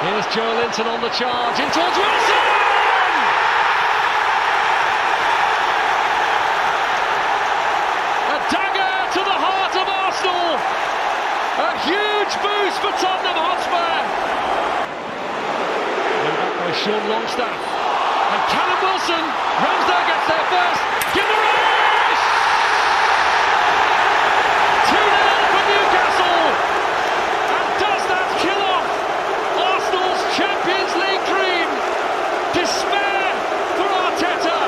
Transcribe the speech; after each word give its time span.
Here's 0.00 0.24
Joelinton 0.32 0.86
on 0.86 1.00
the 1.02 1.10
charge, 1.10 1.60
in 1.60 1.68
towards 1.76 1.96
Wilson! 2.00 2.40
A 8.32 8.38
dagger 8.48 8.96
to 9.12 9.20
the 9.20 9.36
heart 9.44 9.76
of 9.76 9.84
Arsenal! 9.84 10.56
A 10.56 11.76
huge 11.84 12.32
boost 12.40 12.80
for 12.80 12.96
Tottenham 12.96 13.36
Hotspur! 13.44 14.00
And 16.16 16.32
back 16.32 16.54
by 16.64 16.72
Sean 16.80 17.04
Longstaff. 17.12 17.60
And 17.60 18.42
Callum 18.56 18.80
Wilson, 18.80 19.24
Ramsdale 19.60 20.06
gets 20.08 20.26
there 20.32 20.46
first. 20.48 20.80
Give 21.12 21.28
the 21.28 21.40
race! 21.44 22.24
2 24.88 24.96
0 24.96 25.12
for 25.52 25.62
Newcastle! 25.68 26.40
And 27.52 27.68
does 27.84 28.02
that 28.08 28.28
kill 28.40 28.62
off 28.64 28.88
Arsenal's 29.60 30.22
Champions 30.38 30.92
League 30.94 31.24
dream? 31.26 31.68
Despair 32.54 33.34
for 33.76 33.90
Arteta! 33.90 34.58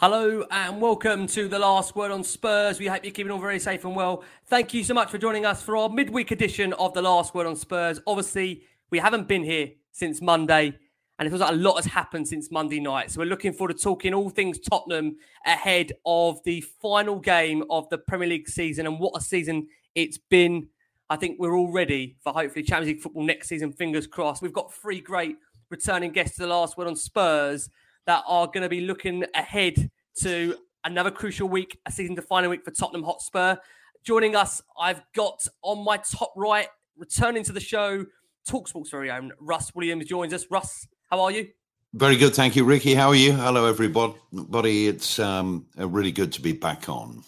Hello 0.00 0.46
and 0.50 0.80
welcome 0.80 1.26
to 1.26 1.46
the 1.46 1.58
last 1.58 1.94
word 1.94 2.10
on 2.10 2.24
Spurs. 2.24 2.78
We 2.78 2.86
hope 2.86 3.04
you're 3.04 3.12
keeping 3.12 3.30
all 3.30 3.38
very 3.38 3.58
safe 3.58 3.84
and 3.84 3.94
well. 3.94 4.24
Thank 4.46 4.72
you 4.72 4.82
so 4.82 4.94
much 4.94 5.10
for 5.10 5.18
joining 5.18 5.44
us 5.44 5.62
for 5.62 5.76
our 5.76 5.90
midweek 5.90 6.30
edition 6.30 6.72
of 6.72 6.94
the 6.94 7.02
last 7.02 7.34
word 7.34 7.46
on 7.46 7.54
Spurs. 7.54 8.00
Obviously, 8.06 8.62
we 8.88 8.98
haven't 8.98 9.28
been 9.28 9.44
here 9.44 9.72
since 9.92 10.22
Monday, 10.22 10.74
and 11.18 11.26
it 11.26 11.28
feels 11.28 11.42
like 11.42 11.52
a 11.52 11.54
lot 11.54 11.74
has 11.74 11.84
happened 11.84 12.26
since 12.26 12.50
Monday 12.50 12.80
night. 12.80 13.10
So 13.10 13.20
we're 13.20 13.26
looking 13.26 13.52
forward 13.52 13.76
to 13.76 13.82
talking 13.82 14.14
all 14.14 14.30
things 14.30 14.58
Tottenham 14.58 15.16
ahead 15.44 15.92
of 16.06 16.42
the 16.44 16.62
final 16.80 17.18
game 17.18 17.62
of 17.68 17.86
the 17.90 17.98
Premier 17.98 18.26
League 18.26 18.48
season 18.48 18.86
and 18.86 18.98
what 18.98 19.12
a 19.14 19.20
season 19.20 19.68
it's 19.94 20.16
been. 20.16 20.68
I 21.10 21.16
think 21.16 21.38
we're 21.38 21.54
all 21.54 21.70
ready 21.70 22.16
for 22.24 22.32
hopefully 22.32 22.62
Champions 22.62 22.94
League 22.94 23.02
football 23.02 23.24
next 23.24 23.48
season. 23.48 23.70
Fingers 23.70 24.06
crossed. 24.06 24.40
We've 24.40 24.50
got 24.50 24.72
three 24.72 25.02
great 25.02 25.36
returning 25.68 26.12
guests 26.12 26.36
to 26.36 26.44
the 26.44 26.48
last 26.48 26.78
word 26.78 26.86
on 26.88 26.96
Spurs 26.96 27.68
that 28.06 28.24
are 28.26 28.46
going 28.46 28.62
to 28.62 28.68
be 28.68 28.80
looking 28.80 29.24
ahead 29.34 29.90
to 30.20 30.56
another 30.84 31.10
crucial 31.10 31.48
week, 31.48 31.78
a 31.86 31.92
season 31.92 32.14
defining 32.14 32.50
week 32.50 32.64
for 32.64 32.70
Tottenham 32.70 33.04
Hotspur. 33.04 33.56
Joining 34.02 34.34
us, 34.34 34.62
I've 34.78 35.02
got 35.14 35.46
on 35.62 35.84
my 35.84 35.98
top 35.98 36.32
right, 36.36 36.68
returning 36.96 37.42
to 37.44 37.52
the 37.52 37.60
show, 37.60 38.04
Talksport's 38.48 38.90
very 38.90 39.10
own 39.10 39.32
Russ 39.38 39.74
Williams 39.74 40.06
joins 40.06 40.32
us. 40.32 40.46
Russ, 40.50 40.86
how 41.10 41.20
are 41.20 41.30
you? 41.30 41.48
Very 41.92 42.16
good, 42.16 42.34
thank 42.34 42.56
you, 42.56 42.64
Ricky. 42.64 42.94
How 42.94 43.08
are 43.08 43.14
you? 43.14 43.32
Hello, 43.32 43.66
everybody. 43.66 44.86
It's 44.86 45.18
um, 45.18 45.66
uh, 45.78 45.88
really 45.88 46.12
good 46.12 46.32
to 46.32 46.40
be 46.40 46.52
back 46.52 46.88
on. 46.88 47.22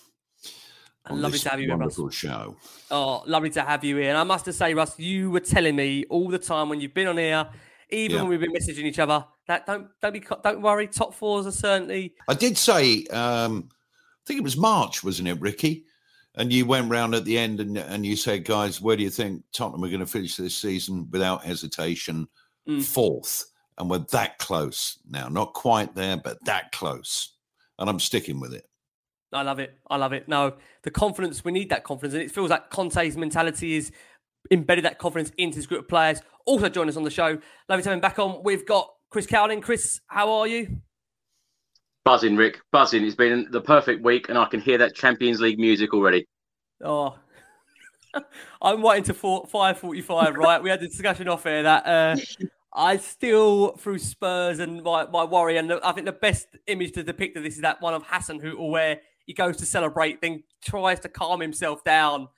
on 1.06 1.20
Lovely 1.20 1.38
to 1.40 1.48
have 1.50 1.60
you 1.60 1.66
here, 1.66 1.76
Russ. 1.76 1.98
wonderful 1.98 2.10
show. 2.10 2.56
Oh, 2.90 3.22
lovely 3.26 3.50
to 3.50 3.62
have 3.62 3.84
you 3.84 3.96
here. 3.96 4.08
And 4.08 4.18
I 4.18 4.22
must 4.24 4.50
say, 4.52 4.72
Russ, 4.72 4.98
you 4.98 5.30
were 5.30 5.40
telling 5.40 5.76
me 5.76 6.04
all 6.08 6.28
the 6.28 6.38
time 6.38 6.68
when 6.68 6.80
you've 6.80 6.94
been 6.94 7.08
on 7.08 7.18
here, 7.18 7.46
even 7.90 8.16
Yeah. 8.16 8.22
when 8.22 8.30
we've 8.30 8.40
been 8.40 8.52
messaging 8.52 8.84
each 8.84 9.00
other, 9.00 9.24
that 9.48 9.66
don't 9.66 9.88
don't 10.00 10.12
be 10.12 10.22
don't 10.42 10.62
worry, 10.62 10.86
top 10.86 11.14
fours 11.14 11.46
are 11.46 11.52
certainly 11.52 12.14
I 12.28 12.34
did 12.34 12.56
say, 12.56 13.04
um, 13.06 13.68
I 13.70 14.22
think 14.26 14.38
it 14.38 14.44
was 14.44 14.56
March, 14.56 15.02
wasn't 15.02 15.28
it, 15.28 15.40
Ricky? 15.40 15.84
And 16.36 16.52
you 16.52 16.64
went 16.64 16.90
round 16.90 17.14
at 17.14 17.24
the 17.24 17.36
end 17.36 17.60
and, 17.60 17.76
and 17.76 18.06
you 18.06 18.16
said, 18.16 18.44
guys, 18.44 18.80
where 18.80 18.96
do 18.96 19.02
you 19.02 19.10
think 19.10 19.42
Tottenham 19.52 19.84
are 19.84 19.88
going 19.88 20.00
to 20.00 20.06
finish 20.06 20.36
this 20.36 20.56
season 20.56 21.08
without 21.10 21.44
hesitation? 21.44 22.26
Mm. 22.66 22.82
Fourth. 22.82 23.46
And 23.76 23.90
we're 23.90 23.98
that 24.12 24.38
close 24.38 24.98
now. 25.10 25.28
Not 25.28 25.52
quite 25.52 25.94
there, 25.94 26.16
but 26.16 26.42
that 26.44 26.72
close. 26.72 27.34
And 27.78 27.90
I'm 27.90 28.00
sticking 28.00 28.40
with 28.40 28.54
it. 28.54 28.66
I 29.32 29.42
love 29.42 29.58
it. 29.58 29.78
I 29.90 29.96
love 29.96 30.12
it. 30.12 30.28
No, 30.28 30.54
the 30.82 30.90
confidence, 30.90 31.44
we 31.44 31.52
need 31.52 31.70
that 31.70 31.84
confidence. 31.84 32.14
And 32.14 32.22
it 32.22 32.30
feels 32.30 32.50
like 32.50 32.70
Conte's 32.70 33.16
mentality 33.16 33.76
is 33.76 33.90
embedded 34.50 34.84
that 34.84 34.98
confidence 34.98 35.32
into 35.38 35.56
his 35.56 35.66
group 35.66 35.82
of 35.82 35.88
players. 35.88 36.20
Also 36.44 36.68
join 36.68 36.88
us 36.88 36.96
on 36.96 37.02
the 37.02 37.10
show. 37.10 37.38
Lovely 37.68 37.82
to 37.82 37.88
have 37.88 37.96
him 37.96 38.00
back 38.00 38.18
on. 38.18 38.42
We've 38.42 38.66
got 38.66 38.92
Chris 39.12 39.26
Cowlin. 39.26 39.60
Chris, 39.60 40.00
how 40.06 40.32
are 40.32 40.46
you? 40.46 40.78
Buzzing, 42.06 42.34
Rick. 42.34 42.60
Buzzing. 42.72 43.04
It's 43.04 43.14
been 43.14 43.46
the 43.50 43.60
perfect 43.60 44.02
week, 44.02 44.30
and 44.30 44.38
I 44.38 44.46
can 44.46 44.58
hear 44.58 44.78
that 44.78 44.94
Champions 44.94 45.38
League 45.38 45.58
music 45.58 45.92
already. 45.92 46.26
Oh, 46.82 47.18
I'm 48.62 48.80
waiting 48.80 49.04
to 49.04 49.14
four, 49.14 49.44
5.45, 49.44 50.36
right? 50.36 50.62
we 50.62 50.70
had 50.70 50.80
the 50.80 50.88
discussion 50.88 51.28
off 51.28 51.42
here 51.42 51.62
that 51.62 51.86
uh, 51.86 52.16
I 52.74 52.96
still, 52.96 53.76
through 53.76 53.98
Spurs 53.98 54.60
and 54.60 54.82
my, 54.82 55.04
my 55.04 55.24
worry, 55.24 55.58
and 55.58 55.70
I 55.70 55.92
think 55.92 56.06
the 56.06 56.12
best 56.12 56.48
image 56.66 56.92
to 56.92 57.02
depict 57.02 57.36
of 57.36 57.42
this 57.42 57.56
is 57.56 57.60
that 57.60 57.82
one 57.82 57.92
of 57.92 58.04
Hassan 58.06 58.40
Hootel 58.40 58.70
where 58.70 59.00
he 59.26 59.34
goes 59.34 59.58
to 59.58 59.66
celebrate, 59.66 60.22
then 60.22 60.42
tries 60.64 61.00
to 61.00 61.10
calm 61.10 61.40
himself 61.40 61.84
down 61.84 62.28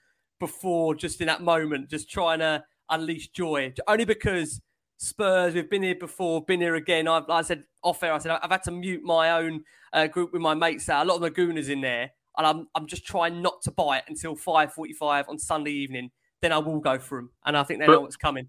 before 0.41 0.97
just 0.97 1.21
in 1.21 1.29
that 1.29 1.41
moment, 1.41 1.89
just 1.89 2.11
trying 2.11 2.41
to 2.41 2.65
unleash 2.91 3.29
joy. 3.29 3.73
Only 3.87 4.05
because 4.05 4.61
Spurs, 4.97 5.55
we've 5.55 5.69
been 5.69 5.83
here 5.83 5.95
before, 5.95 6.45
been 6.45 6.61
here 6.61 6.77
again. 6.77 7.09
I've, 7.09 7.29
I 7.29 7.43
said 7.43 7.65
off 7.83 8.03
air, 8.03 8.13
I 8.13 8.19
said 8.19 8.39
I've 8.43 8.51
had 8.51 8.63
to 8.65 8.71
mute 8.71 9.03
my 9.03 9.31
own 9.31 9.65
uh, 9.93 10.07
group 10.07 10.33
with 10.33 10.43
my 10.43 10.55
mates. 10.55 10.87
There. 10.87 10.97
A 10.97 11.05
lot 11.05 11.23
of 11.23 11.33
Lagunas 11.33 11.69
in 11.69 11.81
there, 11.81 12.11
and 12.37 12.47
I'm 12.47 12.69
I'm 12.75 12.87
just 12.87 13.05
trying 13.05 13.43
not 13.43 13.63
to 13.63 13.71
bite 13.71 14.05
until 14.09 14.37
5:45 14.37 15.29
on 15.29 15.39
Sunday 15.39 15.73
evening. 15.73 16.11
Then 16.43 16.53
I 16.53 16.59
will 16.59 16.81
go 16.81 16.99
for 16.99 17.19
them, 17.19 17.31
and 17.45 17.57
I 17.57 17.63
think 17.65 17.81
they 17.81 17.87
know 17.87 18.01
what's 18.01 18.17
coming. 18.17 18.49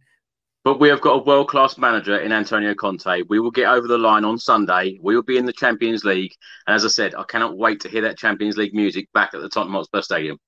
But 0.65 0.79
we 0.79 0.89
have 0.89 0.99
got 0.99 1.11
a 1.11 1.23
world 1.23 1.47
class 1.47 1.77
manager 1.77 2.17
in 2.17 2.31
Antonio 2.31 2.73
Conte. 2.73 3.21
We 3.29 3.39
will 3.39 3.51
get 3.51 3.67
over 3.67 3.87
the 3.87 3.99
line 3.99 4.25
on 4.25 4.39
Sunday. 4.39 4.97
We 4.99 5.15
will 5.15 5.21
be 5.21 5.37
in 5.37 5.45
the 5.45 5.53
Champions 5.53 6.03
League. 6.03 6.33
And 6.65 6.75
as 6.75 6.83
I 6.83 6.87
said, 6.87 7.13
I 7.13 7.23
cannot 7.23 7.55
wait 7.55 7.79
to 7.81 7.87
hear 7.87 8.01
that 8.01 8.17
Champions 8.17 8.57
League 8.57 8.73
music 8.73 9.07
back 9.13 9.35
at 9.35 9.41
the 9.41 9.47
Tottenham 9.47 9.75
Hotspur 9.75 10.01
Stadium. 10.01 10.39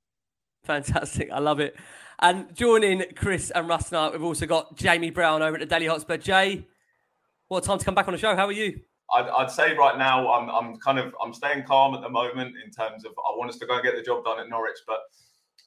Fantastic, 0.63 1.29
I 1.31 1.37
love 1.37 1.59
it. 1.59 1.77
And 2.19 2.55
joining 2.55 3.03
Chris 3.15 3.51
and 3.51 3.69
Russ 3.69 3.89
tonight, 3.89 4.11
we've 4.11 4.23
also 4.23 4.47
got 4.47 4.75
Jamie 4.75 5.11
Brown 5.11 5.43
over 5.43 5.55
at 5.55 5.59
the 5.59 5.67
Daily 5.67 5.85
Hotspur. 5.85 6.17
Jay, 6.17 6.65
what 7.47 7.63
time 7.63 7.77
to 7.77 7.85
come 7.85 7.93
back 7.93 8.07
on 8.07 8.13
the 8.13 8.17
show? 8.17 8.35
How 8.35 8.47
are 8.47 8.51
you? 8.51 8.79
I'd, 9.13 9.27
I'd 9.29 9.51
say 9.51 9.75
right 9.75 9.99
now 9.99 10.33
I'm, 10.33 10.49
I'm 10.49 10.77
kind 10.79 10.97
of 10.97 11.13
I'm 11.23 11.31
staying 11.31 11.65
calm 11.65 11.93
at 11.93 12.01
the 12.01 12.09
moment 12.09 12.55
in 12.63 12.71
terms 12.71 13.05
of 13.05 13.11
I 13.11 13.37
want 13.37 13.51
us 13.51 13.57
to 13.59 13.67
go 13.67 13.75
and 13.75 13.83
get 13.83 13.95
the 13.95 14.01
job 14.01 14.25
done 14.25 14.39
at 14.39 14.49
Norwich, 14.49 14.79
but 14.87 15.01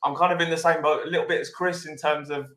I'm 0.03 0.17
kind 0.17 0.33
of 0.33 0.41
in 0.41 0.51
the 0.51 0.57
same 0.57 0.83
boat 0.83 1.07
a 1.07 1.09
little 1.09 1.27
bit 1.27 1.41
as 1.41 1.51
Chris 1.51 1.87
in 1.87 1.97
terms 1.97 2.31
of 2.31 2.49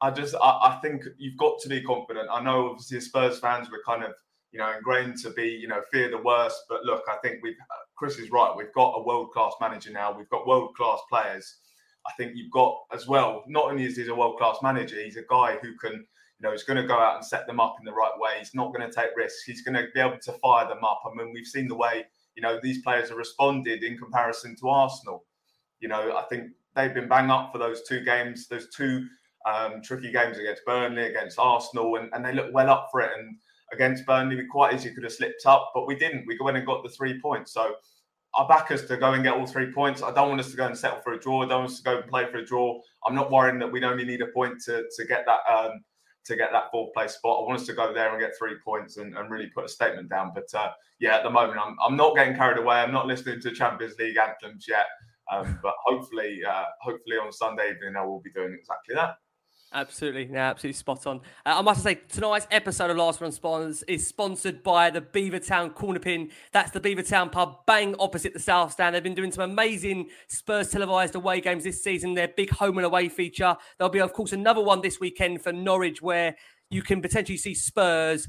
I 0.00 0.10
just 0.10 0.34
I, 0.34 0.38
I 0.62 0.78
think 0.80 1.04
you've 1.18 1.36
got 1.36 1.60
to 1.60 1.68
be 1.68 1.82
confident. 1.82 2.28
I 2.32 2.42
know 2.42 2.70
obviously 2.70 2.96
as 2.96 3.04
Spurs 3.04 3.38
fans 3.38 3.68
we're 3.70 3.82
kind 3.84 4.02
of 4.02 4.14
you 4.50 4.60
know 4.60 4.72
ingrained 4.74 5.18
to 5.18 5.30
be 5.30 5.48
you 5.48 5.68
know 5.68 5.82
fear 5.92 6.10
the 6.10 6.22
worst, 6.22 6.62
but 6.70 6.84
look 6.84 7.02
I 7.06 7.16
think 7.16 7.40
we've 7.42 7.56
Chris 7.96 8.18
is 8.18 8.30
right. 8.30 8.52
We've 8.56 8.72
got 8.72 8.94
a 8.96 9.02
world 9.02 9.30
class 9.30 9.52
manager 9.60 9.92
now. 9.92 10.16
We've 10.16 10.30
got 10.30 10.46
world 10.46 10.74
class 10.74 11.00
players. 11.10 11.58
I 12.06 12.12
think 12.16 12.32
you've 12.34 12.50
got 12.50 12.76
as 12.92 13.06
well. 13.06 13.44
Not 13.46 13.70
only 13.70 13.84
is 13.84 13.96
he 13.96 14.06
a 14.08 14.14
world 14.14 14.38
class 14.38 14.56
manager, 14.62 15.02
he's 15.02 15.16
a 15.16 15.24
guy 15.28 15.56
who 15.62 15.76
can 15.76 16.04
you 16.42 16.48
know, 16.48 16.52
he's 16.52 16.64
going 16.64 16.80
to 16.80 16.88
go 16.88 16.98
out 16.98 17.14
and 17.14 17.24
set 17.24 17.46
them 17.46 17.60
up 17.60 17.76
in 17.78 17.84
the 17.84 17.92
right 17.92 18.10
way. 18.18 18.32
He's 18.40 18.52
not 18.52 18.74
going 18.74 18.88
to 18.88 18.92
take 18.92 19.10
risks. 19.16 19.44
He's 19.44 19.62
going 19.62 19.76
to 19.76 19.86
be 19.94 20.00
able 20.00 20.18
to 20.18 20.32
fire 20.32 20.66
them 20.66 20.82
up. 20.82 21.02
I 21.06 21.14
mean, 21.14 21.32
we've 21.32 21.46
seen 21.46 21.68
the 21.68 21.76
way, 21.76 22.04
you 22.34 22.42
know, 22.42 22.58
these 22.60 22.82
players 22.82 23.10
have 23.10 23.18
responded 23.18 23.84
in 23.84 23.96
comparison 23.96 24.56
to 24.56 24.68
Arsenal. 24.68 25.24
You 25.78 25.86
know, 25.86 26.16
I 26.16 26.22
think 26.22 26.50
they've 26.74 26.92
been 26.92 27.08
bang 27.08 27.30
up 27.30 27.52
for 27.52 27.58
those 27.58 27.82
two 27.86 28.00
games, 28.00 28.48
those 28.48 28.68
two 28.74 29.06
um, 29.46 29.82
tricky 29.82 30.10
games 30.10 30.36
against 30.36 30.64
Burnley, 30.64 31.04
against 31.04 31.38
Arsenal, 31.38 31.94
and, 31.94 32.10
and 32.12 32.24
they 32.24 32.34
look 32.34 32.52
well 32.52 32.70
up 32.70 32.88
for 32.90 33.02
it. 33.02 33.12
And 33.16 33.36
against 33.72 34.04
Burnley, 34.04 34.34
we 34.34 34.46
quite 34.46 34.74
easily 34.74 34.94
could 34.94 35.04
have 35.04 35.12
slipped 35.12 35.46
up, 35.46 35.70
but 35.76 35.86
we 35.86 35.94
didn't. 35.94 36.26
We 36.26 36.36
went 36.40 36.56
and 36.56 36.66
got 36.66 36.82
the 36.82 36.88
three 36.88 37.20
points. 37.20 37.52
So 37.52 37.76
I 38.34 38.46
back 38.48 38.70
us 38.70 38.82
to 38.82 38.96
go 38.96 39.12
and 39.12 39.22
get 39.22 39.34
all 39.34 39.46
three 39.46 39.70
points. 39.72 40.02
I 40.02 40.12
don't 40.12 40.28
want 40.28 40.40
us 40.40 40.50
to 40.50 40.56
go 40.56 40.66
and 40.66 40.76
settle 40.76 41.00
for 41.02 41.12
a 41.12 41.20
draw. 41.20 41.42
I 41.42 41.48
don't 41.48 41.60
want 41.60 41.70
us 41.72 41.78
to 41.78 41.82
go 41.82 41.98
and 41.98 42.08
play 42.08 42.30
for 42.30 42.38
a 42.38 42.44
draw. 42.44 42.80
I'm 43.06 43.14
not 43.14 43.30
worrying 43.30 43.58
that 43.58 43.70
we'd 43.70 43.84
only 43.84 44.04
need 44.04 44.22
a 44.22 44.28
point 44.28 44.60
to, 44.64 44.84
to 44.96 45.04
get 45.04 45.26
that 45.26 45.40
um, 45.52 45.82
to 46.24 46.36
get 46.36 46.52
that 46.52 46.70
fourth 46.70 46.94
place 46.94 47.14
spot. 47.14 47.40
I 47.40 47.46
want 47.46 47.60
us 47.60 47.66
to 47.66 47.72
go 47.74 47.92
there 47.92 48.10
and 48.10 48.20
get 48.20 48.32
three 48.38 48.54
points 48.64 48.96
and, 48.96 49.16
and 49.16 49.30
really 49.30 49.48
put 49.48 49.64
a 49.64 49.68
statement 49.68 50.08
down. 50.08 50.32
But 50.34 50.52
uh, 50.54 50.70
yeah, 51.00 51.16
at 51.16 51.24
the 51.24 51.30
moment, 51.30 51.58
I'm, 51.62 51.76
I'm 51.84 51.96
not 51.96 52.14
getting 52.14 52.36
carried 52.36 52.58
away. 52.58 52.76
I'm 52.76 52.92
not 52.92 53.06
listening 53.06 53.40
to 53.40 53.50
Champions 53.50 53.96
League 53.98 54.16
anthems 54.16 54.66
yet. 54.68 54.86
Um, 55.30 55.58
but 55.62 55.74
hopefully, 55.84 56.40
uh, 56.48 56.64
hopefully 56.80 57.16
on 57.16 57.32
Sunday 57.32 57.70
evening, 57.70 57.96
I 57.96 58.04
will 58.04 58.20
be 58.20 58.30
doing 58.30 58.56
exactly 58.58 58.94
that. 58.94 59.16
Absolutely, 59.74 60.28
yeah, 60.30 60.50
absolutely 60.50 60.74
spot 60.74 61.06
on. 61.06 61.18
Uh, 61.46 61.54
I 61.58 61.62
must 61.62 61.82
say, 61.82 62.00
tonight's 62.08 62.46
episode 62.50 62.90
of 62.90 62.96
Last 62.98 63.20
Word 63.20 63.28
on 63.28 63.32
Spurs 63.32 63.82
is 63.84 64.06
sponsored 64.06 64.62
by 64.62 64.90
the 64.90 65.00
Beavertown 65.00 65.74
Corner 65.74 65.98
Pin. 65.98 66.30
That's 66.52 66.70
the 66.72 66.80
Beavertown 66.80 67.32
pub, 67.32 67.64
bang 67.64 67.94
opposite 67.98 68.34
the 68.34 68.38
South 68.38 68.72
Stand. 68.72 68.94
They've 68.94 69.02
been 69.02 69.14
doing 69.14 69.32
some 69.32 69.50
amazing 69.50 70.10
Spurs 70.28 70.70
televised 70.70 71.14
away 71.14 71.40
games 71.40 71.64
this 71.64 71.82
season. 71.82 72.12
Their 72.12 72.28
big 72.28 72.50
home 72.50 72.76
and 72.76 72.84
away 72.84 73.08
feature. 73.08 73.56
There'll 73.78 73.90
be, 73.90 74.00
of 74.00 74.12
course, 74.12 74.32
another 74.32 74.60
one 74.60 74.82
this 74.82 75.00
weekend 75.00 75.40
for 75.42 75.52
Norwich, 75.52 76.02
where 76.02 76.36
you 76.68 76.82
can 76.82 77.00
potentially 77.00 77.38
see 77.38 77.54
Spurs 77.54 78.28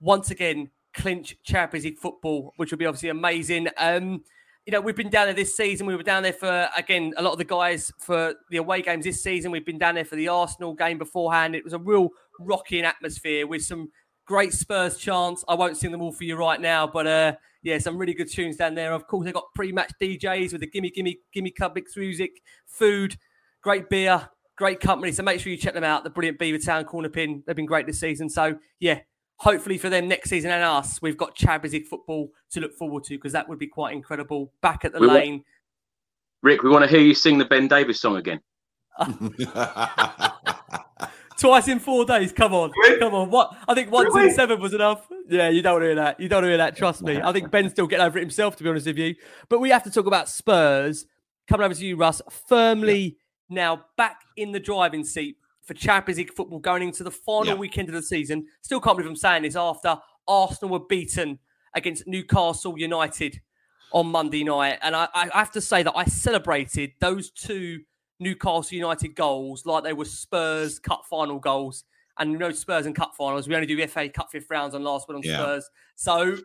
once 0.00 0.30
again 0.30 0.70
clinch 0.94 1.36
Champions 1.44 1.84
League 1.84 1.98
football, 1.98 2.54
which 2.56 2.70
would 2.70 2.78
be 2.78 2.86
obviously 2.86 3.10
amazing. 3.10 3.68
Um, 3.76 4.22
you 4.68 4.72
know, 4.72 4.82
we've 4.82 4.94
been 4.94 5.08
down 5.08 5.28
there 5.28 5.34
this 5.34 5.56
season. 5.56 5.86
We 5.86 5.96
were 5.96 6.02
down 6.02 6.22
there 6.22 6.34
for, 6.34 6.68
again, 6.76 7.14
a 7.16 7.22
lot 7.22 7.32
of 7.32 7.38
the 7.38 7.44
guys 7.44 7.90
for 7.98 8.34
the 8.50 8.58
away 8.58 8.82
games 8.82 9.06
this 9.06 9.22
season. 9.22 9.50
We've 9.50 9.64
been 9.64 9.78
down 9.78 9.94
there 9.94 10.04
for 10.04 10.16
the 10.16 10.28
Arsenal 10.28 10.74
game 10.74 10.98
beforehand. 10.98 11.54
It 11.54 11.64
was 11.64 11.72
a 11.72 11.78
real 11.78 12.10
rocking 12.38 12.84
atmosphere 12.84 13.46
with 13.46 13.62
some 13.62 13.88
great 14.26 14.52
Spurs 14.52 14.98
chants. 14.98 15.42
I 15.48 15.54
won't 15.54 15.78
sing 15.78 15.90
them 15.90 16.02
all 16.02 16.12
for 16.12 16.24
you 16.24 16.36
right 16.36 16.60
now, 16.60 16.86
but 16.86 17.06
uh, 17.06 17.32
yeah, 17.62 17.78
some 17.78 17.96
really 17.96 18.12
good 18.12 18.30
tunes 18.30 18.58
down 18.58 18.74
there. 18.74 18.92
Of 18.92 19.06
course, 19.06 19.24
they've 19.24 19.32
got 19.32 19.46
pre 19.54 19.72
match 19.72 19.90
DJs 20.02 20.52
with 20.52 20.60
the 20.60 20.66
gimme, 20.66 20.90
gimme, 20.90 21.18
gimme 21.32 21.50
club 21.50 21.72
mix 21.74 21.96
music, 21.96 22.32
food, 22.66 23.16
great 23.62 23.88
beer, 23.88 24.28
great 24.58 24.80
company. 24.80 25.12
So 25.12 25.22
make 25.22 25.40
sure 25.40 25.50
you 25.50 25.56
check 25.56 25.72
them 25.72 25.82
out. 25.82 26.04
The 26.04 26.10
brilliant 26.10 26.38
Beavertown 26.38 26.84
Corner 26.84 27.08
Pin. 27.08 27.42
They've 27.46 27.56
been 27.56 27.64
great 27.64 27.86
this 27.86 28.00
season. 28.00 28.28
So 28.28 28.58
yeah, 28.80 28.98
hopefully 29.38 29.78
for 29.78 29.88
them 29.88 30.06
next 30.08 30.30
season 30.30 30.50
and 30.50 30.62
us, 30.62 31.00
we've 31.02 31.16
got 31.16 31.34
Champions 31.34 31.72
League 31.72 31.86
football 31.86 32.30
to 32.50 32.60
look 32.60 32.74
forward 32.76 33.04
to 33.04 33.16
because 33.16 33.32
that 33.32 33.48
would 33.48 33.58
be 33.58 33.66
quite 33.66 33.94
incredible. 33.94 34.52
Back 34.60 34.84
at 34.84 34.92
the 34.92 35.00
We 35.00 35.06
lane. 35.08 35.32
want- 35.32 35.44
Rick, 36.42 36.62
we 36.62 36.70
want 36.70 36.84
to 36.84 36.90
hear 36.90 37.00
you 37.00 37.14
sing 37.14 37.38
the 37.38 37.44
Ben 37.44 37.66
Davies 37.68 37.98
song 38.00 38.16
again. 38.16 38.40
Twice 41.36 41.68
in 41.68 41.78
four 41.78 42.04
days. 42.04 42.32
Come 42.32 42.52
on. 42.52 42.70
Really? 42.76 42.98
Come 42.98 43.14
on. 43.14 43.30
What 43.30 43.56
I 43.68 43.74
think 43.74 43.92
once 43.92 44.12
Really? 44.12 44.28
in 44.30 44.34
seven 44.34 44.60
was 44.60 44.74
enough. 44.74 45.06
Yeah, 45.28 45.48
you 45.50 45.62
don't 45.62 45.74
want 45.74 45.82
to 45.82 45.86
hear 45.86 45.94
that. 45.94 46.18
You 46.18 46.28
don't 46.28 46.38
want 46.38 46.44
to 46.46 46.48
hear 46.48 46.56
that. 46.58 46.76
Trust 46.76 47.02
me. 47.02 47.20
I 47.22 47.32
think 47.32 47.50
Ben's 47.52 47.70
still 47.70 47.86
getting 47.86 48.04
over 48.04 48.18
it 48.18 48.22
himself, 48.22 48.56
to 48.56 48.64
be 48.64 48.70
honest 48.70 48.86
with 48.86 48.98
you. 48.98 49.14
But 49.48 49.60
we 49.60 49.70
have 49.70 49.84
to 49.84 49.90
talk 49.90 50.06
about 50.06 50.28
Spurs. 50.28 51.06
Coming 51.46 51.64
over 51.64 51.74
to 51.74 51.86
you, 51.86 51.96
Russ. 51.96 52.20
Firmly 52.48 53.18
now 53.48 53.84
back 53.96 54.20
in 54.36 54.50
the 54.50 54.58
driving 54.60 55.04
seat 55.04 55.36
for 55.68 55.74
Champions 55.74 56.16
League 56.18 56.32
football 56.32 56.58
going 56.58 56.82
into 56.82 57.04
the 57.04 57.10
final 57.10 57.46
Yeah. 57.48 57.54
weekend 57.54 57.88
of 57.90 57.94
the 57.94 58.02
season. 58.02 58.46
Still 58.62 58.80
can't 58.80 58.96
believe 58.96 59.10
I'm 59.10 59.16
saying 59.16 59.42
this 59.42 59.54
after 59.54 59.98
Arsenal 60.26 60.72
were 60.72 60.84
beaten 60.86 61.38
against 61.74 62.06
Newcastle 62.06 62.76
United 62.78 63.40
on 63.92 64.06
Monday 64.06 64.42
night. 64.44 64.78
And 64.82 64.96
I, 64.96 65.08
I 65.14 65.28
have 65.34 65.52
to 65.52 65.60
say 65.60 65.82
that 65.82 65.92
I 65.94 66.06
celebrated 66.06 66.92
those 67.00 67.30
two 67.30 67.80
Newcastle 68.18 68.76
United 68.76 69.14
goals 69.14 69.66
like 69.66 69.84
they 69.84 69.92
were 69.92 70.06
Spurs 70.06 70.78
Cup 70.78 71.02
final 71.08 71.38
goals. 71.38 71.84
And 72.18 72.32
you 72.32 72.38
know, 72.38 72.50
Spurs 72.50 72.86
and 72.86 72.96
Cup 72.96 73.12
finals, 73.16 73.46
we 73.46 73.54
only 73.54 73.66
do 73.66 73.86
FA 73.86 74.08
Cup 74.08 74.30
fifth 74.32 74.50
rounds 74.50 74.74
on 74.74 74.82
last 74.82 75.06
one 75.06 75.16
on 75.18 75.22
Yeah. 75.22 75.36
Spurs. 75.36 75.70
So, 75.96 76.38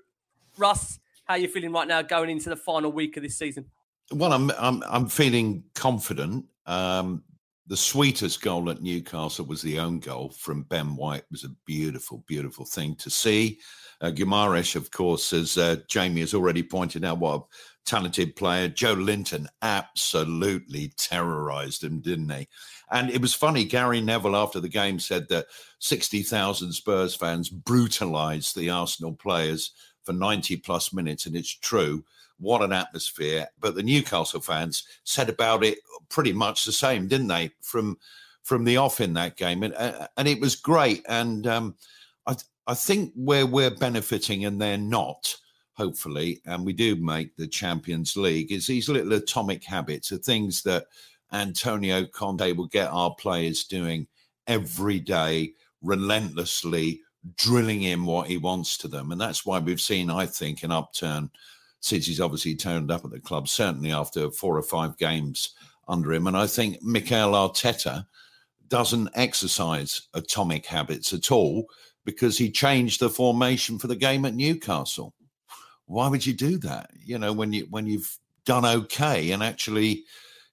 Russ, 0.58 1.00
how 1.26 1.36
are 1.36 1.38
you 1.38 1.48
feeling 1.48 1.72
right 1.72 1.88
now 1.88 2.02
going 2.02 2.30
into 2.30 2.50
the 2.50 2.56
final 2.58 2.92
week 2.92 3.16
of 3.18 3.24
this 3.24 3.38
season? 3.38 3.66
Well, 4.12 4.34
I'm 4.34 4.52
I'm 4.60 4.84
I'm 4.88 5.08
feeling 5.08 5.64
confident. 5.74 6.46
Um, 6.66 7.24
the 7.68 7.78
sweetest 7.78 8.42
goal 8.42 8.70
at 8.70 8.82
Newcastle 8.82 9.46
was 9.46 9.62
the 9.62 9.80
own 9.80 10.00
goal 10.00 10.30
from 10.38 10.64
Ben 10.64 10.96
White. 10.96 11.22
It 11.22 11.32
was 11.32 11.46
a 11.46 11.56
beautiful, 11.66 12.24
beautiful 12.28 12.66
thing 12.66 12.96
to 12.96 13.10
see. 13.10 13.60
Uh, 14.02 14.12
of 14.12 14.92
course, 14.92 15.32
as 15.32 15.58
uh, 15.58 15.78
Jamie 15.88 16.20
has 16.22 16.34
already 16.34 16.62
pointed 16.62 17.06
out, 17.06 17.20
what 17.20 17.36
a 17.36 17.44
talented 17.86 18.36
player. 18.36 18.68
Joelinton 18.68 19.48
absolutely 19.62 20.92
terrorised 20.98 21.84
him, 21.86 22.02
didn't 22.02 22.30
he? 22.30 22.48
And 22.92 23.10
it 23.10 23.22
was 23.22 23.34
funny. 23.34 23.64
Gary 23.64 24.02
Neville, 24.02 24.36
after 24.36 24.60
the 24.60 24.68
game, 24.68 25.00
said 25.00 25.30
that 25.30 25.46
60,000 25.80 26.74
Spurs 26.74 27.16
fans 27.16 27.50
brutalised 27.50 28.58
the 28.58 28.70
Arsenal 28.70 29.14
players 29.14 29.72
for 30.04 30.12
90 30.12 30.58
plus 30.58 30.92
minutes. 30.92 31.26
And 31.26 31.36
it's 31.36 31.58
true. 31.58 32.04
What 32.40 32.62
an 32.62 32.74
atmosphere. 32.74 33.48
But 33.60 33.76
the 33.76 33.84
Newcastle 33.84 34.42
fans 34.42 34.84
said 35.04 35.30
about 35.30 35.64
it 35.64 35.80
pretty 36.10 36.34
much 36.34 36.66
the 36.66 36.72
same, 36.72 37.08
didn't 37.08 37.28
they? 37.28 37.52
From 37.62 37.98
from 38.44 38.66
the 38.66 38.76
off 38.76 39.00
in 39.00 39.14
that 39.14 39.38
game. 39.38 39.64
And, 39.64 39.74
uh, 39.74 40.08
and 40.18 40.28
it 40.28 40.42
was 40.42 40.56
great. 40.56 41.06
And 41.08 41.48
um, 41.48 41.76
I, 42.28 42.36
I 42.68 42.74
think 42.74 43.14
where 43.16 43.46
we're 43.46 43.72
benefiting 43.72 44.44
and 44.44 44.62
they're 44.62 44.78
not, 44.78 45.34
hopefully, 45.74 46.42
and 46.46 46.66
we 46.66 46.74
do 46.74 46.98
make 46.98 47.36
the 47.38 47.48
Champions 47.48 48.18
League, 48.18 48.52
is 48.52 48.68
these 48.68 48.90
little 48.90 49.14
atomic 49.14 49.64
habits, 49.64 50.10
the 50.10 50.18
things 50.18 50.62
that 50.64 50.88
Antonio 51.32 52.06
Conte 52.06 52.52
will 52.52 52.68
get 52.68 52.90
our 52.90 53.16
players 53.16 53.64
doing 53.64 54.08
every 54.46 55.00
day, 55.00 55.54
relentlessly 55.82 57.00
drilling 57.38 57.84
in 57.84 58.04
what 58.04 58.28
he 58.28 58.38
wants 58.38 58.78
to 58.80 58.90
them. 58.90 59.14
And 59.14 59.22
that's 59.22 59.46
why 59.46 59.60
we've 59.60 59.80
seen, 59.80 60.10
I 60.10 60.26
think, 60.26 60.64
an 60.64 60.72
upturn 60.72 61.32
since 61.84 62.06
he's 62.06 62.22
obviously 62.22 62.56
turned 62.56 62.90
up 62.90 63.04
at 63.04 63.12
the 63.12 63.20
club, 63.20 63.50
certainly 63.50 63.92
after 63.92 64.32
four 64.32 64.58
or 64.58 64.64
five 64.64 64.98
games 64.98 65.54
under 65.90 66.14
him. 66.14 66.28
And 66.28 66.38
I 66.38 66.48
think 66.48 66.82
Mikel 66.82 67.34
Arteta 67.34 68.06
doesn't 68.70 69.10
exercise 69.16 70.04
atomic 70.14 70.66
habits 70.66 71.12
at 71.12 71.30
all 71.30 71.66
because 72.06 72.38
he 72.38 72.50
changed 72.50 73.02
the 73.02 73.10
formation 73.10 73.78
for 73.78 73.88
the 73.88 73.98
game 73.98 74.24
at 74.24 74.34
Newcastle. 74.34 75.14
Why 75.86 76.08
would 76.08 76.26
you 76.26 76.32
do 76.32 76.58
that? 76.60 76.90
You 77.04 77.20
know, 77.20 77.34
when 77.34 77.52
you 77.52 77.68
when 77.70 77.86
you've 77.86 78.18
done 78.46 78.66
okay 78.66 79.32
and 79.32 79.44
actually 79.44 80.06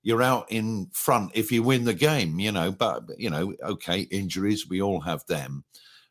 you're 0.03 0.23
out 0.23 0.47
in 0.50 0.88
front 0.93 1.31
if 1.35 1.53
you 1.53 1.62
win 1.62 1.85
the 1.85 1.94
game, 1.94 2.41
you 2.41 2.50
know, 2.50 2.73
but 2.73 3.05
you 3.19 3.31
know, 3.31 3.55
okay, 3.62 4.00
injuries, 4.00 4.69
we 4.69 4.82
all 4.82 5.00
have 5.00 5.25
them. 5.27 5.62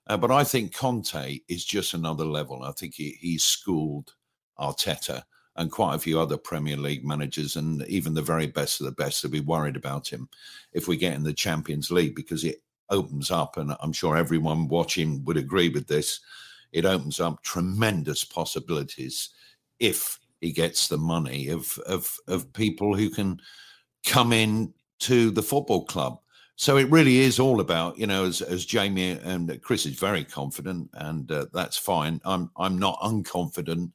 Uh, 0.08 0.16
but 0.16 0.32
I 0.32 0.46
think 0.46 0.74
Conte 0.74 1.40
is 1.50 1.66
just 1.66 1.94
another 1.94 2.26
level. 2.26 2.64
I 2.64 2.72
think 2.72 2.94
he, 2.96 3.18
he's 3.20 3.44
schooled 3.44 4.14
Arteta 4.60 5.24
and 5.56 5.72
quite 5.72 5.96
a 5.96 6.00
few 6.00 6.20
other 6.20 6.38
Premier 6.38 6.78
League 6.78 7.06
managers, 7.06 7.56
and 7.56 7.86
even 7.88 8.14
the 8.14 8.22
very 8.22 8.48
best 8.48 8.80
of 8.80 8.86
the 8.86 8.92
best, 8.94 9.24
will 9.24 9.30
be 9.30 9.42
worried 9.42 9.76
about 9.76 10.08
him 10.08 10.30
if 10.74 10.88
we 10.88 10.96
get 10.96 11.14
in 11.14 11.24
the 11.24 11.34
Champions 11.34 11.92
League 11.92 12.16
because 12.16 12.44
it 12.44 12.62
opens 12.90 13.30
up, 13.30 13.58
and 13.58 13.76
I'm 13.82 13.94
sure 13.94 14.16
everyone 14.16 14.68
watching 14.68 15.24
would 15.26 15.38
agree 15.38 15.70
with 15.70 15.88
this. 15.88 16.22
It 16.72 16.86
opens 16.86 17.20
up 17.20 17.44
tremendous 17.44 18.24
possibilities 18.24 19.30
if 19.80 20.20
he 20.40 20.52
gets 20.52 20.88
the 20.88 20.98
money 20.98 21.50
of 21.50 21.78
of 21.80 22.18
of 22.28 22.54
people 22.54 22.96
who 22.96 23.10
can 23.10 23.42
come 24.06 24.32
in 24.34 24.74
to 25.00 25.32
the 25.32 25.44
football 25.44 25.86
club. 25.86 26.20
So 26.56 26.78
it 26.78 26.92
really 26.92 27.20
is 27.20 27.40
all 27.40 27.62
about, 27.62 27.98
you 27.98 28.06
know, 28.06 28.26
as, 28.26 28.42
as 28.42 28.66
Jamie 28.66 29.12
and 29.12 29.62
Chris 29.62 29.86
is 29.86 29.96
very 29.96 30.26
confident, 30.26 30.90
and 30.94 31.32
uh, 31.32 31.46
that's 31.54 31.78
fine. 31.78 32.22
I'm 32.26 32.52
I'm 32.56 32.78
not 32.78 33.00
unconfident 33.02 33.92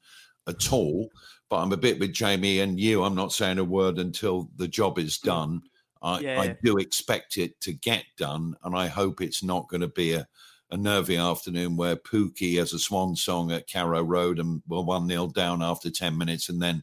at 0.46 0.72
all, 0.72 1.08
but 1.48 1.56
I'm 1.56 1.72
a 1.72 1.76
bit 1.76 1.98
with 1.98 2.12
Jamie 2.12 2.60
and 2.60 2.78
you. 2.78 3.02
I'm 3.04 3.14
not 3.14 3.32
saying 3.32 3.58
a 3.58 3.64
word 3.64 3.98
until 3.98 4.50
the 4.56 4.68
job 4.68 4.98
is 4.98 5.18
done. 5.18 5.62
I, 6.02 6.20
Yeah. 6.20 6.40
I 6.40 6.56
do 6.62 6.78
expect 6.78 7.38
it 7.38 7.60
to 7.62 7.72
get 7.72 8.04
done, 8.16 8.56
and 8.64 8.76
I 8.76 8.86
hope 8.88 9.20
it's 9.20 9.42
not 9.42 9.68
going 9.68 9.80
to 9.80 9.88
be 9.88 10.12
a, 10.12 10.26
a 10.70 10.76
nervy 10.76 11.16
afternoon 11.16 11.76
where 11.76 11.96
Pukki 11.96 12.56
has 12.58 12.72
a 12.72 12.78
swan 12.78 13.16
song 13.16 13.52
at 13.52 13.66
Carrow 13.68 14.02
Road 14.02 14.38
and 14.38 14.62
we're 14.68 14.80
1 14.82 15.08
0 15.08 15.28
down 15.28 15.62
after 15.62 15.90
10 15.90 16.16
minutes, 16.18 16.48
and 16.48 16.60
then 16.60 16.82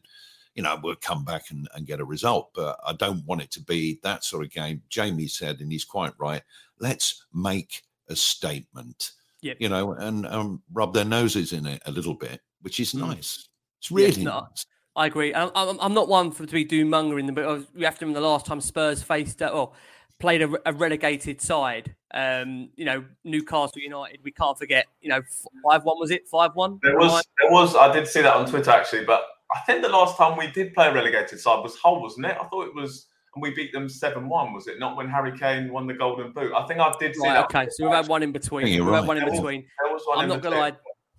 you 0.54 0.62
know, 0.62 0.78
we'll 0.82 0.94
come 0.96 1.24
back 1.24 1.50
and, 1.50 1.66
and 1.74 1.86
get 1.86 1.98
a 1.98 2.04
result. 2.04 2.50
But 2.54 2.78
I 2.86 2.92
don't 2.92 3.24
want 3.24 3.40
it 3.40 3.50
to 3.52 3.60
be 3.62 3.98
that 4.02 4.22
sort 4.22 4.44
of 4.44 4.50
game. 4.50 4.82
Jamie 4.90 5.26
said, 5.26 5.60
and 5.60 5.72
he's 5.72 5.84
quite 5.86 6.12
right, 6.18 6.42
let's 6.78 7.24
make 7.32 7.82
a 8.08 8.16
statement, 8.16 9.12
Yep. 9.40 9.56
you 9.60 9.68
know, 9.70 9.92
and 9.94 10.26
um, 10.26 10.62
rub 10.72 10.92
their 10.92 11.06
noses 11.06 11.52
in 11.54 11.64
it 11.64 11.80
a 11.86 11.90
little 11.90 12.12
bit, 12.14 12.42
which 12.60 12.80
is 12.80 12.92
Mm. 12.92 13.00
nice. 13.00 13.48
It's 13.82 13.90
really 13.90 14.22
not- 14.24 14.50
nice. 14.50 14.66
I 14.94 15.06
agree. 15.06 15.34
I'm, 15.34 15.50
I'm, 15.54 15.78
I'm 15.80 15.94
not 15.94 16.06
one 16.08 16.30
for 16.32 16.44
to 16.44 16.52
be 16.52 16.64
doom 16.64 16.90
mongering 16.90 17.24
them, 17.26 17.34
but 17.34 17.44
I 17.44 17.52
was- 17.52 17.66
we 17.74 17.84
have 17.84 17.98
to 17.98 18.04
remember 18.04 18.20
the 18.20 18.26
last 18.28 18.46
time 18.46 18.60
Spurs 18.60 19.02
faced 19.02 19.40
uh, 19.42 19.48
or 19.48 19.72
played 20.18 20.42
a, 20.42 20.50
a 20.66 20.72
relegated 20.74 21.40
side. 21.40 21.94
Um, 22.14 22.68
you 22.76 22.84
know, 22.84 23.02
Newcastle 23.24 23.80
United. 23.80 24.20
We 24.22 24.32
can't 24.32 24.58
forget. 24.58 24.86
You 25.00 25.08
know, 25.08 25.22
five 25.64 25.82
one 25.84 25.98
was 25.98 26.10
it? 26.10 26.28
Five 26.28 26.50
one. 26.54 26.78
There 26.82 26.96
was, 26.98 27.24
there 27.40 27.50
was. 27.50 27.74
I 27.74 27.90
did 27.90 28.06
see 28.06 28.20
that 28.20 28.36
on 28.36 28.46
Twitter 28.46 28.70
actually, 28.70 29.06
but 29.06 29.24
I 29.54 29.60
think 29.60 29.80
the 29.82 29.88
last 29.88 30.18
time 30.18 30.36
we 30.36 30.48
did 30.48 30.74
play 30.74 30.88
a 30.88 30.92
relegated 30.94 31.40
side 31.40 31.62
was 31.62 31.74
Hull, 31.76 32.02
wasn't 32.02 32.26
it? 32.26 32.36
I 32.38 32.44
thought 32.48 32.66
it 32.66 32.74
was, 32.74 33.06
and 33.34 33.42
we 33.42 33.50
beat 33.54 33.72
them 33.72 33.88
seven-one. 33.88 34.52
Was 34.52 34.66
it 34.68 34.78
not 34.78 34.94
when 34.98 35.08
Harry 35.08 35.36
Kane 35.38 35.72
won 35.72 35.86
the 35.86 35.94
Golden 35.94 36.32
Boot? 36.32 36.52
I 36.54 36.66
think 36.66 36.80
I 36.80 36.92
did 37.00 37.14
see 37.16 37.22
Right, 37.22 37.32
that. 37.34 37.44
okay, 37.46 37.66
so 37.70 37.84
we've 37.86 37.94
had 37.96 38.08
one 38.08 38.22
in 38.22 38.30
between. 38.32 38.64
We've 38.64 38.74
you're 38.74 38.94
had 38.94 39.06
one 39.06 39.16
in 39.16 39.22
There 39.24 39.30
was- 39.30 39.40
between. 39.40 39.64
There 39.82 39.92
was 39.92 40.02
one 40.04 40.18
I'm 40.18 40.24
in 40.24 40.28
not 40.30 40.42
gonna 40.42 40.58
lie. 40.58 40.72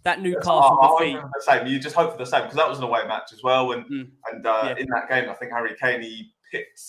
That 0.03 0.17
Yes, 0.17 0.24
Newcastle 0.25 0.79
I, 0.81 0.98
defeat. 1.00 1.17
the 1.22 1.41
same. 1.41 1.67
You 1.67 1.79
just 1.79 1.95
hope 1.95 2.12
for 2.12 2.17
the 2.17 2.25
same 2.25 2.41
because 2.43 2.57
that 2.57 2.67
was 2.67 2.77
an 2.79 2.83
away 2.83 3.07
match 3.07 3.31
as 3.31 3.41
well. 3.43 3.72
And 3.72 3.86
Mm. 3.86 4.12
and 4.31 4.45
uh, 4.45 4.62
Yeah. 4.67 4.75
in 4.83 4.88
that 4.89 5.07
game, 5.10 5.29
I 5.29 5.33
think 5.33 5.51
Harry 5.51 5.75
Kane 5.81 6.01
he 6.01 6.33
picked 6.51 6.81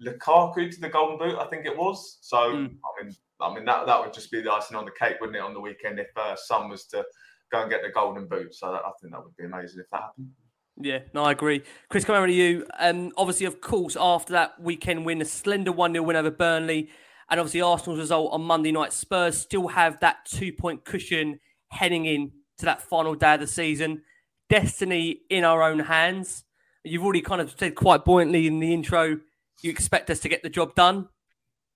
Lukaku 0.00 0.70
to 0.70 0.80
the 0.80 0.88
Golden 0.88 1.18
Boot. 1.18 1.38
I 1.38 1.46
think 1.46 1.66
it 1.66 1.76
was. 1.76 2.18
So 2.22 2.36
Mm. 2.52 2.76
I 2.84 3.02
mean, 3.02 3.14
I 3.40 3.54
mean 3.54 3.64
that 3.64 3.86
that 3.86 4.00
would 4.00 4.12
just 4.12 4.30
be 4.30 4.40
the 4.40 4.52
icing 4.52 4.76
on 4.76 4.84
the 4.84 4.92
cake, 4.92 5.16
wouldn't 5.20 5.36
it, 5.36 5.40
on 5.42 5.54
the 5.54 5.60
weekend 5.60 5.98
if 5.98 6.08
uh, 6.16 6.36
Son 6.36 6.68
was 6.68 6.86
to 6.86 7.04
go 7.50 7.62
and 7.62 7.70
get 7.70 7.82
the 7.82 7.90
Golden 7.90 8.26
Boot. 8.28 8.54
So 8.54 8.70
that, 8.72 8.82
I 8.84 8.90
think 9.00 9.12
that 9.12 9.22
would 9.22 9.36
be 9.36 9.44
amazing 9.44 9.80
if 9.80 9.90
that 9.90 10.02
happened. 10.02 10.30
Yeah, 10.76 11.00
no, 11.12 11.22
I 11.24 11.32
agree. 11.32 11.62
Chris, 11.90 12.04
come 12.04 12.16
over 12.16 12.26
to 12.26 12.32
you. 12.32 12.66
Um, 12.78 13.12
obviously, 13.18 13.44
of 13.44 13.60
course, 13.60 13.94
after 14.00 14.32
that 14.32 14.58
weekend 14.58 15.04
win, 15.04 15.20
a 15.20 15.24
slender 15.26 15.70
1 15.70 15.92
0 15.92 16.02
win 16.04 16.16
over 16.16 16.30
Burnley, 16.30 16.88
And 17.28 17.38
obviously, 17.40 17.60
Arsenal's 17.62 17.98
result 17.98 18.32
on 18.32 18.42
Monday 18.42 18.72
night, 18.72 18.92
Spurs 18.92 19.38
still 19.38 19.68
have 19.68 20.00
that 20.00 20.24
two 20.26 20.52
point 20.52 20.84
cushion 20.84 21.38
heading 21.68 22.04
in 22.06 22.32
to 22.62 22.66
that 22.66 22.82
final 22.82 23.14
day 23.14 23.34
of 23.34 23.40
the 23.40 23.46
season. 23.46 24.02
Destiny 24.48 25.20
in 25.28 25.44
our 25.44 25.62
own 25.62 25.80
hands. 25.80 26.44
You've 26.84 27.02
already 27.04 27.20
kind 27.20 27.40
of 27.40 27.54
said 27.58 27.74
quite 27.74 28.04
buoyantly 28.04 28.46
in 28.46 28.60
the 28.60 28.72
intro, 28.72 29.18
you 29.62 29.70
expect 29.70 30.10
us 30.10 30.20
to 30.20 30.28
get 30.28 30.42
the 30.42 30.50
job 30.50 30.74
done. 30.74 31.08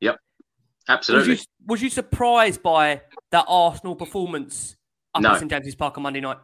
Yep, 0.01 0.17
absolutely. 0.89 1.31
Was 1.31 1.41
you, 1.41 1.47
was 1.67 1.83
you 1.83 1.91
surprised 1.91 2.63
by 2.63 3.03
that 3.31 3.45
Arsenal 3.49 3.95
performance 3.95 4.77
up 5.15 5.23
No. 5.23 5.31
at 5.33 5.39
St 5.39 5.51
James's 5.51 5.75
Park 5.75 5.97
on 5.97 6.03
Monday 6.03 6.21
night? 6.21 6.39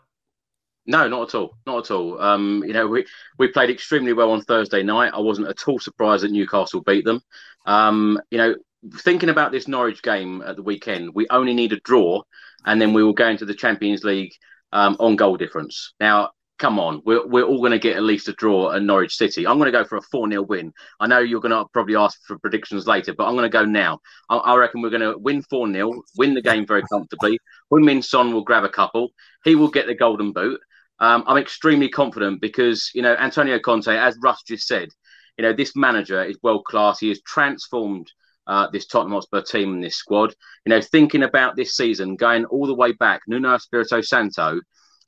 No, 0.87 1.09
not 1.09 1.29
at 1.29 1.35
all. 1.35 1.57
Not 1.67 1.85
at 1.85 1.91
all. 1.93 2.21
Um, 2.21 2.65
you 2.67 2.73
know, 2.73 2.87
we, 2.87 3.05
we 3.39 3.49
played 3.49 3.71
extremely 3.71 4.13
well 4.13 4.33
on 4.33 4.43
Thursday 4.43 4.83
night. 4.83 5.13
I 5.15 5.21
wasn't 5.21 5.49
at 5.49 5.69
all 5.69 5.79
surprised 5.79 6.25
that 6.25 6.33
Newcastle 6.33 6.81
beat 6.81 7.05
them. 7.05 7.21
Um, 7.67 8.21
you 8.31 8.39
know, 8.39 8.57
thinking 8.97 9.29
about 9.29 9.53
this 9.53 9.69
Norwich 9.69 10.03
game 10.03 10.43
at 10.43 10.57
the 10.57 10.63
weekend, 10.63 11.15
we 11.15 11.27
only 11.31 11.55
need 11.55 11.73
a 11.73 11.81
draw, 11.81 12.23
and 12.67 12.81
then 12.81 12.93
we 12.93 13.03
will 13.03 13.13
go 13.13 13.29
into 13.29 13.45
the 13.45 13.55
Champions 13.55 14.05
League 14.05 14.33
um, 14.73 14.97
on 15.01 15.17
goal 15.17 15.37
difference. 15.37 15.95
Now, 16.01 16.31
come 16.59 16.79
on, 16.79 17.03
we're, 17.05 17.27
we're 17.27 17.45
all 17.45 17.59
going 17.59 17.73
to 17.73 17.79
get 17.79 17.97
at 17.97 18.05
least 18.05 18.29
a 18.29 18.33
draw 18.35 18.71
at 18.71 18.83
Norwich 18.83 19.17
City. 19.17 19.47
I'm 19.47 19.59
going 19.59 19.71
to 19.71 19.77
go 19.77 19.85
for 19.85 19.97
a 19.97 20.03
4 20.03 20.29
0 20.29 20.43
win. 20.43 20.73
I 21.01 21.09
know 21.09 21.19
you're 21.19 21.41
going 21.41 21.51
to 21.51 21.65
probably 21.73 21.97
ask 21.97 22.19
for 22.25 22.39
predictions 22.39 22.87
later, 22.87 23.15
but 23.15 23.27
I'm 23.27 23.35
going 23.35 23.51
to 23.51 23.59
go 23.59 23.65
now. 23.65 23.99
I, 24.29 24.37
I 24.37 24.57
reckon 24.57 24.81
we're 24.81 24.91
going 24.91 25.03
to 25.03 25.19
win 25.19 25.43
4 25.43 25.73
0, 25.73 26.03
win 26.17 26.35
the 26.35 26.43
game 26.43 26.67
very 26.67 26.83
comfortably. 26.91 27.39
Min 27.71 28.03
Son 28.03 28.33
will 28.33 28.45
grab 28.45 28.65
a 28.65 28.69
couple. 28.69 29.09
He 29.45 29.57
will 29.57 29.71
get 29.71 29.87
the 29.87 29.95
golden 29.95 30.33
boot. 30.33 30.61
Um, 31.01 31.25
I'm 31.27 31.37
extremely 31.37 31.89
confident 31.89 32.41
because, 32.41 32.93
you 32.95 33.03
know, 33.03 33.17
Antonio 33.17 33.59
Conte, 33.59 33.89
as 33.89 34.17
Russ 34.23 34.43
just 34.47 34.69
said, 34.69 34.89
you 35.37 35.43
know, 35.43 35.53
this 35.53 35.75
manager 35.75 36.23
is 36.23 36.39
world 36.45 36.65
class. 36.65 37.01
He 37.01 37.09
has 37.09 37.21
transformed 37.23 38.09
uh, 38.47 38.69
this 38.71 38.87
Tottenham 38.87 39.13
Hotspur 39.13 39.43
team 39.43 39.75
and 39.75 39.85
this 39.85 39.97
squad. 39.97 40.35
You 40.65 40.71
know, 40.71 40.81
thinking 40.81 41.23
about 41.23 41.57
this 41.57 41.77
season, 41.77 42.17
going 42.17 42.45
all 42.47 42.67
the 42.67 42.75
way 42.75 42.93
back, 42.93 43.23
Nuno 43.27 43.55
Espirito 43.55 44.01
Santo, 44.01 44.61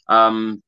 um, 0.09 0.63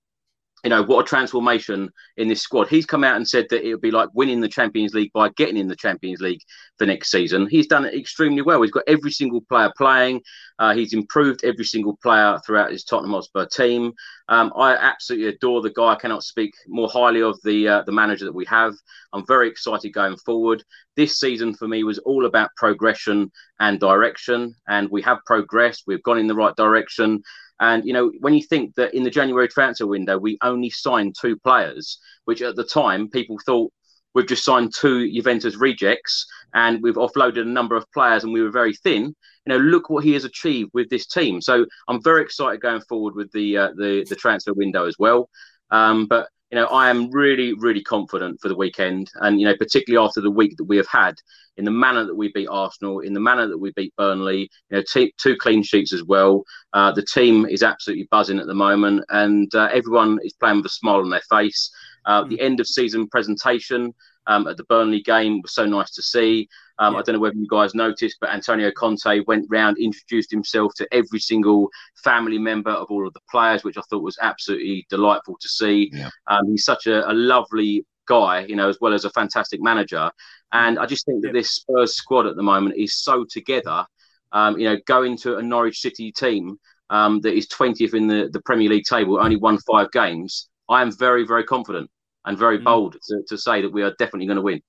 you 0.65 0.71
know, 0.71 0.83
what 0.83 1.01
a 1.05 1.09
transformation 1.09 1.91
in 2.17 2.29
this 2.29 2.43
squad. 2.43 2.69
He's 2.69 2.87
come 2.87 3.05
out 3.05 3.17
and 3.17 3.29
said 3.29 3.47
that 3.51 3.65
it 3.65 3.73
would 3.73 3.83
be 3.83 3.91
like 3.91 4.09
winning 4.15 4.41
the 4.41 4.49
Champions 4.49 4.95
League 4.95 5.13
by 5.13 5.29
getting 5.37 5.57
in 5.57 5.69
the 5.69 5.77
Champions 5.77 6.21
League 6.21 6.41
for 6.79 6.87
next 6.87 7.11
season. 7.11 7.47
He's 7.49 7.67
done 7.67 7.85
it 7.85 7.95
extremely 7.95 8.43
well. 8.43 8.63
He's 8.63 8.73
got 8.73 8.85
every 8.87 9.11
single 9.13 9.43
player 9.43 9.73
playing. 9.77 10.23
Uh, 10.59 10.75
he's 10.75 10.95
improved 10.95 11.45
every 11.45 11.65
single 11.65 11.97
player 12.03 12.41
throughout 12.45 12.73
his 12.73 12.85
Tottenham 12.85 13.13
Hotspur 13.13 13.47
team. 13.47 13.93
Um, 14.29 14.53
I 14.57 14.75
absolutely 14.75 15.29
adore 15.29 15.63
the 15.63 15.71
guy. 15.71 15.93
I 15.93 15.97
cannot 15.97 16.25
speak 16.25 16.53
more 16.67 16.89
highly 16.89 17.23
of 17.23 17.39
the 17.45 17.69
uh, 17.69 17.83
the 17.83 17.93
manager 17.93 18.25
that 18.25 18.35
we 18.35 18.47
have. 18.47 18.75
I'm 19.13 19.27
very 19.27 19.49
excited 19.49 19.91
going 19.91 20.17
forward. 20.17 20.65
This 20.97 21.21
season 21.21 21.55
for 21.55 21.69
me 21.69 21.85
was 21.85 21.99
all 21.99 22.25
about 22.25 22.51
progression 22.57 23.31
and 23.61 23.79
direction, 23.79 24.55
and 24.67 24.91
we 24.91 25.03
have 25.03 25.19
progressed. 25.27 25.85
We've 25.87 26.03
gone 26.03 26.19
in 26.19 26.27
the 26.27 26.35
right 26.35 26.57
direction. 26.57 27.23
And 27.61 27.85
you 27.87 27.93
know, 27.93 28.13
when 28.21 28.35
you 28.35 28.43
think 28.43 28.75
that 28.75 28.95
in 28.95 29.03
the 29.03 29.11
January 29.11 29.49
transfer 29.49 29.87
window 29.87 30.19
we 30.19 30.39
only 30.43 30.71
signed 30.71 31.17
two 31.21 31.37
players, 31.39 31.99
which 32.25 32.43
at 32.43 32.57
the 32.57 32.65
time 32.65 33.09
people 33.09 33.39
thought 33.45 33.73
we've 34.15 34.27
just 34.27 34.45
signed 34.45 34.73
two 34.75 35.11
Juventus 35.13 35.57
rejects 35.57 36.27
and 36.55 36.83
we've 36.83 36.95
offloaded 36.95 37.43
a 37.43 37.45
number 37.45 37.77
of 37.77 37.91
players 37.93 38.25
and 38.25 38.33
we 38.33 38.43
were 38.43 38.51
very 38.51 38.75
thin. 38.75 39.15
You 39.45 39.53
know, 39.53 39.59
look 39.59 39.91
what 39.91 40.05
he 40.05 40.13
has 40.15 40.25
achieved 40.25 40.71
with 40.73 40.89
this 40.89 41.07
team. 41.07 41.41
So 41.41 41.67
I'm 41.87 42.03
very 42.03 42.23
excited 42.23 42.61
going 42.61 42.81
forward 42.83 43.15
with 43.15 43.31
the 43.33 43.57
uh, 43.57 43.69
the 43.77 44.07
the 44.09 44.17
transfer 44.17 44.55
window 44.55 44.87
as 44.87 44.97
well. 44.99 45.29
Um, 45.71 46.07
but 46.07 46.29
you 46.50 46.57
know, 46.57 46.67
I 46.67 46.91
am 46.91 47.11
really, 47.11 47.55
really 47.55 47.83
confident 47.83 48.41
for 48.41 48.49
the 48.49 48.57
weekend, 48.57 49.11
and 49.17 49.41
you 49.41 49.47
know, 49.47 49.57
particularly 49.57 50.05
after 50.05 50.21
the 50.21 50.31
week 50.31 50.57
that 50.57 50.65
we 50.65 50.76
have 50.76 50.87
had, 50.88 51.15
in 51.57 51.65
the 51.65 51.71
manner 51.71 52.05
that 52.05 52.15
we 52.15 52.31
beat 52.33 52.49
Arsenal, 52.49 53.00
in 53.00 53.15
the 53.15 53.21
manner 53.21 53.49
that 53.49 53.59
we 53.59 53.73
beat 53.73 53.95
Burnley, 53.97 54.50
you 54.71 54.76
know, 54.76 54.83
t- 54.88 55.15
two 55.19 55.37
clean 55.37 55.62
sheets 55.62 55.93
as 55.93 56.05
well. 56.05 56.45
Uh, 56.73 56.93
the 56.93 57.03
team 57.03 57.47
is 57.47 57.62
absolutely 57.62 58.07
buzzing 58.11 58.38
at 58.38 58.47
the 58.47 58.55
moment, 58.55 59.05
and 59.09 59.53
uh, 59.55 59.69
everyone 59.73 60.19
is 60.23 60.35
playing 60.35 60.59
with 60.59 60.67
a 60.67 60.71
smile 60.71 61.00
on 61.00 61.11
their 61.11 61.23
face. 61.29 61.71
Uh, 62.05 62.25
The 62.25 62.41
end 62.41 62.61
of 62.61 62.67
season 62.69 63.09
presentation 63.09 63.93
um, 64.26 64.47
at 64.47 64.56
the 64.56 64.64
Burnley 64.64 65.02
game 65.02 65.40
was 65.42 65.54
so 65.54 65.66
nice 65.66 65.90
to 65.92 66.02
see. 66.02 66.49
Um, 66.78 66.97
I 66.97 67.02
don't 67.02 67.14
know 67.14 67.21
whether 67.21 67.37
you 67.37 67.47
guys 67.49 67.75
noticed, 67.75 68.18
but 68.21 68.30
Antonio 68.30 68.71
Conte 68.71 69.21
went 69.26 69.47
round, 69.49 69.78
introduced 69.78 70.30
himself 70.30 70.73
to 70.76 70.87
every 70.92 71.18
single 71.18 71.68
family 72.04 72.38
member 72.38 72.71
of 72.71 72.90
all 72.90 73.06
of 73.06 73.14
the 73.14 73.21
players, 73.30 73.64
which 73.64 73.78
I 73.78 73.83
thought 73.88 74.02
was 74.02 74.18
absolutely 74.21 74.87
delightful 74.90 75.37
to 75.40 75.49
see. 75.49 75.90
Yeah. 75.92 76.11
Um, 76.26 76.50
he's 76.50 76.64
such 76.64 76.87
a, 76.87 77.11
a 77.11 77.14
lovely 77.14 77.87
guy, 78.06 78.45
you 78.47 78.56
know, 78.56 78.68
as 78.68 78.78
well 78.80 78.92
as 78.92 79.04
a 79.04 79.11
fantastic 79.11 79.61
manager. 79.62 80.11
And 80.52 80.78
I 80.78 80.87
just 80.87 81.06
think 81.06 81.23
that 81.23 81.33
this 81.33 81.50
Spurs 81.52 81.95
squad 81.95 82.26
at 82.26 82.37
the 82.37 82.42
moment 82.42 82.76
is 82.76 83.02
so 83.02 83.25
together. 83.25 83.87
Um, 84.33 84.59
you 84.59 84.68
know, 84.68 84.76
going 84.87 85.16
to 85.18 85.37
a 85.37 85.42
Norwich 85.42 85.80
City 85.80 86.12
team 86.12 86.59
um, 86.90 87.21
that 87.21 87.35
is 87.35 87.49
20th 87.49 87.95
in 87.95 88.06
the, 88.06 88.28
the 88.33 88.40
Premier 88.42 88.68
League 88.68 88.85
table, 88.85 89.18
only 89.18 89.37
won 89.37 89.59
five 89.59 89.90
games. 89.92 90.49
I 90.68 90.83
am 90.83 90.92
very, 90.92 91.25
very 91.25 91.45
confident 91.45 91.90
and 92.26 92.37
very 92.37 92.59
Mm. 92.59 92.64
bold 92.64 92.97
to, 93.09 93.23
to 93.28 93.38
say 93.38 93.62
that 93.62 93.73
we 93.73 93.83
are 93.83 93.92
definitely 93.99 94.26
going 94.26 94.37
to 94.37 94.42
win. 94.42 94.61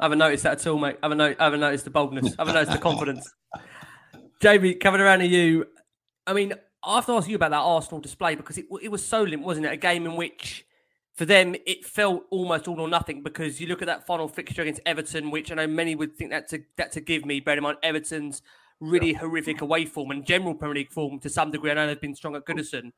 I 0.00 0.06
haven't 0.06 0.18
noticed 0.18 0.42
that 0.42 0.60
at 0.60 0.66
all, 0.66 0.78
mate. 0.78 0.96
I 1.02 1.06
haven't, 1.06 1.18
no- 1.18 1.34
I 1.38 1.44
haven't 1.44 1.60
noticed 1.60 1.84
the 1.84 1.90
boldness. 1.90 2.34
I 2.38 2.42
haven't 2.42 2.54
noticed 2.54 2.72
the 2.72 2.78
confidence. 2.78 3.30
Jamie, 4.40 4.74
coming 4.74 5.00
around 5.00 5.20
to 5.20 5.26
you. 5.26 5.66
I 6.26 6.32
mean, 6.32 6.54
I 6.84 6.96
have 6.96 7.06
to 7.06 7.12
ask 7.12 7.28
you 7.28 7.36
about 7.36 7.50
that 7.52 7.58
Arsenal 7.60 8.00
display 8.00 8.34
because 8.34 8.58
it, 8.58 8.66
it 8.82 8.90
was 8.90 9.04
so 9.04 9.22
limp, 9.22 9.44
wasn't 9.44 9.66
it? 9.66 9.72
A 9.72 9.76
game 9.76 10.04
in 10.04 10.16
which, 10.16 10.64
for 11.14 11.24
them, 11.24 11.54
it 11.66 11.84
felt 11.84 12.24
almost 12.30 12.66
all 12.66 12.80
or 12.80 12.88
nothing 12.88 13.22
because 13.22 13.60
you 13.60 13.68
look 13.68 13.82
at 13.82 13.86
that 13.86 14.06
final 14.06 14.26
fixture 14.26 14.62
against 14.62 14.80
Everton, 14.86 15.30
which 15.30 15.52
I 15.52 15.54
know 15.54 15.66
many 15.68 15.94
would 15.94 16.16
think 16.16 16.30
that 16.30 16.48
to, 16.48 16.62
that 16.76 16.90
to 16.92 17.00
give 17.00 17.24
me, 17.24 17.38
bear 17.38 17.56
in 17.56 17.62
mind, 17.62 17.78
Everton's 17.84 18.42
really 18.80 19.12
horrific 19.12 19.60
away 19.60 19.84
form 19.84 20.10
and 20.10 20.26
general 20.26 20.54
Premier 20.54 20.74
League 20.74 20.92
form 20.92 21.20
to 21.20 21.30
some 21.30 21.52
degree. 21.52 21.70
I 21.70 21.74
know 21.74 21.86
they've 21.86 22.00
been 22.00 22.16
strong 22.16 22.34
at 22.34 22.44
Goodison. 22.44 22.90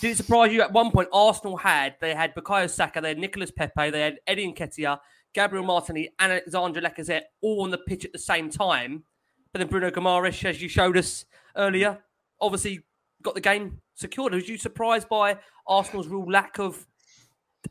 Did 0.00 0.12
it 0.12 0.16
surprise 0.16 0.50
you 0.50 0.62
at 0.62 0.72
one 0.72 0.90
point? 0.90 1.08
Arsenal 1.12 1.58
had 1.58 1.96
they 2.00 2.14
had 2.14 2.34
Bukayo 2.34 2.70
Saka, 2.70 3.02
they 3.02 3.08
had 3.08 3.18
Nicolas 3.18 3.50
Pepe, 3.50 3.90
they 3.90 4.00
had 4.00 4.18
Eddie 4.26 4.50
Nketiah, 4.50 4.98
Gabriel 5.34 5.64
Martinelli, 5.64 6.10
and 6.18 6.32
Alexandre 6.32 6.80
Lacazette 6.80 7.24
all 7.42 7.62
on 7.62 7.70
the 7.70 7.78
pitch 7.78 8.06
at 8.06 8.12
the 8.12 8.18
same 8.18 8.48
time. 8.48 9.04
But 9.52 9.58
then 9.58 9.68
Bruno 9.68 9.90
Guimaraes, 9.90 10.44
as 10.44 10.62
you 10.62 10.68
showed 10.68 10.96
us 10.96 11.26
earlier, 11.56 11.98
obviously 12.40 12.84
got 13.22 13.34
the 13.34 13.40
game 13.42 13.80
secured. 13.94 14.32
Was 14.32 14.48
you 14.48 14.56
surprised 14.56 15.08
by 15.08 15.36
Arsenal's 15.66 16.08
real 16.08 16.24
lack 16.24 16.58
of, 16.58 16.86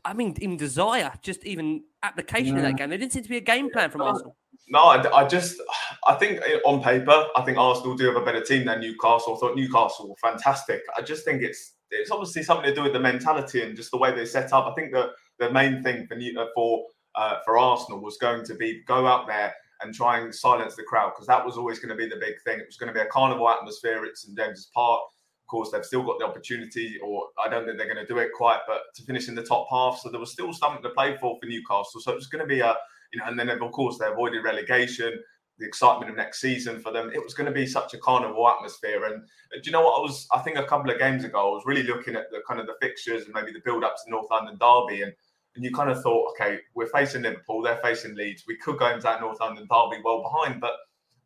I 0.04 0.12
mean, 0.12 0.36
even 0.40 0.56
desire, 0.56 1.12
just 1.22 1.44
even 1.44 1.82
application 2.02 2.56
in 2.56 2.62
that 2.62 2.76
game? 2.76 2.90
There 2.90 2.98
didn't 2.98 3.12
seem 3.12 3.24
to 3.24 3.28
be 3.28 3.38
a 3.38 3.40
game 3.40 3.70
plan 3.70 3.90
from 3.90 4.02
Arsenal. 4.02 4.36
No, 4.68 4.84
I, 4.84 5.22
I 5.22 5.26
just, 5.26 5.60
I 6.06 6.14
think 6.14 6.40
eh, 6.46 6.58
on 6.64 6.80
paper, 6.80 7.26
I 7.34 7.42
think 7.42 7.58
Arsenal 7.58 7.96
do 7.96 8.04
have 8.04 8.14
a 8.14 8.24
better 8.24 8.40
team 8.40 8.66
than 8.66 8.80
Newcastle. 8.80 9.34
I 9.34 9.40
thought 9.40 9.56
Newcastle 9.56 10.08
were 10.08 10.30
fantastic. 10.30 10.82
I 10.96 11.02
just 11.02 11.24
think 11.24 11.42
it's 11.42 11.72
it's 11.90 12.10
obviously 12.10 12.42
something 12.42 12.66
to 12.66 12.74
do 12.74 12.82
with 12.82 12.92
the 12.92 13.00
mentality 13.00 13.62
and 13.62 13.76
just 13.76 13.90
the 13.90 13.98
way 13.98 14.14
they 14.14 14.24
set 14.24 14.52
up. 14.52 14.66
I 14.66 14.74
think 14.74 14.92
that 14.92 15.10
the 15.38 15.50
main 15.50 15.82
thing 15.82 16.06
for 16.08 16.16
uh, 16.16 16.46
for 16.54 16.86
uh, 17.16 17.36
for 17.44 17.58
Arsenal 17.58 18.00
was 18.00 18.16
going 18.18 18.44
to 18.44 18.54
be 18.54 18.82
go 18.86 19.06
out 19.06 19.26
there 19.26 19.54
and 19.82 19.94
try 19.94 20.18
and 20.18 20.34
silence 20.34 20.76
the 20.76 20.82
crowd 20.82 21.12
because 21.14 21.26
that 21.26 21.44
was 21.44 21.56
always 21.56 21.78
going 21.78 21.88
to 21.88 21.96
be 21.96 22.08
the 22.08 22.20
big 22.20 22.40
thing. 22.44 22.60
It 22.60 22.66
was 22.66 22.76
going 22.76 22.92
to 22.92 22.94
be 22.94 23.00
a 23.00 23.06
carnival 23.06 23.48
atmosphere 23.48 24.04
at 24.04 24.16
St 24.16 24.36
James's 24.36 24.70
Park. 24.74 25.00
Of 25.42 25.48
course, 25.48 25.70
they've 25.72 25.84
still 25.84 26.04
got 26.04 26.18
the 26.20 26.26
opportunity, 26.26 26.98
or 27.02 27.24
I 27.44 27.48
don't 27.48 27.64
think 27.64 27.78
they're 27.78 27.92
going 27.92 28.06
to 28.06 28.12
do 28.12 28.18
it 28.18 28.30
quite, 28.36 28.60
but 28.68 28.82
to 28.94 29.02
finish 29.02 29.28
in 29.28 29.34
the 29.34 29.42
top 29.42 29.66
half. 29.70 29.98
So 29.98 30.10
there 30.10 30.20
was 30.20 30.32
still 30.32 30.52
something 30.52 30.82
to 30.82 30.90
play 30.90 31.16
for 31.16 31.36
for 31.40 31.46
Newcastle. 31.46 32.00
So 32.00 32.12
it 32.12 32.16
was 32.16 32.28
going 32.28 32.44
to 32.44 32.48
be 32.48 32.60
a 32.60 32.76
you 33.12 33.18
know, 33.18 33.26
and 33.26 33.38
then 33.38 33.48
of 33.48 33.72
course 33.72 33.98
they 33.98 34.06
avoided 34.06 34.44
relegation, 34.44 35.20
the 35.60 35.66
excitement 35.66 36.10
of 36.10 36.16
next 36.16 36.40
season 36.40 36.80
for 36.80 36.90
them. 36.90 37.10
It 37.14 37.22
was 37.22 37.34
going 37.34 37.46
to 37.46 37.52
be 37.52 37.66
such 37.66 37.94
a 37.94 37.98
carnival 37.98 38.48
atmosphere. 38.48 39.04
And 39.04 39.22
uh, 39.22 39.56
do 39.56 39.60
you 39.64 39.72
know 39.72 39.82
what? 39.82 39.98
I 39.98 40.02
was, 40.02 40.26
I 40.32 40.38
think 40.40 40.56
a 40.56 40.64
couple 40.64 40.90
of 40.90 40.98
games 40.98 41.22
ago, 41.22 41.38
I 41.38 41.54
was 41.54 41.62
really 41.66 41.82
looking 41.82 42.16
at 42.16 42.30
the 42.30 42.40
kind 42.48 42.58
of 42.58 42.66
the 42.66 42.74
fixtures 42.80 43.24
and 43.24 43.34
maybe 43.34 43.52
the 43.52 43.60
build 43.64 43.84
ups 43.84 44.04
to 44.04 44.10
North 44.10 44.28
London 44.30 44.58
derby, 44.58 45.02
and 45.02 45.12
and 45.56 45.64
you 45.64 45.72
kind 45.72 45.90
of 45.90 46.02
thought, 46.02 46.30
okay, 46.30 46.58
we're 46.74 46.86
facing 46.86 47.22
Liverpool, 47.22 47.60
they're 47.60 47.80
facing 47.82 48.14
Leeds, 48.14 48.44
we 48.46 48.56
could 48.56 48.78
go 48.78 48.86
into 48.86 49.02
that 49.02 49.20
North 49.20 49.40
London 49.40 49.66
derby 49.68 50.00
well 50.04 50.22
behind, 50.22 50.60
but 50.60 50.72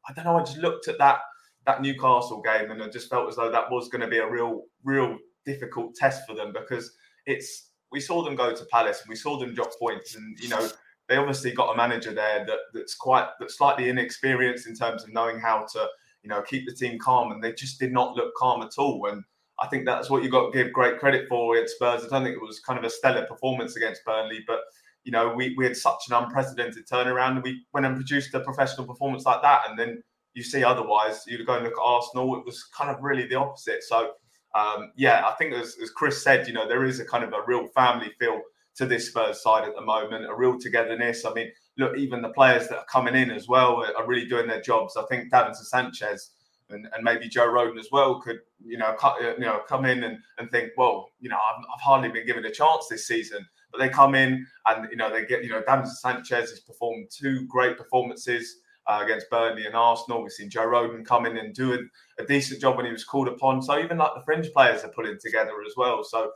I 0.09 0.13
don't 0.13 0.25
know. 0.25 0.39
I 0.39 0.41
just 0.43 0.59
looked 0.59 0.89
at 0.89 0.99
that 0.99 1.19
that 1.67 1.81
Newcastle 1.81 2.43
game 2.43 2.71
and 2.71 2.83
I 2.83 2.89
just 2.89 3.09
felt 3.09 3.29
as 3.29 3.37
though 3.37 3.51
that 3.51 3.71
was 3.71 3.89
going 3.89 4.03
to 4.03 4.07
be 4.07 4.19
a 4.19 4.29
real, 4.29 4.65
real 4.83 5.17
difficult 5.47 5.95
test 5.95 6.27
for 6.27 6.35
them 6.35 6.53
because 6.53 6.93
it's 7.27 7.71
we 7.91 8.01
saw 8.01 8.23
them 8.23 8.35
go 8.35 8.55
to 8.55 8.65
Palace 8.67 9.01
and 9.01 9.09
we 9.09 9.17
saw 9.17 9.39
them 9.39 9.55
drop 9.55 9.71
points 9.79 10.15
and 10.15 10.39
you 10.41 10.49
know 10.49 10.69
they 11.09 11.17
obviously 11.17 11.53
got 11.53 11.73
a 11.73 11.77
manager 11.77 12.13
there 12.13 12.45
that 12.47 12.59
that's 12.73 12.95
quite 12.95 13.29
that's 13.39 13.59
slightly 13.59 13.89
inexperienced 13.89 14.67
in 14.67 14.75
terms 14.75 15.05
of 15.05 15.13
knowing 15.13 15.39
how 15.39 15.67
to 15.73 15.87
you 16.23 16.29
know 16.29 16.43
keep 16.43 16.67
the 16.67 16.75
team 16.75 16.99
calm 16.99 17.33
and 17.33 17.43
they 17.43 17.53
just 17.53 17.79
did 17.79 17.93
not 17.93 18.17
look 18.17 18.33
calm 18.37 18.63
at 18.63 18.79
all 18.79 19.07
and 19.07 19.23
I 19.61 19.67
think 19.69 19.85
that's 19.85 20.11
what 20.11 20.23
you 20.23 20.31
got 20.31 20.53
to 20.53 20.65
give 20.65 20.73
great 20.73 20.99
credit 20.99 21.29
for 21.29 21.57
at 21.57 21.69
Spurs. 21.69 22.05
I 22.05 22.09
don't 22.09 22.25
think 22.25 22.37
it 22.37 22.43
was 22.43 22.61
kind 22.61 22.79
of 22.79 22.85
a 22.85 22.91
stellar 22.91 23.25
performance 23.27 23.77
against 23.77 24.05
Burnley, 24.05 24.41
but 24.47 24.61
you 25.05 25.13
know 25.13 25.33
we, 25.33 25.55
we 25.57 25.65
had 25.65 25.77
such 25.77 26.09
an 26.09 26.15
unprecedented 26.15 26.87
turnaround. 26.89 27.43
We 27.43 27.65
went 27.73 27.87
and 27.87 27.95
produced 27.95 28.35
a 28.35 28.41
professional 28.41 28.87
performance 28.87 29.25
like 29.25 29.43
that, 29.43 29.63
and 29.69 29.79
then 29.79 30.03
you 30.35 30.43
see 30.43 30.65
otherwise. 30.65 31.25
You 31.27 31.45
go 31.45 31.55
and 31.55 31.65
look 31.65 31.75
at 31.79 31.83
Arsenal; 31.83 32.37
it 32.37 32.45
was 32.45 32.65
kind 32.77 32.91
of 32.91 33.03
really 33.03 33.27
the 33.27 33.37
opposite. 33.37 33.85
So 33.85 34.15
um, 34.55 34.93
yeah, 34.97 35.27
I 35.27 35.33
think 35.35 35.55
as, 35.55 35.77
as 35.83 35.91
Chris 35.91 36.23
said, 36.23 36.49
you 36.49 36.53
know 36.53 36.67
there 36.67 36.85
is 36.85 36.99
a 37.01 37.05
kind 37.05 37.23
of 37.23 37.33
a 37.33 37.43
real 37.47 37.69
family 37.69 38.11
feel 38.19 38.41
to 38.77 38.87
this 38.87 39.09
Spurs 39.09 39.43
side 39.43 39.69
at 39.69 39.75
the 39.75 39.81
moment, 39.81 40.27
a 40.27 40.35
real 40.35 40.59
togetherness. 40.59 41.25
I 41.25 41.33
mean, 41.33 41.51
look, 41.79 41.97
even 41.97 42.23
the 42.23 42.31
players 42.31 42.69
that 42.69 42.79
are 42.79 42.87
coming 42.87 43.15
in 43.15 43.31
as 43.31 43.49
well 43.49 43.85
are, 43.85 44.07
really 44.07 44.27
doing 44.27 44.47
their 44.47 44.61
jobs. 44.61 44.97
I 44.97 45.05
think 45.05 45.31
Davinson 45.31 45.65
Sanchez 45.65 46.31
and, 46.71 46.87
and 46.95 47.05
maybe 47.05 47.29
Joe 47.29 47.49
Rodon 47.49 47.79
as 47.79 47.89
well 47.93 48.21
could, 48.21 48.39
you 48.65 48.79
know, 48.79 48.95
cut, 48.99 49.17
you 49.21 49.45
know, 49.45 49.61
come 49.69 49.85
in 49.85 50.05
and, 50.05 50.19
and 50.39 50.51
think, 50.51 50.71
well, 50.77 51.09
you 51.21 51.29
know, 51.29 51.37
I've, 51.37 51.65
I've 51.75 51.81
hardly 51.81 52.09
been 52.09 52.27
given 52.27 52.45
a 52.45 52.51
chance 52.51 52.87
this 52.89 53.07
season. 53.07 53.47
But 53.71 53.79
they 53.79 53.89
come 53.89 54.15
in 54.15 54.47
and, 54.69 54.89
you 54.91 54.97
know, 54.97 55.11
they 55.11 55.25
get, 55.25 55.43
you 55.43 55.51
know, 55.51 55.63
Davinson 55.63 55.97
Sanchez 55.97 56.51
has 56.51 56.61
performed 56.61 57.09
two 57.11 57.47
great 57.47 57.77
performances 57.77 58.57
uh, 58.87 59.01
against 59.05 59.31
Burnley 59.31 59.67
and 59.67 59.75
Arsenal. 59.75 60.23
We've 60.23 60.33
seen 60.33 60.51
Joe 60.51 60.67
Rodon 60.67 61.05
come 61.05 61.27
in 61.27 61.37
and 61.37 61.55
do 61.55 61.75
a, 61.75 62.23
a, 62.23 62.27
decent 62.27 62.61
job 62.61 62.77
when 62.77 62.87
he 62.87 62.93
was 62.93 63.05
called 63.05 63.29
upon. 63.29 63.63
So 63.63 63.79
even 63.79 63.99
like 63.99 64.15
the 64.15 64.23
fringe 64.25 64.51
players 64.53 64.85
are 64.85 64.93
pulling 64.93 65.19
together 65.21 65.53
as 65.67 65.75
well. 65.77 66.05
So 66.05 66.31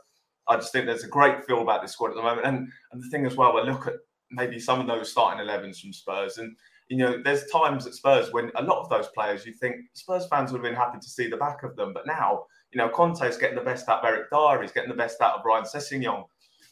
I 0.49 0.55
just 0.55 0.71
think 0.71 0.85
there's 0.85 1.03
a 1.03 1.09
great 1.09 1.45
feel 1.45 1.61
about 1.61 1.81
this 1.81 1.93
squad 1.93 2.09
at 2.09 2.15
the 2.15 2.23
moment. 2.23 2.47
And 2.47 2.67
and 2.91 3.01
the 3.01 3.09
thing 3.09 3.25
as 3.25 3.35
well, 3.35 3.57
I 3.57 3.63
look 3.63 3.87
at 3.87 3.93
maybe 4.31 4.59
some 4.59 4.79
of 4.79 4.87
those 4.87 5.11
starting 5.11 5.45
11s 5.45 5.79
from 5.79 5.93
Spurs 5.93 6.37
and 6.37 6.55
you 6.89 6.97
know, 6.97 7.21
there's 7.23 7.45
times 7.51 7.85
at 7.85 7.93
Spurs 7.93 8.33
when 8.33 8.51
a 8.55 8.63
lot 8.63 8.81
of 8.81 8.89
those 8.89 9.07
players 9.09 9.45
you 9.45 9.53
think 9.53 9.75
Spurs 9.93 10.25
fans 10.27 10.51
would 10.51 10.57
have 10.57 10.63
been 10.63 10.75
happy 10.75 10.97
to 10.99 11.07
see 11.07 11.29
the 11.29 11.37
back 11.37 11.61
of 11.63 11.75
them. 11.75 11.93
But 11.93 12.07
now, 12.07 12.45
you 12.71 12.79
know, 12.79 12.89
Conte's 12.89 13.37
getting 13.37 13.55
the 13.55 13.63
best 13.63 13.87
out 13.87 13.99
of 13.99 14.05
Eric 14.05 14.31
Dier, 14.31 14.61
he's 14.61 14.71
getting 14.71 14.89
the 14.89 14.95
best 14.95 15.21
out 15.21 15.35
of 15.35 15.45
Ryan 15.45 15.65
Sessegnon. 15.65 16.25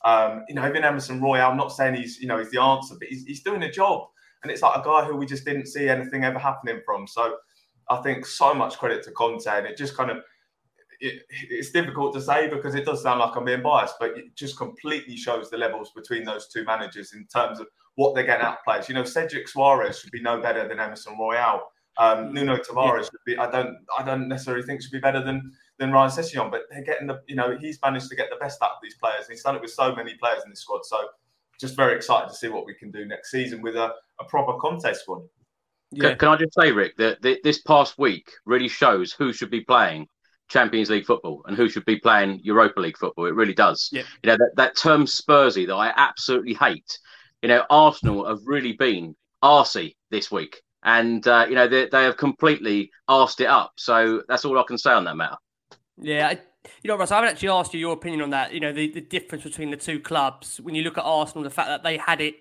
Um, 0.03 0.43
you 0.49 0.55
know, 0.55 0.67
even 0.67 0.83
Emerson 0.83 1.21
Royal, 1.21 1.49
I'm 1.49 1.57
not 1.57 1.71
saying 1.71 1.95
he's, 1.95 2.19
you 2.19 2.27
know, 2.27 2.39
he's 2.39 2.49
the 2.49 2.61
answer, 2.61 2.95
but 2.99 3.07
he's, 3.07 3.25
he's 3.25 3.43
doing 3.43 3.63
a 3.63 3.71
job. 3.71 4.07
And 4.41 4.51
it's 4.51 4.61
like 4.61 4.79
a 4.79 4.83
guy 4.83 5.05
who 5.05 5.15
we 5.15 5.25
just 5.27 5.45
didn't 5.45 5.67
see 5.67 5.87
anything 5.87 6.23
ever 6.23 6.39
happening 6.39 6.81
from. 6.83 7.07
So 7.07 7.37
I 7.89 7.97
think 7.97 8.25
so 8.25 8.53
much 8.55 8.77
credit 8.77 9.03
to 9.03 9.11
Conte. 9.11 9.47
And 9.47 9.67
it 9.67 9.77
just 9.77 9.95
kind 9.95 10.09
of, 10.09 10.17
it, 10.99 11.23
it's 11.29 11.71
difficult 11.71 12.13
to 12.15 12.21
say 12.21 12.47
because 12.47 12.75
it 12.75 12.85
does 12.85 13.03
sound 13.03 13.19
like 13.19 13.35
I'm 13.35 13.45
being 13.45 13.61
biased, 13.61 13.95
but 13.99 14.17
it 14.17 14.35
just 14.35 14.57
completely 14.57 15.15
shows 15.15 15.49
the 15.49 15.57
levels 15.57 15.91
between 15.95 16.23
those 16.23 16.47
two 16.47 16.63
managers 16.63 17.13
in 17.13 17.25
terms 17.27 17.59
of 17.59 17.67
what 17.95 18.15
they're 18.15 18.25
getting 18.25 18.45
out 18.45 18.57
of 18.59 18.63
players. 18.63 18.87
You 18.87 18.95
know, 18.95 19.03
Cedric 19.03 19.47
Soares 19.47 20.01
should 20.01 20.11
be 20.11 20.21
no 20.21 20.39
better 20.39 20.67
than 20.67 20.79
Emerson 20.79 21.17
Royal. 21.19 21.61
Um, 21.97 22.17
mm. 22.27 22.33
Nuno 22.33 22.57
Tavares 22.57 22.97
yeah. 22.97 23.03
should 23.03 23.25
be. 23.25 23.37
I 23.37 23.49
don't. 23.49 23.77
I 23.97 24.03
don't 24.03 24.27
necessarily 24.27 24.63
think 24.63 24.81
should 24.81 24.91
be 24.91 24.99
better 24.99 25.23
than 25.23 25.51
than 25.79 25.91
Ryan 25.91 26.11
Sessegnon, 26.11 26.51
but 26.51 26.61
they're 26.69 26.83
getting 26.83 27.07
the. 27.07 27.21
You 27.27 27.35
know, 27.35 27.57
he's 27.57 27.79
managed 27.81 28.09
to 28.09 28.15
get 28.15 28.29
the 28.29 28.37
best 28.37 28.61
out 28.61 28.71
of 28.71 28.77
these 28.81 28.95
players, 28.95 29.25
and 29.25 29.31
he's 29.31 29.43
done 29.43 29.55
it 29.55 29.61
with 29.61 29.71
so 29.71 29.95
many 29.95 30.13
players 30.15 30.43
in 30.43 30.49
this 30.49 30.61
squad. 30.61 30.85
So, 30.85 30.97
just 31.59 31.75
very 31.75 31.95
excited 31.95 32.29
to 32.29 32.35
see 32.35 32.49
what 32.49 32.65
we 32.65 32.75
can 32.75 32.91
do 32.91 33.05
next 33.05 33.31
season 33.31 33.61
with 33.61 33.75
a, 33.75 33.93
a 34.19 34.23
proper 34.25 34.57
Conte 34.59 34.93
squad. 34.93 35.23
Yeah. 35.91 36.09
Can, 36.09 36.17
can, 36.19 36.29
I 36.29 36.35
just 36.35 36.53
say, 36.53 36.71
Rick, 36.71 36.97
that 36.97 37.21
this 37.21 37.61
past 37.61 37.97
week 37.97 38.29
really 38.45 38.67
shows 38.67 39.13
who 39.13 39.33
should 39.33 39.49
be 39.49 39.61
playing 39.61 40.07
Champions 40.49 40.89
League 40.89 41.05
football 41.05 41.41
and 41.45 41.57
who 41.57 41.69
should 41.69 41.85
be 41.85 41.99
playing 41.99 42.39
Europa 42.43 42.79
League 42.79 42.97
football. 42.97 43.25
It 43.25 43.35
really 43.35 43.53
does. 43.53 43.89
Yeah. 43.91 44.03
You 44.23 44.31
know 44.31 44.37
that, 44.37 44.51
that 44.55 44.77
term 44.77 45.05
Spursy 45.05 45.67
that 45.67 45.75
I 45.75 45.93
absolutely 45.95 46.53
hate 46.53 46.97
you 47.41 47.49
know, 47.49 47.63
Arsenal 47.69 48.27
have 48.27 48.39
really 48.45 48.73
been 48.73 49.15
arsey 49.43 49.95
this 50.09 50.31
week. 50.31 50.61
And, 50.83 51.27
uh, 51.27 51.45
you 51.47 51.55
know, 51.55 51.67
they, 51.67 51.87
they 51.87 52.03
have 52.03 52.17
completely 52.17 52.91
arsed 53.09 53.41
it 53.41 53.47
up. 53.47 53.73
So 53.77 54.23
that's 54.27 54.45
all 54.45 54.57
I 54.57 54.63
can 54.67 54.77
say 54.77 54.91
on 54.91 55.03
that 55.05 55.15
matter. 55.15 55.37
Yeah. 55.97 56.29
I, 56.29 56.39
you 56.83 56.87
know, 56.87 56.97
Russ, 56.97 57.11
I 57.11 57.15
haven't 57.15 57.31
actually 57.31 57.49
asked 57.49 57.73
you 57.73 57.79
your 57.79 57.93
opinion 57.93 58.21
on 58.21 58.29
that. 58.31 58.53
You 58.53 58.59
know, 58.59 58.73
the, 58.73 58.91
the 58.91 59.01
difference 59.01 59.43
between 59.43 59.71
the 59.71 59.77
two 59.77 59.99
clubs. 59.99 60.59
When 60.61 60.75
you 60.75 60.83
look 60.83 60.97
at 60.97 61.03
Arsenal, 61.03 61.43
the 61.43 61.49
fact 61.49 61.67
that 61.67 61.83
they 61.83 61.97
had 61.97 62.21
it 62.21 62.35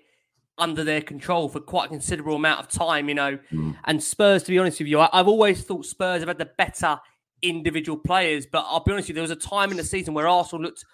under 0.57 0.83
their 0.83 1.01
control 1.01 1.49
for 1.49 1.59
quite 1.59 1.85
a 1.85 1.89
considerable 1.89 2.35
amount 2.35 2.59
of 2.59 2.67
time, 2.67 3.09
you 3.09 3.15
know. 3.15 3.37
Mm. 3.51 3.75
And 3.85 4.03
Spurs, 4.03 4.43
to 4.43 4.51
be 4.51 4.57
honest 4.57 4.79
with 4.79 4.87
you, 4.87 4.99
I, 4.99 5.09
have 5.13 5.27
always 5.27 5.63
thought 5.63 5.85
Spurs 5.85 6.21
have 6.21 6.27
had 6.27 6.39
the 6.39 6.49
better 6.57 6.99
individual 7.41 7.97
players. 7.97 8.45
But 8.45 8.65
I'll 8.67 8.83
be 8.83 8.91
honest 8.91 9.05
with 9.05 9.09
you, 9.09 9.15
there 9.15 9.21
was 9.21 9.31
a 9.31 9.35
time 9.35 9.71
in 9.71 9.77
the 9.77 9.83
season 9.83 10.13
where 10.13 10.27
Arsenal 10.27 10.63
looked 10.63 10.85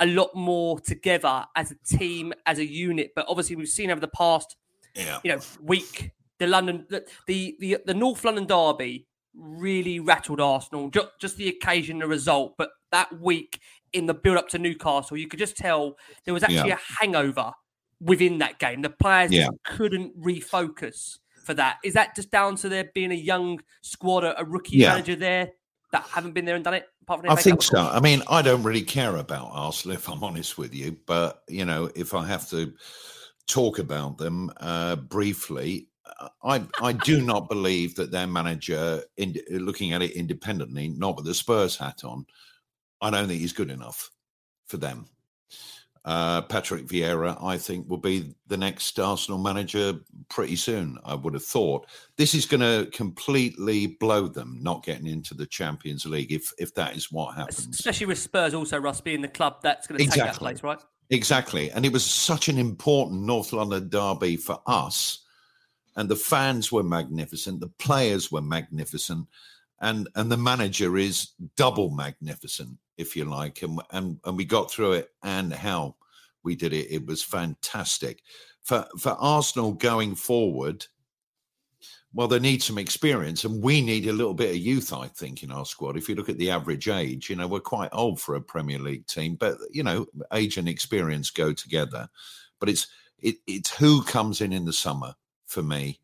a 0.00 0.06
lot 0.06 0.34
more 0.34 0.80
together 0.80 1.44
as 1.56 1.70
a 1.70 1.96
team, 1.96 2.32
as 2.46 2.58
a 2.58 2.66
unit. 2.66 3.12
But 3.14 3.26
obviously, 3.28 3.56
we've 3.56 3.68
seen 3.68 3.90
over 3.90 4.00
the 4.00 4.08
past, 4.08 4.56
yeah. 4.94 5.20
you 5.22 5.32
know, 5.32 5.40
week 5.62 6.12
the 6.38 6.46
London, 6.46 6.86
the 6.88 7.06
the 7.26 7.56
the, 7.60 7.78
the 7.84 7.94
North 7.94 8.24
London 8.24 8.46
derby 8.46 9.06
really 9.34 10.00
rattled 10.00 10.40
Arsenal. 10.40 10.90
Just, 10.90 11.08
just 11.20 11.36
the 11.36 11.48
occasion, 11.48 11.98
the 11.98 12.06
result, 12.06 12.54
but 12.56 12.70
that 12.90 13.20
week 13.20 13.60
in 13.92 14.06
the 14.06 14.14
build 14.14 14.36
up 14.36 14.48
to 14.48 14.58
Newcastle, 14.58 15.16
you 15.16 15.28
could 15.28 15.38
just 15.38 15.56
tell 15.56 15.96
there 16.24 16.34
was 16.34 16.42
actually 16.42 16.68
yeah. 16.68 16.76
a 16.76 17.00
hangover 17.00 17.52
within 18.00 18.38
that 18.38 18.58
game. 18.58 18.82
The 18.82 18.90
players 18.90 19.32
yeah. 19.32 19.48
couldn't 19.64 20.18
refocus 20.20 21.18
for 21.44 21.54
that. 21.54 21.78
Is 21.84 21.94
that 21.94 22.14
just 22.14 22.30
down 22.30 22.56
to 22.56 22.68
there 22.68 22.90
being 22.94 23.12
a 23.12 23.16
young 23.16 23.60
squad, 23.80 24.24
a, 24.24 24.44
rookie 24.44 24.78
yeah. 24.78 24.90
manager 24.90 25.16
there 25.16 25.52
that 25.92 26.02
haven't 26.04 26.32
been 26.32 26.44
there 26.44 26.56
and 26.56 26.64
done 26.64 26.74
it? 26.74 26.88
I 27.08 27.36
think 27.36 27.62
so. 27.62 27.78
I 27.78 28.00
mean, 28.00 28.22
I 28.28 28.42
don't 28.42 28.62
really 28.62 28.82
care 28.82 29.16
about 29.16 29.50
Arsenal, 29.52 29.96
if 29.96 30.08
I'm 30.08 30.22
honest 30.22 30.58
with 30.58 30.74
you. 30.74 30.96
But 31.06 31.42
you 31.48 31.64
know, 31.64 31.90
if 31.94 32.14
I 32.14 32.26
have 32.26 32.48
to 32.50 32.72
talk 33.46 33.78
about 33.78 34.18
them 34.18 34.50
uh, 34.58 34.96
briefly, 34.96 35.88
I 36.42 36.62
I 36.82 36.92
do 36.92 37.22
not 37.24 37.48
believe 37.48 37.94
that 37.96 38.10
their 38.10 38.26
manager, 38.26 39.02
in, 39.16 39.36
looking 39.50 39.92
at 39.92 40.02
it 40.02 40.12
independently, 40.12 40.88
not 40.88 41.16
with 41.16 41.24
the 41.24 41.34
Spurs 41.34 41.76
hat 41.76 42.04
on, 42.04 42.26
I 43.00 43.10
don't 43.10 43.28
think 43.28 43.40
he's 43.40 43.52
good 43.52 43.70
enough 43.70 44.10
for 44.66 44.76
them. 44.76 45.08
Uh, 46.08 46.40
Patrick 46.40 46.86
Vieira, 46.86 47.36
I 47.44 47.58
think, 47.58 47.86
will 47.86 47.98
be 47.98 48.32
the 48.46 48.56
next 48.56 48.98
Arsenal 48.98 49.38
manager 49.38 49.92
pretty 50.30 50.56
soon. 50.56 50.96
I 51.04 51.14
would 51.14 51.34
have 51.34 51.44
thought 51.44 51.86
this 52.16 52.34
is 52.34 52.46
going 52.46 52.62
to 52.62 52.90
completely 52.92 53.88
blow 53.88 54.26
them 54.26 54.58
not 54.62 54.82
getting 54.82 55.06
into 55.06 55.34
the 55.34 55.44
Champions 55.44 56.06
League 56.06 56.32
if 56.32 56.50
if 56.56 56.74
that 56.76 56.96
is 56.96 57.12
what 57.12 57.36
happens. 57.36 57.68
Especially 57.68 58.06
with 58.06 58.16
Spurs 58.16 58.54
also, 58.54 58.78
Russ 58.78 59.02
being 59.02 59.20
the 59.20 59.28
club 59.28 59.56
that's 59.62 59.86
going 59.86 59.98
to 59.98 60.04
exactly. 60.04 60.22
take 60.22 60.32
that 60.32 60.38
place, 60.38 60.62
right? 60.62 60.80
Exactly, 61.10 61.70
and 61.72 61.84
it 61.84 61.92
was 61.92 62.06
such 62.06 62.48
an 62.48 62.56
important 62.56 63.20
North 63.24 63.52
London 63.52 63.90
derby 63.90 64.38
for 64.38 64.62
us, 64.66 65.26
and 65.96 66.08
the 66.08 66.16
fans 66.16 66.72
were 66.72 66.82
magnificent, 66.82 67.60
the 67.60 67.68
players 67.68 68.32
were 68.32 68.40
magnificent, 68.40 69.26
and 69.80 70.08
and 70.14 70.30
the 70.30 70.36
manager 70.36 70.96
is 70.96 71.32
double 71.56 71.90
magnificent 71.90 72.78
if 72.96 73.16
you 73.16 73.24
like, 73.24 73.62
and 73.62 73.80
and 73.90 74.18
and 74.24 74.36
we 74.36 74.44
got 74.44 74.70
through 74.70 74.92
it. 74.92 75.10
And 75.22 75.52
how 75.52 75.96
we 76.42 76.56
did 76.56 76.72
it, 76.72 76.90
it 76.90 77.06
was 77.06 77.22
fantastic. 77.22 78.22
For 78.62 78.86
for 78.98 79.16
Arsenal 79.18 79.72
going 79.72 80.14
forward, 80.14 80.86
well, 82.12 82.28
they 82.28 82.38
need 82.38 82.62
some 82.62 82.78
experience, 82.78 83.44
and 83.44 83.62
we 83.62 83.80
need 83.80 84.06
a 84.06 84.12
little 84.12 84.34
bit 84.34 84.50
of 84.50 84.56
youth, 84.56 84.92
I 84.92 85.08
think, 85.08 85.42
in 85.42 85.52
our 85.52 85.66
squad. 85.66 85.96
If 85.96 86.08
you 86.08 86.14
look 86.14 86.28
at 86.28 86.38
the 86.38 86.50
average 86.50 86.88
age, 86.88 87.30
you 87.30 87.36
know, 87.36 87.46
we're 87.46 87.60
quite 87.60 87.90
old 87.92 88.20
for 88.20 88.34
a 88.34 88.40
Premier 88.40 88.78
League 88.78 89.06
team, 89.06 89.36
but 89.36 89.58
you 89.70 89.82
know, 89.82 90.06
age 90.32 90.56
and 90.56 90.68
experience 90.68 91.30
go 91.30 91.52
together. 91.52 92.08
But 92.58 92.70
it's 92.70 92.88
it, 93.20 93.36
it's 93.46 93.76
who 93.76 94.02
comes 94.02 94.40
in 94.40 94.52
in 94.52 94.64
the 94.64 94.72
summer 94.72 95.14
for 95.46 95.62
me. 95.62 96.00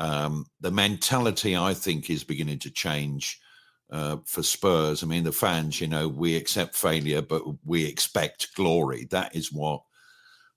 Um, 0.00 0.46
the 0.62 0.70
mentality, 0.70 1.54
I 1.54 1.74
think, 1.74 2.08
is 2.08 2.24
beginning 2.24 2.58
to 2.60 2.70
change 2.70 3.38
uh, 3.90 4.16
for 4.24 4.42
Spurs. 4.42 5.02
I 5.02 5.06
mean, 5.06 5.24
the 5.24 5.30
fans, 5.30 5.78
you 5.78 5.88
know, 5.88 6.08
we 6.08 6.36
accept 6.36 6.74
failure, 6.74 7.20
but 7.20 7.42
we 7.66 7.84
expect 7.84 8.54
glory. 8.54 9.04
That 9.10 9.36
is 9.36 9.52
what 9.52 9.82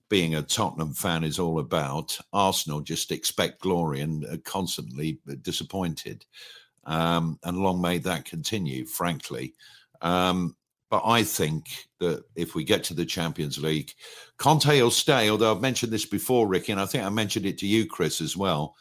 being 0.08 0.36
a 0.36 0.42
Tottenham 0.42 0.94
fan 0.94 1.26
is 1.26 1.40
all 1.40 1.60
about. 1.60 2.18
Arsenal 2.32 2.80
just 2.80 3.12
expect 3.12 3.60
glory 3.60 4.00
and 4.00 4.24
are 4.26 4.38
constantly 4.38 5.20
disappointed. 5.42 6.26
Um, 6.86 7.38
and 7.44 7.58
long 7.58 7.82
may 7.82 7.98
that 7.98 8.24
continue, 8.24 8.86
frankly. 8.86 9.56
Um, 10.02 10.56
but 10.90 11.02
I 11.04 11.24
think 11.24 11.88
that 12.00 12.24
if 12.36 12.56
we 12.56 12.64
get 12.64 12.86
to 12.86 12.94
the 12.94 13.06
Champions 13.06 13.58
League, 13.58 13.92
Conte 14.38 14.82
will 14.82 14.90
stay. 14.90 15.30
Although 15.30 15.54
I've 15.54 15.62
mentioned 15.62 15.92
this 15.92 16.06
before, 16.06 16.48
Ricky, 16.48 16.72
and 16.72 16.80
I 16.80 16.86
think 16.86 17.04
I 17.04 17.10
mentioned 17.10 17.46
it 17.46 17.58
to 17.58 17.68
you, 17.68 17.86
Chris, 17.86 18.22
as 18.22 18.38
well 18.38 18.76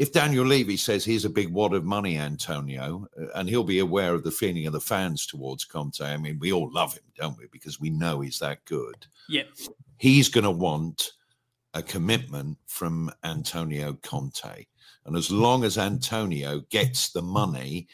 if 0.00 0.12
Daniel 0.12 0.46
Levy 0.46 0.78
says 0.78 1.04
here's 1.04 1.26
a 1.26 1.30
big 1.30 1.52
wad 1.52 1.74
of 1.74 1.84
money, 1.84 2.16
Antonio, 2.16 3.06
uh, 3.20 3.26
and 3.34 3.50
he'll 3.50 3.62
be 3.62 3.80
aware 3.80 4.14
of 4.14 4.24
the 4.24 4.30
feeling 4.30 4.66
of 4.66 4.72
the 4.72 4.80
fans 4.80 5.26
towards 5.26 5.66
Conte. 5.66 6.00
I 6.00 6.16
mean, 6.16 6.38
we 6.38 6.54
all 6.54 6.72
love 6.72 6.94
him, 6.94 7.02
don't 7.18 7.36
we? 7.36 7.48
Because 7.52 7.78
we 7.78 7.90
know 7.90 8.22
he's 8.22 8.38
that 8.38 8.64
good. 8.64 9.06
Yeah. 9.28 9.42
He's 9.98 10.30
going 10.30 10.44
to 10.44 10.50
want 10.50 11.12
a 11.74 11.82
commitment 11.82 12.56
from 12.66 13.12
Antonio 13.24 13.92
Conte. 14.02 14.64
And 15.04 15.18
as 15.18 15.30
long 15.30 15.64
as 15.64 15.76
Antonio 15.76 16.60
gets 16.70 17.10
the 17.10 17.20
money 17.20 17.86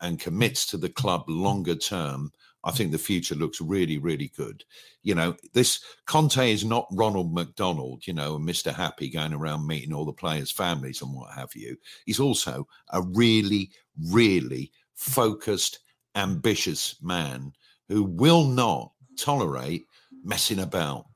and 0.00 0.18
commits 0.18 0.66
to 0.66 0.76
the 0.76 0.88
club 0.88 1.22
longer 1.28 1.76
term, 1.76 2.32
I 2.64 2.70
think 2.70 2.92
the 2.92 2.98
future 2.98 3.34
looks 3.34 3.60
really, 3.60 3.98
really 3.98 4.32
good. 4.36 4.64
You 5.02 5.14
know, 5.14 5.36
this 5.52 5.84
Conte 6.06 6.50
is 6.50 6.64
not 6.64 6.88
Ronald 6.90 7.32
McDonald, 7.32 8.06
you 8.06 8.14
know, 8.14 8.36
and 8.36 8.48
Mr. 8.48 8.74
Happy 8.74 9.10
going 9.10 9.34
around 9.34 9.66
meeting 9.66 9.92
all 9.92 10.06
the 10.06 10.12
players' 10.12 10.50
families 10.50 11.02
and 11.02 11.14
what 11.14 11.32
have 11.34 11.54
you. 11.54 11.76
He's 12.06 12.20
also 12.20 12.66
a 12.90 13.02
really, 13.02 13.70
really 14.10 14.72
focused, 14.94 15.80
ambitious 16.14 16.96
man 17.02 17.52
who 17.88 18.04
will 18.04 18.44
not 18.44 18.92
tolerate 19.18 19.86
messing 20.24 20.60
about. 20.60 21.06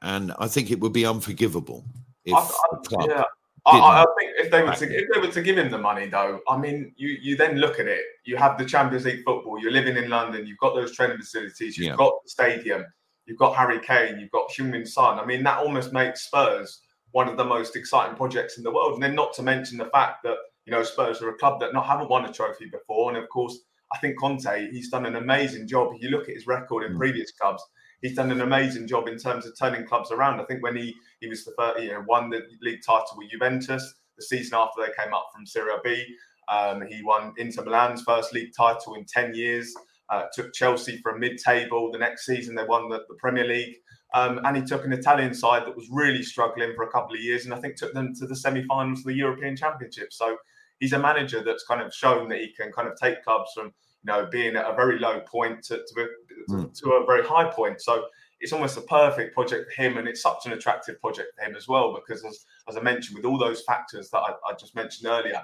And 0.00 0.32
I 0.38 0.46
think 0.46 0.70
it 0.70 0.80
would 0.80 0.92
be 0.92 1.06
unforgivable 1.06 1.84
if 2.24 2.34
I, 2.34 2.96
I, 3.00 3.06
yeah. 3.06 3.24
I, 3.64 4.02
I, 4.02 4.06
think 4.18 4.32
if 4.38 4.50
they 4.50 4.62
were 4.62 4.74
to 4.74 5.02
if 5.02 5.08
they 5.12 5.20
were 5.20 5.32
to 5.32 5.42
give 5.42 5.56
him 5.56 5.70
the 5.70 5.78
money, 5.78 6.06
though, 6.08 6.40
I 6.48 6.56
mean, 6.56 6.92
you 6.96 7.16
you 7.20 7.36
then 7.36 7.58
look 7.58 7.78
at 7.78 7.86
it. 7.86 8.02
You 8.24 8.36
have 8.36 8.58
the 8.58 8.64
Champions 8.64 9.04
League 9.04 9.22
football. 9.24 9.58
You're 9.60 9.70
living 9.70 9.96
in 9.96 10.10
London. 10.10 10.46
You've 10.46 10.58
got 10.58 10.74
those 10.74 10.96
training 10.96 11.18
facilities. 11.18 11.78
You've 11.78 11.88
yeah. 11.88 11.96
got 11.96 12.14
the 12.24 12.30
stadium. 12.30 12.84
You've 13.26 13.38
got 13.38 13.54
Harry 13.54 13.78
Kane. 13.78 14.18
You've 14.18 14.32
got 14.32 14.50
Heung-min 14.50 14.84
Son. 14.84 15.20
I 15.20 15.24
mean, 15.24 15.44
that 15.44 15.58
almost 15.58 15.92
makes 15.92 16.24
Spurs 16.24 16.80
one 17.12 17.28
of 17.28 17.36
the 17.36 17.44
most 17.44 17.76
exciting 17.76 18.16
projects 18.16 18.58
in 18.58 18.64
the 18.64 18.70
world. 18.72 18.94
And 18.94 19.02
then 19.02 19.14
not 19.14 19.32
to 19.34 19.42
mention 19.42 19.78
the 19.78 19.86
fact 19.86 20.24
that 20.24 20.36
you 20.64 20.72
know 20.72 20.82
Spurs 20.82 21.22
are 21.22 21.30
a 21.30 21.38
club 21.38 21.60
that 21.60 21.72
not 21.72 21.86
haven't 21.86 22.10
won 22.10 22.24
a 22.24 22.32
trophy 22.32 22.66
before, 22.66 23.10
and 23.10 23.22
of 23.22 23.28
course 23.28 23.56
I 23.92 23.98
think 23.98 24.18
Conte 24.18 24.70
he's 24.70 24.90
done 24.90 25.06
an 25.06 25.16
amazing 25.16 25.68
job. 25.68 25.92
If 25.94 26.02
you 26.02 26.10
look 26.10 26.28
at 26.28 26.34
his 26.34 26.46
record 26.46 26.84
in 26.84 26.94
mm. 26.94 26.98
previous 26.98 27.30
clubs, 27.32 27.62
he's 28.00 28.16
done 28.16 28.30
an 28.30 28.40
amazing 28.40 28.88
job 28.88 29.08
in 29.08 29.18
terms 29.18 29.46
of 29.46 29.56
turning 29.56 29.86
clubs 29.86 30.10
around. 30.10 30.40
I 30.40 30.44
think 30.44 30.62
when 30.62 30.76
he 30.76 30.94
he 31.22 31.28
was 31.28 31.44
the 31.44 31.52
first, 31.56 31.82
you 31.82 31.90
know, 31.90 32.04
won 32.06 32.28
the 32.28 32.42
league 32.60 32.80
title 32.84 33.16
with 33.16 33.30
Juventus 33.30 33.94
the 34.16 34.24
season 34.24 34.58
after 34.58 34.82
they 34.82 34.92
came 35.02 35.14
up 35.14 35.28
from 35.34 35.46
Serie 35.46 35.72
B. 35.82 36.04
Um, 36.48 36.82
he 36.86 37.02
won 37.02 37.32
Inter 37.38 37.62
Milan's 37.62 38.02
first 38.02 38.34
league 38.34 38.52
title 38.56 38.94
in 38.94 39.04
ten 39.06 39.34
years. 39.34 39.74
Uh, 40.10 40.24
took 40.34 40.52
Chelsea 40.52 41.00
from 41.02 41.20
mid-table. 41.20 41.90
The 41.90 41.98
next 41.98 42.26
season 42.26 42.54
they 42.54 42.64
won 42.64 42.90
the, 42.90 42.98
the 43.08 43.14
Premier 43.18 43.44
League. 43.44 43.76
Um, 44.14 44.40
and 44.44 44.56
he 44.56 44.62
took 44.62 44.84
an 44.84 44.92
Italian 44.92 45.32
side 45.32 45.64
that 45.64 45.74
was 45.74 45.88
really 45.90 46.22
struggling 46.22 46.74
for 46.74 46.82
a 46.82 46.90
couple 46.90 47.14
of 47.14 47.22
years, 47.22 47.46
and 47.46 47.54
I 47.54 47.60
think 47.60 47.76
took 47.76 47.94
them 47.94 48.12
to 48.16 48.26
the 48.26 48.36
semi-finals 48.36 48.98
of 48.98 49.04
the 49.06 49.14
European 49.14 49.56
Championship. 49.56 50.12
So 50.12 50.36
he's 50.80 50.92
a 50.92 50.98
manager 50.98 51.42
that's 51.42 51.64
kind 51.64 51.80
of 51.80 51.94
shown 51.94 52.28
that 52.28 52.40
he 52.40 52.52
can 52.52 52.72
kind 52.72 52.88
of 52.88 52.98
take 53.00 53.24
clubs 53.24 53.52
from 53.54 53.66
you 53.66 53.72
know 54.12 54.26
being 54.30 54.56
at 54.56 54.70
a 54.70 54.74
very 54.74 54.98
low 54.98 55.20
point 55.20 55.62
to 55.64 55.76
to, 55.78 56.08
mm. 56.50 56.80
to 56.80 56.90
a 56.90 57.06
very 57.06 57.24
high 57.24 57.48
point. 57.48 57.80
So 57.80 58.04
it's 58.42 58.52
almost 58.52 58.76
a 58.76 58.82
perfect 58.82 59.34
project 59.34 59.72
for 59.72 59.82
him, 59.82 59.96
and 59.96 60.08
it's 60.08 60.20
such 60.20 60.46
an 60.46 60.52
attractive 60.52 61.00
project 61.00 61.28
for 61.38 61.44
him 61.44 61.54
as 61.56 61.68
well 61.68 61.94
because 61.94 62.24
as 62.24 62.44
as 62.68 62.76
I 62.76 62.82
mentioned, 62.82 63.16
with 63.16 63.24
all 63.24 63.38
those 63.38 63.62
factors 63.62 64.10
that 64.10 64.18
I, 64.18 64.32
I 64.46 64.52
just 64.58 64.74
mentioned 64.74 65.08
earlier, 65.08 65.40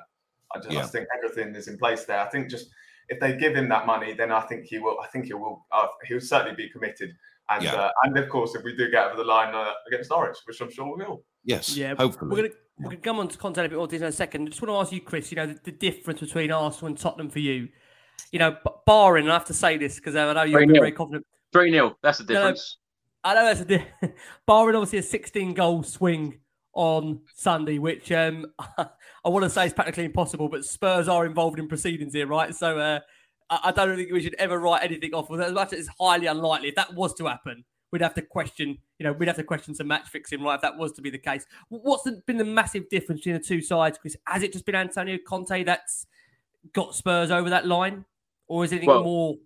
I 0.55 0.59
just, 0.59 0.71
yeah. 0.71 0.81
I 0.81 0.87
think 0.87 1.07
everything 1.17 1.55
is 1.55 1.69
in 1.69 1.79
place 1.79 2.05
there. 2.05 2.19
I 2.19 2.29
think 2.29 2.51
just 2.51 2.71
if 3.09 3.21
they 3.21 3.37
give 3.37 3.55
him 3.55 3.69
that 3.69 3.87
money, 3.87 4.15
then 4.15 4.33
I 4.33 4.41
think 4.41 4.67
he 4.67 4.79
will. 4.79 4.99
I 5.03 5.07
think 5.07 5.27
he 5.27 5.35
will. 5.35 5.65
Uh, 5.71 5.87
he'll 6.07 6.21
certainly 6.21 6.57
be 6.57 6.69
committed. 6.69 7.15
And 7.51 7.65
yeah. 7.65 7.75
uh, 7.75 7.91
and 8.03 8.19
of 8.19 8.29
course, 8.29 8.57
if 8.57 8.65
we 8.65 8.77
do 8.77 8.91
get 8.91 9.07
over 9.07 9.17
the 9.17 9.25
line 9.25 9.55
uh, 9.55 9.73
against 9.87 10.11
Norwich, 10.11 10.37
which 10.45 10.61
I'm 10.61 10.71
sure 10.71 10.85
we 10.85 11.05
will. 11.05 11.23
Yes. 11.45 11.77
Yeah. 11.77 11.95
Hopefully. 11.95 12.31
We're 12.31 12.49
gonna 12.49 12.55
we're 12.79 12.91
gonna 12.91 12.97
come 12.97 13.21
on 13.21 13.29
to 13.29 13.39
content 13.39 13.67
a 13.67 13.69
bit 13.71 13.79
more 13.79 13.87
detail 13.87 14.09
in 14.09 14.13
a 14.13 14.17
second. 14.17 14.43
I 14.43 14.51
just 14.51 14.61
want 14.61 14.71
to 14.71 14.77
ask 14.77 14.93
you, 14.93 15.01
Chris. 15.01 15.31
You 15.31 15.37
know 15.37 15.47
the, 15.47 15.61
the 15.65 15.73
difference 15.73 16.19
between 16.19 16.51
Arsenal 16.51 16.89
and 16.89 16.99
Tottenham 16.99 17.31
for 17.31 17.39
you. 17.39 17.69
You 18.33 18.41
know, 18.41 18.57
barring, 18.85 19.25
and 19.25 19.33
I 19.33 19.37
have 19.37 19.47
to 19.47 19.55
say 19.55 19.79
this 19.79 19.95
because 19.97 20.17
I 20.17 20.33
know 20.33 20.43
you're 20.43 20.67
very 20.67 20.91
confident. 20.91 21.25
Three 21.53 21.71
0 21.71 21.97
That's 22.03 22.19
the 22.19 22.25
difference. 22.25 22.79
I 23.29 23.35
know 23.35 23.45
that's 23.45 23.61
a 23.61 23.65
di- 23.67 23.87
barring 24.47 24.75
obviously 24.75 25.01
a 25.01 25.03
16 25.03 25.53
goal 25.53 25.83
swing 25.83 26.39
on 26.73 27.21
Sunday, 27.35 27.79
which 27.79 28.11
um, 28.11 28.47
I 28.79 28.89
want 29.27 29.45
to 29.45 29.51
say 29.51 29.67
is 29.67 29.75
practically 29.75 30.07
impossible, 30.07 30.49
but 30.49 30.65
Spurs 30.65 31.09
are 31.09 31.27
involved 31.27 31.59
in 31.59 31.69
proceedings 31.69 32.15
here, 32.15 32.27
right? 32.27 32.55
So 32.55 32.79
uh, 32.79 33.01
I, 33.51 33.71
don't 33.73 33.97
think 33.97 34.11
we 34.13 34.23
should 34.23 34.37
ever 34.37 34.59
write 34.59 34.83
anything 34.83 35.13
off. 35.13 35.31
As 35.31 35.53
much 35.53 35.75
as 35.75 35.81
it's 35.81 35.89
highly 36.01 36.25
unlikely, 36.25 36.69
if 36.69 36.75
that 36.77 36.95
was 36.95 37.13
to 37.17 37.27
happen, 37.27 37.67
we'd 37.93 38.01
have 38.01 38.15
to 38.15 38.23
question, 38.23 38.79
you 38.99 39.05
know, 39.05 39.13
we'd 39.13 39.29
have 39.29 39.37
to 39.37 39.45
question 39.45 39.75
some 39.75 39.89
match 39.89 40.09
fixing, 40.09 40.43
right? 40.43 40.55
If 40.55 40.63
that 40.63 40.79
was 40.79 40.93
to 40.93 41.03
be 41.03 41.11
the 41.11 41.19
case, 41.19 41.45
what's 41.69 42.05
the, 42.05 42.23
been 42.27 42.39
the 42.39 42.47
massive 42.47 42.89
difference 42.89 43.21
between 43.21 43.35
the 43.35 43.47
two 43.47 43.61
sides, 43.61 43.99
Chris? 43.99 44.17
Has 44.27 44.43
it 44.43 44.55
just 44.55 44.65
been 44.65 44.75
Antonio 44.75 45.19
Conte 45.29 45.65
that's 45.65 46.07
got 46.73 46.95
Spurs 46.95 47.31
over 47.31 47.51
that 47.51 47.67
line, 47.67 48.07
or 48.47 48.65
is 48.65 48.73
it 48.73 48.87
well, 48.87 49.05
more 49.05 49.37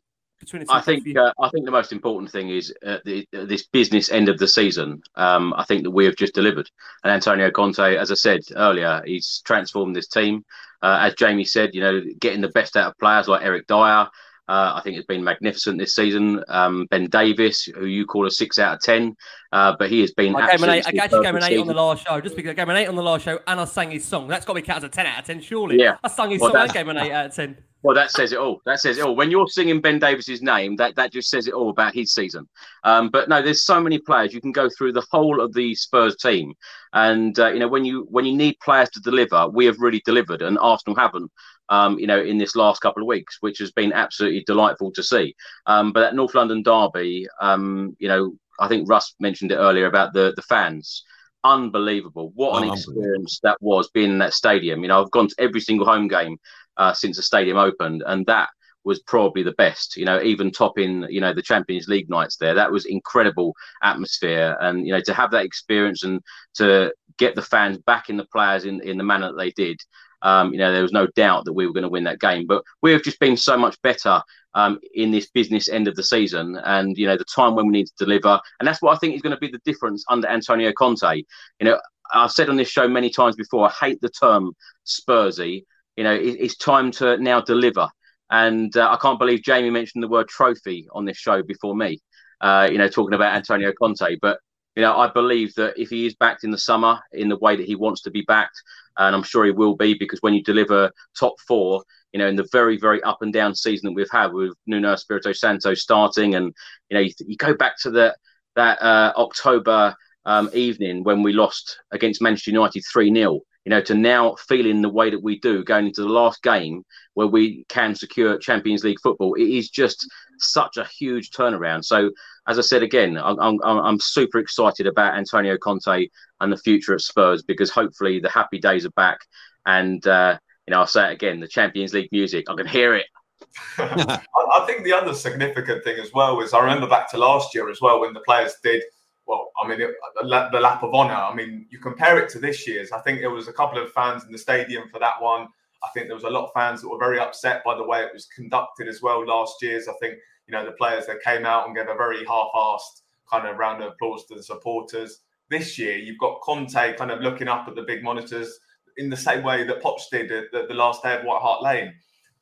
between? 0.45 0.65
I 0.69 0.81
think 0.81 1.17
uh, 1.17 1.33
I 1.41 1.49
think 1.49 1.65
the 1.65 1.71
most 1.71 1.93
important 1.93 2.31
thing 2.31 2.51
is 2.51 2.73
uh, 2.87 2.99
the, 3.05 3.27
uh, 3.37 3.45
this 3.47 3.67
business 3.67 4.11
end 4.11 4.29
of 4.29 4.39
the 4.39 4.49
season. 4.49 5.03
Um, 5.15 5.55
I 5.57 5.65
think 5.65 5.83
that 5.85 5.91
we 5.91 6.05
have 6.05 6.17
just 6.17 6.35
delivered, 6.35 6.71
and 7.03 7.13
Antonio 7.13 7.51
Conte, 7.51 7.97
as 7.97 8.11
I 8.11 8.15
said 8.15 8.41
earlier, 8.57 9.03
he's 9.07 9.43
transformed 9.45 9.97
this 9.97 10.09
team 10.09 10.45
uh, 10.83 10.99
as 11.03 11.15
Jamie 11.15 11.45
said, 11.45 11.75
you 11.75 11.81
know, 11.81 12.03
getting 12.19 12.41
the 12.41 12.49
best 12.49 12.77
out 12.77 12.89
of 12.89 12.99
players 12.99 13.29
like 13.29 13.43
Eric 13.43 13.67
Dier, 13.69 14.09
Uh, 14.49 14.75
I 14.75 14.81
think 14.83 14.97
has 14.97 15.07
been 15.07 15.23
magnificent 15.23 15.79
this 15.79 15.95
season. 15.95 16.43
Um, 16.49 16.87
ben 16.91 17.07
Davies, 17.07 17.63
who 17.63 17.87
you 17.87 18.05
call 18.05 18.27
a 18.27 18.31
six 18.31 18.59
out 18.59 18.75
of 18.75 18.81
ten, 18.81 19.15
uh, 19.53 19.77
but 19.79 19.89
he 19.89 20.01
has 20.01 20.13
been. 20.13 20.35
I 20.35 20.51
gave 20.51 20.59
him 20.59 20.65
an 20.65 20.71
eight. 20.71 20.87
I 20.87 21.05
actually 21.05 21.23
gave 21.23 21.31
him 21.31 21.37
an 21.37 21.45
eight 21.45 21.49
season. 21.51 21.61
on 21.61 21.67
the 21.69 21.75
last 21.75 22.07
show, 22.07 22.21
just 22.21 22.35
because 22.35 22.51
I 22.51 22.55
gave 22.55 22.65
him 22.65 22.71
an 22.71 22.77
eight 22.77 22.89
on 22.89 22.97
the 22.97 23.03
last 23.03 23.25
show, 23.25 23.39
and 23.47 23.61
I 23.61 23.65
sang 23.65 23.93
his 23.93 24.05
song. 24.05 24.27
That's 24.27 24.45
got 24.45 24.55
to 24.55 24.61
be 24.61 24.67
counted 24.67 24.79
as 24.79 24.89
a 24.89 24.89
ten 24.89 25.07
out 25.07 25.21
of 25.21 25.25
ten, 25.27 25.41
surely. 25.41 25.79
Yeah, 25.79 25.97
I 26.03 26.09
sung 26.09 26.31
his 26.31 26.41
well, 26.41 26.51
song. 26.51 26.61
I 26.61 26.67
gave 26.67 26.89
him 26.89 26.97
an 26.97 26.99
eight 26.99 27.13
out 27.13 27.27
of 27.27 27.35
ten. 27.35 27.57
Well, 27.83 27.97
that 27.97 28.13
says 28.13 28.33
it 28.33 28.39
all. 28.39 28.61
That 28.65 28.81
says 28.81 28.99
it 28.99 29.05
all. 29.05 29.17
When 29.17 29.31
you're 29.31 29.49
singing 29.49 29.81
Ben 29.81 29.99
Davies's 29.99 30.41
name, 30.41 30.77
that, 30.77 30.95
that 30.97 31.13
just 31.13 31.29
says 31.29 31.49
it 31.49 31.55
all 31.55 31.71
about 31.71 31.95
his 31.95 32.15
season. 32.15 32.49
Um, 32.85 33.11
but 33.11 33.29
no, 33.29 33.43
there's 33.43 33.65
so 33.65 33.81
many 33.81 33.99
players. 33.99 34.33
You 34.33 34.41
can 34.41 34.53
go 34.53 34.69
through 34.69 34.93
the 34.93 35.07
whole 35.11 35.41
of 35.41 35.53
the 35.53 35.75
Spurs 35.75 36.17
team, 36.17 36.55
and 36.93 37.39
uh, 37.39 37.53
you 37.53 37.59
know 37.59 37.69
when 37.69 37.85
you 37.85 38.07
when 38.09 38.25
you 38.25 38.37
need 38.37 38.57
players 38.63 38.89
to 38.91 39.01
deliver, 39.01 39.49
we 39.49 39.67
have 39.67 39.81
really 39.81 40.03
delivered, 40.05 40.43
and 40.43 40.59
Arsenal 40.59 40.97
haven't. 40.97 41.31
Um, 41.69 41.99
you 41.99 42.07
know, 42.07 42.21
in 42.21 42.37
this 42.37 42.55
last 42.55 42.83
couple 42.83 43.03
of 43.03 43.07
weeks, 43.07 43.39
which 43.41 43.59
has 43.59 43.73
been 43.73 43.93
absolutely 43.93 44.45
delightful 44.47 44.93
to 44.93 45.03
see. 45.03 45.35
Um, 45.67 45.93
but 45.93 46.01
that 46.01 46.15
North 46.15 46.35
London 46.35 46.63
derby, 46.63 47.27
um, 47.41 47.97
you 47.99 48.09
know, 48.09 48.35
I 48.61 48.69
think 48.69 48.91
Russ 48.91 49.15
mentioned 49.21 49.53
it 49.53 49.57
earlier 49.57 49.87
about 49.87 50.13
the 50.13 50.33
the 50.37 50.43
fans 50.43 51.03
unbelievable. 51.45 52.33
What 52.35 52.63
an 52.63 52.71
experience 52.71 53.41
that 53.43 53.59
was 53.61 53.91
being 53.91 54.11
in 54.11 54.19
that 54.19 54.35
stadium. 54.35 54.83
You 54.83 54.89
know, 54.89 55.03
I've 55.03 55.11
gone 55.11 55.29
to 55.29 55.35
every 55.39 55.61
single 55.61 55.87
home 55.87 56.09
game 56.09 56.39
uh, 56.77 56.93
since 56.93 57.17
the 57.17 57.23
stadium 57.23 57.57
opened, 57.57 58.03
and 58.07 58.27
that 58.27 58.49
was 58.85 59.01
probably 59.01 59.43
the 59.43 59.53
best. 59.53 59.97
You 59.97 60.05
know, 60.05 60.21
even 60.23 60.51
topping 60.51 61.07
you 61.09 61.21
know 61.21 61.33
the 61.33 61.43
Champions 61.43 61.89
League 61.89 62.11
nights 62.11 62.37
there. 62.37 62.55
That 62.55 62.73
was 62.73 62.87
incredible 62.87 63.55
atmosphere, 63.83 64.57
and 64.61 64.87
you 64.87 64.93
know 64.93 65.01
to 65.03 65.15
have 65.15 65.31
that 65.33 65.45
experience 65.45 66.05
and 66.05 66.21
to 66.55 66.93
get 67.19 67.35
the 67.35 67.43
fans 67.43 67.79
back 67.79 68.09
in 68.09 68.17
the 68.17 68.27
players 68.27 68.65
in 68.65 68.81
in 68.83 68.99
the 68.99 69.05
manner 69.05 69.29
that 69.29 69.39
they 69.39 69.51
did. 69.51 69.79
Um, 70.23 70.53
you 70.53 70.59
know, 70.59 70.73
there 70.73 70.83
was 70.83 70.93
no 70.93 71.09
doubt 71.17 71.47
that 71.47 71.53
we 71.53 71.67
were 71.67 71.73
going 71.73 71.83
to 71.83 71.89
win 71.89 72.05
that 72.05 72.21
game, 72.21 72.47
but 72.47 72.63
we 72.81 72.93
have 72.93 73.03
just 73.03 73.19
been 73.19 73.37
so 73.37 73.57
much 73.57 73.77
better 73.83 74.23
um, 74.55 74.79
in 74.95 75.11
this 75.11 75.29
business 75.31 75.69
end 75.69 75.89
of 75.89 75.97
the 75.97 76.05
season, 76.05 76.57
and 76.65 76.97
you 76.97 77.07
know 77.07 77.17
the 77.17 77.25
time 77.25 77.55
when 77.55 77.67
we 77.67 77.73
need 77.73 77.87
to 77.87 78.05
deliver, 78.05 78.41
and 78.61 78.67
that's 78.67 78.81
what 78.81 78.95
I 78.95 78.99
think 78.99 79.15
is 79.15 79.23
going 79.23 79.35
to 79.35 79.41
be 79.41 79.51
the 79.51 79.61
difference 79.65 80.05
under 80.09 80.29
Antonio 80.29 80.73
Conte. 80.73 81.25
You 81.61 81.65
know, 81.65 81.81
I've 82.13 82.31
said 82.31 82.49
on 82.49 82.57
this 82.57 82.69
show 82.69 82.87
many 82.87 83.11
times 83.11 83.37
before, 83.37 83.69
I 83.69 83.73
hate 83.73 84.01
the 84.01 84.11
term 84.11 84.53
Spursy 84.87 85.65
you 85.97 86.05
know, 86.05 86.15
it, 86.15 86.37
it's 86.41 86.57
time 86.57 86.91
to 86.93 87.17
now 87.19 87.41
deliver. 87.41 87.89
And 88.31 88.75
uh, 88.77 88.91
I 88.91 88.97
can't 88.97 89.19
believe 89.19 89.43
Jamie 89.43 89.71
mentioned 89.71 90.03
the 90.03 90.09
word 90.09 90.29
trophy 90.29 90.89
on 90.93 91.05
this 91.05 91.19
show 91.19 91.43
before 91.43 91.77
me. 91.77 92.01
Uh, 92.41 92.69
you 92.71 92.79
know, 92.79 92.89
talking 92.89 93.15
about 93.15 93.35
Antonio 93.35 93.73
Conte, 93.79 94.17
but 94.21 94.39
you 94.75 94.83
know, 94.83 94.97
I 94.97 95.09
believe 95.09 95.55
that 95.57 95.79
if 95.79 95.91
he 95.91 96.07
is 96.07 96.15
backed 96.15 96.45
in 96.45 96.51
the 96.51 96.59
summer 96.59 96.99
in 97.13 97.29
the 97.29 97.37
way 97.37 97.57
that 97.57 97.67
he 97.67 97.77
wants 97.77 98.03
to 98.03 98.11
be 98.11 98.23
backed, 98.23 98.57
and 98.97 99.15
I'm 99.15 99.23
sure 99.23 99.45
he 99.45 99.51
will 99.51 99.77
be, 99.77 99.95
because 99.95 100.21
when 100.23 100.35
you 100.35 100.43
deliver 100.43 100.91
top 101.19 101.35
four, 101.47 101.85
you 102.13 102.19
know, 102.19 102.27
in 102.27 102.37
the 102.37 102.49
very, 102.53 102.79
very 102.79 103.03
up 103.03 103.19
and 103.21 103.33
down 103.33 103.55
season 103.55 103.89
that 103.89 103.95
we've 103.95 104.11
had 104.11 104.33
with 104.33 104.55
Nuno 104.67 104.93
Espirito 104.93 105.33
Santo 105.33 105.75
starting, 105.75 106.35
and 106.35 106.55
you 106.89 106.95
know, 106.95 107.01
you, 107.01 107.13
you 107.27 107.37
go 107.37 107.55
back 107.55 107.79
to 107.83 107.91
the 107.91 108.17
that 108.57 108.81
uh, 108.83 109.13
October 109.17 109.95
um, 110.25 110.51
evening 110.53 111.05
when 111.05 111.23
we 111.23 111.33
lost 111.33 111.81
against 111.91 112.23
Manchester 112.23 112.51
United 112.51 112.83
three 112.91 113.13
0 113.13 113.41
you 113.65 113.71
know, 113.71 113.81
to 113.83 113.95
now 113.95 114.35
feeling 114.49 114.83
the 114.83 114.89
way 114.89 115.11
that 115.11 115.23
we 115.23 115.39
do 115.39 115.63
going 115.63 115.87
into 115.87 116.03
the 116.03 116.09
last 116.09 116.43
game 116.43 116.85
where 117.15 117.27
we 117.27 117.65
can 117.69 117.95
secure 117.95 118.39
Champions 118.39 118.83
League 118.83 119.01
football, 119.03 119.35
it 119.35 119.49
is 119.49 119.71
just 119.71 120.07
such 120.39 120.77
a 120.77 120.85
huge 120.85 121.31
turnaround. 121.31 121.85
So, 121.85 122.11
as 122.49 122.59
I 122.59 122.63
said 122.63 122.83
again, 122.83 123.17
I'm, 123.17 123.39
I'm, 123.39 123.61
I'm 123.63 124.01
super 124.01 124.39
excited 124.39 124.89
about 124.89 125.17
Antonio 125.17 125.57
Conte 125.57 126.09
and 126.41 126.53
the 126.53 126.57
future 126.57 126.95
at 126.95 127.01
Spurs 127.01 127.43
because 127.43 127.71
hopefully 127.71 128.19
the 128.19 128.29
happy 128.29 128.59
days 128.59 128.85
are 128.85 128.91
back. 128.91 129.19
And, 129.65 130.05
uh, 130.09 130.39
you 130.67 130.73
know, 130.73 130.81
I'll 130.81 130.87
say 130.89 131.11
it 131.11 131.13
again 131.13 131.39
the 131.39 131.47
Champions 131.47 131.95
League 131.95 132.11
music, 132.11 132.51
I 132.51 132.55
can 132.55 132.67
hear 132.67 132.95
it. 132.95 133.07
I 133.79 134.65
think 134.67 134.83
the 134.83 134.93
other 134.93 135.15
significant 135.15 135.85
thing 135.85 136.01
as 136.01 136.13
well 136.13 136.41
is 136.41 136.53
I 136.53 136.61
remember 136.61 136.89
back 136.89 137.11
to 137.11 137.19
last 137.19 137.55
year 137.55 137.69
as 137.71 137.81
well 137.81 138.01
when 138.01 138.13
the 138.13 138.21
players 138.21 138.55
did 138.63 138.83
well, 139.27 139.51
I 139.63 139.69
mean, 139.69 139.81
it, 139.81 139.91
the 140.21 140.27
lap 140.27 140.83
of 140.83 140.95
honour. 140.95 141.15
I 141.15 141.35
mean, 141.35 141.67
you 141.71 141.79
compare 141.79 142.19
it 142.19 142.29
to 142.31 142.39
this 142.39 142.67
year's. 142.67 142.93
I 142.93 143.01
think 143.01 143.21
there 143.21 143.31
was 143.31 143.49
a 143.49 143.53
couple 143.53 143.83
of 143.83 143.93
fans 143.93 144.25
in 144.25 144.33
the 144.33 144.39
stadium 144.39 144.89
for 144.89 144.99
that 144.99 145.21
one. 145.21 145.49
I 145.85 145.89
think 145.95 146.07
there 146.07 146.17
was 146.17 146.25
a 146.25 146.31
lot 146.31 146.47
of 146.47 146.53
fans 146.53 146.83
that 146.83 146.89
were 146.89 146.99
very 146.99 147.19
upset 147.19 147.65
by 147.65 147.77
the 147.77 147.85
way 147.85 148.03
it 148.03 148.13
was 148.13 148.27
conducted 148.27 148.89
as 148.89 149.03
well 149.03 149.25
last 149.27 149.63
year's. 149.63 149.89
I 149.89 149.95
think 150.01 150.15
you 150.47 150.53
know 150.53 150.65
the 150.65 150.73
players 150.73 151.07
that 151.07 151.23
came 151.23 151.45
out 151.45 151.67
and 151.67 151.77
gave 151.77 151.89
a 151.89 151.95
very 151.95 152.25
half-assed 152.25 153.03
kind 153.31 153.49
of 153.49 153.57
round 153.57 153.83
of 153.83 153.93
applause 153.93 154.25
to 154.27 154.35
the 154.35 154.43
supporters. 154.43 155.21
This 155.51 155.79
year, 155.79 155.97
you've 155.97 156.19
got 156.19 156.41
Conte 156.41 156.97
kind 156.97 157.11
of 157.11 157.21
looking 157.21 157.49
up 157.49 157.69
at 157.69 157.75
the 157.75 157.83
big 157.83 158.03
monitors 158.03 158.59
in 158.97 159.11
the 159.11 159.17
same 159.17 159.43
way 159.43 159.65
that 159.65 159.83
Poch 159.83 160.01
did 160.11 160.31
at 160.31 160.51
the, 160.53 160.67
the 160.67 160.75
last 160.75 161.03
day 161.03 161.17
of 161.17 161.25
White 161.25 161.43
Hart 161.43 161.63
Lane. 161.63 161.93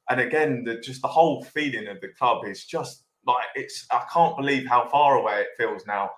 And 0.08 0.20
again, 0.20 0.64
the, 0.64 0.80
just 0.80 1.02
the 1.02 1.08
whole 1.08 1.44
feeling 1.44 1.86
of 1.88 2.00
the 2.00 2.08
club 2.08 2.44
is 2.46 2.64
just 2.64 3.04
like 3.26 3.46
it's. 3.54 3.86
I 3.90 4.04
can't 4.12 4.36
believe 4.36 4.66
how 4.66 4.88
far 4.88 5.18
away 5.18 5.40
it 5.42 5.48
feels 5.56 5.86
now 5.86 6.10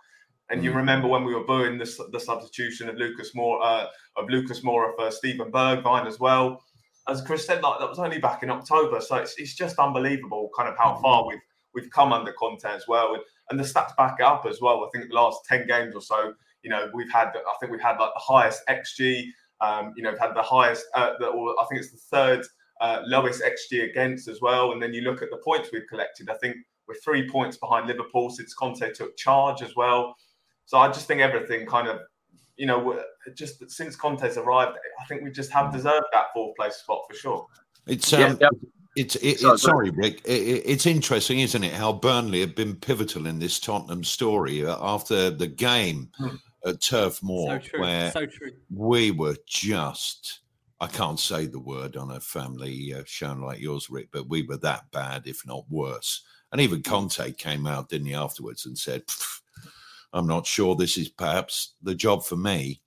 and 0.52 0.62
you 0.62 0.70
mm. 0.70 0.76
remember 0.76 1.08
when 1.08 1.24
we 1.24 1.34
were 1.34 1.44
booing 1.44 1.78
the, 1.78 2.08
the 2.12 2.20
substitution 2.20 2.88
of 2.88 2.96
Lucas 2.96 3.32
Moura 3.34 3.58
uh, 3.62 3.86
of 4.16 4.28
Lucas 4.28 4.60
Moura 4.60 4.94
for 4.94 5.10
Steven 5.10 5.50
Bergwijn 5.50 6.06
as 6.06 6.20
well. 6.20 6.62
As 7.08 7.20
Chris 7.22 7.46
said, 7.46 7.62
like 7.62 7.80
that 7.80 7.88
was 7.88 7.98
only 7.98 8.18
back 8.18 8.42
in 8.44 8.50
October, 8.50 9.00
so 9.00 9.16
it's, 9.16 9.34
it's 9.38 9.54
just 9.54 9.78
unbelievable, 9.78 10.50
kind 10.56 10.68
of 10.68 10.76
how 10.78 11.00
far 11.02 11.24
mm. 11.24 11.28
we've 11.28 11.40
we've 11.74 11.90
come 11.90 12.12
under 12.12 12.32
Conte 12.32 12.66
as 12.66 12.86
well, 12.86 13.14
and, 13.14 13.22
and 13.50 13.58
the 13.58 13.64
stats 13.64 13.96
back 13.96 14.16
it 14.20 14.24
up 14.24 14.46
as 14.48 14.60
well. 14.60 14.84
I 14.84 14.88
think 14.92 15.08
the 15.08 15.16
last 15.16 15.40
ten 15.46 15.66
games 15.66 15.94
or 15.94 16.02
so, 16.02 16.34
you 16.62 16.70
know, 16.70 16.90
we've 16.94 17.10
had 17.10 17.28
I 17.28 17.54
think 17.58 17.72
we've 17.72 17.80
had 17.80 17.96
like 17.98 18.12
the 18.14 18.20
highest 18.20 18.62
xG. 18.68 19.24
Um, 19.60 19.92
you 19.96 20.02
know, 20.02 20.10
we've 20.10 20.18
had 20.18 20.34
the 20.34 20.42
highest, 20.42 20.84
uh, 20.96 21.12
the, 21.20 21.26
or 21.26 21.54
I 21.60 21.64
think 21.66 21.80
it's 21.80 21.92
the 21.92 21.98
third 22.10 22.44
uh, 22.80 23.02
lowest 23.06 23.42
xG 23.42 23.88
against 23.88 24.26
as 24.26 24.40
well. 24.40 24.72
And 24.72 24.82
then 24.82 24.92
you 24.92 25.02
look 25.02 25.22
at 25.22 25.30
the 25.30 25.36
points 25.36 25.68
we've 25.72 25.86
collected. 25.88 26.28
I 26.28 26.34
think 26.34 26.56
we're 26.88 26.96
three 26.96 27.28
points 27.28 27.56
behind 27.56 27.86
Liverpool 27.86 28.28
since 28.28 28.54
Conte 28.54 28.92
took 28.92 29.16
charge 29.16 29.62
as 29.62 29.76
well. 29.76 30.16
So 30.66 30.78
I 30.78 30.88
just 30.88 31.06
think 31.06 31.20
everything 31.20 31.66
kind 31.66 31.88
of, 31.88 32.00
you 32.56 32.66
know, 32.66 33.02
just 33.34 33.70
since 33.70 33.96
Conte's 33.96 34.36
arrived, 34.36 34.76
I 35.00 35.04
think 35.06 35.22
we 35.22 35.30
just 35.30 35.50
have 35.52 35.72
deserved 35.72 36.06
that 36.12 36.26
fourth 36.34 36.56
place 36.56 36.76
spot 36.76 37.02
for 37.08 37.16
sure. 37.16 37.46
It's 37.86 38.12
um, 38.12 38.20
yeah, 38.20 38.34
yeah. 38.40 38.48
It's 38.94 39.16
it, 39.16 39.40
sorry, 39.40 39.54
it's 39.54 39.62
sorry, 39.62 39.90
Rick. 39.90 40.20
It, 40.26 40.62
it's 40.66 40.86
interesting, 40.86 41.40
isn't 41.40 41.64
it? 41.64 41.72
How 41.72 41.92
Burnley 41.92 42.40
have 42.40 42.54
been 42.54 42.76
pivotal 42.76 43.26
in 43.26 43.38
this 43.38 43.58
Tottenham 43.58 44.04
story 44.04 44.66
uh, 44.66 44.76
after 44.80 45.30
the 45.30 45.46
game 45.46 46.10
hmm. 46.18 46.36
at 46.66 46.82
Turf 46.82 47.22
Moor, 47.22 47.60
so 47.62 47.78
where 47.78 48.10
so 48.12 48.26
we 48.70 49.10
were 49.10 49.36
just. 49.46 50.40
I 50.80 50.88
can't 50.88 51.20
say 51.20 51.46
the 51.46 51.60
word 51.60 51.96
on 51.96 52.10
a 52.10 52.18
family 52.18 52.92
uh, 52.92 53.04
show 53.06 53.32
like 53.34 53.60
yours, 53.60 53.88
Rick, 53.88 54.08
but 54.10 54.28
we 54.28 54.42
were 54.42 54.56
that 54.58 54.90
bad, 54.90 55.28
if 55.28 55.46
not 55.46 55.64
worse. 55.70 56.24
And 56.50 56.60
even 56.60 56.78
hmm. 56.78 56.90
Conte 56.90 57.32
came 57.32 57.66
out, 57.66 57.88
didn't 57.88 58.08
he, 58.08 58.14
afterwards 58.14 58.66
and 58.66 58.76
said, 58.76 59.04
I'm 60.12 60.26
not 60.26 60.46
sure 60.46 60.74
this 60.74 60.98
is 60.98 61.08
perhaps 61.08 61.74
the 61.82 61.94
job 61.94 62.24
for 62.24 62.36
me. 62.36 62.82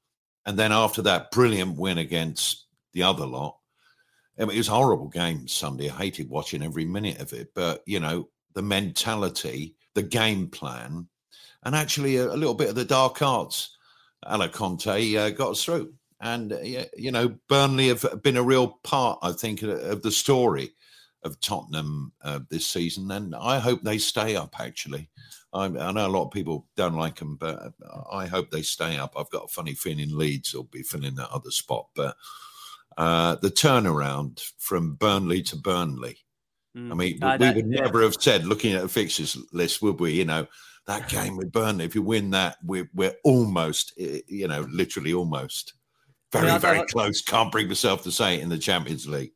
And 0.46 0.58
then 0.58 0.72
after 0.72 1.02
that 1.04 1.32
brilliant 1.32 1.78
win 1.78 1.98
against 1.98 2.66
the 2.94 3.04
other 3.04 3.26
lot, 3.26 3.58
it 4.38 4.46
was 4.46 4.68
a 4.68 4.72
horrible 4.72 5.08
game 5.08 5.48
Sunday. 5.48 5.90
I 5.90 5.96
hated 5.96 6.30
watching 6.30 6.62
every 6.62 6.86
minute 6.86 7.20
of 7.20 7.34
it. 7.34 7.54
But, 7.56 7.84
you 7.86 8.00
know, 8.00 8.30
the 8.54 8.62
mentality, 8.62 9.76
the 9.94 10.04
game 10.04 10.50
plan, 10.50 11.08
and 11.64 11.76
actually 11.76 12.18
a, 12.18 12.28
a 12.28 12.36
little 12.36 12.54
bit 12.54 12.70
of 12.70 12.76
the 12.76 12.86
dark 12.86 13.22
arts, 13.22 13.76
Ala 14.30 14.50
Conte 14.50 15.16
uh, 15.16 15.30
got 15.32 15.52
us 15.52 15.64
through. 15.64 15.94
And, 16.22 16.54
uh, 16.54 16.86
you 16.98 17.12
know, 17.12 17.36
Burnley 17.50 17.88
have 17.88 18.22
been 18.24 18.38
a 18.38 18.44
real 18.44 18.80
part, 18.84 19.20
I 19.22 19.32
think, 19.32 19.62
of 19.62 20.02
the 20.02 20.12
story 20.12 20.74
of 21.24 21.40
Tottenham 21.40 22.12
uh, 22.22 22.40
this 22.50 22.68
season. 22.68 23.10
And 23.12 23.36
I 23.36 23.60
hope 23.60 23.82
they 23.82 23.98
stay 23.98 24.36
up, 24.36 24.60
actually. 24.60 25.10
I, 25.56 25.66
I, 25.66 25.92
know 25.92 26.08
a 26.08 26.10
lot 26.10 26.26
of 26.26 26.32
people 26.32 26.68
don't 26.76 26.96
like 26.96 27.16
them, 27.16 27.38
but 27.38 27.74
I 28.12 28.26
hope 28.26 28.52
they 28.52 28.62
stay 28.62 28.98
up. 28.98 29.14
I've 29.18 29.30
got 29.30 29.46
a 29.46 29.48
funny 29.48 29.74
feeling 29.74 30.16
Leeds 30.16 30.54
will 30.54 30.64
be 30.64 30.84
filling 30.84 31.16
that 31.16 31.32
other 31.32 31.52
spot. 31.52 31.88
But 31.96 32.16
uh, 32.98 33.36
the 33.36 33.50
turnaround 33.50 34.42
from 34.58 34.96
Burnley 34.96 35.42
to 35.44 35.56
Burnley. 35.56 36.18
Mm. 36.78 36.92
I 36.92 36.96
mean, 36.96 37.24
uh, 37.24 37.38
we 37.40 37.52
would 37.52 37.72
yeah. 37.72 37.82
never 37.82 38.02
have 38.02 38.16
said, 38.20 38.46
looking 38.46 38.74
at 38.74 38.82
the 38.82 38.90
fixtures 38.90 39.38
list, 39.54 39.82
would 39.82 40.00
we? 40.00 40.14
You 40.14 40.26
know, 40.26 40.48
that 40.88 41.10
game 41.10 41.38
with 41.38 41.52
Burnley, 41.52 41.86
if 41.86 41.96
you 41.96 42.02
win 42.02 42.32
that, 42.32 42.58
we're, 42.64 42.90
we're 42.94 43.16
almost, 43.24 43.94
you 43.98 44.48
know, 44.48 44.68
literally 44.70 45.14
almost 45.14 45.74
very, 46.32 46.50
I 46.50 46.58
very 46.58 46.86
close. 46.88 47.22
Can't 47.22 47.52
bring 47.52 47.68
myself 47.68 48.04
to 48.04 48.12
say 48.12 48.36
it 48.36 48.42
in 48.42 48.50
the 48.50 48.58
Champions 48.58 49.08
League. 49.08 49.32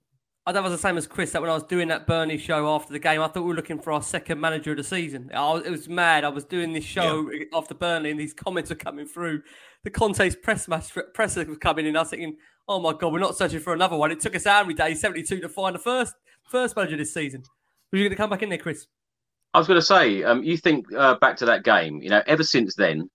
I 0.46 0.52
that 0.52 0.64
was 0.64 0.72
the 0.72 0.78
same 0.78 0.98
as 0.98 1.06
Chris. 1.06 1.32
That 1.32 1.42
when 1.42 1.52
I 1.52 1.54
was 1.54 1.64
doing 1.64 1.90
that 1.90 2.08
Burnley 2.08 2.38
show 2.38 2.74
after 2.74 2.92
the 2.92 3.00
game, 3.00 3.22
I 3.22 3.28
thought 3.28 3.44
we 3.44 3.50
were 3.50 3.56
looking 3.56 3.80
for 3.80 3.92
our 3.92 4.02
second 4.02 4.40
manager 4.40 4.72
of 4.72 4.78
the 4.78 4.84
season. 4.84 5.30
Was, 5.34 5.64
it 5.66 5.70
was 5.70 5.88
mad. 5.88 6.24
I 6.24 6.30
was 6.30 6.44
doing 6.44 6.74
this 6.74 6.86
show 6.86 7.30
yeah. 7.30 7.44
after 7.54 7.76
Burnley, 7.76 8.10
and 8.10 8.20
these 8.20 8.34
comments 8.34 8.70
were 8.70 8.76
coming 8.76 9.06
through. 9.06 9.44
The 9.84 9.92
Conte's 9.92 10.36
press 10.36 10.68
match 10.68 10.92
presser 11.14 11.46
was 11.46 11.58
coming 11.60 11.86
in. 11.86 11.96
I 11.96 12.00
was 12.00 12.10
thinking, 12.10 12.38
oh 12.68 12.80
my 12.80 12.94
god, 12.94 13.14
we're 13.14 13.20
not 13.20 13.38
searching 13.38 13.60
for 13.60 13.74
another 13.74 13.96
one. 13.96 14.12
It 14.12 14.22
took 14.22 14.36
us 14.36 14.46
how 14.46 14.64
many 14.64 14.74
days? 14.74 15.02
Seventy-two 15.02 15.40
to 15.42 15.50
find 15.50 15.76
the 15.76 15.80
first 15.80 16.16
first 16.50 16.76
manager 16.76 16.98
this 16.98 17.14
season. 17.14 17.44
Were 17.92 18.00
you 18.00 18.06
going 18.06 18.12
to 18.12 18.18
come 18.18 18.30
back 18.30 18.42
in 18.42 18.50
there, 18.50 18.58
Chris? 18.58 18.88
I 19.54 19.58
was 19.58 19.68
going 19.68 19.80
to 19.80 19.86
say, 19.86 20.24
um, 20.24 20.44
you 20.44 20.58
think 20.58 20.86
uh, 20.96 21.16
back 21.16 21.38
to 21.38 21.46
that 21.46 21.64
game. 21.64 22.02
You 22.02 22.10
know, 22.10 22.22
ever 22.28 22.44
since 22.44 22.76
then, 22.76 23.10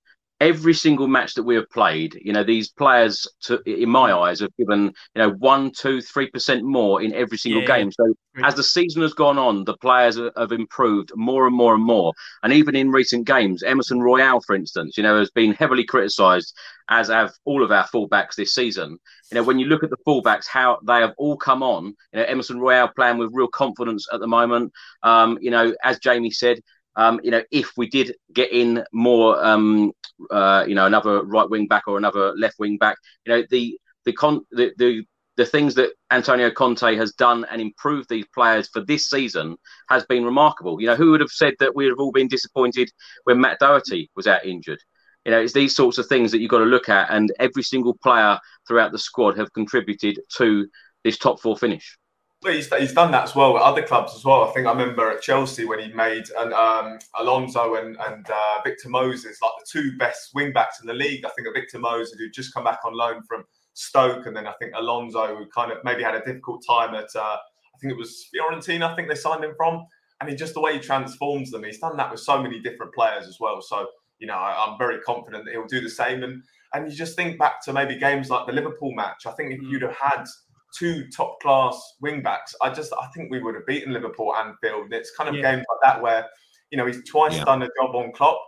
every 0.44 0.74
single 0.74 1.08
match 1.08 1.32
that 1.34 1.42
we 1.42 1.54
have 1.54 1.70
played, 1.70 2.20
you 2.22 2.32
know, 2.34 2.44
these 2.44 2.68
players, 2.68 3.26
to, 3.40 3.62
in 3.64 3.88
my 3.88 4.12
eyes, 4.12 4.40
have 4.40 4.54
given, 4.58 4.92
you 5.14 5.22
know, 5.22 5.30
one, 5.30 5.70
two, 5.70 6.02
three 6.02 6.28
percent 6.30 6.62
more 6.62 7.00
in 7.02 7.14
every 7.14 7.38
single 7.38 7.62
yeah, 7.62 7.78
game. 7.78 7.90
So 7.90 8.14
as 8.42 8.54
the 8.54 8.62
season 8.62 9.00
has 9.02 9.14
gone 9.14 9.38
on, 9.38 9.64
the 9.64 9.78
players 9.78 10.20
have 10.36 10.52
improved 10.52 11.12
more 11.16 11.46
and 11.46 11.56
more 11.56 11.74
and 11.74 11.82
more. 11.82 12.12
And 12.42 12.52
even 12.52 12.76
in 12.76 12.90
recent 12.90 13.26
games, 13.26 13.62
Emerson 13.62 14.02
Royal, 14.02 14.40
for 14.42 14.54
instance, 14.54 14.98
you 14.98 15.02
know, 15.02 15.18
has 15.18 15.30
been 15.30 15.54
heavily 15.54 15.84
criticised, 15.84 16.54
as 16.90 17.08
have 17.08 17.32
all 17.46 17.64
of 17.64 17.72
our 17.72 17.86
fullbacks 17.88 18.34
this 18.36 18.54
season. 18.54 18.98
You 19.30 19.36
know, 19.36 19.44
when 19.44 19.58
you 19.58 19.66
look 19.66 19.82
at 19.82 19.90
the 19.90 20.04
fullbacks, 20.06 20.46
how 20.46 20.78
they 20.86 21.00
have 21.00 21.14
all 21.16 21.38
come 21.38 21.62
on, 21.62 21.86
you 21.86 22.20
know, 22.20 22.24
Emerson 22.24 22.60
Royal 22.60 22.88
playing 22.88 23.16
with 23.16 23.30
real 23.32 23.48
confidence 23.48 24.06
at 24.12 24.20
the 24.20 24.26
moment. 24.26 24.72
Um, 25.02 25.38
you 25.40 25.50
know, 25.50 25.74
as 25.82 25.98
Jamie 26.00 26.30
said, 26.30 26.60
um, 26.96 27.20
you 27.22 27.30
know, 27.30 27.42
if 27.50 27.72
we 27.76 27.88
did 27.88 28.14
get 28.32 28.52
in 28.52 28.84
more, 28.92 29.44
um, 29.44 29.92
uh, 30.30 30.64
you 30.66 30.74
know, 30.74 30.86
another 30.86 31.24
right 31.24 31.48
wing 31.48 31.66
back 31.66 31.84
or 31.86 31.98
another 31.98 32.32
left 32.36 32.58
wing 32.58 32.76
back, 32.78 32.96
you 33.26 33.32
know, 33.32 33.42
the 33.50 33.78
the 34.04 34.12
con 34.12 34.40
the, 34.50 34.72
the 34.78 35.04
the 35.36 35.46
things 35.46 35.74
that 35.74 35.90
Antonio 36.12 36.50
Conte 36.50 36.94
has 36.94 37.12
done 37.12 37.44
and 37.50 37.60
improved 37.60 38.08
these 38.08 38.26
players 38.32 38.68
for 38.68 38.84
this 38.84 39.10
season 39.10 39.56
has 39.88 40.04
been 40.06 40.24
remarkable. 40.24 40.80
You 40.80 40.86
know, 40.86 40.96
who 40.96 41.10
would 41.10 41.20
have 41.20 41.30
said 41.30 41.54
that 41.58 41.74
we 41.74 41.84
would 41.84 41.92
have 41.92 41.98
all 41.98 42.12
been 42.12 42.28
disappointed 42.28 42.90
when 43.24 43.40
Matt 43.40 43.58
Doherty 43.58 44.10
was 44.14 44.28
out 44.28 44.44
injured? 44.46 44.78
You 45.24 45.32
know, 45.32 45.40
it's 45.40 45.52
these 45.52 45.74
sorts 45.74 45.98
of 45.98 46.06
things 46.06 46.30
that 46.30 46.38
you've 46.38 46.50
got 46.50 46.58
to 46.58 46.64
look 46.64 46.88
at, 46.88 47.10
and 47.10 47.32
every 47.40 47.62
single 47.62 47.96
player 48.02 48.38
throughout 48.68 48.92
the 48.92 48.98
squad 48.98 49.36
have 49.38 49.52
contributed 49.52 50.20
to 50.36 50.68
this 51.02 51.18
top 51.18 51.40
four 51.40 51.56
finish. 51.56 51.98
Well, 52.44 52.52
he's, 52.52 52.72
he's 52.74 52.92
done 52.92 53.10
that 53.12 53.22
as 53.22 53.34
well 53.34 53.54
with 53.54 53.62
other 53.62 53.82
clubs 53.82 54.14
as 54.14 54.22
well. 54.22 54.44
I 54.44 54.52
think 54.52 54.66
I 54.66 54.72
remember 54.72 55.10
at 55.10 55.22
Chelsea 55.22 55.64
when 55.64 55.78
he 55.78 55.90
made 55.94 56.24
and 56.38 56.52
um, 56.52 56.98
Alonso 57.18 57.76
and, 57.76 57.96
and 58.06 58.28
uh, 58.28 58.60
Victor 58.62 58.90
Moses 58.90 59.40
like 59.40 59.52
the 59.58 59.66
two 59.66 59.96
best 59.96 60.34
wing 60.34 60.52
backs 60.52 60.78
in 60.82 60.86
the 60.86 60.92
league. 60.92 61.24
I 61.24 61.30
think 61.30 61.48
of 61.48 61.54
Victor 61.54 61.78
Moses 61.78 62.18
who'd 62.18 62.34
just 62.34 62.52
come 62.52 62.64
back 62.64 62.80
on 62.84 62.92
loan 62.92 63.22
from 63.22 63.44
Stoke, 63.72 64.26
and 64.26 64.36
then 64.36 64.46
I 64.46 64.52
think 64.60 64.72
Alonso 64.76 65.38
who 65.38 65.46
kind 65.46 65.72
of 65.72 65.78
maybe 65.84 66.02
had 66.02 66.14
a 66.14 66.22
difficult 66.22 66.62
time 66.68 66.94
at 66.94 67.08
uh, 67.16 67.38
I 67.74 67.78
think 67.80 67.94
it 67.94 67.96
was 67.96 68.28
Fiorentina. 68.34 68.92
I 68.92 68.94
think 68.94 69.08
they 69.08 69.14
signed 69.14 69.42
him 69.42 69.54
from, 69.56 69.86
and 70.20 70.28
he 70.28 70.36
just 70.36 70.52
the 70.52 70.60
way 70.60 70.74
he 70.74 70.80
transforms 70.80 71.50
them. 71.50 71.64
He's 71.64 71.78
done 71.78 71.96
that 71.96 72.10
with 72.10 72.20
so 72.20 72.42
many 72.42 72.60
different 72.60 72.92
players 72.92 73.26
as 73.26 73.38
well. 73.40 73.62
So 73.62 73.86
you 74.18 74.26
know 74.26 74.34
I, 74.34 74.70
am 74.70 74.76
very 74.76 75.00
confident 75.00 75.46
that 75.46 75.52
he'll 75.52 75.66
do 75.66 75.80
the 75.80 75.88
same. 75.88 76.22
And 76.22 76.42
and 76.74 76.90
you 76.90 76.94
just 76.94 77.16
think 77.16 77.38
back 77.38 77.64
to 77.64 77.72
maybe 77.72 77.98
games 77.98 78.28
like 78.28 78.46
the 78.46 78.52
Liverpool 78.52 78.92
match. 78.92 79.24
I 79.26 79.32
think 79.32 79.52
if 79.52 79.60
mm. 79.60 79.70
you'd 79.70 79.82
have 79.82 79.96
had 79.96 80.24
two 80.76 81.08
top 81.08 81.40
class 81.40 81.80
wing 82.00 82.22
backs, 82.22 82.54
I 82.60 82.70
just 82.70 82.92
I 82.92 83.06
think 83.14 83.30
we 83.30 83.42
would 83.42 83.54
have 83.54 83.66
beaten 83.66 83.92
Liverpool 83.92 84.34
Anfield. 84.34 84.92
It's 84.92 85.14
kind 85.16 85.28
of 85.28 85.36
yeah. 85.36 85.52
games 85.52 85.64
like 85.70 85.80
that 85.82 86.02
where 86.02 86.26
you 86.70 86.78
know 86.78 86.86
he's 86.86 87.02
twice 87.08 87.36
yeah. 87.36 87.44
done 87.44 87.62
a 87.62 87.68
job 87.80 87.94
on 87.94 88.12
Klopp, 88.12 88.38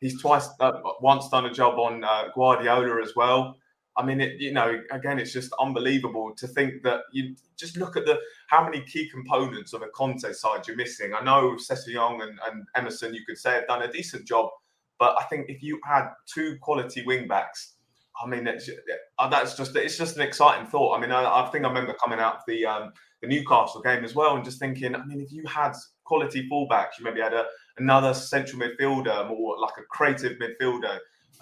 he's 0.00 0.20
twice 0.20 0.48
uh, 0.60 0.72
once 1.00 1.28
done 1.28 1.46
a 1.46 1.52
job 1.52 1.78
on 1.78 2.04
uh, 2.04 2.28
Guardiola 2.34 3.02
as 3.02 3.14
well. 3.16 3.56
I 3.98 4.04
mean, 4.04 4.20
it, 4.20 4.38
you 4.38 4.52
know, 4.52 4.78
again, 4.90 5.18
it's 5.18 5.32
just 5.32 5.52
unbelievable 5.58 6.34
to 6.36 6.46
think 6.46 6.82
that 6.82 7.00
you 7.12 7.34
just 7.56 7.78
look 7.78 7.96
at 7.96 8.04
the 8.04 8.18
how 8.48 8.62
many 8.62 8.82
key 8.82 9.08
components 9.08 9.72
of 9.72 9.82
a 9.82 9.88
Conte 9.88 10.30
side 10.32 10.66
you're 10.66 10.76
missing. 10.76 11.14
I 11.14 11.24
know 11.24 11.56
Sessegnon 11.56 12.22
and, 12.22 12.38
and 12.46 12.66
Emerson, 12.74 13.14
you 13.14 13.24
could 13.26 13.38
say, 13.38 13.52
have 13.52 13.66
done 13.66 13.82
a 13.82 13.90
decent 13.90 14.26
job, 14.26 14.50
but 14.98 15.16
I 15.18 15.24
think 15.24 15.48
if 15.48 15.62
you 15.62 15.80
had 15.84 16.10
two 16.26 16.58
quality 16.60 17.04
wing 17.06 17.26
backs 17.26 17.75
I 18.22 18.26
mean, 18.26 18.46
it's, 18.46 18.70
uh, 19.18 19.28
that's 19.28 19.56
just 19.56 19.76
it's 19.76 19.98
just 19.98 20.16
an 20.16 20.22
exciting 20.22 20.66
thought. 20.66 20.96
I 20.96 21.00
mean, 21.00 21.12
I, 21.12 21.24
I 21.24 21.50
think 21.50 21.64
I 21.64 21.68
remember 21.68 21.94
coming 22.02 22.18
out 22.18 22.36
of 22.36 22.40
the 22.46 22.64
um, 22.64 22.92
the 23.20 23.28
Newcastle 23.28 23.82
game 23.82 24.04
as 24.04 24.14
well, 24.14 24.36
and 24.36 24.44
just 24.44 24.58
thinking, 24.58 24.94
I 24.94 25.04
mean, 25.04 25.20
if 25.20 25.32
you 25.32 25.44
had 25.46 25.72
quality 26.04 26.48
fullbacks, 26.48 26.98
you 26.98 27.04
maybe 27.04 27.20
had 27.20 27.34
a, 27.34 27.44
another 27.78 28.14
central 28.14 28.62
midfielder, 28.62 29.28
more 29.28 29.58
like 29.58 29.74
a 29.78 29.82
creative 29.90 30.38
midfielder, 30.38 30.98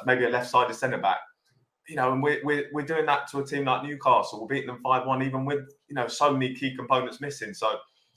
maybe 0.06 0.24
a 0.24 0.30
left-sided 0.30 0.74
centre 0.74 0.98
back. 0.98 1.18
You 1.88 1.96
know, 1.96 2.12
and 2.12 2.22
we're, 2.22 2.40
we're, 2.42 2.64
we're 2.72 2.86
doing 2.86 3.04
that 3.06 3.28
to 3.30 3.40
a 3.40 3.46
team 3.46 3.66
like 3.66 3.82
Newcastle. 3.82 4.40
We're 4.40 4.46
beating 4.46 4.68
them 4.68 4.80
5 4.82 5.06
1, 5.06 5.22
even 5.22 5.44
with, 5.44 5.60
you 5.88 5.94
know, 5.94 6.08
so 6.08 6.32
many 6.32 6.54
key 6.54 6.74
components 6.74 7.20
missing. 7.20 7.52
So 7.52 7.76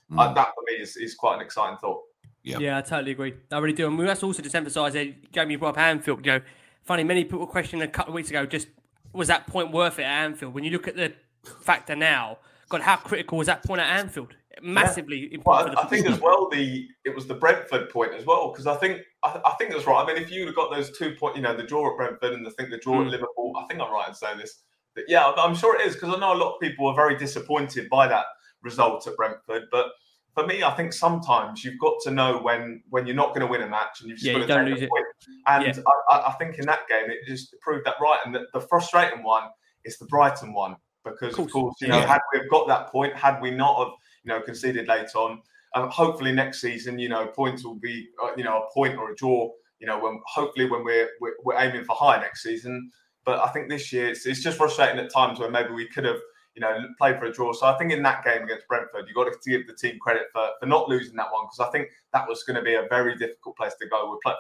mm. 0.10 0.18
uh, 0.18 0.34
that 0.34 0.54
for 0.56 0.64
me 0.66 0.82
is, 0.82 0.96
is 0.96 1.16
quite 1.16 1.36
an 1.36 1.42
exciting 1.42 1.78
thought. 1.78 2.02
Yeah. 2.44 2.60
yeah, 2.60 2.78
I 2.78 2.82
totally 2.82 3.12
agree. 3.12 3.34
I 3.52 3.58
really 3.58 3.74
do. 3.74 3.88
And 3.88 3.98
we 3.98 4.06
must 4.06 4.24
also 4.24 4.42
just 4.42 4.56
emphasise, 4.56 4.94
Jamie 5.34 5.58
brought 5.58 5.72
up 5.72 5.80
Anfield, 5.80 6.26
you 6.26 6.32
know, 6.32 6.42
funny, 6.88 7.04
many 7.04 7.26
people 7.26 7.46
questioned 7.46 7.84
a 7.84 7.88
couple 7.88 8.12
of 8.12 8.16
weeks 8.16 8.30
ago 8.30 8.46
just 8.46 8.70
was 9.14 9.28
that 9.28 9.46
point 9.46 9.72
worth 9.72 10.00
it 10.00 10.04
at 10.04 10.24
Anfield? 10.26 10.54
When 10.54 10.64
you 10.64 10.72
look 10.72 10.88
at 10.88 10.96
the 10.96 11.14
factor 11.62 11.96
now, 11.96 12.40
God, 12.70 12.82
how 12.82 12.96
critical 12.96 13.38
was 13.38 13.48
that 13.48 13.64
point 13.64 13.82
at 13.82 14.00
Anfield? 14.00 14.34
Massively 14.62 15.20
yeah. 15.20 15.36
important. 15.36 15.76
Well, 15.76 15.84
I, 15.84 15.86
I 15.86 15.90
think 15.90 16.08
as 16.08 16.20
well 16.20 16.50
the 16.50 16.88
it 17.06 17.14
was 17.14 17.28
the 17.28 17.36
Brentford 17.36 17.90
point 17.90 18.14
as 18.14 18.26
well 18.26 18.52
because 18.52 18.66
I 18.66 18.76
think 18.78 19.02
I, 19.24 19.40
I, 19.46 19.54
think 19.60 19.72
that's 19.72 19.86
right. 19.86 20.02
I 20.02 20.08
mean, 20.08 20.22
if 20.22 20.32
you'd 20.32 20.48
have 20.48 20.56
got 20.56 20.72
those 20.72 20.98
two 20.98 21.14
point, 21.14 21.36
you 21.36 21.42
know, 21.42 21.56
the 21.56 21.64
draw 21.64 21.92
at 21.92 21.98
Brentford 21.98 22.34
and 22.34 22.48
I 22.48 22.50
think 22.52 22.72
the 22.72 22.80
draw 22.80 22.96
mm. 22.96 23.06
at 23.06 23.12
Liverpool, 23.12 23.54
I 23.58 23.66
think 23.68 23.82
I'm 23.82 23.92
right 23.92 24.08
in 24.08 24.16
saying 24.16 24.40
this. 24.40 24.64
But 24.96 25.04
yeah, 25.08 25.32
I'm 25.38 25.56
sure 25.56 25.80
it 25.80 25.86
is 25.86 25.94
because 25.94 26.16
I 26.16 26.20
know 26.20 26.34
a 26.34 26.40
lot 26.42 26.56
of 26.56 26.60
people 26.60 26.86
were 26.86 26.96
very 26.96 27.18
disappointed 27.18 27.88
by 27.90 28.08
that 28.08 28.26
result 28.64 29.06
at 29.06 29.16
Brentford, 29.16 29.66
but 29.72 29.90
for 30.38 30.46
me, 30.46 30.62
I 30.62 30.70
think 30.76 30.94
sometimes 30.94 31.64
you've 31.64 31.80
got 31.80 31.96
to 32.04 32.12
know 32.12 32.38
when 32.38 32.84
when 32.92 33.08
you're 33.08 33.16
not 33.16 33.30
going 33.30 33.42
to 33.42 33.48
win 33.48 33.64
a 33.64 33.68
match 33.68 34.02
and 34.02 34.10
you've 34.10 34.20
just 34.20 34.28
yeah, 34.28 34.46
got 34.46 34.64
to 34.64 34.70
take 34.76 34.84
a 34.84 34.88
point. 34.88 35.06
And 35.48 35.66
yeah. 35.66 35.84
I, 36.12 36.28
I, 36.28 36.32
think 36.34 36.60
in 36.60 36.68
that 36.68 36.82
game 36.88 37.10
it 37.10 37.26
just 37.26 37.56
proved 37.60 37.88
that 37.88 37.96
right. 38.00 38.20
And 38.24 38.36
the, 38.36 38.46
the 38.54 38.62
frustrating 38.62 39.24
one 39.24 39.46
is 39.84 39.98
the 39.98 40.06
Brighton 40.06 40.54
one 40.54 40.76
because 41.04 41.30
of 41.30 41.38
course, 41.38 41.48
of 41.48 41.54
course 41.54 41.76
you 41.82 41.88
know, 41.88 42.02
had 42.02 42.20
we 42.32 42.40
have 42.40 42.50
got 42.52 42.68
that 42.68 42.92
point, 42.92 43.16
had 43.16 43.42
we 43.42 43.50
not 43.50 43.80
have 43.80 43.94
you 44.26 44.30
know 44.30 44.40
conceded 44.40 44.88
late 44.88 45.10
on, 45.16 45.42
um, 45.74 45.90
hopefully 45.90 46.32
next 46.32 46.62
season 46.62 47.00
you 47.00 47.10
know 47.10 47.26
points 47.26 47.66
will 47.66 47.80
be 47.80 48.08
uh, 48.24 48.30
you 48.38 48.44
know 48.44 48.62
a 48.62 48.74
point 48.76 48.96
or 48.96 49.10
a 49.10 49.16
draw. 49.16 49.50
You 49.80 49.88
know 49.88 49.98
when 49.98 50.22
hopefully 50.28 50.70
when 50.70 50.84
we're, 50.84 51.10
we're, 51.20 51.34
we're 51.44 51.58
aiming 51.58 51.84
for 51.84 51.96
high 51.96 52.20
next 52.20 52.44
season. 52.44 52.92
But 53.26 53.40
I 53.40 53.48
think 53.48 53.70
this 53.70 53.92
year 53.92 54.08
it's, 54.08 54.28
it's 54.28 54.44
just 54.44 54.60
frustrating 54.60 55.00
at 55.00 55.12
times 55.12 55.40
where 55.40 55.50
maybe 55.50 55.72
we 55.74 55.88
could 55.88 56.06
have 56.06 56.20
you 56.58 56.62
know, 56.62 56.76
play 56.98 57.16
for 57.20 57.26
a 57.26 57.32
draw. 57.32 57.54
So 57.54 57.68
I 57.68 57.78
think 57.78 57.92
in 57.92 58.02
that 58.02 58.26
game 58.26 58.42
against 58.42 58.68
Brentford, 58.68 59.06
you've 59.06 59.16
got 59.16 59.26
to 59.26 59.50
give 59.50 59.68
the 59.68 59.76
team 59.76 60.00
credit 60.00 60.24
for, 60.34 60.50
for 60.60 60.66
not 60.66 60.90
losing 60.90 61.16
that 61.18 61.32
one 61.32 61.46
because 61.46 61.60
I 61.60 61.70
think 61.72 61.90
that 62.14 62.28
was 62.28 62.42
going 62.42 62.56
to 62.56 62.64
be 62.64 62.74
a 62.74 62.88
very 62.90 63.16
difficult 63.16 63.56
place 63.56 63.74
to 63.80 63.88
go. 63.88 64.18
We're 64.26 64.34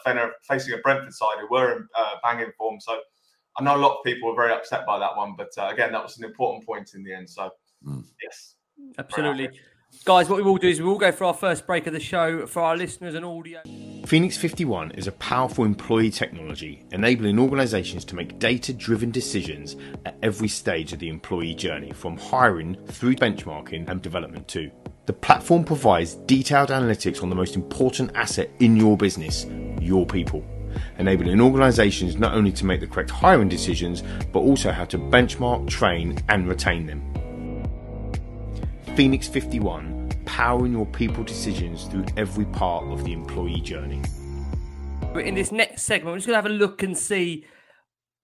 facing 0.49 0.73
a 0.73 0.77
Brentford 0.79 1.13
side 1.13 1.35
who 1.39 1.47
were 1.47 1.77
in 1.77 1.87
uh, 1.95 2.15
banging 2.23 2.51
form. 2.57 2.79
So 2.79 2.97
I 3.59 3.63
know 3.63 3.75
a 3.75 3.77
lot 3.77 3.99
of 3.99 4.03
people 4.03 4.29
were 4.29 4.35
very 4.35 4.51
upset 4.51 4.83
by 4.87 4.97
that 4.97 5.15
one, 5.15 5.35
but 5.37 5.49
uh, 5.59 5.67
again, 5.67 5.91
that 5.91 6.01
was 6.01 6.17
an 6.17 6.25
important 6.25 6.65
point 6.65 6.95
in 6.95 7.03
the 7.03 7.13
end. 7.13 7.29
So, 7.29 7.51
mm. 7.87 8.03
yes, 8.23 8.55
absolutely. 8.97 9.49
Guys, 10.07 10.29
what 10.29 10.37
we 10.37 10.43
will 10.43 10.55
do 10.55 10.69
is 10.69 10.79
we 10.79 10.87
will 10.87 10.97
go 10.97 11.11
for 11.11 11.25
our 11.25 11.33
first 11.33 11.67
break 11.67 11.85
of 11.85 11.91
the 11.91 11.99
show 11.99 12.47
for 12.47 12.61
our 12.61 12.77
listeners 12.77 13.13
and 13.13 13.25
audio. 13.25 13.59
Phoenix 14.05 14.37
51 14.37 14.91
is 14.91 15.05
a 15.05 15.11
powerful 15.11 15.65
employee 15.65 16.11
technology 16.11 16.85
enabling 16.93 17.37
organizations 17.37 18.05
to 18.05 18.15
make 18.15 18.39
data 18.39 18.71
driven 18.71 19.11
decisions 19.11 19.75
at 20.05 20.15
every 20.23 20.47
stage 20.47 20.93
of 20.93 20.99
the 20.99 21.09
employee 21.09 21.53
journey, 21.53 21.91
from 21.91 22.15
hiring 22.15 22.77
through 22.87 23.15
benchmarking 23.15 23.89
and 23.89 24.01
development 24.01 24.47
too. 24.47 24.71
The 25.07 25.11
platform 25.11 25.65
provides 25.65 26.15
detailed 26.15 26.69
analytics 26.69 27.21
on 27.21 27.29
the 27.29 27.35
most 27.35 27.57
important 27.57 28.15
asset 28.15 28.49
in 28.59 28.77
your 28.77 28.95
business, 28.95 29.45
your 29.81 30.05
people, 30.05 30.41
enabling 30.99 31.41
organizations 31.41 32.15
not 32.15 32.33
only 32.33 32.53
to 32.53 32.65
make 32.65 32.79
the 32.79 32.87
correct 32.87 33.09
hiring 33.09 33.49
decisions, 33.49 34.03
but 34.31 34.39
also 34.39 34.71
how 34.71 34.85
to 34.85 34.97
benchmark, 34.97 35.67
train, 35.67 36.17
and 36.29 36.47
retain 36.47 36.85
them. 36.85 37.03
Phoenix 38.95 39.27
51, 39.27 39.96
powering 40.27 40.73
your 40.73 40.85
people 40.85 41.23
decisions 41.23 41.85
through 41.85 42.05
every 42.17 42.45
part 42.45 42.83
of 42.85 43.03
the 43.03 43.13
employee 43.13 43.61
journey. 43.61 44.01
In 45.15 45.33
this 45.33 45.51
next 45.51 45.83
segment, 45.83 46.13
we're 46.13 46.17
just 46.17 46.27
going 46.27 46.37
to 46.37 46.41
have 46.43 46.51
a 46.51 46.53
look 46.53 46.83
and 46.83 46.95
see 46.95 47.45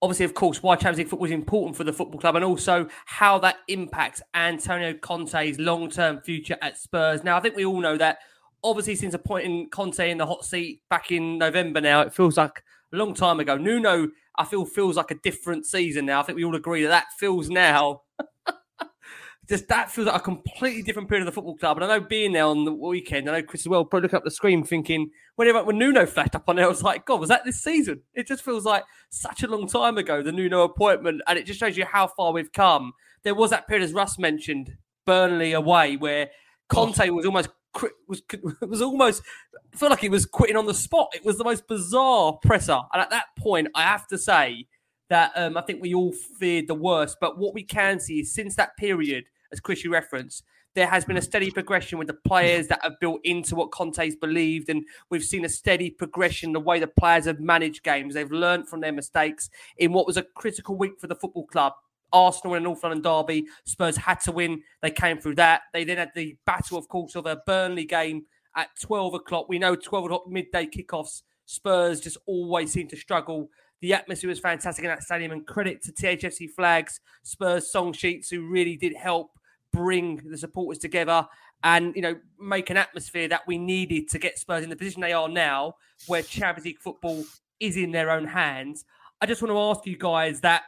obviously, 0.04 0.26
of 0.26 0.34
course, 0.34 0.62
why 0.62 0.76
Champions 0.76 0.98
League 0.98 1.08
football 1.08 1.26
is 1.26 1.32
important 1.32 1.76
for 1.76 1.82
the 1.82 1.92
football 1.92 2.20
club 2.20 2.36
and 2.36 2.44
also 2.44 2.86
how 3.06 3.38
that 3.38 3.56
impacts 3.68 4.20
Antonio 4.34 4.92
Conte's 4.92 5.58
long 5.58 5.88
term 5.90 6.20
future 6.20 6.58
at 6.60 6.76
Spurs. 6.76 7.24
Now, 7.24 7.38
I 7.38 7.40
think 7.40 7.56
we 7.56 7.64
all 7.64 7.80
know 7.80 7.96
that 7.96 8.18
obviously, 8.62 8.96
since 8.96 9.14
appointing 9.14 9.70
Conte 9.70 10.10
in 10.10 10.18
the 10.18 10.26
hot 10.26 10.44
seat 10.44 10.82
back 10.90 11.10
in 11.10 11.38
November 11.38 11.80
now, 11.80 12.02
it 12.02 12.12
feels 12.12 12.36
like 12.36 12.62
a 12.92 12.96
long 12.96 13.14
time 13.14 13.40
ago. 13.40 13.56
Nuno, 13.56 14.10
I 14.36 14.44
feel, 14.44 14.66
feels 14.66 14.96
like 14.96 15.10
a 15.10 15.16
different 15.16 15.64
season 15.64 16.06
now. 16.06 16.20
I 16.20 16.22
think 16.22 16.36
we 16.36 16.44
all 16.44 16.54
agree 16.54 16.82
that 16.82 16.88
that 16.88 17.06
feels 17.18 17.48
now 17.48 18.02
just 19.48 19.68
that 19.68 19.90
feels 19.90 20.06
like 20.06 20.16
a 20.16 20.24
completely 20.24 20.82
different 20.82 21.08
period 21.08 21.22
of 21.22 21.26
the 21.26 21.34
football 21.34 21.56
club. 21.56 21.76
And 21.76 21.84
I 21.84 21.98
know 21.98 22.04
being 22.04 22.32
there 22.32 22.46
on 22.46 22.64
the 22.64 22.72
weekend, 22.72 23.28
I 23.28 23.32
know 23.32 23.42
Chris 23.42 23.62
as 23.62 23.68
well 23.68 23.84
probably 23.84 24.04
looking 24.04 24.16
up 24.16 24.24
the 24.24 24.30
screen 24.30 24.64
thinking, 24.64 25.10
whenever 25.36 25.62
when 25.64 25.78
Nuno 25.78 26.06
flashed 26.06 26.34
up 26.34 26.48
on 26.48 26.56
there, 26.56 26.64
I 26.64 26.68
was 26.68 26.82
like, 26.82 27.04
God, 27.04 27.20
was 27.20 27.28
that 27.28 27.44
this 27.44 27.62
season? 27.62 28.00
It 28.14 28.26
just 28.26 28.44
feels 28.44 28.64
like 28.64 28.84
such 29.10 29.42
a 29.42 29.48
long 29.48 29.66
time 29.66 29.98
ago, 29.98 30.22
the 30.22 30.32
Nuno 30.32 30.62
appointment. 30.62 31.20
And 31.26 31.38
it 31.38 31.46
just 31.46 31.60
shows 31.60 31.76
you 31.76 31.84
how 31.84 32.06
far 32.06 32.32
we've 32.32 32.52
come. 32.52 32.92
There 33.22 33.34
was 33.34 33.50
that 33.50 33.68
period, 33.68 33.84
as 33.84 33.92
Russ 33.92 34.18
mentioned, 34.18 34.76
Burnley 35.04 35.52
away, 35.52 35.96
where 35.96 36.30
Conte 36.68 37.08
was 37.10 37.26
almost 37.26 37.50
was 38.08 38.22
was 38.62 38.82
almost 38.82 39.22
I 39.72 39.76
feel 39.76 39.90
like 39.90 40.00
he 40.00 40.08
was 40.08 40.24
quitting 40.26 40.56
on 40.56 40.66
the 40.66 40.74
spot. 40.74 41.08
It 41.14 41.24
was 41.24 41.36
the 41.38 41.44
most 41.44 41.66
bizarre 41.66 42.38
presser. 42.42 42.80
And 42.92 43.02
at 43.02 43.10
that 43.10 43.26
point, 43.38 43.68
I 43.74 43.82
have 43.82 44.06
to 44.08 44.18
say 44.18 44.66
that 45.10 45.32
um, 45.36 45.56
I 45.56 45.62
think 45.62 45.82
we 45.82 45.94
all 45.94 46.12
feared 46.12 46.68
the 46.68 46.74
worst. 46.74 47.18
But 47.20 47.38
what 47.38 47.54
we 47.54 47.62
can 47.62 48.00
see 48.00 48.20
is 48.20 48.32
since 48.32 48.56
that 48.56 48.76
period, 48.76 49.24
as 49.54 49.60
Chris 49.60 49.84
you 49.84 49.92
referenced, 49.92 50.42
there 50.74 50.88
has 50.88 51.04
been 51.04 51.16
a 51.16 51.22
steady 51.22 51.50
progression 51.50 51.98
with 51.98 52.08
the 52.08 52.14
players 52.14 52.66
that 52.66 52.80
have 52.82 52.98
built 53.00 53.20
into 53.22 53.54
what 53.54 53.70
Conte's 53.70 54.16
believed, 54.16 54.68
and 54.68 54.84
we've 55.08 55.22
seen 55.22 55.44
a 55.44 55.48
steady 55.48 55.88
progression 55.88 56.52
the 56.52 56.60
way 56.60 56.80
the 56.80 56.88
players 56.88 57.26
have 57.26 57.38
managed 57.38 57.84
games. 57.84 58.14
They've 58.14 58.30
learned 58.30 58.68
from 58.68 58.80
their 58.80 58.92
mistakes 58.92 59.48
in 59.78 59.92
what 59.92 60.06
was 60.06 60.16
a 60.16 60.24
critical 60.34 60.76
week 60.76 60.98
for 61.00 61.06
the 61.06 61.14
football 61.14 61.46
club. 61.46 61.74
Arsenal 62.12 62.54
and 62.54 62.64
North 62.64 62.82
London 62.82 63.02
derby, 63.02 63.46
Spurs 63.64 63.96
had 63.96 64.20
to 64.20 64.32
win. 64.32 64.62
They 64.82 64.90
came 64.90 65.18
through 65.18 65.36
that. 65.36 65.62
They 65.72 65.84
then 65.84 65.98
had 65.98 66.10
the 66.14 66.36
battle, 66.44 66.76
of 66.76 66.88
course, 66.88 67.14
of 67.14 67.26
a 67.26 67.40
Burnley 67.46 67.84
game 67.84 68.24
at 68.56 68.68
12 68.80 69.14
o'clock. 69.14 69.48
We 69.48 69.58
know 69.58 69.74
12 69.76 70.04
o'clock 70.06 70.28
midday 70.28 70.66
kickoffs. 70.66 71.22
Spurs 71.46 72.00
just 72.00 72.18
always 72.26 72.72
seem 72.72 72.88
to 72.88 72.96
struggle. 72.96 73.48
The 73.80 73.94
atmosphere 73.94 74.30
was 74.30 74.40
fantastic 74.40 74.84
in 74.84 74.90
that 74.90 75.02
stadium, 75.02 75.32
and 75.32 75.46
credit 75.46 75.82
to 75.82 75.92
THFC 75.92 76.50
Flags, 76.50 77.00
Spurs 77.22 77.70
song 77.70 77.92
sheets, 77.92 78.30
who 78.30 78.48
really 78.48 78.76
did 78.76 78.94
help 78.94 79.30
bring 79.74 80.20
the 80.30 80.38
supporters 80.38 80.78
together 80.78 81.26
and 81.64 81.96
you 81.96 82.02
know 82.02 82.14
make 82.38 82.70
an 82.70 82.76
atmosphere 82.76 83.26
that 83.26 83.42
we 83.46 83.58
needed 83.58 84.08
to 84.08 84.18
get 84.18 84.38
Spurs 84.38 84.62
in 84.62 84.70
the 84.70 84.76
position 84.76 85.00
they 85.00 85.12
are 85.12 85.28
now, 85.28 85.74
where 86.06 86.22
Champions 86.22 86.64
League 86.64 86.78
football 86.78 87.24
is 87.58 87.76
in 87.76 87.90
their 87.90 88.10
own 88.10 88.24
hands. 88.24 88.84
I 89.20 89.26
just 89.26 89.42
want 89.42 89.52
to 89.52 89.58
ask 89.58 89.86
you 89.86 89.96
guys 89.96 90.40
that 90.40 90.62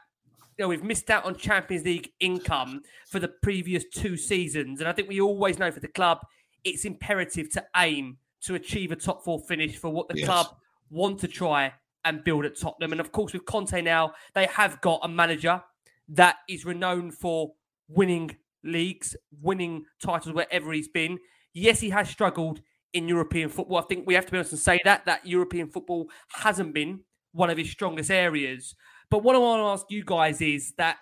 you 0.58 0.64
know 0.64 0.68
we've 0.68 0.82
missed 0.82 1.08
out 1.08 1.24
on 1.24 1.36
Champions 1.36 1.84
League 1.84 2.10
income 2.18 2.82
for 3.08 3.20
the 3.20 3.28
previous 3.28 3.84
two 3.94 4.16
seasons, 4.16 4.80
and 4.80 4.88
I 4.88 4.92
think 4.92 5.08
we 5.08 5.20
always 5.20 5.58
know 5.58 5.70
for 5.70 5.80
the 5.80 5.88
club 5.88 6.18
it's 6.64 6.84
imperative 6.84 7.48
to 7.50 7.64
aim 7.76 8.18
to 8.40 8.56
achieve 8.56 8.90
a 8.90 8.96
top 8.96 9.24
four 9.24 9.38
finish 9.38 9.76
for 9.76 9.88
what 9.88 10.08
the 10.08 10.18
yes. 10.18 10.26
club 10.26 10.46
want 10.90 11.20
to 11.20 11.28
try 11.28 11.72
and 12.04 12.24
build 12.24 12.44
at 12.44 12.58
Tottenham. 12.58 12.92
And 12.92 13.00
of 13.00 13.12
course, 13.12 13.32
with 13.32 13.44
Conte 13.44 13.80
now, 13.82 14.14
they 14.34 14.46
have 14.46 14.80
got 14.80 15.00
a 15.02 15.08
manager 15.08 15.62
that 16.08 16.36
is 16.48 16.64
renowned 16.64 17.14
for 17.14 17.52
winning 17.88 18.36
leagues, 18.66 19.16
winning 19.40 19.84
titles 20.02 20.34
wherever 20.34 20.72
he's 20.72 20.88
been. 20.88 21.18
Yes, 21.52 21.80
he 21.80 21.90
has 21.90 22.08
struggled 22.08 22.60
in 22.92 23.08
European 23.08 23.48
football. 23.48 23.78
I 23.78 23.82
think 23.82 24.06
we 24.06 24.14
have 24.14 24.26
to 24.26 24.32
be 24.32 24.38
honest 24.38 24.52
and 24.52 24.60
say 24.60 24.80
that 24.84 25.04
that 25.06 25.26
European 25.26 25.68
football 25.68 26.08
hasn't 26.32 26.74
been 26.74 27.00
one 27.32 27.50
of 27.50 27.58
his 27.58 27.70
strongest 27.70 28.10
areas. 28.10 28.74
But 29.10 29.22
what 29.22 29.36
I 29.36 29.38
want 29.38 29.60
to 29.60 29.66
ask 29.66 29.90
you 29.90 30.04
guys 30.04 30.40
is 30.40 30.72
that 30.78 30.98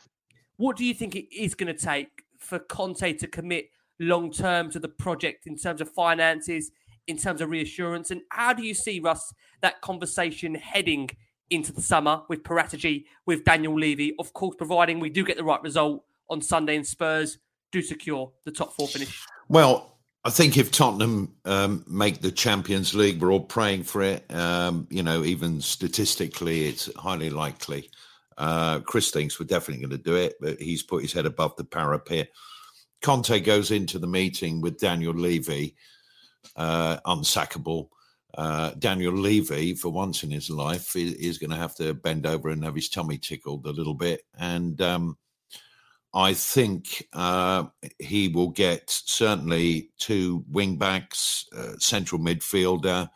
what 0.57 0.77
do 0.77 0.85
you 0.85 0.94
think 0.94 1.16
it 1.16 1.35
is 1.35 1.55
going 1.55 1.74
to 1.74 1.81
take 1.81 2.24
for 2.38 2.59
Conte 2.59 3.12
to 3.14 3.27
commit 3.27 3.70
long 3.98 4.31
term 4.31 4.70
to 4.70 4.79
the 4.79 4.88
project 4.88 5.46
in 5.46 5.57
terms 5.57 5.81
of 5.81 5.90
finances, 5.90 6.70
in 7.07 7.16
terms 7.16 7.40
of 7.40 7.50
reassurance, 7.50 8.11
and 8.11 8.22
how 8.31 8.53
do 8.53 8.64
you 8.64 8.74
see 8.74 9.00
Russ 9.00 9.33
that 9.61 9.81
conversation 9.81 10.55
heading 10.55 11.09
into 11.50 11.72
the 11.72 11.83
summer 11.83 12.22
with 12.29 12.42
Paratici, 12.42 13.05
with 13.27 13.44
Daniel 13.44 13.79
Levy, 13.79 14.14
of 14.18 14.33
course, 14.33 14.57
providing 14.57 14.98
we 14.98 15.11
do 15.11 15.24
get 15.24 15.37
the 15.37 15.44
right 15.44 15.62
result 15.62 16.05
on 16.29 16.40
Sunday 16.40 16.74
in 16.74 16.85
Spurs 16.85 17.38
do 17.74 17.82
secure 17.82 18.32
the 18.44 18.52
top 18.52 18.72
four 18.72 18.88
finish? 18.88 19.20
Well, 19.48 19.98
I 20.24 20.30
think 20.30 20.56
if 20.56 20.70
Tottenham 20.70 21.34
um, 21.44 21.84
make 21.87 22.20
the 22.20 22.30
Champions 22.30 22.94
League, 22.94 23.20
we're 23.20 23.32
all 23.32 23.40
praying 23.40 23.82
for 23.82 24.00
it. 24.02 24.24
Um, 24.32 24.87
you 24.90 25.02
know, 25.02 25.24
even 25.24 25.60
statistically, 25.60 26.66
it's 26.68 26.88
highly 26.94 27.30
likely. 27.30 27.90
Uh, 28.38 28.80
Chris 28.80 29.10
thinks 29.10 29.38
we're 29.38 29.46
definitely 29.46 29.87
going 29.87 29.98
to 29.98 30.10
do 30.10 30.16
it, 30.16 30.34
but 30.40 30.60
he's 30.60 30.82
put 30.82 31.02
his 31.02 31.12
head 31.12 31.26
above 31.26 31.54
the 31.56 31.64
parapet. 31.64 32.30
Conte 33.02 33.38
goes 33.40 33.70
into 33.70 33.98
the 33.98 34.06
meeting 34.06 34.60
with 34.60 34.78
Daniel 34.78 35.12
Levy, 35.12 35.76
uh, 36.56 36.98
unsackable. 37.06 37.88
Uh, 38.37 38.70
Daniel 38.78 39.14
Levy, 39.14 39.74
for 39.74 39.90
once 39.90 40.24
in 40.24 40.30
his 40.30 40.48
life, 40.48 40.96
is, 40.96 41.12
is, 41.14 41.38
going 41.38 41.50
to 41.50 41.56
have 41.56 41.74
to 41.76 41.94
bend 41.94 42.26
over 42.26 42.48
and 42.48 42.64
have 42.64 42.74
his 42.74 42.88
tummy 42.88 43.18
tickled 43.18 43.66
a 43.66 43.70
little 43.70 43.94
bit. 43.94 44.22
And 44.38 44.80
um, 44.80 45.16
I 46.14 46.33
think 46.33 47.09
uh, 47.12 47.64
he 47.98 48.29
will 48.29 48.50
get 48.50 48.88
certainly 48.88 49.90
two 49.98 50.44
wing 50.48 50.77
backs, 50.77 51.46
uh, 51.57 51.72
central 51.79 52.20
midfielder, 52.20 53.11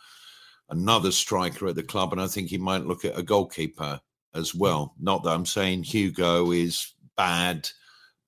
another 0.70 1.12
striker 1.12 1.68
at 1.68 1.76
the 1.76 1.82
club, 1.84 2.12
and 2.12 2.20
I 2.20 2.26
think 2.26 2.48
he 2.48 2.58
might 2.58 2.87
look 2.87 3.04
at 3.04 3.18
a 3.18 3.22
goalkeeper 3.22 4.00
as 4.34 4.52
well. 4.52 4.94
Not 5.00 5.22
that 5.22 5.30
I'm 5.30 5.46
saying 5.46 5.84
Hugo 5.84 6.50
is 6.50 6.92
bad, 7.16 7.68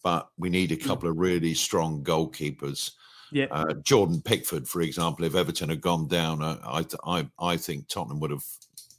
but 0.05 0.31
we 0.39 0.49
need 0.49 0.71
a 0.71 0.77
couple 0.77 1.11
of 1.11 1.19
really 1.19 1.53
strong 1.55 2.05
goalkeepers. 2.05 2.93
Yeah, 3.33 3.47
uh, 3.51 3.75
Jordan 3.83 4.23
Pickford, 4.23 4.69
for 4.69 4.83
example, 4.83 5.25
if 5.25 5.35
Everton 5.35 5.69
had 5.69 5.81
gone 5.81 6.07
down, 6.07 6.43
I 6.43 6.85
I 7.05 7.29
I 7.41 7.57
think 7.57 7.89
Tottenham 7.89 8.21
would 8.21 8.31
have 8.31 8.45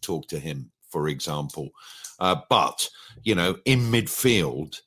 talked 0.01 0.29
to 0.31 0.39
him, 0.39 0.69
for 0.89 1.07
example. 1.07 1.69
Uh, 2.19 2.35
but 2.49 2.89
you 3.23 3.35
know, 3.35 3.57
in 3.65 3.79
midfield 3.91 4.81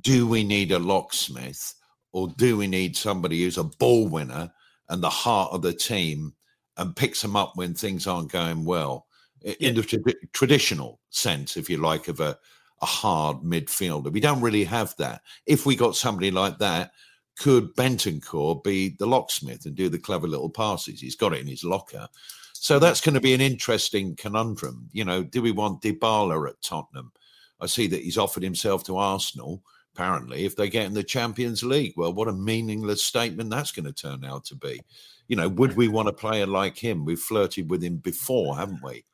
do 0.00 0.26
we 0.26 0.42
need 0.42 0.72
a 0.72 0.78
locksmith 0.78 1.74
or 2.12 2.28
do 2.36 2.56
we 2.56 2.66
need 2.66 2.96
somebody 2.96 3.42
who's 3.42 3.58
a 3.58 3.64
ball 3.64 4.06
winner 4.06 4.50
and 4.88 5.02
the 5.02 5.10
heart 5.10 5.52
of 5.52 5.62
the 5.62 5.72
team 5.72 6.34
and 6.76 6.96
picks 6.96 7.22
them 7.22 7.36
up 7.36 7.52
when 7.54 7.74
things 7.74 8.06
aren't 8.06 8.32
going 8.32 8.64
well 8.64 9.06
yeah. 9.42 9.54
in 9.60 9.74
the 9.74 9.82
tra- 9.82 10.26
traditional 10.32 11.00
sense, 11.10 11.56
if 11.56 11.68
you 11.68 11.78
like, 11.78 12.08
of 12.08 12.20
a, 12.20 12.38
a 12.80 12.86
hard 12.86 13.38
midfielder? 13.38 14.12
We 14.12 14.20
don't 14.20 14.40
really 14.40 14.64
have 14.64 14.94
that. 14.96 15.22
If 15.46 15.66
we 15.66 15.76
got 15.76 15.96
somebody 15.96 16.30
like 16.30 16.58
that, 16.58 16.92
could 17.38 17.74
Bentancur 17.76 18.62
be 18.62 18.90
the 18.98 19.06
locksmith 19.06 19.64
and 19.64 19.74
do 19.74 19.88
the 19.88 19.98
clever 19.98 20.28
little 20.28 20.50
passes? 20.50 21.00
He's 21.00 21.16
got 21.16 21.32
it 21.32 21.40
in 21.40 21.46
his 21.46 21.64
locker. 21.64 22.08
So 22.52 22.78
mm. 22.78 22.80
that's 22.80 23.00
going 23.00 23.14
to 23.14 23.20
be 23.20 23.34
an 23.34 23.40
interesting 23.40 24.16
conundrum. 24.16 24.88
You 24.92 25.04
know, 25.04 25.22
do 25.22 25.40
we 25.40 25.50
want 25.50 25.82
Dybala 25.82 26.48
at 26.48 26.60
Tottenham? 26.62 27.12
I 27.60 27.66
see 27.66 27.86
that 27.86 28.02
he's 28.02 28.18
offered 28.18 28.42
himself 28.42 28.84
to 28.84 28.96
Arsenal 28.96 29.62
apparently, 29.94 30.44
if 30.44 30.56
they 30.56 30.68
get 30.68 30.86
in 30.86 30.94
the 30.94 31.02
Champions 31.02 31.62
League. 31.62 31.94
Well, 31.96 32.12
what 32.12 32.28
a 32.28 32.32
meaningless 32.32 33.02
statement 33.02 33.50
that's 33.50 33.72
going 33.72 33.86
to 33.86 33.92
turn 33.92 34.24
out 34.24 34.44
to 34.46 34.56
be. 34.56 34.80
You 35.28 35.36
know, 35.36 35.48
would 35.48 35.76
we 35.76 35.88
want 35.88 36.08
a 36.08 36.12
player 36.12 36.46
like 36.46 36.76
him? 36.76 37.04
We've 37.04 37.18
flirted 37.18 37.70
with 37.70 37.82
him 37.82 37.96
before, 37.96 38.56
haven't 38.56 38.82
we? 38.82 39.04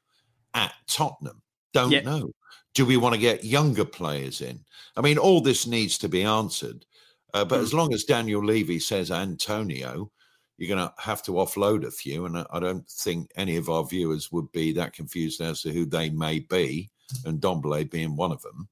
At 0.54 0.72
Tottenham. 0.86 1.42
Don't 1.72 2.04
know. 2.04 2.32
Do 2.74 2.86
we 2.86 2.96
want 2.96 3.14
to 3.14 3.20
get 3.20 3.44
younger 3.44 3.84
players 3.84 4.40
in? 4.40 4.60
I 4.96 5.00
mean, 5.00 5.18
all 5.18 5.40
this 5.40 5.66
needs 5.66 5.98
to 5.98 6.08
be 6.08 6.22
answered. 6.22 6.86
Uh, 7.34 7.44
but 7.44 7.60
mm. 7.60 7.62
as 7.62 7.74
long 7.74 7.92
as 7.92 8.04
Daniel 8.04 8.44
Levy 8.44 8.78
says 8.78 9.10
Antonio, 9.10 10.10
you're 10.56 10.74
going 10.74 10.88
to 10.88 10.94
have 10.98 11.22
to 11.24 11.32
offload 11.32 11.84
a 11.84 11.90
few. 11.90 12.26
And 12.26 12.44
I 12.50 12.58
don't 12.58 12.88
think 12.88 13.30
any 13.36 13.56
of 13.56 13.68
our 13.68 13.84
viewers 13.84 14.32
would 14.32 14.50
be 14.52 14.72
that 14.72 14.92
confused 14.92 15.40
as 15.40 15.62
to 15.62 15.72
who 15.72 15.84
they 15.84 16.10
may 16.10 16.40
be. 16.40 16.90
and 17.24 17.40
Ndombele 17.40 17.90
being 17.90 18.16
one 18.16 18.32
of 18.32 18.42
them, 18.42 18.68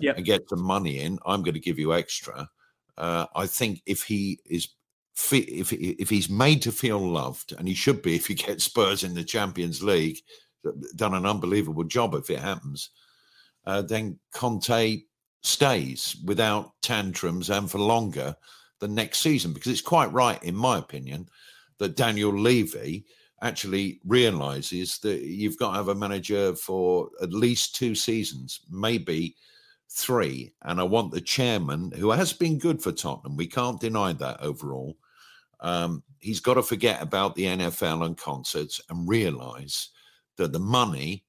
Yep. 0.00 0.16
and 0.16 0.26
get 0.26 0.48
some 0.48 0.62
money 0.62 1.00
in, 1.00 1.18
I'm 1.26 1.42
going 1.42 1.54
to 1.54 1.60
give 1.60 1.78
you 1.78 1.94
extra. 1.94 2.48
Uh, 2.96 3.26
I 3.34 3.46
think 3.46 3.82
if 3.86 4.02
he 4.02 4.40
is 4.46 4.68
if 5.32 5.72
if 5.72 6.10
he's 6.10 6.28
made 6.28 6.62
to 6.62 6.72
feel 6.72 6.98
loved, 6.98 7.54
and 7.58 7.66
he 7.66 7.74
should 7.74 8.02
be 8.02 8.14
if 8.16 8.26
he 8.26 8.34
gets 8.34 8.64
Spurs 8.64 9.04
in 9.04 9.14
the 9.14 9.24
Champions 9.24 9.82
League, 9.82 10.18
done 10.96 11.14
an 11.14 11.26
unbelievable 11.26 11.84
job 11.84 12.14
if 12.14 12.30
it 12.30 12.40
happens, 12.40 12.90
uh, 13.66 13.82
then 13.82 14.18
Conte 14.32 15.02
stays 15.42 16.16
without 16.24 16.72
tantrums 16.82 17.50
and 17.50 17.70
for 17.70 17.78
longer 17.78 18.34
than 18.80 18.94
next 18.94 19.18
season 19.18 19.52
because 19.52 19.70
it's 19.70 19.80
quite 19.80 20.12
right, 20.12 20.42
in 20.42 20.54
my 20.54 20.78
opinion, 20.78 21.28
that 21.78 21.96
Daniel 21.96 22.32
Levy 22.32 23.04
actually 23.42 24.00
realizes 24.04 24.98
that 24.98 25.22
you've 25.22 25.58
got 25.58 25.70
to 25.70 25.76
have 25.76 25.88
a 25.88 25.94
manager 25.94 26.54
for 26.56 27.10
at 27.22 27.32
least 27.32 27.76
two 27.76 27.94
seasons, 27.94 28.60
maybe 28.70 29.36
three. 29.90 30.52
And 30.62 30.80
I 30.80 30.84
want 30.84 31.12
the 31.12 31.20
chairman, 31.20 31.92
who 31.92 32.10
has 32.10 32.32
been 32.32 32.58
good 32.58 32.82
for 32.82 32.92
Tottenham, 32.92 33.36
we 33.36 33.46
can't 33.46 33.80
deny 33.80 34.12
that 34.14 34.40
overall. 34.40 34.96
Um, 35.60 36.02
he's 36.18 36.40
got 36.40 36.54
to 36.54 36.62
forget 36.62 37.02
about 37.02 37.34
the 37.34 37.44
NFL 37.44 38.04
and 38.04 38.16
concerts 38.16 38.80
and 38.90 39.08
realize 39.08 39.90
that 40.36 40.52
the 40.52 40.58
money 40.58 41.24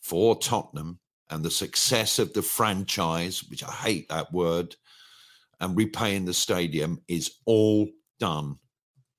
for 0.00 0.38
Tottenham 0.38 1.00
and 1.30 1.44
the 1.44 1.50
success 1.50 2.18
of 2.18 2.32
the 2.32 2.42
franchise, 2.42 3.42
which 3.50 3.64
I 3.64 3.70
hate 3.70 4.08
that 4.08 4.32
word, 4.32 4.76
and 5.60 5.76
repaying 5.76 6.24
the 6.24 6.34
stadium 6.34 7.02
is 7.08 7.38
all 7.44 7.88
done 8.20 8.58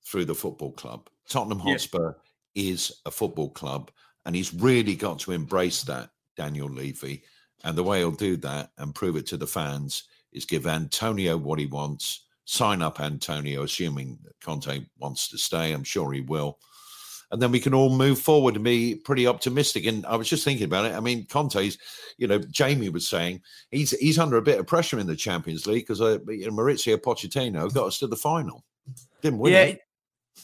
through 0.06 0.24
the 0.24 0.34
football 0.34 0.72
club. 0.72 1.08
Tottenham. 1.28 1.58
Hotspur 1.58 2.14
is 2.54 2.92
a 3.04 3.10
football 3.10 3.50
club, 3.50 3.90
and 4.24 4.34
he's 4.34 4.54
really 4.54 4.94
got 4.94 5.18
to 5.20 5.32
embrace 5.32 5.82
that, 5.82 6.10
Daniel 6.36 6.68
Levy. 6.68 7.22
And 7.64 7.76
the 7.76 7.82
way 7.82 7.98
he'll 7.98 8.10
do 8.12 8.36
that 8.38 8.70
and 8.78 8.94
prove 8.94 9.16
it 9.16 9.26
to 9.28 9.36
the 9.36 9.46
fans 9.46 10.04
is 10.32 10.44
give 10.44 10.66
Antonio 10.66 11.36
what 11.36 11.58
he 11.58 11.66
wants, 11.66 12.26
sign 12.44 12.82
up 12.82 13.00
Antonio, 13.00 13.62
assuming 13.64 14.18
that 14.24 14.40
Conte 14.40 14.84
wants 14.98 15.28
to 15.28 15.38
stay. 15.38 15.72
I'm 15.72 15.84
sure 15.84 16.12
he 16.12 16.20
will. 16.20 16.58
And 17.30 17.42
then 17.42 17.50
we 17.50 17.60
can 17.60 17.74
all 17.74 17.90
move 17.94 18.18
forward 18.18 18.54
and 18.54 18.64
be 18.64 18.94
pretty 18.94 19.26
optimistic. 19.26 19.84
And 19.84 20.06
I 20.06 20.16
was 20.16 20.28
just 20.28 20.44
thinking 20.44 20.64
about 20.64 20.86
it. 20.86 20.94
I 20.94 21.00
mean, 21.00 21.26
Conte's, 21.26 21.76
you 22.16 22.26
know, 22.26 22.38
Jamie 22.38 22.88
was 22.88 23.06
saying 23.06 23.42
he's 23.70 23.90
he's 23.90 24.18
under 24.18 24.38
a 24.38 24.42
bit 24.42 24.58
of 24.58 24.66
pressure 24.66 24.98
in 24.98 25.06
the 25.06 25.16
Champions 25.16 25.66
League 25.66 25.82
because 25.82 26.00
uh, 26.00 26.18
Maurizio 26.26 26.96
Pochettino 26.96 27.72
got 27.74 27.88
us 27.88 27.98
to 27.98 28.06
the 28.06 28.16
final. 28.16 28.64
Didn't 29.20 29.40
win 29.40 29.52
yeah, 29.52 29.62
it. 29.64 29.68
it- 29.74 29.82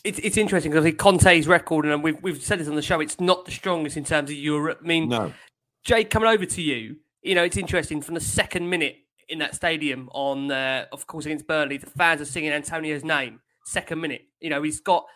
it's 0.02 0.18
it's 0.18 0.36
interesting 0.36 0.72
because 0.72 0.92
Conte's 0.98 1.46
record, 1.46 1.86
and 1.86 2.02
we've 2.02 2.20
we've 2.20 2.42
said 2.42 2.58
this 2.58 2.66
on 2.66 2.74
the 2.74 2.82
show, 2.82 2.98
it's 2.98 3.20
not 3.20 3.44
the 3.44 3.52
strongest 3.52 3.96
in 3.96 4.02
terms 4.02 4.28
of 4.28 4.36
Europe. 4.36 4.80
I 4.82 4.86
mean, 4.86 5.08
No. 5.08 5.32
Jake, 5.84 6.10
coming 6.10 6.28
over 6.28 6.44
to 6.44 6.60
you, 6.60 6.96
you 7.24 7.34
know, 7.34 7.42
it's 7.42 7.56
interesting 7.56 8.00
from 8.00 8.14
the 8.14 8.20
second 8.20 8.68
minute 8.68 8.96
in 9.28 9.38
that 9.38 9.54
stadium 9.54 10.08
on, 10.12 10.50
uh, 10.50 10.84
of 10.92 11.06
course, 11.06 11.24
against 11.24 11.46
Burnley, 11.46 11.78
the 11.78 11.86
fans 11.86 12.20
are 12.20 12.26
singing 12.26 12.52
Antonio's 12.52 13.02
name. 13.02 13.40
Second 13.64 14.00
minute, 14.00 14.22
you 14.40 14.50
know, 14.50 14.62
he's 14.62 14.80
got 14.80 15.06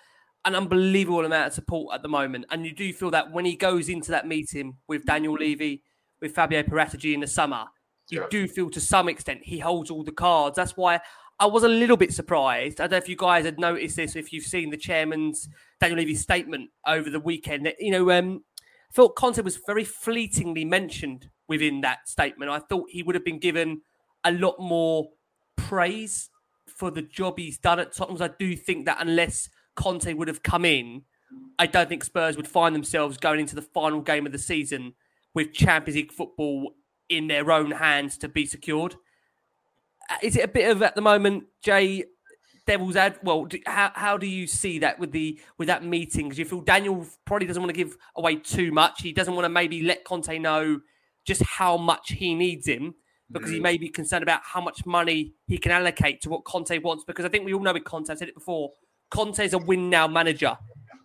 an 0.47 0.55
unbelievable 0.55 1.25
amount 1.25 1.49
of 1.49 1.53
support 1.53 1.95
at 1.95 2.03
the 2.03 2.09
moment, 2.09 2.47
and 2.51 2.65
you 2.65 2.75
do 2.75 2.93
feel 2.93 3.11
that 3.11 3.31
when 3.31 3.45
he 3.45 3.55
goes 3.55 3.91
into 3.91 4.11
that 4.11 4.27
meeting 4.27 4.77
with 4.89 5.05
Daniel 5.05 5.35
Levy, 5.35 5.83
with 6.23 6.35
Fabio 6.35 6.63
Paratici 6.63 7.13
in 7.13 7.21
the 7.21 7.27
summer, 7.27 7.67
you 8.09 8.23
Yeah. 8.23 8.27
do 8.31 8.49
feel 8.49 8.71
to 8.71 8.81
some 8.81 9.09
extent 9.09 9.41
he 9.45 9.59
holds 9.59 9.91
all 9.91 10.03
the 10.03 10.11
cards. 10.13 10.57
That's 10.57 10.77
why 10.77 11.01
I 11.39 11.47
was 11.47 11.63
a 11.63 11.69
little 11.69 11.99
bit 11.99 12.13
surprised. 12.15 12.81
I 12.81 12.85
don't 12.85 12.93
know 12.93 12.97
if 12.97 13.09
you 13.09 13.17
guys 13.17 13.45
had 13.45 13.61
noticed 13.61 13.97
this, 13.97 14.17
if 14.17 14.33
you've 14.33 14.45
seen 14.45 14.71
the 14.71 14.79
chairman's 14.79 15.49
Daniel 15.79 15.99
Levy's 15.99 16.23
statement 16.23 16.71
over 16.87 17.11
the 17.11 17.21
weekend. 17.21 17.67
That, 17.67 17.77
you 17.79 17.93
know, 17.93 18.11
um, 18.11 18.43
I 18.91 18.93
thought 18.95 19.15
Conte 19.15 19.41
was 19.43 19.59
very 19.59 19.85
fleetingly 19.85 20.65
mentioned 20.65 21.29
within 21.49 21.81
that 21.81 22.09
statement. 22.09 22.51
I 22.51 22.59
thought 22.59 22.91
he 22.91 23.03
would 23.03 23.15
have 23.15 23.25
been 23.25 23.39
given 23.39 23.83
a 24.25 24.33
lot 24.33 24.59
more 24.59 25.09
praise 25.57 26.31
for 26.67 26.91
the 26.91 27.03
job 27.03 27.39
he's 27.39 27.59
done 27.59 27.81
at 27.81 27.93
Tottenham. 27.93 28.23
I 28.23 28.31
do 28.39 28.55
think 28.55 28.87
that 28.87 28.99
unless 29.01 29.49
Conte 29.75 30.13
would 30.13 30.29
have 30.29 30.43
come 30.43 30.65
in, 30.65 31.03
I 31.59 31.67
don't 31.67 31.89
think 31.89 32.05
Spurs 32.05 32.37
would 32.37 32.49
find 32.49 32.75
themselves 32.75 33.17
going 33.17 33.41
into 33.41 33.55
the 33.55 33.63
final 33.63 34.01
game 34.01 34.27
of 34.27 34.33
the 34.33 34.39
season 34.39 34.95
with 35.35 35.53
Champions 35.53 35.97
League 35.97 36.13
football 36.13 36.75
in 37.09 37.27
their 37.27 37.51
own 37.51 37.73
hands 37.73 38.19
to 38.19 38.29
be 38.29 38.47
secured. 38.47 38.95
Uh, 40.11 40.17
Is 40.23 40.37
it 40.37 40.45
a 40.45 40.49
bit 40.49 40.71
of 40.71 40.83
at 40.83 40.95
the 40.95 41.01
moment, 41.01 41.45
Jay? 41.63 42.05
Devil's 42.67 42.97
ad. 42.97 43.19
Well, 43.23 43.47
do, 43.47 43.59
how 43.65 43.93
how 43.95 44.19
do 44.19 44.27
you 44.27 44.47
see 44.47 44.81
that 44.81 44.99
with 44.99 45.11
the 45.13 45.41
with 45.57 45.69
that 45.69 45.85
meeting? 45.85 46.27
Because 46.27 46.39
you 46.39 46.45
feel 46.45 46.61
Daniel 46.61 47.07
probably 47.25 47.47
doesn't 47.47 47.63
want 47.63 47.75
to 47.75 47.77
give 47.85 47.97
away 48.15 48.37
too 48.37 48.73
much. 48.73 49.01
He 49.01 49.13
doesn't 49.13 49.35
want 49.35 49.47
to 49.47 49.49
maybe 49.49 49.83
let 49.83 50.05
Conte 50.05 50.39
know 50.39 50.81
just 51.29 51.43
how 51.43 51.77
much 51.77 52.13
he 52.13 52.35
needs 52.35 52.67
him 52.67 52.95
because 53.31 53.51
he 53.51 53.59
mm. 53.59 53.63
may 53.63 53.77
be 53.77 53.89
concerned 53.89 54.23
about 54.23 54.41
how 54.43 54.61
much 54.61 54.87
money 54.87 55.35
he 55.47 55.59
can 55.59 55.71
allocate 55.71 56.21
to 56.23 56.31
what 56.31 56.45
Conte 56.45 56.77
wants. 56.79 57.05
Because 57.05 57.25
I 57.25 57.29
think 57.29 57.45
we 57.45 57.53
all 57.53 57.61
know 57.61 57.75
with 57.75 57.85
Conte, 57.85 58.11
I 58.11 58.15
said 58.15 58.29
it 58.29 58.35
before, 58.35 58.71
Conte's 59.11 59.53
a 59.53 59.59
win 59.59 59.91
now 59.91 60.09
manager. 60.09 60.57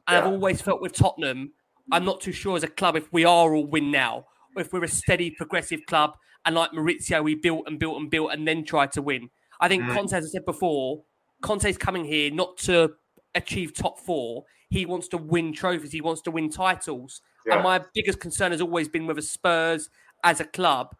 And 0.08 0.18
I've 0.18 0.26
always 0.26 0.62
felt 0.62 0.82
with 0.82 0.94
Tottenham, 0.94 1.52
I'm 1.92 2.06
not 2.06 2.22
too 2.22 2.32
sure 2.32 2.56
as 2.56 2.64
a 2.64 2.68
club 2.68 2.96
if 2.96 3.12
we 3.12 3.26
are 3.26 3.54
all 3.54 3.66
win 3.66 3.92
now, 3.92 4.26
or 4.56 4.62
if 4.62 4.72
we're 4.72 4.84
a 4.84 4.88
steady, 4.88 5.32
progressive 5.32 5.86
club. 5.86 6.14
And 6.46 6.56
like 6.56 6.72
Maurizio, 6.72 7.24
we 7.24 7.36
built 7.36 7.66
and 7.68 7.78
built 7.78 8.00
and 8.00 8.10
built 8.10 8.32
and 8.32 8.48
then 8.48 8.64
tried 8.64 8.92
to 8.94 9.02
win. 9.02 9.30
I 9.60 9.68
think 9.68 9.84
mm. 9.84 9.94
Conte, 9.94 10.14
as 10.14 10.26
I 10.26 10.30
said 10.30 10.46
before, 10.46 11.04
Conte's 11.42 11.78
coming 11.78 12.06
here 12.06 12.32
not 12.32 12.58
to 12.60 12.94
achieve 13.36 13.74
top 13.74 14.00
four. 14.00 14.44
He 14.70 14.86
wants 14.86 15.08
to 15.10 15.18
win 15.18 15.54
trophies. 15.54 15.92
He 15.92 16.02
wants 16.02 16.22
to 16.24 16.32
win 16.32 16.50
titles. 16.50 17.22
Yeah. 17.46 17.56
And 17.56 17.64
my 17.64 17.82
biggest 17.94 18.20
concern 18.20 18.52
has 18.52 18.62
always 18.62 18.88
been 18.88 19.06
whether 19.06 19.22
Spurs, 19.22 19.90
as 20.24 20.40
a 20.40 20.46
club, 20.46 20.96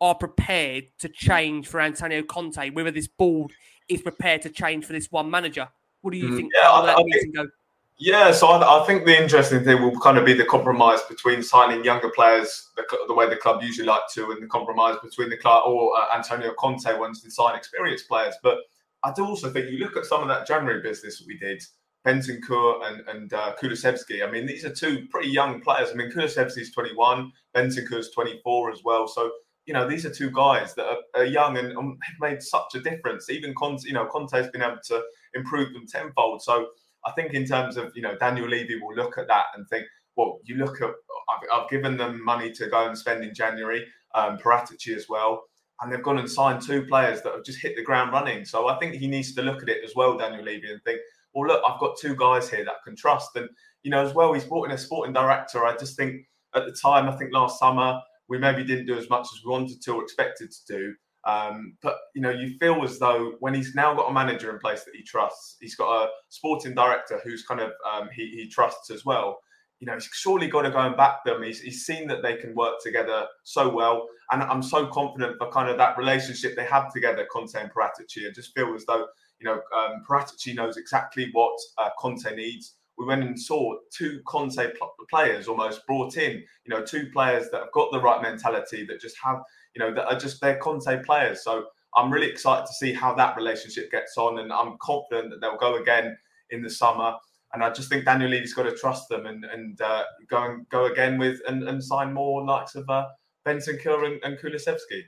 are 0.00 0.14
prepared 0.14 0.84
to 0.98 1.08
change 1.08 1.68
for 1.68 1.80
Antonio 1.80 2.22
Conte. 2.22 2.70
Whether 2.70 2.90
this 2.90 3.06
board 3.08 3.52
is 3.88 4.02
prepared 4.02 4.42
to 4.42 4.50
change 4.50 4.84
for 4.84 4.92
this 4.92 5.10
one 5.10 5.30
manager. 5.30 5.68
What 6.02 6.10
do 6.12 6.18
you 6.18 6.30
Mm, 6.30 6.36
think? 6.36 6.52
yeah, 6.56 6.70
I- 6.70 6.92
I 6.92 7.02
think- 7.02 7.50
Yeah, 7.96 8.32
so 8.32 8.48
I, 8.48 8.82
I 8.82 8.86
think 8.86 9.04
the 9.06 9.16
interesting 9.16 9.62
thing 9.62 9.80
will 9.80 9.98
kind 10.00 10.18
of 10.18 10.24
be 10.24 10.32
the 10.32 10.44
compromise 10.44 11.00
between 11.02 11.42
signing 11.44 11.84
younger 11.84 12.10
players 12.10 12.70
the, 12.76 12.82
the 13.06 13.14
way 13.14 13.28
the 13.28 13.36
club 13.36 13.62
usually 13.62 13.86
like 13.86 14.02
to, 14.14 14.32
and 14.32 14.42
the 14.42 14.48
compromise 14.48 14.96
between 15.00 15.30
the 15.30 15.36
club 15.36 15.62
or 15.64 15.96
uh, 15.96 16.06
Antonio 16.14 16.52
Conte 16.54 16.92
wants 16.98 17.20
to 17.22 17.30
sign 17.30 17.54
experienced 17.54 18.08
players. 18.08 18.34
But 18.42 18.58
I 19.04 19.12
do 19.12 19.24
also 19.24 19.48
think 19.48 19.70
you 19.70 19.78
look 19.78 19.96
at 19.96 20.06
some 20.06 20.22
of 20.22 20.28
that 20.28 20.44
January 20.44 20.82
business 20.82 21.18
that 21.20 21.26
we 21.28 21.38
did, 21.38 21.62
Bentancur 22.06 22.86
and 22.86 23.08
and 23.08 23.32
uh. 23.32 23.54
I 23.60 24.30
mean, 24.30 24.46
these 24.46 24.64
are 24.64 24.72
two 24.72 25.06
pretty 25.10 25.30
young 25.30 25.60
players. 25.60 25.90
I 25.90 25.94
mean, 25.94 26.10
Kulusevski's 26.10 26.72
21, 26.72 27.32
Bentancur's 27.56 28.10
24 28.10 28.72
as 28.72 28.80
well. 28.84 29.08
So 29.08 29.30
you 29.66 29.72
know, 29.72 29.88
these 29.88 30.04
are 30.04 30.10
two 30.10 30.30
guys 30.30 30.74
that 30.74 30.86
are, 30.86 30.98
are 31.14 31.24
young 31.24 31.56
and 31.56 31.76
um, 31.76 31.98
have 32.02 32.16
made 32.20 32.42
such 32.42 32.74
a 32.74 32.80
difference. 32.80 33.30
Even 33.30 33.54
Conte, 33.54 33.84
you 33.86 33.94
know, 33.94 34.06
Conte's 34.06 34.48
been 34.48 34.62
able 34.62 34.78
to 34.84 35.02
improve 35.34 35.72
them 35.72 35.86
tenfold. 35.86 36.42
So 36.42 36.68
I 37.06 37.12
think 37.12 37.32
in 37.32 37.46
terms 37.46 37.76
of 37.76 37.92
you 37.94 38.02
know 38.02 38.16
Daniel 38.18 38.48
Levy 38.48 38.78
will 38.80 38.94
look 38.94 39.18
at 39.18 39.28
that 39.28 39.44
and 39.56 39.66
think, 39.68 39.86
well, 40.16 40.40
you 40.44 40.56
look 40.56 40.80
at 40.82 40.90
I've, 40.90 41.62
I've 41.62 41.70
given 41.70 41.96
them 41.96 42.22
money 42.24 42.52
to 42.52 42.68
go 42.68 42.86
and 42.86 42.96
spend 42.96 43.24
in 43.24 43.34
January, 43.34 43.86
um, 44.14 44.38
Paratici 44.38 44.94
as 44.94 45.06
well, 45.08 45.44
and 45.80 45.92
they've 45.92 46.02
gone 46.02 46.18
and 46.18 46.30
signed 46.30 46.62
two 46.62 46.84
players 46.86 47.22
that 47.22 47.34
have 47.34 47.44
just 47.44 47.60
hit 47.60 47.76
the 47.76 47.82
ground 47.82 48.12
running. 48.12 48.44
So 48.44 48.68
I 48.68 48.78
think 48.78 48.94
he 48.94 49.06
needs 49.06 49.34
to 49.34 49.42
look 49.42 49.62
at 49.62 49.68
it 49.68 49.82
as 49.84 49.94
well, 49.96 50.18
Daniel 50.18 50.44
Levy, 50.44 50.70
and 50.70 50.82
think, 50.84 51.00
well, 51.34 51.48
look, 51.48 51.62
I've 51.66 51.80
got 51.80 51.96
two 51.98 52.14
guys 52.16 52.48
here 52.48 52.64
that 52.64 52.70
I 52.70 52.84
can 52.84 52.96
trust, 52.96 53.36
and 53.36 53.48
you 53.82 53.90
know 53.90 54.04
as 54.04 54.14
well, 54.14 54.32
he's 54.32 54.44
brought 54.44 54.64
in 54.64 54.72
a 54.72 54.78
sporting 54.78 55.12
director. 55.12 55.64
I 55.64 55.76
just 55.76 55.96
think 55.96 56.22
at 56.54 56.64
the 56.64 56.72
time, 56.72 57.08
I 57.08 57.16
think 57.16 57.32
last 57.32 57.58
summer 57.58 58.00
we 58.28 58.38
maybe 58.38 58.64
didn't 58.64 58.86
do 58.86 58.96
as 58.96 59.10
much 59.10 59.26
as 59.34 59.44
we 59.44 59.50
wanted 59.50 59.82
to 59.82 59.92
or 59.92 60.02
expected 60.02 60.50
to 60.50 60.58
do. 60.66 60.94
Um, 61.26 61.76
but 61.82 61.96
you 62.14 62.20
know, 62.20 62.30
you 62.30 62.56
feel 62.58 62.82
as 62.84 62.98
though 62.98 63.34
when 63.40 63.54
he's 63.54 63.74
now 63.74 63.94
got 63.94 64.10
a 64.10 64.12
manager 64.12 64.50
in 64.50 64.58
place 64.58 64.84
that 64.84 64.94
he 64.94 65.02
trusts, 65.02 65.56
he's 65.60 65.74
got 65.74 66.04
a 66.04 66.08
sporting 66.28 66.74
director 66.74 67.20
who's 67.24 67.44
kind 67.44 67.60
of 67.60 67.72
um, 67.90 68.08
he, 68.14 68.28
he 68.28 68.48
trusts 68.48 68.90
as 68.90 69.04
well. 69.04 69.40
You 69.80 69.86
know, 69.86 69.94
he's 69.94 70.08
surely 70.12 70.48
got 70.48 70.62
to 70.62 70.70
go 70.70 70.78
and 70.78 70.96
back 70.96 71.24
them. 71.24 71.42
He's, 71.42 71.60
he's 71.60 71.84
seen 71.84 72.06
that 72.08 72.22
they 72.22 72.36
can 72.36 72.54
work 72.54 72.74
together 72.82 73.26
so 73.42 73.68
well, 73.68 74.06
and 74.30 74.42
I'm 74.42 74.62
so 74.62 74.86
confident 74.86 75.36
for 75.38 75.50
kind 75.50 75.68
of 75.68 75.78
that 75.78 75.98
relationship 75.98 76.56
they 76.56 76.64
have 76.64 76.92
together, 76.92 77.26
Conte 77.30 77.54
and 77.54 77.70
Paratici. 77.72 78.28
I 78.28 78.32
just 78.34 78.54
feel 78.54 78.74
as 78.74 78.84
though 78.86 79.06
you 79.44 79.50
know 79.50 79.60
um, 79.76 80.02
Paratici 80.08 80.54
knows 80.54 80.76
exactly 80.76 81.28
what 81.32 81.58
uh, 81.78 81.90
Conte 81.98 82.34
needs. 82.34 82.76
We 82.96 83.06
went 83.06 83.24
and 83.24 83.38
saw 83.38 83.74
two 83.92 84.20
Conte 84.26 84.70
pl- 84.78 84.94
players 85.10 85.48
almost 85.48 85.84
brought 85.86 86.16
in. 86.16 86.32
You 86.64 86.74
know, 86.74 86.82
two 86.82 87.10
players 87.12 87.50
that 87.50 87.60
have 87.60 87.72
got 87.72 87.90
the 87.92 88.00
right 88.00 88.22
mentality 88.22 88.86
that 88.86 89.00
just 89.00 89.16
have 89.22 89.40
you 89.74 89.80
know, 89.80 89.92
that 89.94 90.06
are 90.06 90.18
just 90.18 90.40
they're 90.40 90.58
Conte 90.58 91.02
players. 91.04 91.42
So 91.42 91.66
I'm 91.96 92.12
really 92.12 92.28
excited 92.28 92.66
to 92.66 92.72
see 92.72 92.92
how 92.92 93.14
that 93.14 93.36
relationship 93.36 93.90
gets 93.90 94.16
on, 94.16 94.38
and 94.38 94.52
I'm 94.52 94.76
confident 94.80 95.30
that 95.30 95.40
they'll 95.40 95.58
go 95.58 95.76
again 95.76 96.16
in 96.50 96.62
the 96.62 96.70
summer. 96.70 97.14
And 97.52 97.62
I 97.62 97.70
just 97.70 97.88
think 97.88 98.04
Daniel 98.04 98.30
Levy's 98.30 98.54
got 98.54 98.64
to 98.64 98.74
trust 98.74 99.08
them 99.08 99.26
and 99.26 99.44
and 99.44 99.80
uh, 99.80 100.04
go 100.28 100.42
and 100.42 100.68
go 100.70 100.86
again 100.86 101.18
with 101.18 101.40
and, 101.46 101.68
and 101.68 101.82
sign 101.82 102.12
more 102.12 102.44
likes 102.44 102.74
of 102.74 102.88
uh, 102.88 103.06
Bentancur 103.46 104.06
and, 104.06 104.20
and 104.24 104.38
Kulusevski. 104.38 105.02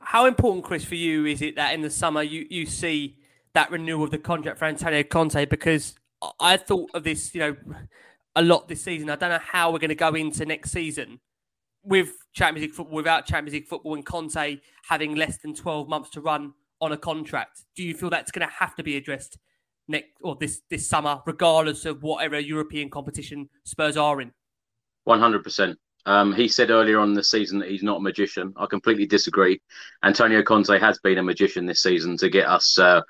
How 0.00 0.26
important, 0.26 0.64
Chris, 0.64 0.84
for 0.84 0.96
you 0.96 1.26
is 1.26 1.40
it 1.40 1.56
that 1.56 1.72
in 1.74 1.80
the 1.80 1.90
summer 1.90 2.22
you, 2.22 2.46
you 2.50 2.66
see 2.66 3.16
that 3.54 3.70
renewal 3.70 4.04
of 4.04 4.10
the 4.10 4.18
contract 4.18 4.58
for 4.58 4.66
Antonio 4.66 5.02
Conte? 5.02 5.44
Because 5.46 5.94
I- 6.40 6.56
thought 6.56 6.90
of 6.94 7.04
this, 7.04 7.34
you 7.34 7.40
know, 7.40 7.56
a 8.36 8.42
lot 8.42 8.68
this 8.68 8.82
season. 8.82 9.10
I 9.10 9.16
don't 9.16 9.30
know 9.30 9.38
how 9.38 9.70
we're 9.70 9.78
going 9.78 9.88
to 9.88 9.94
go 9.94 10.14
into 10.14 10.44
next 10.44 10.72
season 10.72 11.20
with 11.84 12.12
Champions 12.32 12.68
League 12.68 12.74
football, 12.74 12.96
without 12.96 13.26
Champions 13.26 13.54
League 13.54 13.66
football, 13.66 13.94
and 13.94 14.04
Conte 14.04 14.58
having 14.88 15.14
less 15.14 15.38
than 15.38 15.54
12 15.54 15.88
months 15.88 16.10
to 16.10 16.20
run 16.20 16.54
on 16.80 16.92
a 16.92 16.96
contract, 16.96 17.62
do 17.76 17.82
you 17.82 17.94
feel 17.94 18.10
that's 18.10 18.30
going 18.30 18.46
to 18.46 18.52
have 18.54 18.74
to 18.76 18.82
be 18.82 18.96
addressed 18.96 19.38
next 19.86 20.10
or 20.22 20.36
this 20.36 20.62
this 20.70 20.88
summer, 20.88 21.20
regardless 21.26 21.84
of 21.84 22.02
whatever 22.02 22.38
European 22.38 22.90
competition 22.90 23.48
Spurs 23.64 23.96
are 23.96 24.20
in? 24.20 24.32
One 25.04 25.20
hundred 25.20 25.44
percent. 25.44 25.78
Um, 26.06 26.34
he 26.34 26.48
said 26.48 26.70
earlier 26.70 26.98
on 26.98 27.14
the 27.14 27.24
season 27.24 27.58
that 27.60 27.70
he's 27.70 27.82
not 27.82 27.98
a 27.98 28.02
magician. 28.02 28.52
I 28.56 28.66
completely 28.66 29.06
disagree. 29.06 29.60
Antonio 30.02 30.42
Conte 30.42 30.78
has 30.78 30.98
been 30.98 31.16
a 31.18 31.22
magician 31.22 31.64
this 31.64 31.82
season 31.82 32.18
to 32.18 32.28
get 32.28 32.46
us, 32.46 32.78
uh, 32.78 33.00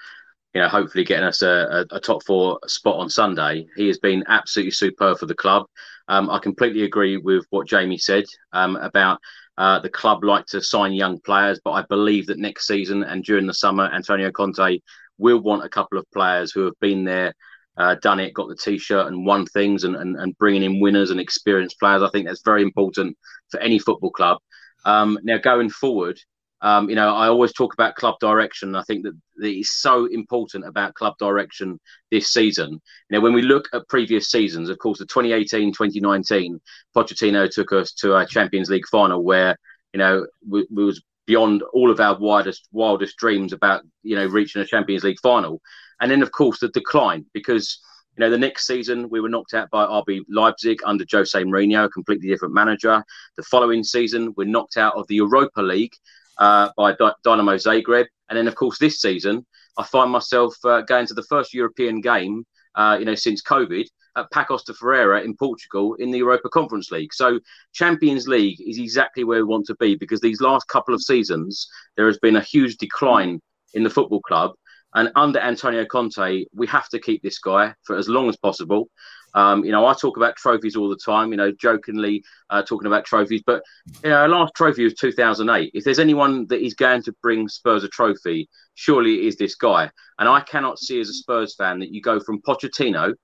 you 0.55 0.61
know, 0.61 0.69
hopefully 0.69 1.05
getting 1.05 1.27
us 1.27 1.43
a, 1.43 1.85
a, 1.91 1.97
a, 1.97 2.01
top 2.01 2.25
four 2.25 2.61
spot 2.67 3.01
on 3.01 3.11
Sunday. 3.11 3.67
He 3.77 3.89
has 3.89 3.99
been 3.99 4.23
absolutely 4.29 4.71
superb 4.71 5.19
for 5.19 5.27
the 5.27 5.35
club. 5.35 5.67
Um, 6.07 6.31
I 6.31 6.39
completely 6.39 6.85
agree 6.85 7.17
with 7.17 7.45
what 7.51 7.67
Jamie 7.67 7.99
said 7.99 8.25
um, 8.53 8.77
about 8.77 9.19
uh, 9.59 9.81
the 9.81 9.89
club 9.89 10.23
like 10.23 10.47
to 10.47 10.61
sign 10.63 10.93
young 10.93 11.19
players, 11.21 11.61
but 11.65 11.73
I 11.73 11.83
believe 11.89 12.27
that 12.27 12.39
next 12.39 12.67
season 12.67 13.03
and 13.03 13.25
during 13.25 13.47
the 13.47 13.55
summer, 13.55 13.91
Antonio 13.93 14.31
Conte 14.31 14.81
will 15.19 15.41
want 15.41 15.65
a 15.65 15.69
couple 15.69 15.99
of 15.99 16.11
players 16.13 16.53
who 16.53 16.65
have 16.65 16.79
been 16.81 17.05
there 17.05 17.35
uh, 17.77 17.97
done 18.03 18.21
it, 18.21 18.35
got 18.35 18.49
the 18.49 18.57
t-shirt 18.57 19.09
and 19.09 19.27
won 19.27 19.47
things, 19.47 19.83
and, 19.83 19.97
and, 19.97 20.17
and 20.17 20.39
bringing 20.39 20.63
in 20.63 20.81
winners 20.81 21.11
and 21.11 21.19
experienced 21.19 21.81
players. 21.81 22.03
I 22.03 22.11
think 22.11 22.27
that's 22.27 22.43
very 22.45 22.63
important 22.63 23.17
for 23.51 23.59
any 23.61 23.79
football 23.79 24.11
club. 24.11 24.39
Um, 24.85 25.19
now 25.23 25.39
going 25.39 25.71
forward, 25.71 26.21
um, 26.65 26.89
you 26.89 26.97
know, 26.97 27.15
I 27.15 27.29
always 27.29 27.53
talk 27.53 27.75
about 27.75 27.95
club 27.95 28.19
direction. 28.21 28.75
I 28.75 28.83
think 28.85 29.05
that, 29.05 29.13
that 29.37 29.51
it's 29.51 29.83
so 29.83 30.07
important 30.07 30.67
about 30.67 30.95
club 30.95 31.13
direction 31.19 31.79
this 32.11 32.33
season. 32.33 32.71
You 32.71 32.81
know, 33.11 33.21
when 33.21 33.35
we 33.35 33.43
look 33.43 33.69
at 33.75 33.87
previous 33.87 34.31
seasons, 34.31 34.71
of 34.71 34.79
course, 34.79 34.99
the 34.99 35.05
2018, 35.05 35.75
2019, 35.75 36.59
Pochettino 36.97 37.51
took 37.51 37.73
us 37.75 37.93
to 37.97 38.17
a 38.17 38.27
Champions 38.27 38.71
League 38.71 38.89
final 38.91 39.23
where, 39.23 39.59
you 39.93 39.99
know, 39.99 40.27
we, 40.49 40.67
we 40.71 40.87
was 40.87 41.03
beyond 41.27 41.63
all 41.75 41.91
of 41.91 42.01
our 42.01 42.19
wildest 42.19 42.67
wildest 42.73 43.19
dreams 43.19 43.53
about 43.53 43.83
you 44.03 44.17
know 44.17 44.27
reaching 44.27 44.63
a 44.63 44.67
Champions 44.67 45.05
League 45.05 45.21
final, 45.23 45.61
and 46.01 46.11
then 46.11 46.23
of 46.23 46.33
course 46.33 46.61
the 46.61 46.69
decline 46.69 47.27
because 47.33 47.79
you 48.17 48.21
know 48.21 48.31
the 48.31 48.39
next 48.39 48.67
season 48.67 49.09
we 49.11 49.21
were 49.21 49.29
knocked 49.29 49.55
out 49.55 49.71
by 49.71 49.85
RB 49.85 50.21
Leipzig 50.31 50.81
under 50.85 51.05
Jose 51.11 51.43
Mourinho, 51.43 51.85
a 51.85 51.89
completely 51.91 52.29
different 52.29 52.55
manager. 52.55 53.05
The 53.37 53.43
following 53.43 53.85
season 53.85 54.35
we're 54.37 54.47
knocked 54.47 54.77
out 54.77 54.97
of 54.97 55.07
the 55.09 55.17
Europa 55.17 55.63
League 55.63 55.95
uh, 56.39 56.71
by 56.77 56.93
D- 56.93 57.11
Dynamo 57.23 57.57
Zagreb, 57.57 58.07
and 58.29 58.37
then 58.37 58.49
of 58.49 58.55
course 58.55 58.79
this 58.79 59.01
season 59.01 59.45
I 59.79 59.85
find 59.85 60.11
myself 60.11 60.55
uh, 60.65 60.83
going 60.83 61.07
to 61.07 61.15
the 61.15 61.23
first 61.25 61.53
European 61.55 62.01
game 62.01 62.45
uh, 62.75 62.97
you 62.99 63.05
know 63.05 63.15
since 63.15 63.43
COVID 63.43 63.87
at 64.17 64.31
Paços 64.31 64.65
de 64.65 64.75
Ferreira 64.75 65.23
in 65.23 65.37
Portugal 65.37 65.95
in 65.95 66.11
the 66.11 66.19
Europa 66.19 66.49
Conference 66.49 66.91
League. 66.91 67.13
So 67.13 67.41
Champions 67.73 68.29
League 68.29 68.61
is 68.61 68.79
exactly 68.79 69.25
where 69.25 69.39
we 69.39 69.51
want 69.51 69.67
to 69.67 69.77
be 69.77 69.97
because 69.97 70.21
these 70.21 70.41
last 70.41 70.69
couple 70.69 70.95
of 70.95 71.03
seasons 71.03 71.67
there 71.97 72.07
has 72.07 72.19
been 72.19 72.37
a 72.37 72.41
huge 72.41 72.77
decline 72.77 73.41
in 73.75 73.83
the 73.83 73.91
football 73.91 74.21
club. 74.21 74.53
And 74.95 75.11
under 75.17 75.41
Antonio 75.41 75.85
Conte, 75.85 76.45
we 76.55 76.67
have 76.69 76.89
to 76.91 77.01
keep 77.01 77.23
this 77.23 77.41
guy 77.41 77.75
for 77.83 77.97
as 77.97 78.09
long 78.09 78.29
as 78.29 78.37
possible. 78.37 78.89
Um, 79.35 79.65
you 79.65 79.73
know, 79.73 79.87
I 79.87 79.95
talk 79.95 80.17
about 80.17 80.37
trophies 80.37 80.77
all 80.77 80.89
the 80.89 80.97
time, 80.97 81.31
you 81.31 81.37
know, 81.37 81.51
jokingly 81.51 82.23
uh, 82.51 82.63
talking 82.63 82.87
about 82.87 83.05
trophies, 83.05 83.43
but, 83.45 83.63
you 84.03 84.11
know, 84.11 84.17
our 84.17 84.29
last 84.29 84.55
trophy 84.55 84.85
was 84.85 84.95
2008. 84.95 85.73
If 85.75 85.85
there's 85.85 85.99
anyone 85.99 86.47
that 86.49 86.65
is 86.65 86.75
going 86.75 87.03
to 87.03 87.13
bring 87.21 87.49
Spurs 87.49 87.83
a 87.83 87.89
trophy, 87.89 88.49
surely 88.75 89.15
it 89.15 89.25
is 89.25 89.37
this 89.37 89.57
guy. 89.57 89.91
And 90.19 90.29
I 90.29 90.41
cannot 90.41 90.79
see 90.79 91.01
as 91.01 91.09
a 91.09 91.15
Spurs 91.15 91.55
fan 91.57 91.81
that 91.81 91.93
you 91.93 92.01
go 92.01 92.21
from 92.21 92.41
Pochettino, 92.43 93.15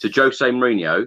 to 0.00 0.10
Jose 0.10 0.44
Mourinho. 0.44 1.06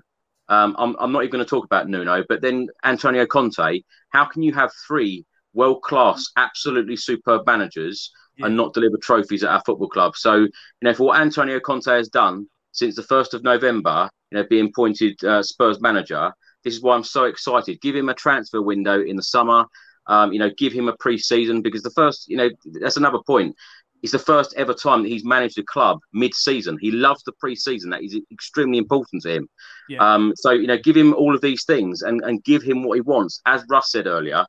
Um, 0.49 0.75
I'm, 0.77 0.95
I'm, 0.99 1.11
not 1.11 1.23
even 1.23 1.31
going 1.31 1.45
to 1.45 1.49
talk 1.49 1.65
about 1.65 1.87
Nuno, 1.87 2.23
but 2.27 2.41
then 2.41 2.67
Antonio 2.83 3.25
Conte. 3.25 3.81
How 4.09 4.25
can 4.25 4.43
you 4.43 4.53
have 4.53 4.71
three 4.87 5.25
world 5.53 5.81
class, 5.81 6.31
absolutely 6.35 6.97
superb 6.97 7.45
managers 7.45 8.11
yeah. 8.37 8.47
and 8.47 8.57
not 8.57 8.73
deliver 8.73 8.97
trophies 8.97 9.43
at 9.43 9.49
our 9.49 9.61
football 9.65 9.89
club? 9.89 10.15
So, 10.15 10.35
you 10.35 10.49
know, 10.81 10.93
for 10.93 11.07
what 11.07 11.21
Antonio 11.21 11.59
Conte 11.59 11.89
has 11.89 12.09
done 12.09 12.47
since 12.73 12.95
the 12.95 13.03
1st 13.03 13.35
of 13.35 13.43
November, 13.43 14.09
you 14.31 14.37
know, 14.37 14.45
being 14.49 14.65
appointed 14.65 15.23
uh, 15.23 15.41
Spurs 15.41 15.79
manager, 15.79 16.33
this 16.63 16.73
is 16.73 16.81
why 16.81 16.95
I'm 16.95 17.03
so 17.03 17.25
excited. 17.25 17.79
Give 17.81 17.95
him 17.95 18.09
a 18.09 18.13
transfer 18.13 18.61
window 18.61 19.01
in 19.01 19.15
the 19.15 19.23
summer. 19.23 19.65
Um, 20.07 20.33
you 20.33 20.39
know, 20.39 20.49
give 20.57 20.73
him 20.73 20.89
a 20.89 20.97
pre-season 20.97 21.61
because 21.61 21.83
the 21.83 21.91
first, 21.91 22.27
you 22.27 22.35
know, 22.35 22.49
that's 22.81 22.97
another 22.97 23.19
point. 23.25 23.55
It's 24.01 24.11
the 24.11 24.19
first 24.19 24.53
ever 24.57 24.73
time 24.73 25.03
that 25.03 25.09
he's 25.09 25.23
managed 25.23 25.57
a 25.59 25.63
club 25.63 25.99
mid-season. 26.11 26.77
He 26.81 26.91
loves 26.91 27.23
the 27.23 27.31
pre-season. 27.39 27.91
That 27.91 28.03
is 28.03 28.19
extremely 28.31 28.77
important 28.77 29.23
to 29.23 29.35
him. 29.35 29.47
Yeah. 29.87 29.99
Um, 29.99 30.33
so 30.35 30.51
you 30.51 30.67
know, 30.67 30.77
give 30.77 30.97
him 30.97 31.13
all 31.13 31.33
of 31.33 31.39
these 31.39 31.63
things 31.63 32.01
and, 32.01 32.21
and 32.21 32.43
give 32.43 32.63
him 32.63 32.83
what 32.83 32.95
he 32.95 33.01
wants. 33.01 33.39
As 33.45 33.63
Russ 33.69 33.91
said 33.91 34.07
earlier, 34.07 34.45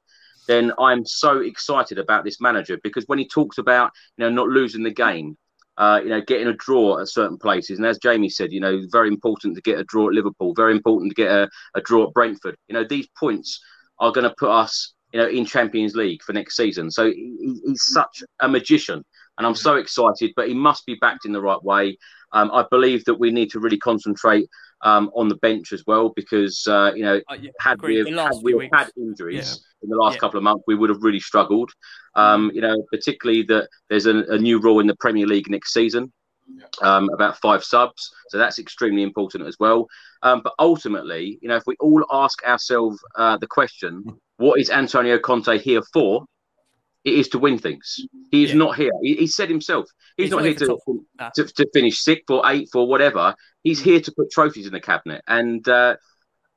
then 0.49 0.72
I'm 0.79 1.07
so 1.07 1.39
excited 1.39 1.99
about 1.99 2.25
this 2.25 2.41
manager 2.41 2.79
because 2.83 3.05
when 3.07 3.18
he 3.18 3.29
talks 3.29 3.59
about 3.59 3.93
you 4.16 4.25
know 4.25 4.31
not 4.31 4.49
losing 4.49 4.83
the 4.83 4.91
game, 4.91 5.37
uh, 5.77 6.01
you 6.03 6.11
know, 6.11 6.20
getting 6.20 6.49
a 6.49 6.55
draw 6.55 7.01
at 7.01 7.09
certain 7.09 7.39
places. 7.39 7.79
And 7.79 7.87
as 7.87 7.99
Jamie 7.99 8.29
said, 8.29 8.53
you 8.53 8.61
know, 8.61 8.83
very 8.91 9.09
important 9.09 9.55
to 9.57 9.62
get 9.62 9.79
a 9.79 9.85
draw 9.85 10.09
at 10.09 10.14
Liverpool, 10.14 10.55
very 10.55 10.72
important 10.72 11.11
to 11.11 11.14
get 11.14 11.31
a, 11.31 11.49
a 11.75 11.81
draw 11.81 12.07
at 12.07 12.14
Brentford. 12.14 12.57
You 12.68 12.75
know, 12.75 12.85
these 12.85 13.09
points 13.18 13.61
are 13.99 14.12
going 14.12 14.29
to 14.29 14.35
put 14.39 14.51
us, 14.51 14.95
you 15.12 15.20
know, 15.20 15.29
in 15.29 15.45
Champions 15.45 15.95
League 15.95 16.22
for 16.22 16.33
next 16.33 16.57
season. 16.57 16.91
So 16.91 17.07
he, 17.07 17.61
he's 17.64 17.85
such 17.85 18.22
a 18.41 18.49
magician 18.49 19.05
and 19.39 19.47
I'm 19.47 19.55
so 19.55 19.77
excited. 19.77 20.33
But 20.37 20.49
he 20.49 20.55
must 20.55 20.87
be 20.87 20.97
backed 21.01 21.25
in 21.25 21.33
the 21.33 21.41
right 21.41 21.62
way. 21.62 21.99
Um, 22.33 22.51
I 22.53 22.64
believe 22.70 23.05
that 23.05 23.14
we 23.14 23.31
need 23.31 23.51
to 23.51 23.61
really 23.61 23.79
concentrate 23.79 24.49
um, 24.85 25.11
on 25.14 25.28
the 25.28 25.37
bench 25.37 25.72
as 25.72 25.82
well 25.87 26.11
because 26.14 26.66
uh, 26.68 26.93
you 26.95 27.03
know 27.03 27.20
uh, 27.30 27.37
yeah, 27.41 27.51
had 27.59 27.80
we 27.82 27.97
have, 27.97 28.07
had, 28.07 28.43
we 28.43 28.70
had 28.72 28.91
injuries 28.97 29.61
yeah. 29.61 29.85
in 29.85 29.89
the 29.89 29.97
last 29.97 30.14
yeah. 30.14 30.20
couple 30.20 30.39
of 30.39 30.45
months, 30.45 30.62
we 30.66 30.74
would 30.74 30.91
have 30.91 31.03
really 31.03 31.20
struggled. 31.20 31.70
Um, 32.14 32.53
you 32.55 32.61
know, 32.61 32.76
particularly 32.93 33.43
that 33.45 33.68
there's 33.91 34.07
a, 34.07 34.16
a, 34.28 34.39
new 34.39 34.61
rule 34.61 34.78
in 34.78 34.87
the 34.87 34.95
Premier 34.97 35.26
League 35.26 35.51
next 35.51 35.72
season. 35.72 36.12
Um, 36.82 37.09
about 37.14 37.39
five 37.41 37.64
subs, 37.64 38.12
so 38.28 38.37
that's 38.37 38.59
extremely 38.59 39.03
important 39.03 39.47
as 39.47 39.57
well. 39.59 39.89
Um, 40.22 40.43
but 40.45 40.53
ultimately, 40.59 41.39
you 41.41 41.49
know, 41.49 41.57
if 41.57 41.62
we 41.66 41.74
all 41.80 42.05
ask 42.12 42.45
ourselves 42.45 43.03
uh, 43.16 43.39
the 43.39 43.47
question, 43.47 44.05
what 44.37 44.61
is 44.61 44.68
Antonio 44.68 45.18
Conte 45.18 45.59
here 45.59 45.82
for? 45.95 46.26
It 47.05 47.14
is 47.14 47.28
to 47.28 47.38
win 47.38 47.59
things. 47.59 48.00
He 48.30 48.44
is 48.44 48.50
yeah. 48.50 48.57
not 48.57 48.76
here. 48.76 48.90
He, 49.02 49.16
he, 49.16 49.26
said 49.26 49.50
himself, 49.50 49.86
he's, 50.16 50.24
he's 50.24 50.30
not 50.30 50.44
here 50.44 50.55
to, 50.55 50.78
to, 51.34 51.44
to, 51.44 51.70
finish 51.74 51.98
sixth 51.98 52.30
or 52.30 52.42
eighth 52.50 52.74
or 52.74 52.88
whatever. 52.88 53.34
He's 53.62 53.80
here 53.80 54.00
to 54.00 54.12
put 54.12 54.30
trophies 54.30 54.66
in 54.66 54.72
the 54.72 54.80
cabinet. 54.80 55.22
And 55.28 55.66
uh, 55.68 55.96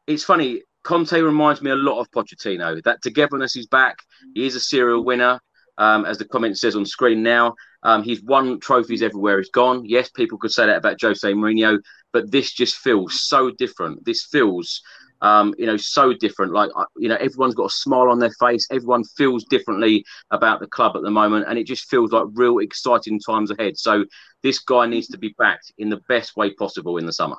it's 0.08 0.24
funny, 0.24 0.62
Conte 0.84 1.20
reminds 1.20 1.62
me 1.62 1.72
a 1.72 1.76
lot 1.76 2.00
of 2.00 2.10
Pochettino. 2.12 2.82
That 2.84 3.02
togetherness 3.02 3.58
is 3.58 3.68
back. 3.68 3.98
He 4.34 4.46
is 4.46 4.56
a 4.56 4.60
serial 4.62 5.04
winner, 5.04 5.40
um, 5.78 6.06
as 6.06 6.18
the 6.18 6.26
comment 6.26 6.58
says 6.58 6.78
on 6.78 6.86
screen 6.86 7.24
now. 7.24 7.56
Um, 7.84 8.04
he's 8.04 8.24
won 8.24 8.60
trophies 8.62 9.02
everywhere 9.02 9.38
he's 9.38 9.50
gone. 9.50 9.84
Yes, 9.86 10.10
people 10.10 10.38
could 10.38 10.52
say 10.52 10.66
that 10.66 10.78
about 10.78 11.02
Jose 11.02 11.30
Mourinho, 11.34 11.80
but 12.14 12.32
this 12.32 12.54
just 12.54 12.78
feels 12.78 13.20
so 13.22 13.52
different. 13.52 14.06
This 14.06 14.24
feels 14.24 14.82
um, 15.22 15.54
you 15.58 15.66
know, 15.66 15.78
so 15.78 16.14
different. 16.14 16.54
Like, 16.54 16.70
you 16.98 17.10
know, 17.10 17.16
everyone's 17.16 17.56
got 17.56 17.66
a 17.66 17.74
smile 17.74 18.10
on 18.10 18.20
their 18.20 18.32
face. 18.40 18.68
Everyone 18.72 19.04
feels 19.04 19.46
differently 19.46 20.06
about 20.32 20.60
the 20.60 20.68
club 20.68 20.96
at 20.96 21.02
the 21.02 21.12
moment, 21.12 21.46
and 21.48 21.58
it 21.58 21.66
just 21.66 21.90
feels 21.90 22.12
like 22.12 22.26
real 22.34 22.60
exciting 22.60 23.20
times 23.20 23.52
ahead. 23.52 23.78
So, 23.78 24.06
this 24.44 24.60
guy 24.60 24.86
needs 24.86 25.08
to 25.08 25.18
be 25.18 25.34
backed 25.38 25.72
in 25.78 25.90
the 25.90 26.02
best 26.08 26.36
way 26.38 26.54
possible 26.54 26.98
in 26.98 27.06
the 27.06 27.14
summer. 27.14 27.38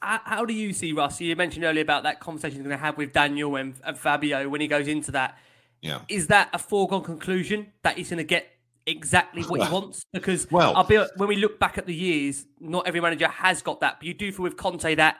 How 0.00 0.44
do 0.44 0.52
you 0.52 0.74
see 0.74 0.92
Russ? 0.92 1.20
You 1.20 1.34
mentioned 1.34 1.64
earlier 1.64 1.82
about 1.82 2.02
that 2.02 2.20
conversation 2.20 2.58
you're 2.58 2.64
going 2.64 2.78
to 2.78 2.84
have 2.84 2.98
with 2.98 3.14
Daniel 3.14 3.56
and, 3.56 3.74
and 3.84 3.96
Fabio 3.96 4.50
when 4.50 4.60
he 4.60 4.68
goes 4.68 4.86
into 4.86 5.12
that. 5.12 5.38
Yeah. 5.80 6.00
Is 6.08 6.26
that 6.26 6.50
a 6.52 6.58
foregone 6.58 7.02
conclusion 7.02 7.72
that 7.82 7.96
he's 7.96 8.10
going 8.10 8.18
to 8.18 8.24
get 8.24 8.46
exactly 8.86 9.42
what 9.44 9.62
he 9.62 9.72
wants? 9.72 10.04
Because 10.12 10.50
well, 10.50 10.76
I'll 10.76 10.84
be 10.84 11.02
when 11.16 11.28
we 11.28 11.36
look 11.36 11.58
back 11.58 11.78
at 11.78 11.86
the 11.86 11.94
years, 11.94 12.44
not 12.60 12.86
every 12.86 13.00
manager 13.00 13.28
has 13.28 13.62
got 13.62 13.80
that. 13.80 13.98
But 13.98 14.06
you 14.06 14.12
do 14.12 14.30
feel 14.30 14.42
with 14.42 14.58
Conte 14.58 14.94
that 14.96 15.18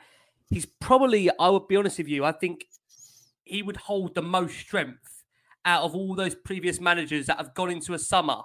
he's 0.50 0.66
probably, 0.66 1.30
I 1.38 1.48
would 1.48 1.68
be 1.68 1.76
honest 1.76 1.98
with 1.98 2.08
you, 2.08 2.24
I 2.24 2.32
think 2.32 2.64
he 3.44 3.62
would 3.62 3.76
hold 3.76 4.14
the 4.14 4.22
most 4.22 4.56
strength 4.58 5.22
out 5.64 5.82
of 5.82 5.94
all 5.94 6.14
those 6.14 6.34
previous 6.34 6.80
managers 6.80 7.26
that 7.26 7.38
have 7.38 7.54
gone 7.54 7.70
into 7.70 7.94
a 7.94 7.98
summer 7.98 8.42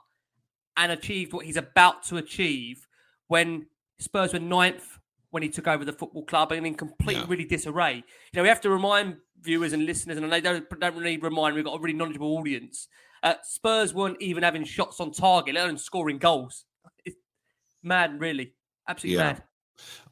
and 0.78 0.92
achieved 0.92 1.34
what 1.34 1.46
he's 1.46 1.58
about 1.58 2.04
to 2.04 2.18
achieve 2.18 2.88
when 3.28 3.68
Spurs 4.00 4.34
were 4.34 4.40
ninth 4.40 5.00
when 5.32 5.44
he 5.44 5.50
took 5.50 5.68
over 5.68 5.86
the 5.86 5.94
football 5.94 6.24
club 6.24 6.52
and 6.52 6.66
in 6.66 6.74
complete 6.74 7.18
yeah. 7.18 7.26
really 7.28 7.46
disarray. 7.46 7.96
You 7.96 8.04
know, 8.34 8.42
we 8.42 8.50
have 8.50 8.62
to 8.62 8.70
remind 8.70 9.18
viewers 9.42 9.74
and 9.74 9.86
listeners, 9.86 10.18
and 10.18 10.32
they 10.32 10.42
don't, 10.42 10.68
don't 10.80 10.96
really 10.96 11.18
remind, 11.18 11.56
we've 11.56 11.64
got 11.64 11.78
a 11.78 11.82
really 11.82 11.98
knowledgeable 11.98 12.38
audience. 12.38 12.88
Uh, 13.22 13.36
Spurs 13.44 13.94
weren't 13.94 14.22
even 14.22 14.44
having 14.44 14.64
shots 14.64 15.00
on 15.00 15.12
target, 15.12 15.56
let 15.56 15.66
alone 15.66 15.78
scoring 15.78 16.18
goals. 16.18 16.66
It's 17.06 17.18
mad, 17.84 18.20
really. 18.20 18.54
Absolutely 18.88 19.18
yeah. 19.18 19.34
mad. 19.34 19.44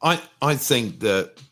I, 0.02 0.22
I 0.40 0.54
think 0.54 1.00
that 1.00 1.42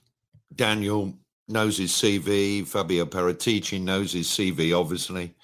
Daniel 0.57 1.15
knows 1.49 1.79
his 1.79 1.93
CV. 1.93 2.67
Fabio 2.67 3.05
Paratici 3.07 3.81
knows 3.81 4.13
his 4.13 4.29
CV, 4.29 4.79
obviously. 4.79 5.35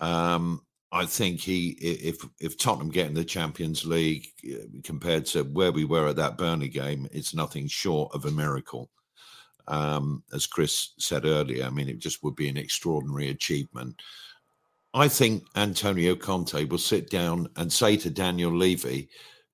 Um, 0.00 0.62
I 0.92 1.06
think 1.06 1.40
he, 1.40 1.70
if 1.80 2.24
if 2.40 2.56
Tottenham 2.58 2.90
get 2.90 3.08
in 3.08 3.14
the 3.14 3.24
Champions 3.24 3.84
League 3.84 4.28
uh, 4.50 4.64
compared 4.84 5.26
to 5.26 5.42
where 5.44 5.72
we 5.72 5.84
were 5.84 6.08
at 6.08 6.16
that 6.16 6.38
Burnley 6.38 6.68
game, 6.68 7.08
it's 7.12 7.34
nothing 7.34 7.68
short 7.68 8.14
of 8.14 8.24
a 8.24 8.30
miracle. 8.30 8.90
um, 9.68 10.22
as 10.32 10.46
Chris 10.46 10.94
said 10.98 11.24
earlier. 11.24 11.64
I 11.64 11.70
mean, 11.70 11.88
it 11.88 11.98
just 11.98 12.22
would 12.22 12.34
be 12.34 12.48
an 12.48 12.56
extraordinary 12.56 13.28
achievement. 13.30 14.00
I 14.94 15.08
think 15.08 15.44
Antonio 15.56 16.16
Conte 16.16 16.64
will 16.64 16.78
sit 16.78 17.10
down 17.10 17.48
and 17.56 17.72
say 17.72 17.96
to 17.98 18.10
Daniel 18.10 18.56
Levy, 18.56 19.08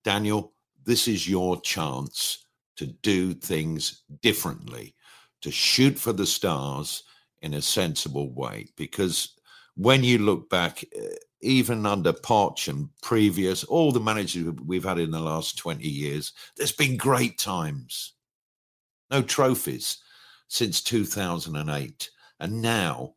Daniel, 0.05 0.53
this 0.85 1.09
is 1.09 1.29
your 1.29 1.61
chance 1.61 2.44
to 2.77 2.87
do 2.87 3.35
things 3.35 4.03
differently, 4.23 4.95
to 5.43 5.51
shoot 5.51 5.99
for 5.99 6.13
the 6.13 6.27
stars 6.27 7.05
in 7.43 7.55
a 7.55 7.63
sensible 7.63 8.33
way. 8.33 8.69
Because 8.77 9.35
when 9.77 10.03
you 10.05 10.19
look 10.19 10.49
back, 10.49 10.85
eh, 10.95 11.15
even 11.41 11.85
under 11.85 12.13
Poch 12.13 12.69
and 12.69 12.89
previous, 13.03 13.65
all 13.65 13.93
the 13.93 14.01
managers 14.01 14.55
we've 14.65 14.85
had 14.85 14.99
in 14.99 15.11
the 15.11 15.21
last 15.21 15.59
20 15.59 15.87
years, 15.87 16.33
there's 16.57 16.73
been 16.73 16.97
great 16.97 17.39
times. 17.39 18.15
No 19.11 19.23
trophies 19.23 19.99
since 20.49 20.81
2008. 20.83 22.11
And 22.41 22.63
now 22.63 23.15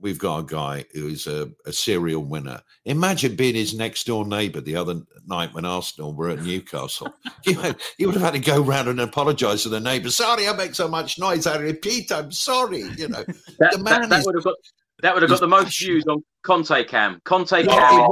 we've 0.00 0.18
got 0.18 0.38
a 0.38 0.42
guy 0.44 0.84
who's 0.92 1.26
a, 1.26 1.50
a, 1.66 1.72
serial 1.72 2.24
winner. 2.24 2.60
Imagine 2.84 3.34
being 3.36 3.54
his 3.54 3.74
next 3.74 4.06
door 4.06 4.26
neighbour 4.26 4.60
the 4.60 4.76
other 4.76 5.02
night 5.26 5.52
when 5.52 5.64
Arsenal 5.64 6.14
were 6.14 6.30
at 6.30 6.42
Newcastle. 6.42 7.12
you, 7.44 7.54
had, 7.54 7.76
you 7.98 8.06
would 8.06 8.14
have 8.14 8.34
had 8.34 8.42
to 8.42 8.50
go 8.50 8.60
round 8.60 8.88
and 8.88 9.00
apologise 9.00 9.64
to 9.64 9.68
the 9.68 9.80
neighbour. 9.80 10.10
Sorry, 10.10 10.48
I 10.48 10.52
make 10.54 10.74
so 10.74 10.88
much 10.88 11.18
noise. 11.18 11.46
I 11.46 11.58
repeat, 11.58 12.12
I'm 12.12 12.32
sorry. 12.32 12.82
You 12.96 13.08
know, 13.08 13.24
that, 13.58 13.72
the 13.72 13.78
man 13.78 14.02
that, 14.02 14.10
that 14.10 14.20
is, 14.20 14.26
would 14.26 14.34
have 14.36 14.44
got 14.44 14.56
that 15.02 15.14
would 15.14 15.22
have 15.22 15.30
got 15.30 15.40
the 15.40 15.48
most 15.48 15.78
views 15.78 16.04
on 16.08 16.24
Conte 16.42 16.84
Cam. 16.84 17.20
Conte 17.24 17.64
Cam. 17.64 18.08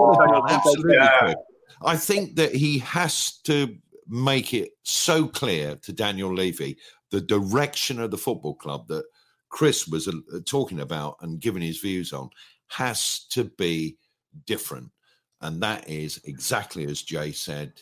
absolutely. 0.49 0.95
Yeah. 0.95 1.35
I 1.85 1.97
think 1.97 2.37
that 2.37 2.55
he 2.55 2.79
has 2.79 3.39
to 3.45 3.77
make 4.09 4.55
it 4.55 4.71
so 4.85 5.27
clear 5.27 5.77
to 5.77 5.93
Daniel 5.93 6.33
Levy 6.33 6.79
the 7.11 7.21
direction 7.21 8.01
of 8.01 8.11
the 8.11 8.19
football 8.19 8.55
club 8.55 8.89
that 8.89 9.05
Chris 9.57 9.89
was 9.89 10.07
uh, 10.07 10.13
talking 10.45 10.81
about 10.81 11.17
and 11.23 11.41
giving 11.41 11.63
his 11.63 11.79
views 11.79 12.13
on 12.13 12.29
has 12.67 13.25
to 13.31 13.45
be 13.57 13.97
different. 14.45 14.91
And 15.41 15.63
that 15.63 15.89
is 15.89 16.21
exactly 16.25 16.85
as 16.85 17.01
Jay 17.01 17.33
said. 17.33 17.73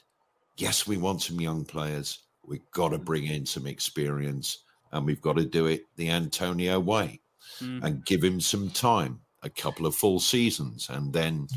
Yes, 0.56 0.86
we 0.86 0.98
want 0.98 1.22
some 1.22 1.40
young 1.40 1.64
players. 1.64 2.20
We've 2.46 2.70
got 2.70 2.90
to 2.90 2.98
bring 2.98 3.26
in 3.26 3.44
some 3.44 3.66
experience 3.66 4.62
and 4.92 5.04
we've 5.04 5.20
got 5.20 5.36
to 5.36 5.44
do 5.44 5.66
it 5.66 5.82
the 5.96 6.10
Antonio 6.10 6.78
way 6.78 7.20
mm. 7.60 7.82
and 7.82 8.06
give 8.06 8.22
him 8.22 8.40
some 8.40 8.70
time, 8.70 9.18
a 9.42 9.50
couple 9.50 9.84
of 9.84 9.96
full 9.96 10.20
seasons, 10.20 10.88
and 10.90 11.12
then 11.12 11.48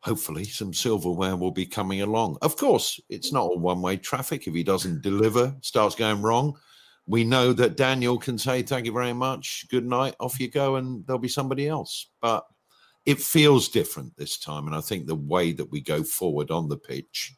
hopefully 0.00 0.44
some 0.44 0.72
silverware 0.72 1.36
will 1.36 1.50
be 1.50 1.66
coming 1.66 2.00
along. 2.00 2.38
Of 2.40 2.56
course, 2.56 2.98
it's 3.10 3.34
not 3.34 3.52
a 3.52 3.58
one 3.58 3.82
way 3.82 3.98
traffic. 3.98 4.46
If 4.46 4.54
he 4.54 4.62
doesn't 4.62 5.02
deliver, 5.02 5.54
starts 5.60 5.94
going 5.94 6.22
wrong, 6.22 6.56
we 7.06 7.24
know 7.24 7.52
that 7.52 7.76
Daniel 7.76 8.18
can 8.18 8.38
say, 8.38 8.62
Thank 8.62 8.86
you 8.86 8.92
very 8.92 9.12
much, 9.12 9.66
good 9.70 9.86
night, 9.86 10.14
off 10.20 10.40
you 10.40 10.48
go, 10.48 10.76
and 10.76 11.06
there'll 11.06 11.20
be 11.20 11.28
somebody 11.28 11.68
else. 11.68 12.06
But 12.20 12.46
it 13.04 13.20
feels 13.20 13.68
different 13.68 14.16
this 14.16 14.36
time. 14.36 14.66
And 14.66 14.74
I 14.74 14.80
think 14.80 15.06
the 15.06 15.14
way 15.14 15.52
that 15.52 15.70
we 15.70 15.80
go 15.80 16.02
forward 16.02 16.50
on 16.50 16.68
the 16.68 16.76
pitch 16.76 17.32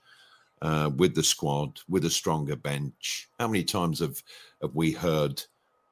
uh, 0.62 0.90
with 0.96 1.14
the 1.14 1.22
squad, 1.22 1.80
with 1.88 2.06
a 2.06 2.10
stronger 2.10 2.56
bench, 2.56 3.28
how 3.38 3.48
many 3.48 3.62
times 3.62 4.00
have, 4.00 4.22
have 4.62 4.74
we 4.74 4.92
heard? 4.92 5.42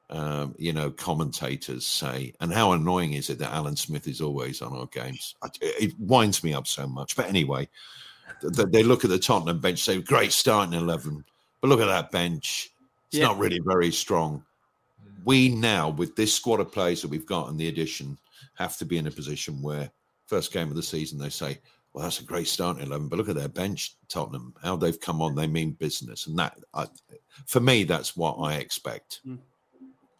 Um, 0.09 0.55
you 0.57 0.71
know, 0.71 0.89
commentators 0.89 1.85
say, 1.85 2.33
and 2.39 2.53
how 2.53 2.71
annoying 2.71 3.11
is 3.11 3.29
it 3.29 3.39
that 3.39 3.51
Alan 3.51 3.75
Smith 3.75 4.07
is 4.07 4.21
always 4.21 4.61
on 4.61 4.71
our 4.71 4.85
games? 4.85 5.35
It 5.59 5.99
winds 5.99 6.45
me 6.45 6.53
up 6.53 6.65
so 6.65 6.87
much. 6.87 7.17
But 7.17 7.27
anyway, 7.27 7.67
they 8.41 8.83
look 8.83 9.03
at 9.03 9.09
the 9.09 9.19
Tottenham 9.19 9.59
bench, 9.59 9.79
say, 9.79 10.01
great 10.01 10.31
starting 10.31 10.79
11, 10.79 11.25
but 11.59 11.67
look 11.67 11.81
at 11.81 11.87
that 11.87 12.11
bench. 12.11 12.71
It's 13.07 13.19
yeah. 13.19 13.25
not 13.25 13.37
really 13.37 13.59
very 13.65 13.91
strong. 13.91 14.43
We 15.23 15.49
now, 15.49 15.89
with 15.89 16.15
this 16.15 16.33
squad 16.33 16.59
of 16.59 16.71
players 16.71 17.01
that 17.01 17.09
we've 17.09 17.25
got 17.25 17.49
in 17.49 17.57
the 17.57 17.67
addition, 17.67 18.17
have 18.55 18.77
to 18.77 18.85
be 18.85 18.97
in 18.97 19.07
a 19.07 19.11
position 19.11 19.61
where 19.61 19.89
first 20.25 20.51
game 20.51 20.69
of 20.69 20.75
the 20.75 20.83
season 20.83 21.17
they 21.17 21.29
say, 21.29 21.59
"Well, 21.93 22.03
that's 22.03 22.19
a 22.19 22.23
great 22.23 22.47
starting 22.47 22.85
eleven, 22.85 23.07
but 23.07 23.17
look 23.17 23.29
at 23.29 23.35
their 23.35 23.47
bench, 23.47 23.95
Tottenham. 24.07 24.53
How 24.61 24.75
they've 24.75 24.99
come 24.99 25.21
on. 25.21 25.35
They 25.35 25.47
mean 25.47 25.71
business." 25.71 26.27
And 26.27 26.37
that, 26.39 26.57
I, 26.73 26.87
for 27.45 27.59
me, 27.59 27.83
that's 27.83 28.15
what 28.15 28.35
I 28.35 28.55
expect. 28.55 29.21
Mm. 29.27 29.39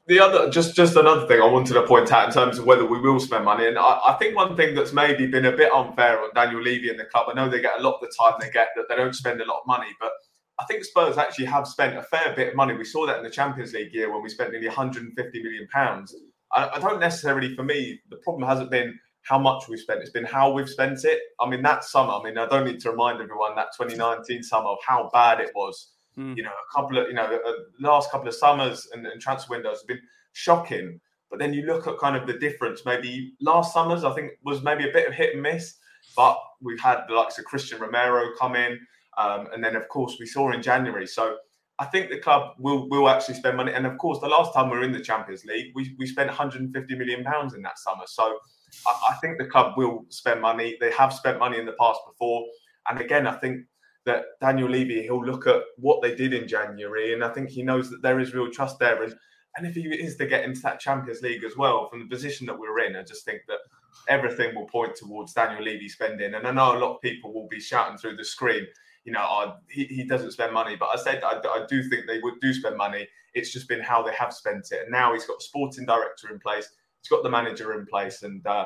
The 0.08 0.22
other, 0.22 0.50
just 0.50 0.74
just 0.74 0.96
another 0.96 1.28
thing 1.28 1.42
I 1.42 1.46
wanted 1.46 1.74
to 1.74 1.86
point 1.86 2.14
out 2.14 2.28
in 2.28 2.34
terms 2.34 2.58
of 2.58 2.66
whether 2.66 2.86
we 2.86 3.00
will 3.00 3.20
spend 3.20 3.44
money, 3.44 3.68
and 3.68 3.78
I, 3.78 4.00
I 4.08 4.14
think 4.14 4.38
one 4.38 4.56
thing 4.56 4.74
that's 4.74 4.94
maybe 4.94 5.28
been 5.28 5.46
a 5.46 5.52
bit 5.52 5.72
unfair 5.74 6.22
on 6.24 6.30
Daniel 6.34 6.62
Levy 6.62 6.90
and 6.90 6.98
the 6.98 7.04
club. 7.06 7.28
I 7.30 7.34
know 7.34 7.50
they 7.50 7.60
get 7.60 7.80
a 7.80 7.84
lot 7.84 7.96
of 7.96 8.02
the 8.02 8.14
time 8.18 8.36
they 8.40 8.50
get 8.50 8.70
that 8.78 8.86
they 8.88 8.96
don't 8.96 9.14
spend 9.14 9.42
a 9.42 9.46
lot 9.46 9.60
of 9.60 9.68
money, 9.68 9.90
but 10.00 10.14
I 10.60 10.66
think 10.66 10.84
Spurs 10.84 11.18
actually 11.18 11.46
have 11.46 11.68
spent 11.68 11.98
a 11.98 12.04
fair 12.04 12.34
bit 12.36 12.50
of 12.50 12.56
money. 12.56 12.74
We 12.74 12.84
saw 12.84 13.06
that 13.06 13.18
in 13.18 13.24
the 13.24 13.30
Champions 13.30 13.74
League 13.74 13.94
year 13.94 14.12
when 14.12 14.24
we 14.24 14.30
spent 14.30 14.52
nearly 14.52 14.68
150 14.68 15.44
million 15.44 15.68
pounds. 15.72 16.16
I, 16.54 16.70
I, 16.76 16.80
don't 16.80 17.00
necessarily, 17.00 17.56
for 17.56 17.64
me, 17.64 18.00
the 18.10 18.18
problem 18.18 18.48
hasn't 18.48 18.72
been 18.72 18.98
how 19.22 19.38
much 19.38 19.68
we've 19.68 19.80
spent; 19.80 20.02
it's 20.02 20.10
been 20.10 20.26
how 20.26 20.52
we've 20.52 20.70
spent 20.70 21.04
it. 21.04 21.20
I 21.40 21.50
mean, 21.50 21.62
that 21.62 21.84
summer. 21.84 22.14
I 22.14 22.24
mean, 22.24 22.38
I 22.38 22.48
don't 22.48 22.66
need 22.66 22.80
to 22.82 22.92
remind 22.92 23.22
everyone 23.22 23.56
that 23.56 23.68
2019 23.78 24.42
summer 24.44 24.70
of 24.70 24.78
how 24.86 25.10
bad 25.14 25.40
it 25.42 25.52
was. 25.54 25.92
Mm. 26.18 26.36
You 26.36 26.44
know, 26.44 26.50
a 26.52 26.76
couple 26.76 26.98
of 26.98 27.08
you 27.08 27.14
know, 27.14 27.30
the 27.30 27.88
last 27.88 28.10
couple 28.10 28.28
of 28.28 28.34
summers 28.34 28.88
and, 28.94 29.06
and 29.06 29.22
transfer 29.22 29.52
windows 29.52 29.82
have 29.82 29.88
been 29.88 30.02
shocking. 30.32 31.00
But 31.30 31.40
then 31.40 31.54
you 31.54 31.64
look 31.64 31.88
at 31.88 32.00
kind 32.00 32.16
of 32.16 32.26
the 32.26 32.40
difference. 32.40 32.84
Maybe 32.86 33.34
last 33.42 33.74
summer's, 33.74 34.04
I 34.04 34.14
think, 34.14 34.32
was 34.44 34.64
maybe 34.64 34.90
a 34.90 34.94
bit 34.94 35.08
of 35.08 35.14
hit 35.14 35.34
and 35.34 35.44
miss. 35.44 35.76
But 36.16 36.40
we've 36.62 36.80
had 36.80 37.02
the 37.08 37.16
likes 37.16 37.38
of 37.38 37.46
Christian 37.46 37.80
Romero 37.80 38.30
come 38.40 38.56
in. 38.56 38.80
Um, 39.18 39.48
and 39.54 39.64
then, 39.64 39.76
of 39.76 39.88
course, 39.90 40.18
we 40.20 40.26
saw 40.26 40.52
in 40.52 40.62
January. 40.62 41.08
So 41.08 41.38
I 41.80 41.86
think 41.86 42.10
the 42.10 42.20
club 42.20 42.56
will 42.60 42.90
will 42.90 43.10
actually 43.10 43.36
spend 43.36 43.58
money. 43.58 43.74
And 43.74 43.86
of 43.86 43.98
course, 43.98 44.20
the 44.20 44.28
last 44.28 44.54
time 44.54 44.70
we 44.70 44.78
were 44.78 44.84
in 44.84 44.92
the 44.92 45.02
Champions 45.02 45.46
League, 45.46 45.72
we, 45.76 45.96
we 46.00 46.08
spent 46.08 46.28
150 46.28 46.96
million 46.96 47.24
pounds 47.24 47.54
in 47.54 47.62
that 47.64 47.78
summer. 47.78 48.04
So 48.08 48.40
I, 48.88 49.12
I, 49.12 49.14
think 49.16 49.38
the 49.38 49.46
club 49.46 49.78
will 49.78 50.06
spend 50.10 50.42
money. 50.42 50.78
They 50.80 50.92
have 50.92 51.14
spent 51.14 51.40
money 51.40 51.60
in 51.60 51.66
the 51.66 51.76
past 51.80 52.00
before. 52.08 52.46
And 52.90 53.00
again, 53.00 53.28
I 53.28 53.34
think 53.34 53.66
that 54.06 54.24
Daniel 54.42 54.70
Levy, 54.70 55.04
he'll 55.04 55.24
look 55.24 55.46
at 55.46 55.62
what 55.78 56.02
they 56.02 56.16
did 56.16 56.34
in 56.34 56.48
January, 56.48 57.14
and 57.14 57.24
I 57.24 57.30
think 57.30 57.50
he 57.50 57.62
knows 57.62 57.90
that 57.90 58.02
there 58.02 58.20
is 58.20 58.34
real 58.34 58.50
trust 58.50 58.80
there. 58.80 59.04
And 59.04 59.14
and 59.58 59.66
if 59.66 59.76
he 59.76 59.82
is 59.88 60.18
to 60.18 60.28
get 60.28 60.46
into 60.46 60.62
that 60.62 60.80
Champions 60.80 61.22
League 61.22 61.44
as 61.44 61.58
well, 61.58 61.88
from 61.90 62.00
the 62.00 62.06
position 62.06 62.46
that 62.48 62.58
we're 62.58 62.80
in, 62.80 62.96
I 62.96 63.04
just 63.04 63.26
think 63.26 63.42
that 63.48 63.60
everything 64.08 64.56
will 64.56 64.68
point 64.68 64.96
towards 64.96 65.34
Daniel 65.34 65.64
Levy 65.64 65.90
spending. 65.90 66.36
And 66.36 66.48
I 66.48 66.52
know 66.52 66.78
a 66.78 66.80
lot 66.80 66.96
of 66.96 67.02
people 67.02 67.34
will 67.34 67.48
be 67.48 67.60
shouting 67.60 67.98
through 67.98 68.18
the 68.18 68.24
screen 68.24 68.68
you 69.08 69.14
know, 69.14 69.22
I, 69.22 69.54
he, 69.72 69.86
he 69.86 70.04
doesn't 70.04 70.32
spend 70.32 70.54
money. 70.54 70.76
But 70.76 70.90
I 70.94 70.98
said 70.98 71.24
I, 71.24 71.40
I 71.40 71.66
do 71.68 71.82
think 71.82 72.06
they 72.06 72.20
would 72.20 72.42
do 72.42 72.54
spend 72.54 72.76
money. 72.76 73.08
It's 73.34 73.54
just 73.54 73.70
been 73.70 73.80
how 73.80 74.04
they 74.04 74.14
have 74.14 74.34
spent 74.34 74.68
it. 74.72 74.82
And 74.84 74.92
now 74.92 75.14
he's 75.14 75.26
got 75.26 75.38
a 75.40 75.44
sporting 75.44 75.86
director 75.86 76.30
in 76.30 76.40
place. 76.40 76.70
He's 77.02 77.10
got 77.10 77.24
the 77.24 77.30
manager 77.30 77.80
in 77.80 77.86
place, 77.86 78.24
and 78.24 78.46
uh, 78.46 78.66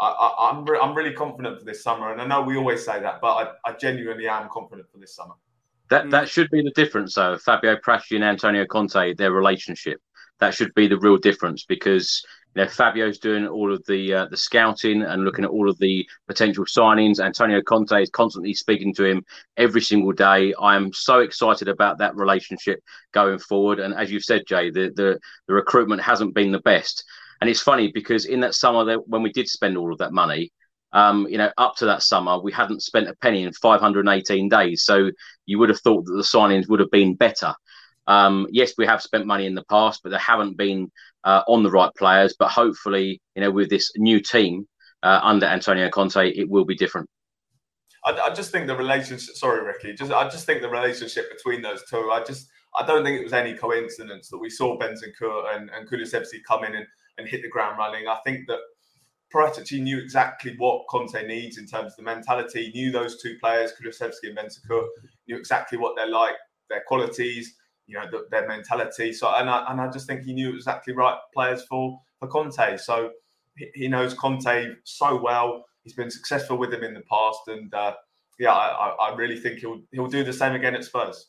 I, 0.00 0.50
am 0.50 0.58
I'm, 0.58 0.64
re- 0.64 0.78
I'm 0.82 0.94
really 0.94 1.12
confident 1.12 1.60
for 1.60 1.64
this 1.64 1.84
summer. 1.84 2.10
And 2.10 2.20
I 2.20 2.26
know 2.26 2.42
we 2.42 2.56
always 2.56 2.84
say 2.84 3.00
that, 3.00 3.20
but 3.20 3.54
I, 3.64 3.70
I 3.70 3.72
genuinely 3.74 4.26
am 4.26 4.48
confident 4.52 4.90
for 4.90 4.98
this 4.98 5.14
summer. 5.14 5.34
That 5.90 6.10
that 6.10 6.28
should 6.28 6.50
be 6.50 6.62
the 6.62 6.72
difference, 6.72 7.14
though. 7.14 7.38
Fabio 7.38 7.76
Paratici 7.76 8.16
and 8.16 8.24
Antonio 8.24 8.66
Conte, 8.66 9.14
their 9.14 9.30
relationship. 9.30 10.00
That 10.40 10.52
should 10.52 10.74
be 10.74 10.88
the 10.88 10.98
real 10.98 11.16
difference 11.16 11.64
because 11.64 12.24
you 12.56 12.62
know, 12.62 12.68
Fabio's 12.68 13.18
doing 13.18 13.46
all 13.46 13.70
of 13.70 13.84
the 13.84 14.14
uh, 14.14 14.26
the 14.30 14.36
scouting 14.36 15.02
and 15.02 15.24
looking 15.24 15.44
at 15.44 15.50
all 15.50 15.68
of 15.68 15.78
the 15.78 16.08
potential 16.26 16.64
signings. 16.64 17.20
Antonio 17.20 17.60
Conte 17.60 18.02
is 18.02 18.08
constantly 18.08 18.54
speaking 18.54 18.94
to 18.94 19.04
him 19.04 19.22
every 19.58 19.82
single 19.82 20.12
day. 20.12 20.54
I 20.58 20.74
am 20.74 20.90
so 20.94 21.20
excited 21.20 21.68
about 21.68 21.98
that 21.98 22.16
relationship 22.16 22.80
going 23.12 23.38
forward. 23.38 23.78
And 23.78 23.92
as 23.92 24.10
you've 24.10 24.24
said, 24.24 24.46
Jay, 24.46 24.70
the 24.70 24.90
the, 24.96 25.20
the 25.46 25.52
recruitment 25.52 26.00
hasn't 26.00 26.34
been 26.34 26.50
the 26.50 26.60
best. 26.60 27.04
And 27.42 27.50
it's 27.50 27.60
funny 27.60 27.92
because 27.92 28.24
in 28.24 28.40
that 28.40 28.54
summer, 28.54 28.86
that 28.86 29.06
when 29.06 29.22
we 29.22 29.32
did 29.32 29.48
spend 29.48 29.76
all 29.76 29.92
of 29.92 29.98
that 29.98 30.14
money, 30.14 30.50
um, 30.92 31.26
you 31.28 31.36
know, 31.36 31.50
up 31.58 31.76
to 31.76 31.84
that 31.84 32.02
summer, 32.02 32.40
we 32.40 32.52
hadn't 32.52 32.82
spent 32.82 33.06
a 33.06 33.14
penny 33.16 33.42
in 33.42 33.52
518 33.52 34.48
days. 34.48 34.84
So 34.84 35.10
you 35.44 35.58
would 35.58 35.68
have 35.68 35.80
thought 35.80 36.06
that 36.06 36.14
the 36.14 36.22
signings 36.22 36.70
would 36.70 36.80
have 36.80 36.90
been 36.90 37.16
better. 37.16 37.52
Um, 38.06 38.46
yes, 38.50 38.74
we 38.78 38.86
have 38.86 39.02
spent 39.02 39.26
money 39.26 39.46
in 39.46 39.54
the 39.54 39.64
past, 39.64 40.00
but 40.02 40.10
there 40.10 40.18
haven't 40.18 40.56
been 40.56 40.90
uh, 41.24 41.42
on 41.48 41.62
the 41.62 41.70
right 41.70 41.90
players. 41.96 42.36
But 42.38 42.50
hopefully, 42.50 43.20
you 43.34 43.42
know, 43.42 43.50
with 43.50 43.68
this 43.68 43.90
new 43.96 44.20
team 44.20 44.66
uh, 45.02 45.20
under 45.22 45.46
Antonio 45.46 45.88
Conte, 45.88 46.30
it 46.30 46.48
will 46.48 46.64
be 46.64 46.76
different. 46.76 47.08
I, 48.04 48.12
I, 48.12 48.34
just 48.34 48.52
think 48.52 48.68
the 48.68 48.76
relationship. 48.76 49.34
Sorry, 49.34 49.64
Ricky. 49.64 49.94
Just 49.94 50.12
I 50.12 50.28
just 50.28 50.46
think 50.46 50.62
the 50.62 50.68
relationship 50.68 51.30
between 51.30 51.62
those 51.62 51.82
two. 51.90 52.10
I 52.12 52.22
just 52.24 52.48
I 52.78 52.86
don't 52.86 53.04
think 53.04 53.18
it 53.18 53.24
was 53.24 53.32
any 53.32 53.54
coincidence 53.54 54.28
that 54.28 54.38
we 54.38 54.50
saw 54.50 54.78
Bentancur 54.78 55.56
and, 55.56 55.70
and 55.70 55.88
Kulusevski 55.88 56.42
come 56.46 56.64
in 56.64 56.74
and, 56.74 56.86
and 57.18 57.28
hit 57.28 57.42
the 57.42 57.48
ground 57.48 57.78
running. 57.78 58.06
I 58.06 58.18
think 58.24 58.46
that 58.46 58.60
Paratici 59.34 59.80
knew 59.80 59.98
exactly 59.98 60.54
what 60.58 60.86
Conte 60.88 61.26
needs 61.26 61.58
in 61.58 61.66
terms 61.66 61.92
of 61.92 61.96
the 61.96 62.02
mentality. 62.02 62.70
He 62.70 62.80
knew 62.80 62.92
those 62.92 63.20
two 63.20 63.36
players, 63.40 63.72
Kulusevski 63.72 64.28
and 64.28 64.36
Bentancur, 64.36 64.86
knew 65.26 65.36
exactly 65.36 65.78
what 65.78 65.96
they're 65.96 66.08
like, 66.08 66.36
their 66.70 66.84
qualities 66.86 67.56
you 67.86 67.98
know 67.98 68.06
the, 68.10 68.26
their 68.30 68.46
mentality. 68.46 69.12
So 69.12 69.32
and 69.34 69.48
I, 69.48 69.66
and 69.70 69.80
I 69.80 69.90
just 69.90 70.06
think 70.06 70.24
he 70.24 70.32
knew 70.32 70.54
exactly 70.54 70.94
right 70.94 71.16
players 71.34 71.64
for 71.64 72.00
for 72.18 72.28
Conte. 72.28 72.76
So 72.78 73.10
he, 73.56 73.70
he 73.74 73.88
knows 73.88 74.14
Conte 74.14 74.74
so 74.84 75.20
well. 75.20 75.64
He's 75.82 75.94
been 75.94 76.10
successful 76.10 76.56
with 76.58 76.72
him 76.72 76.82
in 76.82 76.94
the 76.94 77.02
past, 77.02 77.40
and 77.48 77.72
uh, 77.72 77.94
yeah, 78.38 78.52
I, 78.52 78.88
I 79.00 79.14
really 79.14 79.38
think 79.38 79.60
he'll 79.60 79.80
he'll 79.92 80.08
do 80.08 80.24
the 80.24 80.32
same 80.32 80.54
again 80.54 80.74
at 80.74 80.84
Spurs. 80.84 81.28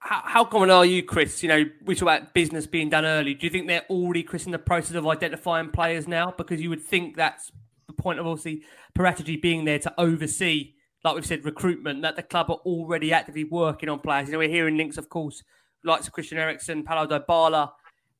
how, 0.00 0.44
common 0.44 0.70
are 0.70 0.84
you, 0.84 1.02
Chris? 1.02 1.42
You 1.42 1.48
know, 1.48 1.64
we 1.84 1.94
talk 1.94 2.02
about 2.02 2.34
business 2.34 2.66
being 2.66 2.90
done 2.90 3.04
early. 3.04 3.34
Do 3.34 3.46
you 3.46 3.50
think 3.50 3.68
they're 3.68 3.86
already, 3.88 4.22
Chris, 4.22 4.44
in 4.44 4.52
the 4.52 4.58
process 4.58 4.96
of 4.96 5.06
identifying 5.06 5.70
players 5.70 6.06
now? 6.06 6.34
Because 6.36 6.60
you 6.60 6.68
would 6.68 6.82
think 6.82 7.16
that's 7.16 7.50
the 7.86 7.92
point 7.94 8.18
of 8.18 8.26
obviously 8.26 8.62
Paratici 8.96 9.40
being 9.40 9.64
there 9.64 9.78
to 9.78 9.94
oversee, 9.98 10.73
like 11.04 11.14
we've 11.14 11.26
said, 11.26 11.44
recruitment, 11.44 12.02
that 12.02 12.16
the 12.16 12.22
club 12.22 12.50
are 12.50 12.60
already 12.64 13.12
actively 13.12 13.44
working 13.44 13.88
on 13.90 14.00
players. 14.00 14.28
You 14.28 14.32
know, 14.32 14.38
we're 14.38 14.48
hearing 14.48 14.78
links, 14.78 14.96
of 14.96 15.10
course, 15.10 15.42
likes 15.84 16.06
of 16.06 16.14
Christian 16.14 16.38
Eriksen, 16.38 16.82
Paulo 16.82 17.06
Dybala. 17.06 17.70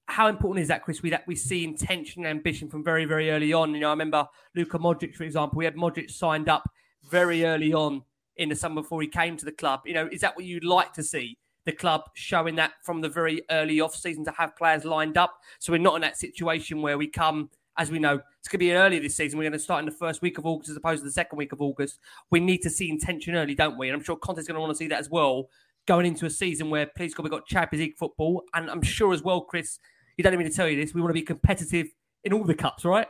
How 0.06 0.28
important 0.28 0.62
is 0.62 0.68
that, 0.68 0.82
Chris? 0.82 1.02
We 1.02 1.08
that 1.10 1.26
we 1.26 1.34
see 1.34 1.64
intention 1.64 2.26
and 2.26 2.38
ambition 2.38 2.68
from 2.68 2.84
very, 2.84 3.06
very 3.06 3.30
early 3.30 3.54
on. 3.54 3.72
You 3.72 3.80
know, 3.80 3.88
I 3.88 3.92
remember 3.92 4.28
Luka 4.54 4.78
Modric, 4.78 5.14
for 5.14 5.24
example. 5.24 5.56
We 5.56 5.64
had 5.64 5.76
Modric 5.76 6.10
signed 6.10 6.50
up 6.50 6.68
very 7.10 7.46
early 7.46 7.72
on 7.72 8.02
in 8.36 8.50
the 8.50 8.54
summer 8.54 8.82
before 8.82 9.00
he 9.00 9.08
came 9.08 9.38
to 9.38 9.46
the 9.46 9.52
club. 9.52 9.80
You 9.86 9.94
know, 9.94 10.08
is 10.12 10.20
that 10.20 10.36
what 10.36 10.44
you'd 10.44 10.64
like 10.64 10.92
to 10.94 11.02
see? 11.02 11.38
The 11.64 11.72
club 11.72 12.02
showing 12.12 12.56
that 12.56 12.72
from 12.82 13.00
the 13.00 13.08
very 13.08 13.40
early 13.50 13.80
off 13.80 13.94
season 13.94 14.26
to 14.26 14.30
have 14.32 14.54
players 14.56 14.84
lined 14.84 15.16
up. 15.16 15.38
So 15.58 15.72
we're 15.72 15.78
not 15.78 15.94
in 15.94 16.02
that 16.02 16.18
situation 16.18 16.82
where 16.82 16.98
we 16.98 17.06
come, 17.06 17.48
as 17.76 17.90
we 17.90 17.98
know, 17.98 18.20
it's 18.38 18.48
going 18.48 18.58
to 18.58 18.58
be 18.58 18.72
early 18.72 18.98
this 18.98 19.16
season. 19.16 19.38
We're 19.38 19.44
going 19.44 19.52
to 19.52 19.58
start 19.58 19.80
in 19.80 19.86
the 19.86 19.96
first 19.96 20.22
week 20.22 20.38
of 20.38 20.46
August 20.46 20.70
as 20.70 20.76
opposed 20.76 21.00
to 21.00 21.04
the 21.04 21.12
second 21.12 21.36
week 21.36 21.52
of 21.52 21.60
August. 21.60 21.98
We 22.30 22.40
need 22.40 22.58
to 22.58 22.70
see 22.70 22.90
intention 22.90 23.34
early, 23.34 23.54
don't 23.54 23.78
we? 23.78 23.88
And 23.88 23.96
I'm 23.96 24.04
sure 24.04 24.16
Conte's 24.16 24.46
going 24.46 24.54
to 24.54 24.60
want 24.60 24.72
to 24.72 24.76
see 24.76 24.88
that 24.88 25.00
as 25.00 25.10
well 25.10 25.48
going 25.86 26.06
into 26.06 26.26
a 26.26 26.30
season 26.30 26.70
where, 26.70 26.86
please 26.96 27.14
God, 27.14 27.24
we've 27.24 27.30
got 27.30 27.46
Champions 27.46 27.80
League 27.80 27.96
football. 27.96 28.42
And 28.54 28.70
I'm 28.70 28.82
sure 28.82 29.12
as 29.12 29.22
well, 29.22 29.42
Chris, 29.42 29.78
you 30.16 30.24
don't 30.24 30.32
need 30.32 30.38
me 30.38 30.48
to 30.48 30.54
tell 30.54 30.68
you 30.68 30.76
this, 30.76 30.94
we 30.94 31.00
want 31.00 31.10
to 31.10 31.14
be 31.14 31.22
competitive 31.22 31.88
in 32.22 32.32
all 32.32 32.44
the 32.44 32.54
cups, 32.54 32.84
right? 32.84 33.08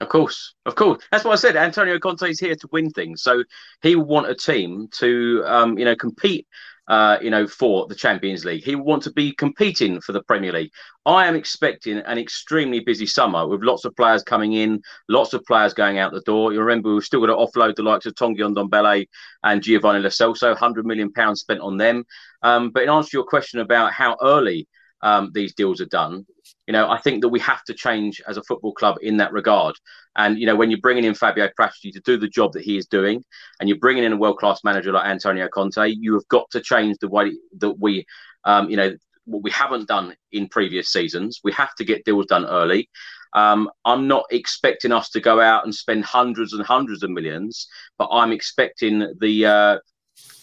Of 0.00 0.08
course, 0.08 0.54
of 0.64 0.76
course. 0.76 1.04
That's 1.12 1.24
what 1.24 1.32
I 1.32 1.36
said. 1.36 1.56
Antonio 1.56 1.98
Conte 1.98 2.22
is 2.22 2.40
here 2.40 2.56
to 2.56 2.68
win 2.72 2.90
things, 2.90 3.22
so 3.22 3.44
he 3.82 3.96
will 3.96 4.06
want 4.06 4.30
a 4.30 4.34
team 4.34 4.88
to, 4.92 5.42
um, 5.46 5.78
you 5.78 5.84
know, 5.84 5.94
compete. 5.94 6.46
Uh, 6.88 7.18
you 7.22 7.30
know, 7.30 7.46
for 7.46 7.86
the 7.86 7.94
Champions 7.94 8.44
League, 8.44 8.64
he 8.64 8.74
will 8.74 8.84
want 8.84 9.02
to 9.04 9.12
be 9.12 9.32
competing 9.32 10.00
for 10.00 10.10
the 10.10 10.22
Premier 10.24 10.52
League. 10.52 10.72
I 11.06 11.26
am 11.26 11.36
expecting 11.36 11.98
an 11.98 12.18
extremely 12.18 12.80
busy 12.80 13.06
summer 13.06 13.46
with 13.46 13.62
lots 13.62 13.84
of 13.84 13.94
players 13.94 14.24
coming 14.24 14.54
in, 14.54 14.82
lots 15.08 15.32
of 15.32 15.44
players 15.44 15.72
going 15.72 15.98
out 15.98 16.12
the 16.12 16.20
door. 16.22 16.52
You 16.52 16.60
remember 16.60 16.92
we've 16.92 17.04
still 17.04 17.20
got 17.20 17.26
to 17.26 17.34
offload 17.34 17.76
the 17.76 17.84
likes 17.84 18.06
of 18.06 18.14
Tanguy 18.14 18.40
Ndombele 18.40 19.06
and 19.44 19.62
Giovanni 19.62 20.00
Lo 20.00 20.08
Celso, 20.08 20.56
hundred 20.56 20.84
million 20.84 21.12
pounds 21.12 21.40
spent 21.40 21.60
on 21.60 21.76
them. 21.76 22.04
Um, 22.42 22.70
but 22.70 22.82
in 22.82 22.88
answer 22.88 23.10
to 23.10 23.16
your 23.18 23.24
question 23.24 23.60
about 23.60 23.92
how 23.92 24.16
early 24.20 24.66
um, 25.02 25.30
these 25.32 25.54
deals 25.54 25.80
are 25.80 25.86
done, 25.86 26.26
you 26.66 26.72
know, 26.72 26.90
I 26.90 26.98
think 26.98 27.22
that 27.22 27.28
we 27.28 27.40
have 27.40 27.64
to 27.64 27.74
change 27.74 28.20
as 28.26 28.36
a 28.36 28.42
football 28.42 28.72
club 28.72 28.96
in 29.02 29.16
that 29.18 29.32
regard. 29.32 29.74
And 30.16 30.38
you 30.38 30.46
know, 30.46 30.56
when 30.56 30.70
you're 30.70 30.80
bringing 30.80 31.04
in 31.04 31.14
Fabio 31.14 31.48
Paratici 31.58 31.92
to 31.92 32.00
do 32.00 32.16
the 32.16 32.28
job 32.28 32.52
that 32.52 32.62
he 32.62 32.76
is 32.76 32.86
doing, 32.86 33.24
and 33.58 33.68
you're 33.68 33.78
bringing 33.78 34.04
in 34.04 34.12
a 34.12 34.16
world-class 34.16 34.64
manager 34.64 34.92
like 34.92 35.06
Antonio 35.06 35.48
Conte, 35.48 35.88
you 35.88 36.14
have 36.14 36.26
got 36.28 36.50
to 36.50 36.60
change 36.60 36.98
the 37.00 37.08
way 37.08 37.32
that 37.58 37.78
we, 37.78 38.04
um, 38.44 38.68
you 38.68 38.76
know, 38.76 38.96
what 39.24 39.42
we 39.42 39.50
haven't 39.50 39.86
done 39.86 40.14
in 40.32 40.48
previous 40.48 40.92
seasons. 40.92 41.40
We 41.44 41.52
have 41.52 41.74
to 41.76 41.84
get 41.84 42.04
deals 42.04 42.26
done 42.26 42.46
early. 42.46 42.90
Um, 43.32 43.70
I'm 43.84 44.08
not 44.08 44.24
expecting 44.30 44.90
us 44.90 45.10
to 45.10 45.20
go 45.20 45.40
out 45.40 45.64
and 45.64 45.72
spend 45.72 46.04
hundreds 46.04 46.52
and 46.52 46.64
hundreds 46.64 47.04
of 47.04 47.10
millions, 47.10 47.68
but 47.96 48.08
I'm 48.10 48.32
expecting 48.32 49.14
the, 49.20 49.46
uh, 49.46 49.78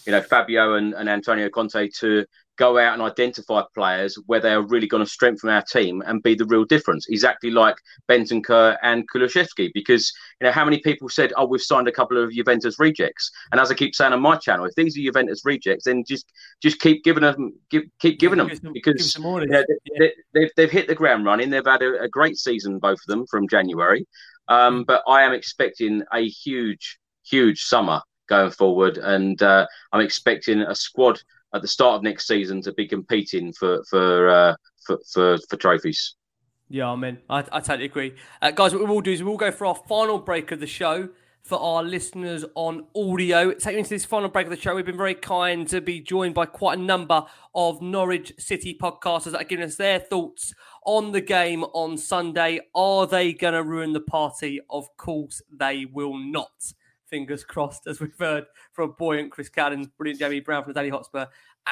you 0.06 0.12
know, 0.12 0.22
Fabio 0.22 0.76
and, 0.76 0.94
and 0.94 1.08
Antonio 1.08 1.50
Conte 1.50 1.88
to 1.98 2.24
go 2.58 2.76
out 2.76 2.92
and 2.92 3.02
identify 3.02 3.62
players 3.74 4.18
where 4.26 4.40
they 4.40 4.52
are 4.52 4.62
really 4.62 4.86
going 4.86 5.02
to 5.02 5.10
strengthen 5.10 5.48
our 5.48 5.62
team 5.62 6.02
and 6.06 6.22
be 6.22 6.34
the 6.34 6.44
real 6.44 6.64
difference. 6.64 7.06
Exactly 7.08 7.50
like 7.50 7.76
Bentancur 8.10 8.76
and 8.82 9.08
Kulusevski, 9.08 9.70
because 9.72 10.12
you 10.40 10.46
know 10.46 10.52
how 10.52 10.64
many 10.64 10.78
people 10.80 11.08
said, 11.08 11.32
"Oh, 11.36 11.46
we've 11.46 11.62
signed 11.62 11.88
a 11.88 11.92
couple 11.92 12.22
of 12.22 12.32
Juventus 12.32 12.78
rejects," 12.78 13.30
and 13.52 13.60
as 13.60 13.70
I 13.70 13.74
keep 13.74 13.94
saying 13.94 14.12
on 14.12 14.20
my 14.20 14.36
channel, 14.36 14.66
if 14.66 14.74
these 14.74 14.96
are 14.98 15.00
Juventus 15.00 15.42
rejects, 15.44 15.84
then 15.84 16.04
just 16.04 16.30
just 16.60 16.80
keep 16.80 17.04
giving 17.04 17.22
them, 17.22 17.54
give, 17.70 17.84
keep 18.00 18.18
giving 18.18 18.38
them 18.38 18.50
some, 18.54 18.72
because 18.72 19.14
you 19.16 19.22
know, 19.22 19.40
they, 19.40 19.64
yeah. 19.84 20.08
they, 20.34 20.40
have 20.42 20.50
they've 20.56 20.70
hit 20.70 20.88
the 20.88 20.94
ground 20.94 21.24
running. 21.24 21.50
They've 21.50 21.64
had 21.64 21.82
a, 21.82 22.02
a 22.02 22.08
great 22.08 22.36
season, 22.36 22.78
both 22.78 22.98
of 23.00 23.06
them, 23.06 23.26
from 23.26 23.48
January. 23.48 24.06
Um, 24.48 24.82
mm. 24.82 24.86
but 24.86 25.02
I 25.06 25.22
am 25.22 25.32
expecting 25.32 26.02
a 26.12 26.26
huge, 26.26 26.98
huge 27.24 27.62
summer 27.62 28.02
going 28.28 28.50
forward, 28.50 28.98
and 28.98 29.40
uh, 29.42 29.66
I'm 29.92 30.00
expecting 30.00 30.60
a 30.60 30.74
squad 30.74 31.20
at 31.54 31.62
the 31.62 31.68
start 31.68 31.96
of 31.96 32.02
next 32.02 32.26
season 32.26 32.60
to 32.62 32.72
be 32.72 32.86
competing 32.86 33.52
for 33.52 33.82
for 33.88 34.28
uh, 34.28 34.54
for, 34.86 34.98
for, 35.12 35.38
for 35.48 35.56
trophies. 35.56 36.14
Yeah, 36.70 36.90
I 36.90 36.96
mean, 36.96 37.18
I, 37.30 37.38
I 37.50 37.60
totally 37.60 37.86
agree, 37.86 38.14
uh, 38.42 38.50
guys. 38.50 38.74
What 38.74 38.82
we 38.82 38.88
will 38.88 39.00
do 39.00 39.12
is 39.12 39.22
we'll 39.22 39.38
go 39.38 39.50
for 39.50 39.66
our 39.66 39.74
final 39.74 40.18
break 40.18 40.52
of 40.52 40.60
the 40.60 40.66
show 40.66 41.08
for 41.48 41.58
our 41.58 41.82
listeners 41.82 42.44
on 42.54 42.84
audio. 42.94 43.52
Taking 43.52 43.78
into 43.78 43.90
this 43.90 44.04
final 44.04 44.28
break 44.28 44.46
of 44.46 44.50
the 44.50 44.56
show, 44.56 44.74
we've 44.74 44.84
been 44.84 44.98
very 44.98 45.14
kind 45.14 45.66
to 45.68 45.80
be 45.80 45.98
joined 45.98 46.34
by 46.34 46.44
quite 46.44 46.78
a 46.78 46.82
number 46.82 47.24
of 47.54 47.80
Norwich 47.80 48.34
City 48.38 48.76
podcasters 48.78 49.32
that 49.32 49.40
are 49.40 49.44
giving 49.44 49.64
us 49.64 49.76
their 49.76 49.98
thoughts 49.98 50.52
on 50.84 51.12
the 51.12 51.22
game 51.22 51.64
on 51.72 51.96
Sunday. 51.96 52.60
Are 52.74 53.06
they 53.06 53.32
going 53.32 53.54
to 53.54 53.62
ruin 53.62 53.94
the 53.94 54.00
party? 54.00 54.60
Of 54.68 54.94
course, 54.98 55.40
they 55.50 55.86
will 55.86 56.18
not 56.18 56.74
fingers 57.08 57.44
crossed, 57.44 57.86
as 57.86 58.00
we've 58.00 58.18
heard 58.18 58.46
from 58.72 58.94
buoyant 58.98 59.32
Chris 59.32 59.48
Cowlin, 59.48 59.90
brilliant 59.96 60.20
Jamie 60.20 60.40
Brown 60.40 60.62
from 60.62 60.72
the 60.72 60.78
Daily 60.78 60.90
Hotspur, 60.90 61.26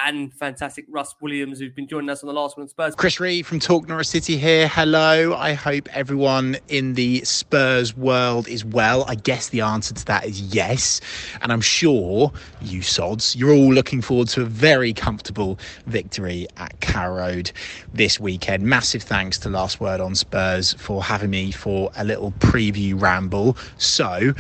and 0.05 0.33
fantastic 0.35 0.85
Russ 0.89 1.15
Williams, 1.21 1.59
who's 1.59 1.73
been 1.73 1.87
joining 1.87 2.11
us 2.11 2.23
on 2.23 2.29
the 2.29 2.33
last 2.33 2.57
one 2.57 2.69
Spurs. 2.69 2.95
Chris 2.95 3.19
Reed 3.21 3.47
from 3.47 3.59
Talk 3.59 3.89
Norwich 3.89 4.09
City 4.09 4.37
here. 4.37 4.69
Hello. 4.69 5.35
I 5.35 5.53
hope 5.53 5.89
everyone 5.95 6.57
in 6.69 6.95
the 6.95 7.25
Spurs 7.25 7.97
world 7.97 8.49
is 8.49 8.65
well. 8.65 9.05
I 9.09 9.15
guess 9.15 9.49
the 9.49 9.61
answer 9.61 9.95
to 9.95 10.05
that 10.07 10.27
is 10.27 10.41
yes. 10.55 11.01
And 11.43 11.53
I'm 11.53 11.61
sure 11.61 12.33
you 12.61 12.83
sods, 12.83 13.35
you're 13.37 13.53
all 13.53 13.73
looking 13.73 14.03
forward 14.03 14.29
to 14.29 14.43
a 14.43 14.47
very 14.47 14.93
comfortable 14.93 15.59
victory 15.87 16.47
at 16.57 16.79
Carrow 16.81 17.17
Road 17.17 17.53
this 17.95 18.21
weekend. 18.21 18.65
Massive 18.65 19.03
thanks 19.03 19.39
to 19.39 19.49
Last 19.49 19.81
Word 19.81 20.01
on 20.01 20.15
Spurs 20.15 20.75
for 20.75 21.03
having 21.03 21.31
me 21.31 21.53
for 21.53 21.91
a 21.97 22.05
little 22.05 22.33
preview 22.33 23.01
ramble. 23.01 23.57
So, 23.79 24.33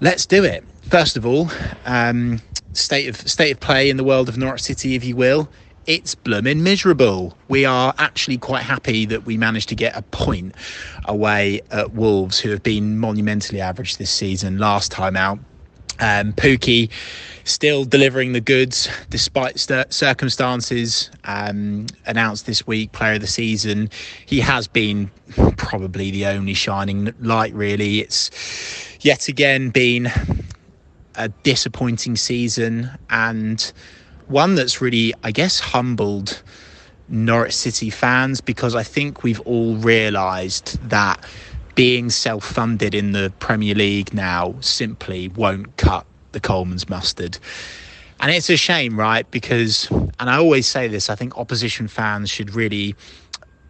let's 0.00 0.26
do 0.26 0.44
it. 0.44 0.64
First 0.92 1.16
of 1.16 1.24
all, 1.24 1.50
um, 1.86 2.42
state 2.74 3.08
of 3.08 3.16
state 3.16 3.52
of 3.52 3.60
play 3.60 3.88
in 3.88 3.96
the 3.96 4.04
world 4.04 4.28
of 4.28 4.36
Norwich 4.36 4.60
City, 4.60 4.94
if 4.94 5.02
you 5.02 5.16
will. 5.16 5.48
It's 5.86 6.14
blooming 6.14 6.62
miserable. 6.62 7.34
We 7.48 7.64
are 7.64 7.94
actually 7.96 8.36
quite 8.36 8.62
happy 8.62 9.06
that 9.06 9.24
we 9.24 9.38
managed 9.38 9.70
to 9.70 9.74
get 9.74 9.96
a 9.96 10.02
point 10.02 10.54
away 11.06 11.62
at 11.70 11.92
Wolves, 11.92 12.38
who 12.38 12.50
have 12.50 12.62
been 12.62 12.98
monumentally 12.98 13.58
average 13.58 13.96
this 13.96 14.10
season. 14.10 14.58
Last 14.58 14.92
time 14.92 15.16
out, 15.16 15.38
um, 15.98 16.34
Pukki 16.34 16.90
still 17.44 17.86
delivering 17.86 18.34
the 18.34 18.42
goods 18.42 18.86
despite 19.08 19.58
st- 19.58 19.90
circumstances. 19.94 21.10
Um, 21.24 21.86
announced 22.04 22.44
this 22.44 22.66
week, 22.66 22.92
player 22.92 23.14
of 23.14 23.22
the 23.22 23.26
season. 23.26 23.88
He 24.26 24.40
has 24.40 24.68
been 24.68 25.10
probably 25.56 26.10
the 26.10 26.26
only 26.26 26.52
shining 26.52 27.14
light. 27.18 27.54
Really, 27.54 28.00
it's 28.00 28.30
yet 29.00 29.28
again 29.28 29.70
been 29.70 30.12
a 31.14 31.28
disappointing 31.28 32.16
season 32.16 32.90
and 33.10 33.72
one 34.28 34.54
that's 34.54 34.80
really, 34.80 35.14
I 35.22 35.30
guess, 35.30 35.60
humbled 35.60 36.42
Norwich 37.08 37.54
City 37.54 37.90
fans 37.90 38.40
because 38.40 38.74
I 38.74 38.82
think 38.82 39.22
we've 39.22 39.40
all 39.40 39.76
realised 39.76 40.80
that 40.88 41.24
being 41.74 42.10
self 42.10 42.44
funded 42.44 42.94
in 42.94 43.12
the 43.12 43.32
Premier 43.38 43.74
League 43.74 44.12
now 44.14 44.54
simply 44.60 45.28
won't 45.28 45.76
cut 45.76 46.06
the 46.32 46.40
Colman's 46.40 46.88
mustard. 46.88 47.38
And 48.20 48.30
it's 48.30 48.48
a 48.50 48.56
shame, 48.56 48.98
right? 48.98 49.28
Because, 49.30 49.90
and 49.90 50.30
I 50.30 50.36
always 50.36 50.66
say 50.66 50.86
this, 50.86 51.10
I 51.10 51.14
think 51.14 51.36
opposition 51.36 51.88
fans 51.88 52.30
should 52.30 52.54
really 52.54 52.94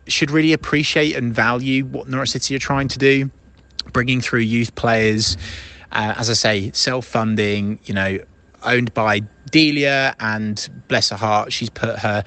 should 0.09 0.31
really 0.31 0.53
appreciate 0.53 1.15
and 1.15 1.33
value 1.33 1.85
what 1.85 2.09
Norwich 2.09 2.31
City 2.31 2.57
are 2.57 2.61
trying 2.61 2.89
to 2.89 2.99
do, 2.99 3.31
bringing 3.93 4.21
through 4.21 4.41
youth 4.41 4.75
players. 4.75 5.37
Uh, 5.93 6.15
as 6.17 6.31
I 6.31 6.35
say, 6.35 6.71
self-funding. 6.73 7.81
You 7.85 7.95
know, 7.95 8.19
owned 8.65 8.95
by 8.95 9.21
Delia, 9.51 10.15
and 10.21 10.69
bless 10.89 11.11
her 11.11 11.17
heart, 11.17 11.53
she's 11.53 11.71
put 11.71 11.99
her 11.99 12.25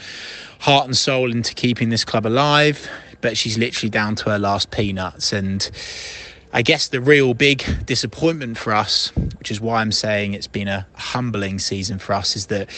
heart 0.59 0.85
and 0.85 0.95
soul 0.95 1.31
into 1.31 1.53
keeping 1.53 1.89
this 1.89 2.05
club 2.05 2.25
alive. 2.25 2.87
But 3.21 3.37
she's 3.37 3.57
literally 3.57 3.89
down 3.89 4.15
to 4.15 4.29
her 4.29 4.39
last 4.39 4.71
peanuts, 4.71 5.33
and 5.33 5.69
I 6.53 6.61
guess 6.61 6.89
the 6.89 7.01
real 7.01 7.33
big 7.33 7.65
disappointment 7.85 8.57
for 8.57 8.73
us, 8.73 9.11
which 9.39 9.51
is 9.51 9.59
why 9.59 9.81
I'm 9.81 9.91
saying 9.91 10.33
it's 10.33 10.47
been 10.47 10.67
a 10.67 10.87
humbling 10.93 11.59
season 11.59 11.99
for 11.99 12.13
us, 12.13 12.35
is 12.35 12.47
that 12.47 12.69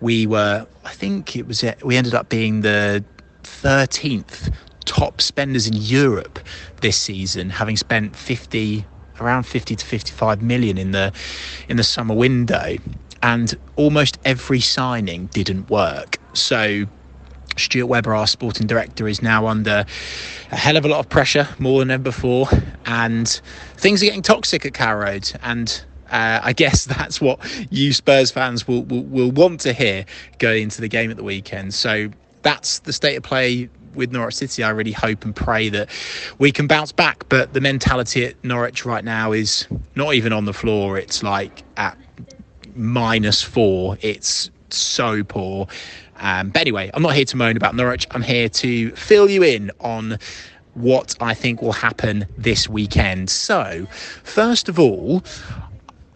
we 0.00 0.26
were, 0.26 0.66
I 0.84 0.92
think 0.92 1.36
it 1.36 1.46
was, 1.46 1.64
we 1.84 1.96
ended 1.96 2.14
up 2.14 2.28
being 2.28 2.62
the 2.62 3.04
13th 3.42 4.54
top 4.84 5.20
spenders 5.20 5.66
in 5.66 5.74
Europe 5.74 6.38
this 6.80 6.96
season, 6.96 7.50
having 7.50 7.76
spent 7.76 8.16
50 8.16 8.86
around 9.20 9.44
50 9.44 9.76
to 9.76 9.86
55 9.86 10.42
million 10.42 10.78
in 10.78 10.92
the 10.92 11.12
in 11.68 11.76
the 11.76 11.84
summer 11.84 12.14
window 12.14 12.76
and 13.22 13.54
almost 13.76 14.18
every 14.24 14.60
signing 14.60 15.26
didn't 15.26 15.68
work. 15.70 16.18
So 16.32 16.86
Stuart 17.56 17.86
Webber, 17.86 18.14
our 18.14 18.26
sporting 18.26 18.66
director, 18.66 19.06
is 19.06 19.22
now 19.22 19.46
under 19.46 19.84
a 20.50 20.56
hell 20.56 20.76
of 20.76 20.84
a 20.84 20.88
lot 20.88 21.00
of 21.00 21.08
pressure, 21.08 21.46
more 21.58 21.80
than 21.80 21.90
ever 21.90 22.02
before, 22.02 22.46
and 22.86 23.28
things 23.76 24.02
are 24.02 24.06
getting 24.06 24.22
toxic 24.22 24.64
at 24.64 24.74
Carrow 24.74 25.04
Road. 25.04 25.30
And 25.42 25.84
Uh, 26.10 26.40
I 26.42 26.52
guess 26.52 26.84
that's 26.96 27.20
what 27.20 27.38
you 27.70 27.92
Spurs 27.92 28.32
fans 28.32 28.66
will, 28.66 28.82
will, 28.84 29.04
will 29.04 29.30
want 29.30 29.60
to 29.60 29.72
hear 29.72 30.04
going 30.38 30.64
into 30.64 30.80
the 30.80 30.88
game 30.88 31.10
at 31.10 31.16
the 31.16 31.22
weekend. 31.22 31.72
So 31.72 32.10
that's 32.42 32.80
the 32.80 32.92
state 32.92 33.16
of 33.16 33.22
play 33.22 33.68
with 33.94 34.12
Norwich 34.12 34.36
City. 34.36 34.62
I 34.62 34.70
really 34.70 34.92
hope 34.92 35.24
and 35.24 35.34
pray 35.34 35.68
that 35.70 35.88
we 36.38 36.52
can 36.52 36.66
bounce 36.66 36.92
back. 36.92 37.28
But 37.28 37.52
the 37.52 37.60
mentality 37.60 38.24
at 38.24 38.42
Norwich 38.44 38.84
right 38.84 39.04
now 39.04 39.32
is 39.32 39.66
not 39.94 40.14
even 40.14 40.32
on 40.32 40.44
the 40.44 40.52
floor. 40.52 40.98
It's 40.98 41.22
like 41.22 41.62
at 41.76 41.96
minus 42.74 43.42
four. 43.42 43.96
It's 44.00 44.50
so 44.70 45.24
poor. 45.24 45.66
Um, 46.20 46.50
but 46.50 46.60
anyway, 46.60 46.90
I'm 46.92 47.02
not 47.02 47.14
here 47.14 47.24
to 47.24 47.36
moan 47.36 47.56
about 47.56 47.74
Norwich. 47.74 48.06
I'm 48.10 48.22
here 48.22 48.48
to 48.48 48.90
fill 48.92 49.30
you 49.30 49.42
in 49.42 49.70
on 49.80 50.18
what 50.74 51.16
I 51.20 51.34
think 51.34 51.62
will 51.62 51.72
happen 51.72 52.26
this 52.38 52.68
weekend. 52.68 53.30
So, 53.30 53.86
first 54.22 54.68
of 54.68 54.78
all, 54.78 55.24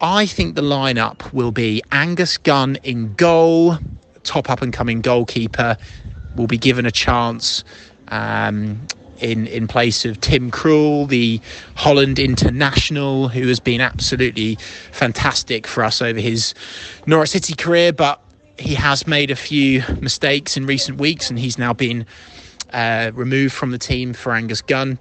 I 0.01 0.25
think 0.25 0.55
the 0.55 0.61
lineup 0.61 1.31
will 1.33 1.51
be 1.51 1.81
Angus 1.91 2.37
Gunn 2.37 2.77
in 2.83 3.13
goal, 3.15 3.77
top 4.23 4.49
up 4.49 4.61
and 4.61 4.71
coming 4.71 5.01
goalkeeper, 5.01 5.77
will 6.35 6.47
be 6.47 6.57
given 6.57 6.85
a 6.85 6.91
chance. 6.91 7.63
Um, 8.09 8.87
in 9.19 9.47
in 9.47 9.65
place 9.65 10.03
of 10.03 10.19
Tim 10.19 10.51
Krul, 10.51 11.07
the 11.07 11.39
Holland 11.75 12.19
international, 12.19 13.29
who 13.29 13.47
has 13.47 13.61
been 13.61 13.79
absolutely 13.79 14.57
fantastic 14.91 15.65
for 15.65 15.83
us 15.85 16.01
over 16.01 16.19
his 16.19 16.53
Norwich 17.07 17.29
City 17.29 17.55
career, 17.55 17.93
but 17.93 18.21
he 18.57 18.75
has 18.75 19.07
made 19.07 19.31
a 19.31 19.35
few 19.35 19.83
mistakes 20.01 20.57
in 20.57 20.65
recent 20.65 20.97
weeks, 20.97 21.29
and 21.29 21.39
he's 21.39 21.57
now 21.57 21.73
been 21.73 22.05
uh, 22.73 23.11
removed 23.13 23.53
from 23.53 23.71
the 23.71 23.77
team 23.77 24.13
for 24.13 24.33
Angus 24.33 24.61
Gunn. 24.61 24.99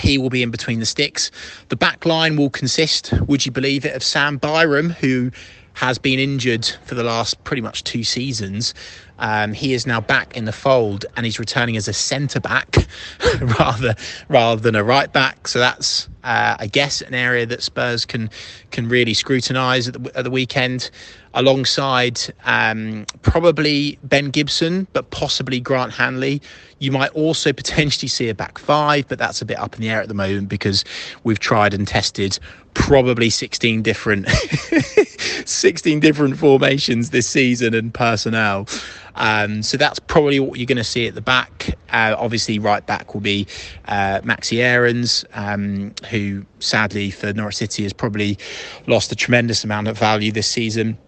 He 0.00 0.18
will 0.18 0.30
be 0.30 0.42
in 0.42 0.50
between 0.50 0.78
the 0.78 0.86
sticks. 0.86 1.30
The 1.68 1.76
back 1.76 2.06
line 2.06 2.36
will 2.36 2.50
consist, 2.50 3.12
would 3.26 3.44
you 3.44 3.50
believe 3.50 3.84
it, 3.84 3.94
of 3.96 4.02
Sam 4.02 4.36
Byram, 4.36 4.90
who 4.90 5.32
has 5.74 5.98
been 5.98 6.18
injured 6.18 6.66
for 6.84 6.94
the 6.94 7.02
last 7.04 7.42
pretty 7.44 7.62
much 7.62 7.84
two 7.84 8.04
seasons. 8.04 8.74
Um, 9.18 9.52
he 9.52 9.72
is 9.72 9.86
now 9.86 10.00
back 10.00 10.36
in 10.36 10.44
the 10.44 10.52
fold 10.52 11.06
and 11.16 11.26
he's 11.26 11.38
returning 11.38 11.76
as 11.76 11.88
a 11.88 11.92
centre 11.92 12.40
back 12.40 12.76
rather 13.58 13.94
rather 14.28 14.60
than 14.60 14.74
a 14.74 14.84
right 14.84 15.12
back. 15.12 15.48
So 15.48 15.58
that's 15.58 16.08
uh, 16.24 16.56
I 16.58 16.66
guess 16.66 17.00
an 17.00 17.14
area 17.14 17.46
that 17.46 17.62
Spurs 17.62 18.04
can 18.04 18.30
can 18.70 18.88
really 18.88 19.14
scrutinise 19.14 19.88
at 19.88 20.16
at 20.16 20.24
the 20.24 20.30
weekend 20.30 20.90
alongside 21.38 22.20
um, 22.44 23.06
probably 23.22 23.96
Ben 24.02 24.30
Gibson, 24.30 24.88
but 24.92 25.10
possibly 25.10 25.60
Grant 25.60 25.92
Hanley. 25.92 26.42
You 26.80 26.90
might 26.90 27.10
also 27.10 27.52
potentially 27.52 28.08
see 28.08 28.28
a 28.28 28.34
back 28.34 28.58
five, 28.58 29.06
but 29.08 29.18
that's 29.18 29.40
a 29.40 29.44
bit 29.44 29.58
up 29.58 29.76
in 29.76 29.80
the 29.80 29.88
air 29.88 30.02
at 30.02 30.08
the 30.08 30.14
moment 30.14 30.48
because 30.48 30.84
we've 31.22 31.38
tried 31.38 31.74
and 31.74 31.86
tested 31.86 32.38
probably 32.74 33.30
16 33.30 33.82
different 33.82 34.28
16 35.44 36.00
different 36.00 36.36
formations 36.36 37.10
this 37.10 37.28
season 37.28 37.72
and 37.72 37.94
personnel. 37.94 38.66
Um, 39.14 39.62
so 39.62 39.76
that's 39.76 39.98
probably 40.00 40.40
what 40.40 40.58
you're 40.58 40.66
going 40.66 40.76
to 40.76 40.84
see 40.84 41.06
at 41.06 41.14
the 41.14 41.20
back. 41.20 41.70
Uh, 41.90 42.14
obviously, 42.18 42.58
right 42.58 42.84
back 42.84 43.14
will 43.14 43.20
be 43.20 43.46
uh, 43.86 44.20
Maxi 44.22 44.58
Aarons, 44.58 45.24
um, 45.34 45.92
who 46.10 46.44
sadly 46.58 47.10
for 47.10 47.32
Norwich 47.32 47.56
City 47.56 47.84
has 47.84 47.92
probably 47.92 48.38
lost 48.86 49.12
a 49.12 49.16
tremendous 49.16 49.62
amount 49.64 49.86
of 49.88 49.96
value 49.98 50.32
this 50.32 50.48
season. 50.48 50.98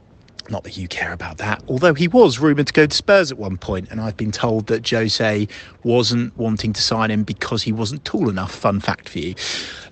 Not 0.50 0.64
that 0.64 0.76
you 0.76 0.88
care 0.88 1.12
about 1.12 1.38
that, 1.38 1.62
although 1.68 1.94
he 1.94 2.08
was 2.08 2.40
rumoured 2.40 2.66
to 2.66 2.72
go 2.72 2.84
to 2.84 2.96
Spurs 2.96 3.30
at 3.30 3.38
one 3.38 3.56
point, 3.56 3.88
and 3.90 4.00
I've 4.00 4.16
been 4.16 4.32
told 4.32 4.66
that 4.66 4.88
Jose 4.88 5.46
wasn't 5.84 6.36
wanting 6.36 6.72
to 6.72 6.82
sign 6.82 7.10
him 7.10 7.22
because 7.22 7.62
he 7.62 7.72
wasn't 7.72 8.04
tall 8.04 8.28
enough. 8.28 8.52
Fun 8.52 8.80
fact 8.80 9.08
for 9.08 9.20
you. 9.20 9.36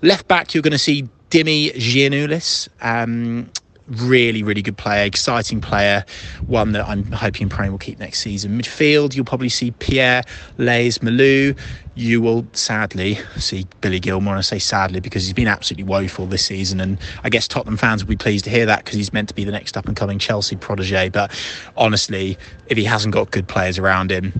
Left 0.01 0.27
back, 0.27 0.53
you're 0.53 0.61
going 0.61 0.71
to 0.71 0.77
see 0.77 1.07
Dimi 1.29 1.73
Giannoulis. 1.75 2.67
Um, 2.81 3.49
really, 3.89 4.43
really 4.43 4.61
good 4.61 4.77
player, 4.77 5.05
exciting 5.05 5.61
player, 5.61 6.05
one 6.47 6.71
that 6.73 6.87
I'm 6.87 7.11
hoping 7.11 7.43
and 7.43 7.51
praying 7.51 7.71
will 7.71 7.79
keep 7.79 7.99
next 7.99 8.19
season. 8.19 8.59
Midfield, 8.59 9.15
you'll 9.15 9.25
probably 9.25 9.49
see 9.49 9.71
Pierre 9.71 10.23
Lees-Melou. 10.57 11.57
You 11.95 12.21
will 12.21 12.45
sadly 12.53 13.17
see 13.37 13.65
Billy 13.81 13.99
Gilmour, 13.99 14.29
And 14.29 14.37
I 14.37 14.41
say 14.41 14.59
sadly 14.59 14.99
because 14.99 15.25
he's 15.25 15.33
been 15.33 15.47
absolutely 15.47 15.83
woeful 15.83 16.27
this 16.27 16.45
season. 16.45 16.79
And 16.79 16.97
I 17.23 17.29
guess 17.29 17.47
Tottenham 17.47 17.77
fans 17.77 18.03
will 18.03 18.09
be 18.09 18.17
pleased 18.17 18.45
to 18.45 18.51
hear 18.51 18.65
that 18.67 18.85
because 18.85 18.95
he's 18.95 19.11
meant 19.11 19.27
to 19.29 19.35
be 19.35 19.43
the 19.43 19.51
next 19.51 19.75
up 19.75 19.87
and 19.87 19.97
coming 19.97 20.19
Chelsea 20.19 20.55
protege. 20.55 21.09
But 21.09 21.31
honestly, 21.75 22.37
if 22.67 22.77
he 22.77 22.85
hasn't 22.85 23.13
got 23.13 23.31
good 23.31 23.47
players 23.47 23.77
around 23.77 24.11
him, 24.11 24.39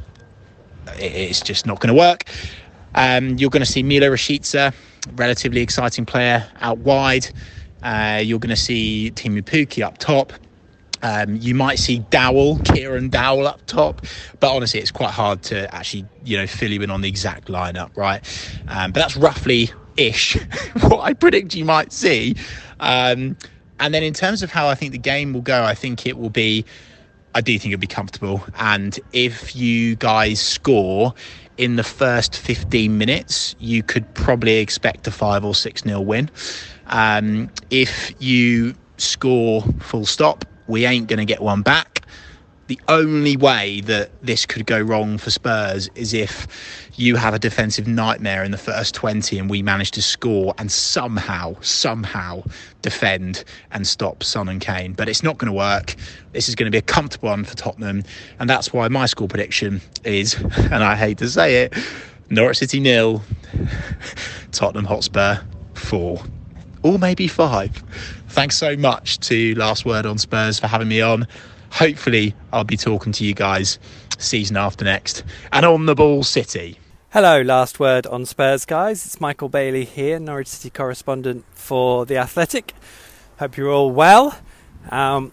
it's 0.95 1.41
just 1.41 1.65
not 1.65 1.79
going 1.79 1.93
to 1.93 1.99
work. 1.99 2.23
Um, 2.95 3.37
you're 3.37 3.49
going 3.49 3.63
to 3.63 3.71
see 3.71 3.83
Milo 3.83 4.09
Rashica, 4.09 4.73
relatively 5.15 5.61
exciting 5.61 6.05
player 6.05 6.47
out 6.61 6.77
wide. 6.79 7.27
Uh, 7.83 8.21
you're 8.23 8.39
going 8.39 8.49
to 8.49 8.55
see 8.55 9.11
Teemu 9.15 9.41
Pukki 9.41 9.83
up 9.83 9.97
top. 9.97 10.33
Um, 11.01 11.37
you 11.37 11.55
might 11.55 11.79
see 11.79 11.99
Dowell, 12.09 12.59
Kieran 12.59 13.09
Dowell 13.09 13.47
up 13.47 13.65
top, 13.65 14.05
but 14.39 14.53
honestly, 14.53 14.79
it's 14.81 14.91
quite 14.91 15.11
hard 15.11 15.41
to 15.43 15.73
actually, 15.73 16.05
you 16.25 16.37
know, 16.37 16.45
fill 16.45 16.71
you 16.71 16.81
in 16.81 16.89
on 16.89 17.01
the 17.01 17.07
exact 17.07 17.47
lineup, 17.47 17.95
right? 17.95 18.21
Um, 18.67 18.91
but 18.91 18.99
that's 18.99 19.15
roughly 19.15 19.71
ish 19.95 20.35
what 20.81 20.99
I 21.01 21.13
predict 21.13 21.55
you 21.55 21.65
might 21.65 21.93
see. 21.93 22.35
Um, 22.79 23.37
and 23.79 23.93
then 23.93 24.03
in 24.03 24.13
terms 24.13 24.43
of 24.43 24.51
how 24.51 24.67
I 24.67 24.75
think 24.75 24.91
the 24.91 24.97
game 24.97 25.33
will 25.33 25.41
go, 25.41 25.63
I 25.63 25.73
think 25.73 26.05
it 26.05 26.17
will 26.17 26.29
be, 26.29 26.65
I 27.33 27.41
do 27.41 27.57
think 27.57 27.73
it'll 27.73 27.81
be 27.81 27.87
comfortable. 27.87 28.43
And 28.57 28.99
if 29.13 29.55
you 29.55 29.95
guys 29.95 30.41
score 30.41 31.13
in 31.57 31.75
the 31.77 31.83
first 31.83 32.37
15 32.37 32.97
minutes, 32.97 33.55
you 33.59 33.83
could 33.83 34.13
probably 34.13 34.57
expect 34.57 35.07
a 35.07 35.11
five 35.11 35.45
or 35.45 35.55
six 35.55 35.85
nil 35.85 36.03
win. 36.03 36.29
Um, 36.89 37.49
if 37.69 38.13
you 38.19 38.75
score 38.97 39.61
full 39.79 40.05
stop, 40.05 40.45
we 40.67 40.85
ain't 40.85 41.07
going 41.07 41.19
to 41.19 41.25
get 41.25 41.41
one 41.41 41.61
back. 41.61 42.05
The 42.67 42.79
only 42.87 43.35
way 43.35 43.81
that 43.81 44.11
this 44.21 44.45
could 44.45 44.67
go 44.67 44.79
wrong 44.79 45.17
for 45.17 45.31
Spurs 45.31 45.89
is 45.95 46.13
if 46.13 46.47
you 46.95 47.15
have 47.15 47.33
a 47.33 47.39
defensive 47.39 47.87
nightmare 47.87 48.43
in 48.43 48.51
the 48.51 48.59
first 48.59 48.93
20 48.93 49.39
and 49.39 49.49
we 49.49 49.63
manage 49.63 49.89
to 49.91 50.03
score 50.03 50.53
and 50.59 50.71
somehow, 50.71 51.55
somehow 51.61 52.43
defend 52.83 53.43
and 53.71 53.87
stop 53.87 54.21
Son 54.21 54.47
and 54.47 54.61
Kane. 54.61 54.93
But 54.93 55.09
it's 55.09 55.23
not 55.23 55.39
going 55.39 55.51
to 55.51 55.57
work. 55.57 55.95
This 56.33 56.47
is 56.47 56.53
going 56.53 56.65
to 56.65 56.71
be 56.71 56.77
a 56.77 56.83
comfortable 56.83 57.29
one 57.29 57.43
for 57.43 57.55
Tottenham. 57.55 58.03
And 58.37 58.47
that's 58.47 58.71
why 58.71 58.87
my 58.87 59.07
score 59.07 59.27
prediction 59.27 59.81
is, 60.03 60.35
and 60.57 60.83
I 60.83 60.95
hate 60.95 61.17
to 61.19 61.29
say 61.29 61.63
it, 61.63 61.73
Norwich 62.29 62.59
City 62.59 62.79
nil, 62.79 63.23
Tottenham 64.51 64.85
Hotspur 64.85 65.39
four 65.73 66.21
or 66.83 66.99
maybe 66.99 67.27
five. 67.27 67.71
Thanks 68.29 68.57
so 68.57 68.75
much 68.77 69.19
to 69.21 69.55
Last 69.55 69.85
Word 69.85 70.05
on 70.05 70.17
Spurs 70.17 70.59
for 70.59 70.67
having 70.67 70.87
me 70.87 71.01
on. 71.01 71.27
Hopefully, 71.71 72.33
I'll 72.51 72.63
be 72.63 72.77
talking 72.77 73.11
to 73.13 73.23
you 73.23 73.33
guys 73.33 73.79
season 74.17 74.57
after 74.57 74.85
next 74.85 75.23
and 75.51 75.65
on 75.65 75.85
the 75.85 75.95
ball 75.95 76.23
city. 76.23 76.77
Hello, 77.11 77.41
last 77.41 77.79
word 77.79 78.05
on 78.05 78.23
Spurs, 78.23 78.65
guys. 78.65 79.03
It's 79.03 79.19
Michael 79.19 79.49
Bailey 79.49 79.83
here, 79.83 80.19
Norwich 80.19 80.47
City 80.47 80.69
correspondent 80.69 81.43
for 81.55 82.05
The 82.05 82.17
Athletic. 82.17 82.75
Hope 83.39 83.57
you're 83.57 83.71
all 83.71 83.89
well. 83.89 84.37
Um, 84.91 85.31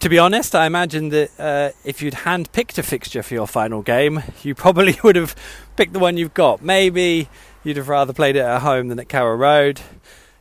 to 0.00 0.08
be 0.08 0.18
honest, 0.18 0.54
I 0.54 0.64
imagine 0.64 1.10
that 1.10 1.30
uh, 1.38 1.72
if 1.84 2.00
you'd 2.00 2.14
hand 2.14 2.50
picked 2.52 2.78
a 2.78 2.82
fixture 2.82 3.22
for 3.22 3.34
your 3.34 3.46
final 3.46 3.82
game, 3.82 4.22
you 4.42 4.54
probably 4.54 4.96
would 5.04 5.16
have 5.16 5.36
picked 5.76 5.92
the 5.92 5.98
one 5.98 6.16
you've 6.16 6.32
got. 6.32 6.62
Maybe 6.62 7.28
you'd 7.62 7.76
have 7.76 7.90
rather 7.90 8.14
played 8.14 8.36
it 8.36 8.40
at 8.40 8.62
home 8.62 8.88
than 8.88 8.98
at 8.98 9.10
Carrow 9.10 9.36
Road. 9.36 9.82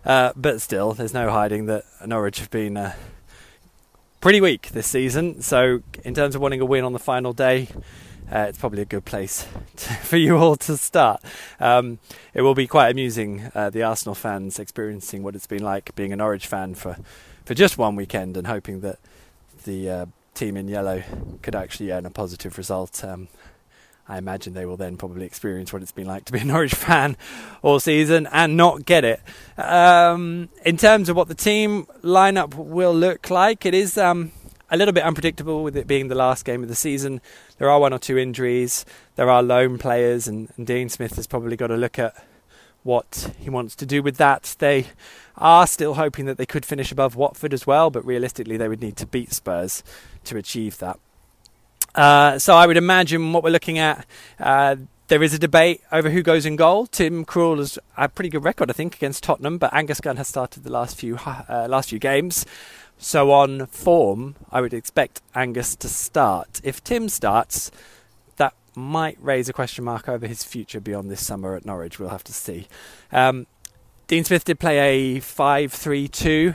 Uh, 0.06 0.32
but 0.36 0.62
still, 0.62 0.94
there's 0.94 1.14
no 1.14 1.30
hiding 1.30 1.68
that 1.68 1.86
Norwich 2.06 2.40
have 2.40 2.50
been 2.50 2.78
uh, 2.78 2.94
pretty 4.20 4.42
weak 4.42 4.70
this 4.70 4.88
season. 4.88 5.42
So, 5.42 5.82
in 6.04 6.14
terms 6.14 6.36
of 6.36 6.42
wanting 6.42 6.62
a 6.62 6.66
win 6.66 6.84
on 6.84 6.94
the 6.94 7.00
final 7.00 7.34
day, 7.34 7.68
uh, 8.32 8.46
it's 8.48 8.58
probably 8.58 8.82
a 8.82 8.86
good 8.86 9.06
place 9.06 9.46
to, 9.76 9.94
for 10.04 10.18
you 10.18 10.38
all 10.38 10.56
to 10.56 10.78
start. 10.78 11.22
Um, 11.60 12.00
it 12.34 12.42
will 12.42 12.56
be 12.56 12.68
quite 12.68 12.90
amusing, 12.90 13.52
uh, 13.54 13.70
the 13.70 13.84
Arsenal 13.84 14.16
fans 14.16 14.58
experiencing 14.58 15.22
what 15.22 15.36
it's 15.36 15.48
been 15.48 15.64
like 15.64 15.94
being 15.96 16.14
a 16.14 16.16
Norwich 16.16 16.48
fan 16.48 16.76
for, 16.76 16.98
for 17.46 17.54
just 17.54 17.78
one 17.78 17.96
weekend 17.96 18.38
and 18.38 18.48
hoping 18.48 18.82
that 18.82 19.00
the 19.66 19.90
uh, 19.90 20.06
team 20.34 20.58
in 20.58 20.68
yellow 20.68 21.04
could 21.42 21.56
actually 21.56 21.92
earn 21.92 22.06
a 22.06 22.10
positive 22.10 22.58
result. 22.58 23.04
Um, 23.04 23.28
I 24.12 24.18
imagine 24.18 24.54
they 24.54 24.66
will 24.66 24.76
then 24.76 24.98
probably 24.98 25.26
experience 25.26 25.72
what 25.72 25.82
it's 25.82 25.94
been 25.94 26.06
like 26.06 26.26
to 26.26 26.34
be 26.34 26.40
a 26.40 26.44
Norwich 26.46 26.76
fan 26.76 27.16
all 27.62 27.80
season 27.80 28.28
and 28.34 28.58
not 28.58 28.84
get 28.84 29.06
it. 29.06 29.22
Um, 29.58 30.50
in 30.66 30.76
terms 30.76 31.08
of 31.08 31.16
what 31.16 31.30
the 31.30 31.34
team 31.34 31.86
lineup 32.04 32.54
will 32.54 32.94
look 32.94 33.30
like, 33.30 33.66
it 33.66 33.74
is 33.74 33.98
um, 33.98 34.34
a 34.70 34.76
little 34.76 34.92
bit 34.92 35.06
unpredictable 35.06 35.64
with 35.64 35.78
it 35.78 35.88
being 35.88 36.10
the 36.10 36.16
last 36.16 36.44
game 36.44 36.62
of 36.62 36.68
the 36.68 36.76
season. 36.76 37.22
There 37.58 37.70
are 37.70 37.80
one 37.80 37.94
or 37.94 38.00
two 38.00 38.18
injuries, 38.18 38.86
there 39.16 39.30
are 39.30 39.42
lone 39.42 39.78
players, 39.78 40.28
and, 40.28 40.50
and 40.58 40.68
Dean 40.68 40.90
Smith 40.90 41.16
has 41.16 41.26
probably 41.26 41.56
got 41.56 41.68
to 41.68 41.78
look 41.78 41.98
at 41.98 42.14
what 42.84 43.34
he 43.40 43.50
wants 43.50 43.78
to 43.78 43.86
do 43.86 44.04
with 44.04 44.18
that. 44.18 44.58
They 44.60 44.88
are 45.38 45.66
still 45.66 45.94
hoping 45.94 46.26
that 46.26 46.38
they 46.38 46.46
could 46.46 46.66
finish 46.66 46.92
above 46.92 47.16
Watford 47.16 47.54
as 47.54 47.66
well, 47.66 47.90
but 47.90 48.06
realistically, 48.06 48.58
they 48.58 48.68
would 48.68 48.82
need 48.82 48.98
to 48.98 49.06
beat 49.06 49.32
Spurs 49.32 49.86
to 50.26 50.36
achieve 50.36 50.80
that. 50.80 51.00
Uh, 51.96 52.40
so 52.40 52.56
I 52.56 52.68
would 52.68 52.78
imagine 52.78 53.34
what 53.34 53.44
we're 53.44 53.50
looking 53.50 53.78
at. 53.78 54.06
Uh, 54.40 54.78
there 55.08 55.22
is 55.22 55.34
a 55.34 55.40
debate 55.40 55.82
over 55.92 56.10
who 56.10 56.24
goes 56.24 56.46
in 56.46 56.56
goal. 56.56 56.88
Tim 56.88 57.26
Krul 57.26 57.58
has 57.58 57.78
a 57.98 58.08
pretty 58.08 58.30
good 58.30 58.46
record, 58.46 58.70
I 58.70 58.74
think, 58.74 58.96
against 58.96 59.24
Tottenham, 59.24 59.58
but 59.58 59.74
Angus 59.74 60.00
Gunn 60.00 60.16
has 60.16 60.30
started 60.30 60.64
the 60.64 60.72
last 60.72 60.98
few 60.98 61.18
uh, 61.18 61.68
last 61.70 61.90
few 61.90 62.00
games. 62.00 62.46
So 62.98 63.32
on 63.32 63.66
form, 63.66 64.36
I 64.52 64.62
would 64.62 64.74
expect 64.74 65.22
Angus 65.36 65.76
to 65.78 65.90
start. 65.90 66.62
If 66.64 66.84
Tim 66.84 67.10
starts, 67.10 67.72
that 68.38 68.54
might 68.76 69.18
raise 69.20 69.50
a 69.50 69.54
question 69.54 69.84
mark 69.84 70.08
over 70.08 70.28
his 70.28 70.44
future 70.44 70.80
beyond 70.80 71.12
this 71.12 71.26
summer 71.26 71.56
at 71.56 71.66
Norwich. 71.66 72.00
We'll 72.00 72.10
have 72.10 72.24
to 72.26 72.34
see. 72.34 72.68
Um, 73.12 73.48
Dean 74.08 74.24
Smith 74.24 74.46
did 74.46 74.60
play 74.60 75.18
a 75.18 75.20
5 75.20 75.74
3 75.74 76.08
2 76.08 76.54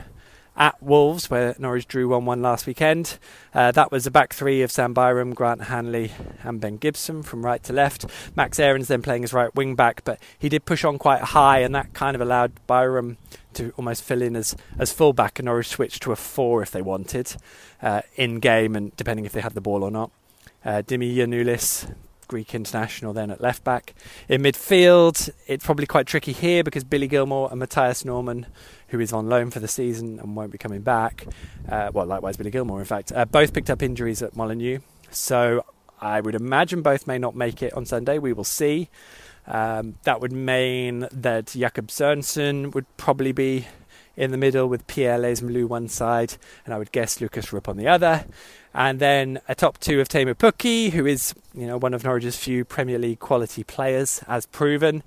at 0.57 0.83
Wolves, 0.83 1.31
where 1.31 1.55
Norwich 1.59 1.87
drew 1.87 2.09
1 2.09 2.25
1 2.25 2.43
last 2.43 2.67
weekend. 2.67 3.19
Uh, 3.55 3.71
that 3.73 3.93
was 3.93 4.07
a 4.07 4.11
back 4.11 4.33
three 4.33 4.63
of 4.63 4.73
Sam 4.73 4.95
Byram, 4.95 5.35
Grant 5.35 5.65
Hanley, 5.65 6.13
and 6.43 6.61
Ben 6.61 6.77
Gibson 6.77 7.23
from 7.23 7.45
right 7.45 7.63
to 7.65 7.73
left. 7.73 8.07
Max 8.35 8.59
Aarons 8.59 8.89
then 8.89 9.03
playing 9.03 9.25
as 9.25 9.33
right 9.33 9.55
wing 9.55 9.75
back, 9.75 10.03
but 10.05 10.19
he 10.39 10.49
did 10.49 10.65
push 10.65 10.85
on 10.85 10.99
quite 10.99 11.21
high, 11.23 11.59
and 11.59 11.75
that 11.75 11.93
kind 11.93 12.15
of 12.15 12.21
allowed 12.21 12.53
Byram 12.67 13.19
to 13.55 13.73
almost 13.77 14.03
fill 14.03 14.23
in 14.23 14.37
as, 14.37 14.57
as 14.79 14.93
fullback, 14.93 15.39
and 15.39 15.47
Norwich 15.47 15.69
switched 15.69 16.03
to 16.03 16.13
a 16.13 16.17
four 16.17 16.63
if 16.63 16.71
they 16.71 16.83
wanted 16.83 17.37
uh, 17.83 18.03
in 18.17 18.41
game, 18.41 18.75
and 18.75 18.97
depending 18.97 19.25
if 19.25 19.33
they 19.33 19.41
had 19.41 19.55
the 19.55 19.61
ball 19.61 19.83
or 19.83 19.91
not. 19.91 20.11
Uh, 20.65 20.83
Dimi 20.83 21.15
Giannoulis 21.15 21.95
Greek 22.29 22.55
international 22.55 23.13
then 23.13 23.31
at 23.31 23.41
left 23.41 23.65
back. 23.65 23.95
In 24.29 24.43
midfield, 24.43 25.31
it's 25.47 25.65
probably 25.65 25.87
quite 25.87 26.07
tricky 26.07 26.33
here 26.33 26.65
because 26.65 26.85
Billy 26.85 27.09
Gilmour 27.09 27.51
and 27.51 27.61
Mathias 27.61 28.05
Normann, 28.05 28.47
who 28.89 29.01
is 29.01 29.13
on 29.13 29.29
loan 29.29 29.51
for 29.51 29.61
the 29.61 29.69
season 29.69 30.19
and 30.19 30.37
won't 30.37 30.53
be 30.53 30.59
coming 30.59 30.83
back, 30.83 31.27
uh, 31.69 31.91
well, 31.93 32.07
likewise 32.07 32.37
Billy 32.37 32.51
Gilmour, 32.51 32.79
in 32.79 32.85
fact, 32.85 33.13
uh, 33.13 33.25
both 33.25 33.53
picked 33.53 33.71
up 33.71 33.83
injuries 33.83 34.23
at 34.23 34.37
Molineux. 34.37 34.79
So 35.11 35.65
I 36.01 36.21
would 36.21 36.35
imagine 36.35 36.83
both 36.83 37.07
may 37.07 37.19
not 37.19 37.35
make 37.35 37.63
it 37.63 37.73
on 37.75 37.87
Sunday. 37.87 38.19
We 38.19 38.33
will 38.33 38.45
see. 38.45 38.89
Um, 39.47 39.95
that 40.03 40.21
would 40.21 40.33
mean 40.33 41.09
that 41.13 41.47
Jakob 41.47 41.89
Sørensen 41.89 42.75
would 42.75 42.85
probably 42.97 43.33
be 43.33 43.67
in 44.17 44.31
the 44.31 44.37
middle 44.37 44.67
with 44.67 44.87
Pierre 44.87 45.19
Lees-Melou 45.19 45.67
one 45.67 45.89
side, 45.89 46.35
and 46.65 46.75
I 46.75 46.79
would 46.79 46.91
guess 46.91 47.21
Lucas 47.21 47.53
Rupp 47.53 47.69
on 47.69 47.77
the 47.77 47.87
other. 47.87 48.25
And 48.75 48.99
then 48.99 49.41
a 49.49 49.55
top 49.55 49.79
two 49.79 50.01
of 50.01 50.09
Teemu 50.09 50.35
Pukki, 50.35 50.91
who 50.91 51.07
is 51.07 51.35
you 51.55 51.67
know 51.67 51.79
one 51.79 51.95
of 51.95 52.03
Norwich's 52.03 52.37
few 52.37 52.65
Premier 52.65 52.99
League 52.99 53.21
quality 53.21 53.63
players, 53.63 54.23
as 54.27 54.47
proven. 54.47 55.03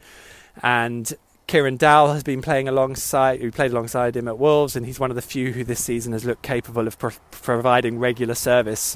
And 0.64 1.14
Kieran 1.50 1.78
Dowell 1.78 2.14
has 2.14 2.22
been 2.22 2.44
playing 2.44 2.68
alongside, 2.68 3.42
who 3.42 3.52
played 3.52 3.72
alongside 3.72 4.16
him 4.16 4.28
at 4.28 4.38
Wolves, 4.38 4.76
and 4.76 4.86
he's 4.86 5.00
one 5.00 5.10
of 5.10 5.16
the 5.16 5.22
few 5.24 5.52
who 5.52 5.64
this 5.64 5.84
season 5.84 6.14
has 6.14 6.24
looked 6.24 6.44
capable 6.44 6.86
of 6.86 7.00
pro- 7.00 7.10
providing 7.32 7.98
regular 7.98 8.36
service 8.36 8.96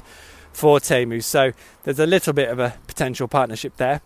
for 0.52 0.78
Teemu. 0.78 1.20
So 1.20 1.50
there's 1.82 1.98
a 1.98 2.06
little 2.06 2.32
bit 2.32 2.48
of 2.48 2.60
a 2.60 2.78
potential 2.86 3.26
partnership 3.26 3.76
there. 3.76 4.02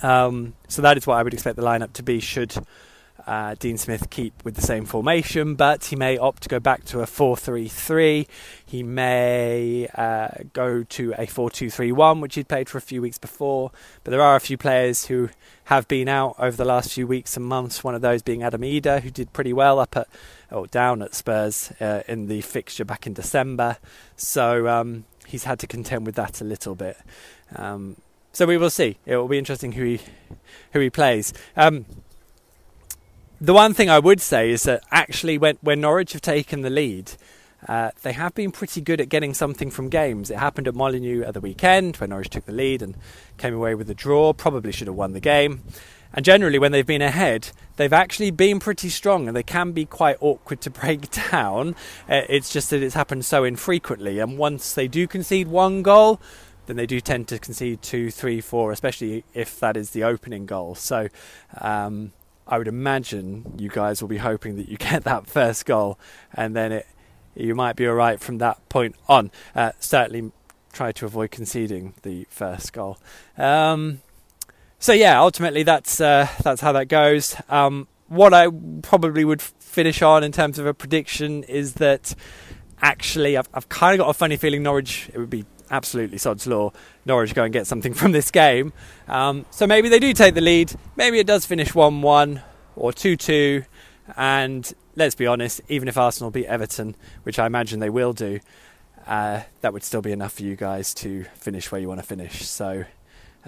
Um, 0.00 0.54
so 0.68 0.80
that 0.82 0.96
is 0.96 1.08
what 1.08 1.16
I 1.16 1.24
would 1.24 1.34
expect 1.34 1.56
the 1.56 1.62
lineup 1.62 1.92
to 1.94 2.04
be 2.04 2.20
should 2.20 2.54
uh, 3.30 3.54
Dean 3.60 3.78
Smith 3.78 4.10
keep 4.10 4.44
with 4.44 4.56
the 4.56 4.60
same 4.60 4.84
formation, 4.84 5.54
but 5.54 5.84
he 5.84 5.94
may 5.94 6.18
opt 6.18 6.42
to 6.42 6.48
go 6.48 6.58
back 6.58 6.82
to 6.86 6.98
a 6.98 7.06
4 7.06 7.36
3 7.36 7.68
3. 7.68 8.26
He 8.66 8.82
may 8.82 9.86
uh, 9.94 10.30
go 10.52 10.82
to 10.82 11.14
a 11.16 11.26
4 11.26 11.48
2 11.48 11.70
3 11.70 11.92
1, 11.92 12.20
which 12.20 12.34
he'd 12.34 12.48
played 12.48 12.68
for 12.68 12.78
a 12.78 12.80
few 12.80 13.00
weeks 13.00 13.18
before. 13.18 13.70
But 14.02 14.10
there 14.10 14.20
are 14.20 14.34
a 14.34 14.40
few 14.40 14.58
players 14.58 15.06
who 15.06 15.28
have 15.66 15.86
been 15.86 16.08
out 16.08 16.34
over 16.40 16.56
the 16.56 16.64
last 16.64 16.92
few 16.92 17.06
weeks 17.06 17.36
and 17.36 17.46
months, 17.46 17.84
one 17.84 17.94
of 17.94 18.00
those 18.00 18.20
being 18.20 18.42
Adam 18.42 18.62
Idah, 18.62 19.02
who 19.02 19.10
did 19.10 19.32
pretty 19.32 19.52
well 19.52 19.78
up 19.78 19.96
at, 19.96 20.08
or 20.50 20.66
down 20.66 21.00
at 21.00 21.14
Spurs 21.14 21.72
uh, 21.80 22.02
in 22.08 22.26
the 22.26 22.40
fixture 22.40 22.84
back 22.84 23.06
in 23.06 23.12
December. 23.12 23.76
So 24.16 24.66
um, 24.66 25.04
he's 25.24 25.44
had 25.44 25.60
to 25.60 25.68
contend 25.68 26.04
with 26.04 26.16
that 26.16 26.40
a 26.40 26.44
little 26.44 26.74
bit. 26.74 26.96
Um, 27.54 27.96
so 28.32 28.44
we 28.44 28.56
will 28.56 28.70
see. 28.70 28.98
It 29.06 29.14
will 29.14 29.28
be 29.28 29.38
interesting 29.38 29.70
who 29.70 29.84
he 29.84 30.00
who 30.72 30.80
he 30.80 30.90
plays. 30.90 31.32
Um, 31.56 31.86
the 33.40 33.54
one 33.54 33.72
thing 33.72 33.88
I 33.88 33.98
would 33.98 34.20
say 34.20 34.50
is 34.50 34.64
that 34.64 34.84
actually, 34.90 35.38
when, 35.38 35.56
when 35.62 35.80
Norwich 35.80 36.12
have 36.12 36.22
taken 36.22 36.60
the 36.60 36.70
lead, 36.70 37.12
uh, 37.66 37.90
they 38.02 38.12
have 38.12 38.34
been 38.34 38.52
pretty 38.52 38.80
good 38.80 39.00
at 39.00 39.08
getting 39.08 39.34
something 39.34 39.70
from 39.70 39.88
games. 39.88 40.30
It 40.30 40.38
happened 40.38 40.68
at 40.68 40.74
Molineux 40.74 41.22
at 41.24 41.34
the 41.34 41.40
weekend 41.40 41.96
when 41.96 42.10
Norwich 42.10 42.30
took 42.30 42.46
the 42.46 42.52
lead 42.52 42.82
and 42.82 42.96
came 43.38 43.54
away 43.54 43.74
with 43.74 43.88
a 43.90 43.94
draw. 43.94 44.32
Probably 44.32 44.72
should 44.72 44.86
have 44.86 44.96
won 44.96 45.12
the 45.12 45.20
game. 45.20 45.62
And 46.12 46.24
generally, 46.24 46.58
when 46.58 46.72
they've 46.72 46.86
been 46.86 47.02
ahead, 47.02 47.50
they've 47.76 47.92
actually 47.92 48.30
been 48.30 48.58
pretty 48.58 48.88
strong 48.88 49.28
and 49.28 49.36
they 49.36 49.42
can 49.42 49.72
be 49.72 49.84
quite 49.84 50.16
awkward 50.20 50.60
to 50.62 50.70
break 50.70 51.10
down. 51.30 51.76
Uh, 52.08 52.22
it's 52.28 52.52
just 52.52 52.70
that 52.70 52.82
it's 52.82 52.94
happened 52.94 53.24
so 53.24 53.44
infrequently. 53.44 54.18
And 54.18 54.36
once 54.36 54.74
they 54.74 54.88
do 54.88 55.06
concede 55.06 55.48
one 55.48 55.82
goal, 55.82 56.20
then 56.66 56.76
they 56.76 56.86
do 56.86 57.00
tend 57.00 57.28
to 57.28 57.38
concede 57.38 57.82
two, 57.82 58.10
three, 58.10 58.40
four, 58.40 58.72
especially 58.72 59.24
if 59.34 59.58
that 59.60 59.76
is 59.76 59.90
the 59.90 60.04
opening 60.04 60.46
goal. 60.46 60.74
So, 60.74 61.08
um, 61.60 62.12
I 62.50 62.58
would 62.58 62.68
imagine 62.68 63.54
you 63.58 63.70
guys 63.70 64.02
will 64.02 64.08
be 64.08 64.18
hoping 64.18 64.56
that 64.56 64.68
you 64.68 64.76
get 64.90 65.04
that 65.04 65.26
first 65.26 65.64
goal, 65.64 65.98
and 66.34 66.54
then 66.54 66.72
it 66.72 66.86
you 67.34 67.54
might 67.54 67.76
be 67.76 67.86
all 67.86 67.94
right 67.94 68.18
from 68.20 68.38
that 68.38 68.68
point 68.68 68.96
on. 69.08 69.30
Uh, 69.54 69.72
certainly, 69.78 70.32
try 70.72 70.92
to 70.92 71.06
avoid 71.06 71.30
conceding 71.30 71.94
the 72.02 72.26
first 72.28 72.72
goal. 72.72 72.98
Um, 73.38 74.02
so 74.78 74.92
yeah, 74.92 75.20
ultimately 75.20 75.62
that's 75.62 76.00
uh, 76.00 76.28
that's 76.42 76.60
how 76.60 76.72
that 76.72 76.88
goes. 76.88 77.36
Um, 77.48 77.86
what 78.08 78.34
I 78.34 78.48
probably 78.82 79.24
would 79.24 79.40
finish 79.40 80.02
on 80.02 80.24
in 80.24 80.32
terms 80.32 80.58
of 80.58 80.66
a 80.66 80.74
prediction 80.74 81.44
is 81.44 81.74
that 81.74 82.14
actually 82.82 83.36
I've, 83.36 83.48
I've 83.54 83.68
kind 83.68 83.94
of 83.94 84.04
got 84.04 84.10
a 84.10 84.14
funny 84.14 84.36
feeling 84.36 84.62
Norwich 84.64 85.08
it 85.14 85.18
would 85.18 85.30
be 85.30 85.44
absolutely 85.70 86.18
sod's 86.18 86.46
law. 86.46 86.72
Norwich 87.06 87.34
go 87.34 87.44
and 87.44 87.52
get 87.52 87.66
something 87.66 87.94
from 88.00 88.12
this 88.12 88.30
game. 88.30 88.72
Um, 89.08 89.46
so 89.50 89.66
maybe 89.66 89.88
they 89.88 89.98
do 89.98 90.12
take 90.12 90.34
the 90.34 90.40
lead. 90.40 90.72
Maybe 90.96 91.18
it 91.18 91.26
does 91.26 91.46
finish 91.46 91.74
1 91.74 92.02
1 92.02 92.42
or 92.76 92.92
2 92.92 93.16
2. 93.16 93.62
And 94.16 94.72
let's 94.96 95.14
be 95.14 95.26
honest, 95.26 95.60
even 95.68 95.88
if 95.88 95.96
Arsenal 95.96 96.30
beat 96.30 96.46
Everton, 96.46 96.96
which 97.22 97.38
I 97.38 97.46
imagine 97.46 97.80
they 97.80 97.90
will 97.90 98.12
do, 98.12 98.40
uh, 99.06 99.42
that 99.60 99.72
would 99.72 99.82
still 99.82 100.02
be 100.02 100.12
enough 100.12 100.34
for 100.34 100.42
you 100.42 100.56
guys 100.56 100.92
to 100.94 101.24
finish 101.34 101.70
where 101.70 101.80
you 101.80 101.88
want 101.88 102.00
to 102.00 102.06
finish. 102.06 102.46
So 102.46 102.84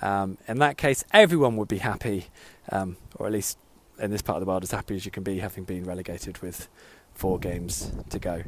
um, 0.00 0.38
in 0.48 0.58
that 0.58 0.76
case, 0.76 1.04
everyone 1.12 1.56
would 1.56 1.68
be 1.68 1.78
happy, 1.78 2.26
um, 2.70 2.96
or 3.16 3.26
at 3.26 3.32
least 3.32 3.58
in 3.98 4.10
this 4.10 4.22
part 4.22 4.36
of 4.36 4.40
the 4.40 4.46
world, 4.46 4.62
as 4.62 4.70
happy 4.70 4.94
as 4.96 5.04
you 5.04 5.10
can 5.10 5.22
be 5.22 5.38
having 5.38 5.64
been 5.64 5.84
relegated 5.84 6.38
with 6.38 6.68
four 7.14 7.38
games 7.38 7.92
to 8.10 8.18
go. 8.18 8.42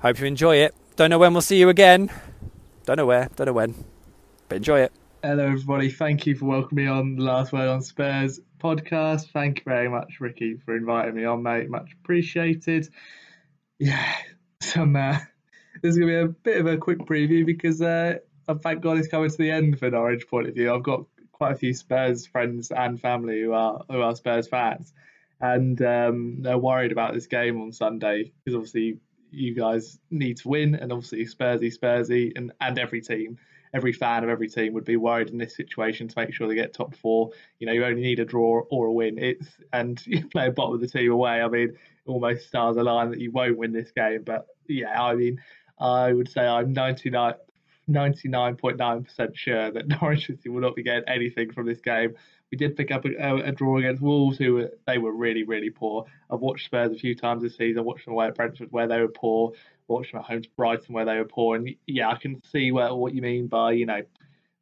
Hope 0.00 0.18
you 0.18 0.26
enjoy 0.26 0.56
it. 0.56 0.74
Don't 0.96 1.10
know 1.10 1.18
when 1.18 1.32
we'll 1.32 1.42
see 1.42 1.58
you 1.58 1.68
again. 1.68 2.10
Don't 2.84 2.96
know 2.96 3.06
where, 3.06 3.28
don't 3.36 3.46
know 3.46 3.52
when, 3.52 3.74
but 4.48 4.56
enjoy 4.56 4.80
it. 4.80 4.92
Hello, 5.22 5.44
everybody. 5.44 5.88
Thank 5.88 6.26
you 6.26 6.34
for 6.34 6.46
welcoming 6.46 6.84
me 6.84 6.90
on 6.90 7.14
the 7.14 7.22
Last 7.22 7.52
Word 7.52 7.68
on 7.68 7.80
Spurs 7.80 8.40
podcast. 8.58 9.30
Thank 9.30 9.58
you 9.58 9.64
very 9.64 9.88
much, 9.88 10.18
Ricky, 10.18 10.56
for 10.56 10.76
inviting 10.76 11.14
me 11.14 11.24
on, 11.24 11.44
mate. 11.44 11.70
Much 11.70 11.92
appreciated. 11.92 12.88
Yeah, 13.78 14.12
some. 14.60 14.96
Uh, 14.96 15.18
this 15.80 15.92
is 15.92 15.98
going 15.98 16.10
to 16.10 16.26
be 16.26 16.30
a 16.30 16.34
bit 16.42 16.60
of 16.60 16.66
a 16.66 16.76
quick 16.76 16.98
preview 16.98 17.46
because 17.46 17.80
uh, 17.80 18.18
thank 18.62 18.80
God 18.80 18.98
it's 18.98 19.06
coming 19.06 19.30
to 19.30 19.36
the 19.36 19.52
end 19.52 19.78
for 19.78 19.88
Norwich 19.88 20.26
point 20.26 20.48
of 20.48 20.54
view. 20.54 20.74
I've 20.74 20.82
got 20.82 21.04
quite 21.30 21.52
a 21.52 21.56
few 21.56 21.74
Spurs 21.74 22.26
friends 22.26 22.72
and 22.72 23.00
family 23.00 23.42
who 23.42 23.52
are 23.52 23.84
who 23.88 24.00
are 24.00 24.16
Spurs 24.16 24.48
fans, 24.48 24.92
and 25.40 25.80
um, 25.82 26.42
they're 26.42 26.58
worried 26.58 26.90
about 26.90 27.14
this 27.14 27.28
game 27.28 27.60
on 27.60 27.70
Sunday 27.70 28.32
because 28.44 28.56
obviously 28.56 28.98
you 29.32 29.54
guys 29.54 29.98
need 30.10 30.36
to 30.38 30.48
win, 30.48 30.74
and 30.74 30.92
obviously 30.92 31.24
Spursy, 31.24 31.76
Spursy, 31.76 32.32
and 32.36 32.52
and 32.60 32.78
every 32.78 33.00
team, 33.00 33.38
every 33.74 33.92
fan 33.92 34.22
of 34.22 34.30
every 34.30 34.48
team 34.48 34.74
would 34.74 34.84
be 34.84 34.96
worried 34.96 35.30
in 35.30 35.38
this 35.38 35.56
situation 35.56 36.08
to 36.08 36.14
make 36.18 36.34
sure 36.34 36.46
they 36.46 36.54
get 36.54 36.74
top 36.74 36.94
four. 36.94 37.30
You 37.58 37.66
know, 37.66 37.72
you 37.72 37.84
only 37.84 38.02
need 38.02 38.20
a 38.20 38.24
draw 38.24 38.62
or 38.70 38.86
a 38.86 38.92
win. 38.92 39.18
It's 39.18 39.48
and 39.72 40.00
you 40.06 40.28
play 40.28 40.46
a 40.46 40.52
bottom 40.52 40.74
of 40.74 40.80
the 40.80 40.88
team 40.88 41.10
away. 41.10 41.40
I 41.42 41.48
mean, 41.48 41.76
almost 42.06 42.46
stars 42.46 42.76
align 42.76 43.10
that 43.10 43.20
you 43.20 43.32
won't 43.32 43.58
win 43.58 43.72
this 43.72 43.90
game. 43.92 44.22
But 44.24 44.46
yeah, 44.68 45.02
I 45.02 45.14
mean, 45.14 45.40
I 45.78 46.12
would 46.12 46.30
say 46.30 46.46
I'm 46.46 46.72
99. 46.72 47.34
99.9% 47.92 49.36
sure 49.36 49.70
that 49.70 49.88
Norwich 50.00 50.26
City 50.26 50.48
will 50.48 50.60
not 50.60 50.74
be 50.74 50.82
getting 50.82 51.08
anything 51.08 51.52
from 51.52 51.66
this 51.66 51.80
game. 51.80 52.14
We 52.50 52.58
did 52.58 52.76
pick 52.76 52.90
up 52.90 53.04
a, 53.04 53.36
a, 53.36 53.52
draw 53.52 53.78
against 53.78 54.02
Wolves, 54.02 54.36
who 54.36 54.54
were, 54.54 54.70
they 54.86 54.98
were 54.98 55.12
really, 55.12 55.42
really 55.42 55.70
poor. 55.70 56.04
I've 56.30 56.40
watched 56.40 56.66
Spurs 56.66 56.92
a 56.92 56.98
few 56.98 57.14
times 57.14 57.42
this 57.42 57.56
season. 57.56 57.78
I 57.78 57.82
watched 57.82 58.04
them 58.04 58.12
away 58.12 58.26
at 58.26 58.34
Brentford 58.34 58.68
where 58.70 58.86
they 58.86 59.00
were 59.00 59.08
poor. 59.08 59.52
Watched 59.88 60.12
them 60.12 60.20
at 60.20 60.26
home 60.26 60.42
to 60.42 60.48
Brighton 60.56 60.94
where 60.94 61.06
they 61.06 61.16
were 61.16 61.24
poor. 61.24 61.56
And 61.56 61.74
yeah, 61.86 62.10
I 62.10 62.16
can 62.16 62.42
see 62.52 62.70
where, 62.70 62.94
what 62.94 63.14
you 63.14 63.22
mean 63.22 63.46
by 63.46 63.72
you 63.72 63.86
know 63.86 64.02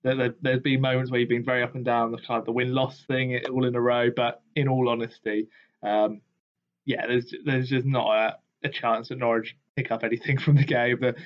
there, 0.02 0.34
has 0.44 0.60
been 0.60 0.80
moments 0.80 1.10
where 1.10 1.20
you've 1.20 1.28
been 1.28 1.44
very 1.44 1.62
up 1.62 1.74
and 1.74 1.84
down 1.84 2.12
the 2.12 2.18
kind 2.18 2.38
of 2.38 2.46
the 2.46 2.52
win 2.52 2.72
loss 2.72 3.02
thing 3.06 3.38
all 3.46 3.66
in 3.66 3.74
a 3.74 3.80
row. 3.80 4.10
But 4.14 4.40
in 4.54 4.68
all 4.68 4.88
honesty, 4.88 5.48
um, 5.82 6.20
yeah, 6.84 7.06
there's 7.06 7.34
there's 7.44 7.68
just 7.68 7.86
not 7.86 8.16
a, 8.16 8.66
a, 8.66 8.68
chance 8.70 9.08
that 9.08 9.18
Norwich 9.18 9.56
pick 9.76 9.90
up 9.90 10.04
anything 10.04 10.38
from 10.44 10.56
the 10.56 10.64
game. 10.64 10.98
The, 11.00 11.16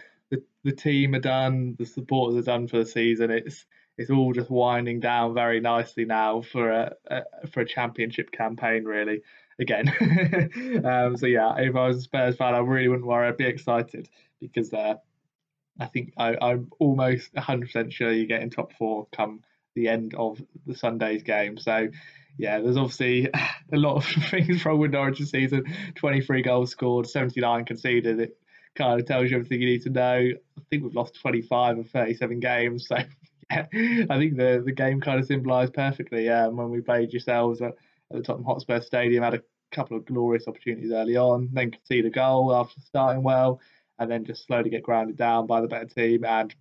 the 0.65 0.73
team 0.73 1.15
are 1.15 1.21
done. 1.21 1.77
The 1.79 1.87
supporters 1.87 2.39
are 2.39 2.51
done 2.51 2.69
for 2.69 2.79
the 2.79 2.87
season. 2.87 3.31
It's 3.31 3.65
it's 3.97 4.11
all 4.11 4.33
just 4.33 4.51
winding 4.51 5.01
down 5.01 5.35
very 5.35 5.61
nicely 5.61 6.05
now 6.05 6.43
for 6.43 6.71
a, 6.71 6.93
a 7.07 7.47
for 7.49 7.61
a 7.61 7.67
championship 7.67 8.33
campaign, 8.33 8.85
really. 8.85 9.23
Again, 9.61 9.89
um, 10.85 11.17
so 11.17 11.27
yeah, 11.27 11.55
if 11.59 11.77
I 11.77 11.87
was 11.87 11.99
a 11.99 12.01
Spurs 12.01 12.37
fan, 12.37 12.55
I 12.55 12.59
really 12.59 12.89
wouldn't 12.89 13.07
worry. 13.07 13.29
I'd 13.29 13.37
be 13.37 13.45
excited 13.45 14.09
because 14.41 14.73
uh, 14.73 14.95
I 15.79 15.87
think 15.87 16.12
I, 16.17 16.37
I'm 16.41 16.71
almost 16.81 17.33
100% 17.35 17.93
sure 17.93 18.12
you 18.12 18.27
get 18.27 18.43
in 18.43 18.51
top 18.51 18.73
four 18.73 19.07
come 19.12 19.43
the 19.75 19.89
end 19.89 20.15
of 20.15 20.41
the 20.67 20.75
Sunday's 20.75 21.23
game. 21.23 21.59
So, 21.59 21.89
yeah, 22.39 22.61
there's 22.61 22.77
obviously 22.77 23.29
a 23.73 23.77
lot 23.77 23.97
of 23.97 24.05
things 24.31 24.65
wrong 24.65 24.79
with 24.79 24.93
Norwich 24.93 25.19
this 25.19 25.31
season. 25.31 25.65
23 25.97 26.43
goals 26.43 26.71
scored, 26.71 27.09
79 27.09 27.65
conceded. 27.65 28.21
It 28.21 28.39
kind 28.77 29.01
of 29.01 29.07
tells 29.07 29.31
you 29.31 29.37
everything 29.37 29.61
you 29.61 29.68
need 29.68 29.83
to 29.83 29.91
know. 29.91 30.18
I 30.59 30.62
think 30.70 30.83
we've 30.83 30.95
lost 30.95 31.20
25 31.20 31.79
of 31.79 31.91
37 31.91 32.41
games. 32.41 32.89
So, 32.89 32.97
yeah, 33.51 33.66
I 34.11 34.18
think 34.18 34.37
the, 34.37 34.62
the 34.64 34.72
game 34.72 35.01
kind 35.01 35.20
of 35.20 35.27
symbolised 35.27 35.75
perfectly 35.75 36.29
um, 36.29 36.57
when 36.57 36.70
we 36.70 36.81
played 36.81 37.12
yourselves 37.12 37.61
at, 37.61 37.72
at 38.11 38.16
the 38.16 38.22
Tottenham 38.22 38.47
Hotspur 38.47 38.81
Stadium. 38.81 39.22
Had 39.22 39.35
a 39.35 39.43
couple 39.72 39.97
of 39.97 40.05
glorious 40.05 40.49
opportunities 40.49 40.93
early 40.93 41.16
on, 41.16 41.49
then 41.53 41.70
concede 41.70 42.07
a 42.07 42.11
goal 42.11 42.55
after 42.55 42.81
starting 42.81 43.22
well, 43.22 43.61
and 43.99 44.11
then 44.11 44.25
just 44.25 44.47
slowly 44.47 44.70
get 44.70 44.83
grounded 44.83 45.16
down 45.16 45.47
by 45.47 45.61
the 45.61 45.68
better 45.68 45.87
team 45.87 46.25
and 46.25 46.55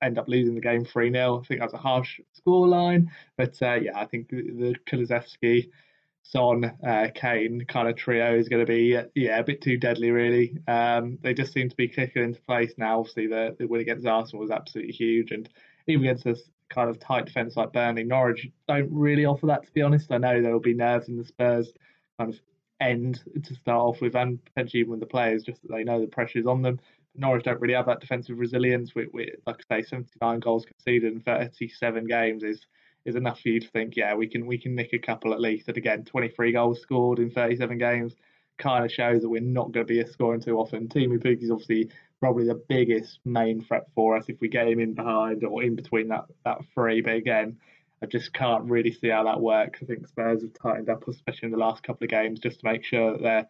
end 0.00 0.18
up 0.18 0.28
losing 0.28 0.54
the 0.54 0.60
game 0.60 0.84
3 0.84 1.10
0. 1.10 1.40
I 1.40 1.46
think 1.46 1.60
that's 1.60 1.72
a 1.72 1.78
harsh 1.78 2.20
scoreline, 2.40 3.08
but 3.36 3.60
uh, 3.62 3.74
yeah, 3.74 3.98
I 3.98 4.04
think 4.04 4.28
the 4.28 4.74
Kulusevski, 4.86 5.70
Son, 6.30 6.70
uh, 6.86 7.08
Kane 7.14 7.64
kind 7.66 7.88
of 7.88 7.96
trio 7.96 8.36
is 8.36 8.50
going 8.50 8.64
to 8.64 8.70
be 8.70 9.00
yeah 9.14 9.38
a 9.38 9.44
bit 9.44 9.62
too 9.62 9.78
deadly 9.78 10.10
really. 10.10 10.58
Um, 10.68 11.18
they 11.22 11.32
just 11.32 11.54
seem 11.54 11.70
to 11.70 11.76
be 11.76 11.88
clicking 11.88 12.22
into 12.22 12.40
place 12.42 12.74
now. 12.76 12.98
Obviously, 12.98 13.28
the, 13.28 13.56
the 13.58 13.66
win 13.66 13.80
against 13.80 14.06
Arsenal 14.06 14.42
was 14.42 14.50
absolutely 14.50 14.92
huge, 14.92 15.30
and 15.30 15.48
even 15.86 16.04
against 16.04 16.24
this 16.24 16.42
kind 16.68 16.90
of 16.90 17.00
tight 17.00 17.24
defence 17.24 17.56
like 17.56 17.72
Burnley, 17.72 18.04
Norwich 18.04 18.46
don't 18.66 18.92
really 18.92 19.24
offer 19.24 19.46
that 19.46 19.64
to 19.64 19.72
be 19.72 19.80
honest. 19.80 20.12
I 20.12 20.18
know 20.18 20.42
there 20.42 20.52
will 20.52 20.60
be 20.60 20.74
nerves 20.74 21.08
in 21.08 21.16
the 21.16 21.24
Spurs 21.24 21.72
kind 22.18 22.34
of 22.34 22.40
end 22.78 23.22
to 23.44 23.54
start 23.54 23.80
off 23.80 24.02
with, 24.02 24.14
and 24.14 24.44
potentially 24.44 24.80
even 24.80 24.90
with 24.90 25.00
the 25.00 25.06
players, 25.06 25.44
just 25.44 25.62
that 25.62 25.72
they 25.72 25.82
know 25.82 25.98
the 25.98 26.08
pressure 26.08 26.40
is 26.40 26.46
on 26.46 26.60
them. 26.60 26.78
Norwich 27.14 27.44
don't 27.44 27.60
really 27.60 27.74
have 27.74 27.86
that 27.86 28.00
defensive 28.00 28.38
resilience. 28.38 28.94
We, 28.94 29.06
we, 29.14 29.32
like 29.46 29.62
I 29.70 29.80
say, 29.80 29.88
79 29.88 30.40
goals 30.40 30.66
conceded 30.66 31.10
in 31.10 31.20
37 31.20 32.06
games 32.06 32.42
is 32.42 32.66
is 33.04 33.16
enough 33.16 33.40
for 33.40 33.48
you 33.48 33.60
to 33.60 33.68
think, 33.68 33.96
yeah, 33.96 34.14
we 34.14 34.26
can 34.26 34.46
we 34.46 34.58
can 34.58 34.74
nick 34.74 34.92
a 34.92 34.98
couple 34.98 35.32
at 35.32 35.40
least. 35.40 35.68
And 35.68 35.76
again, 35.76 36.04
23 36.04 36.52
goals 36.52 36.80
scored 36.80 37.18
in 37.18 37.30
37 37.30 37.78
games 37.78 38.14
kind 38.58 38.84
of 38.84 38.92
shows 38.92 39.22
that 39.22 39.28
we're 39.28 39.40
not 39.40 39.72
going 39.72 39.86
to 39.86 39.92
be 39.92 40.04
scoring 40.10 40.40
too 40.40 40.58
often. 40.58 40.88
Teemu 40.88 41.18
Pukki 41.18 41.44
is 41.44 41.50
obviously 41.50 41.90
probably 42.20 42.44
the 42.44 42.60
biggest 42.68 43.20
main 43.24 43.62
threat 43.62 43.84
for 43.94 44.16
us 44.16 44.24
if 44.28 44.40
we 44.40 44.48
get 44.48 44.66
him 44.66 44.80
in 44.80 44.94
behind 44.94 45.44
or 45.44 45.62
in 45.62 45.76
between 45.76 46.08
that 46.08 46.24
that 46.44 46.58
three. 46.74 47.00
But 47.00 47.14
again, 47.14 47.56
I 48.02 48.06
just 48.06 48.32
can't 48.32 48.64
really 48.64 48.92
see 48.92 49.08
how 49.08 49.24
that 49.24 49.40
works. 49.40 49.80
I 49.82 49.86
think 49.86 50.06
Spurs 50.06 50.42
have 50.42 50.54
tightened 50.54 50.90
up, 50.90 51.06
especially 51.08 51.46
in 51.46 51.52
the 51.52 51.58
last 51.58 51.82
couple 51.82 52.04
of 52.04 52.10
games, 52.10 52.40
just 52.40 52.60
to 52.60 52.66
make 52.66 52.84
sure 52.84 53.12
that 53.12 53.22
they're 53.22 53.46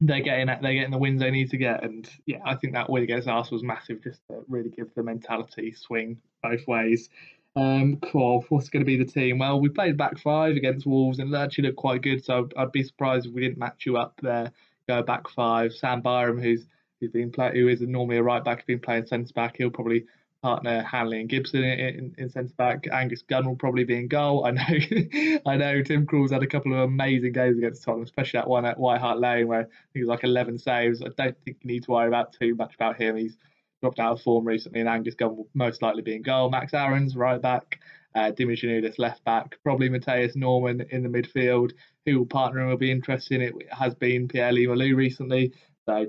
they're 0.00 0.20
getting 0.20 0.46
they're 0.46 0.74
getting 0.74 0.90
the 0.90 0.98
wins 0.98 1.20
they 1.20 1.30
need 1.30 1.50
to 1.50 1.56
get. 1.56 1.82
And 1.82 2.08
yeah, 2.26 2.38
I 2.44 2.54
think 2.54 2.74
that 2.74 2.90
win 2.90 3.02
against 3.02 3.28
Arsenal 3.28 3.56
was 3.56 3.62
massive, 3.62 4.02
just 4.02 4.20
to 4.28 4.44
really 4.48 4.70
give 4.70 4.94
the 4.94 5.02
mentality 5.02 5.72
swing 5.72 6.18
both 6.42 6.66
ways. 6.66 7.08
Um, 7.56 7.96
cool. 7.96 8.44
What's 8.50 8.68
going 8.68 8.84
to 8.84 8.86
be 8.86 9.02
the 9.02 9.10
team? 9.10 9.38
Well, 9.38 9.58
we 9.58 9.70
played 9.70 9.96
back 9.96 10.18
five 10.18 10.56
against 10.56 10.86
Wolves, 10.86 11.18
and 11.18 11.34
actually 11.34 11.64
looked 11.64 11.78
quite 11.78 12.02
good. 12.02 12.22
So 12.22 12.48
I'd 12.56 12.70
be 12.70 12.82
surprised 12.82 13.26
if 13.26 13.32
we 13.32 13.40
didn't 13.40 13.58
match 13.58 13.86
you 13.86 13.96
up 13.96 14.20
there. 14.22 14.52
Go 14.86 15.02
back 15.02 15.28
five. 15.28 15.72
Sam 15.72 16.02
Byram, 16.02 16.40
who's 16.40 16.66
who's 17.00 17.10
been 17.10 17.32
play, 17.32 17.52
who 17.54 17.68
is 17.68 17.80
normally 17.80 18.18
a 18.18 18.22
right 18.22 18.44
back, 18.44 18.58
has 18.58 18.66
been 18.66 18.78
playing 18.78 19.06
centre 19.06 19.32
back. 19.32 19.56
He'll 19.56 19.70
probably 19.70 20.04
partner 20.42 20.82
Hanley 20.82 21.20
and 21.20 21.28
Gibson 21.28 21.64
in, 21.64 21.80
in, 21.80 22.14
in 22.18 22.28
centre 22.28 22.54
back. 22.56 22.86
Angus 22.92 23.22
Gunn 23.22 23.46
will 23.46 23.56
probably 23.56 23.84
be 23.84 23.96
in 23.96 24.08
goal. 24.08 24.44
I 24.44 24.50
know, 24.50 25.40
I 25.46 25.56
know. 25.56 25.82
Tim 25.82 26.06
Krul's 26.06 26.32
had 26.32 26.42
a 26.42 26.46
couple 26.46 26.74
of 26.74 26.80
amazing 26.80 27.32
games 27.32 27.56
against 27.56 27.82
Tottenham, 27.82 28.04
especially 28.04 28.38
that 28.38 28.48
one 28.48 28.66
at 28.66 28.78
White 28.78 29.00
Hart 29.00 29.18
Lane 29.18 29.48
where 29.48 29.68
he 29.94 30.00
was 30.00 30.08
like 30.08 30.24
11 30.24 30.58
saves. 30.58 31.02
I 31.02 31.08
don't 31.16 31.36
think 31.44 31.56
you 31.62 31.68
need 31.68 31.84
to 31.84 31.90
worry 31.90 32.08
about 32.08 32.34
too 32.34 32.54
much 32.54 32.74
about 32.74 32.96
him. 32.96 33.16
He's 33.16 33.38
dropped 33.82 33.98
out 33.98 34.12
of 34.12 34.22
form 34.22 34.46
recently, 34.46 34.80
and 34.80 34.88
Angus 34.88 35.14
Gunn 35.14 35.36
will 35.36 35.48
most 35.54 35.82
likely 35.82 36.02
be 36.02 36.14
in 36.14 36.22
goal. 36.22 36.50
Max 36.50 36.74
Aarons 36.74 37.16
right 37.16 37.40
back. 37.40 37.78
Uh, 38.14 38.30
Dimitri 38.30 38.80
left 38.96 39.22
back, 39.24 39.56
probably 39.62 39.90
Mathias 39.90 40.34
Normann 40.36 40.80
in 40.90 41.02
the 41.02 41.08
midfield. 41.08 41.72
Who 42.06 42.18
will 42.18 42.26
partner 42.26 42.60
and 42.60 42.70
will 42.70 42.78
be 42.78 42.90
interesting. 42.90 43.42
It 43.42 43.54
has 43.70 43.94
been 43.94 44.28
Pierre 44.28 44.52
Lees-Melou 44.52 44.96
recently, 44.96 45.52
so 45.86 46.06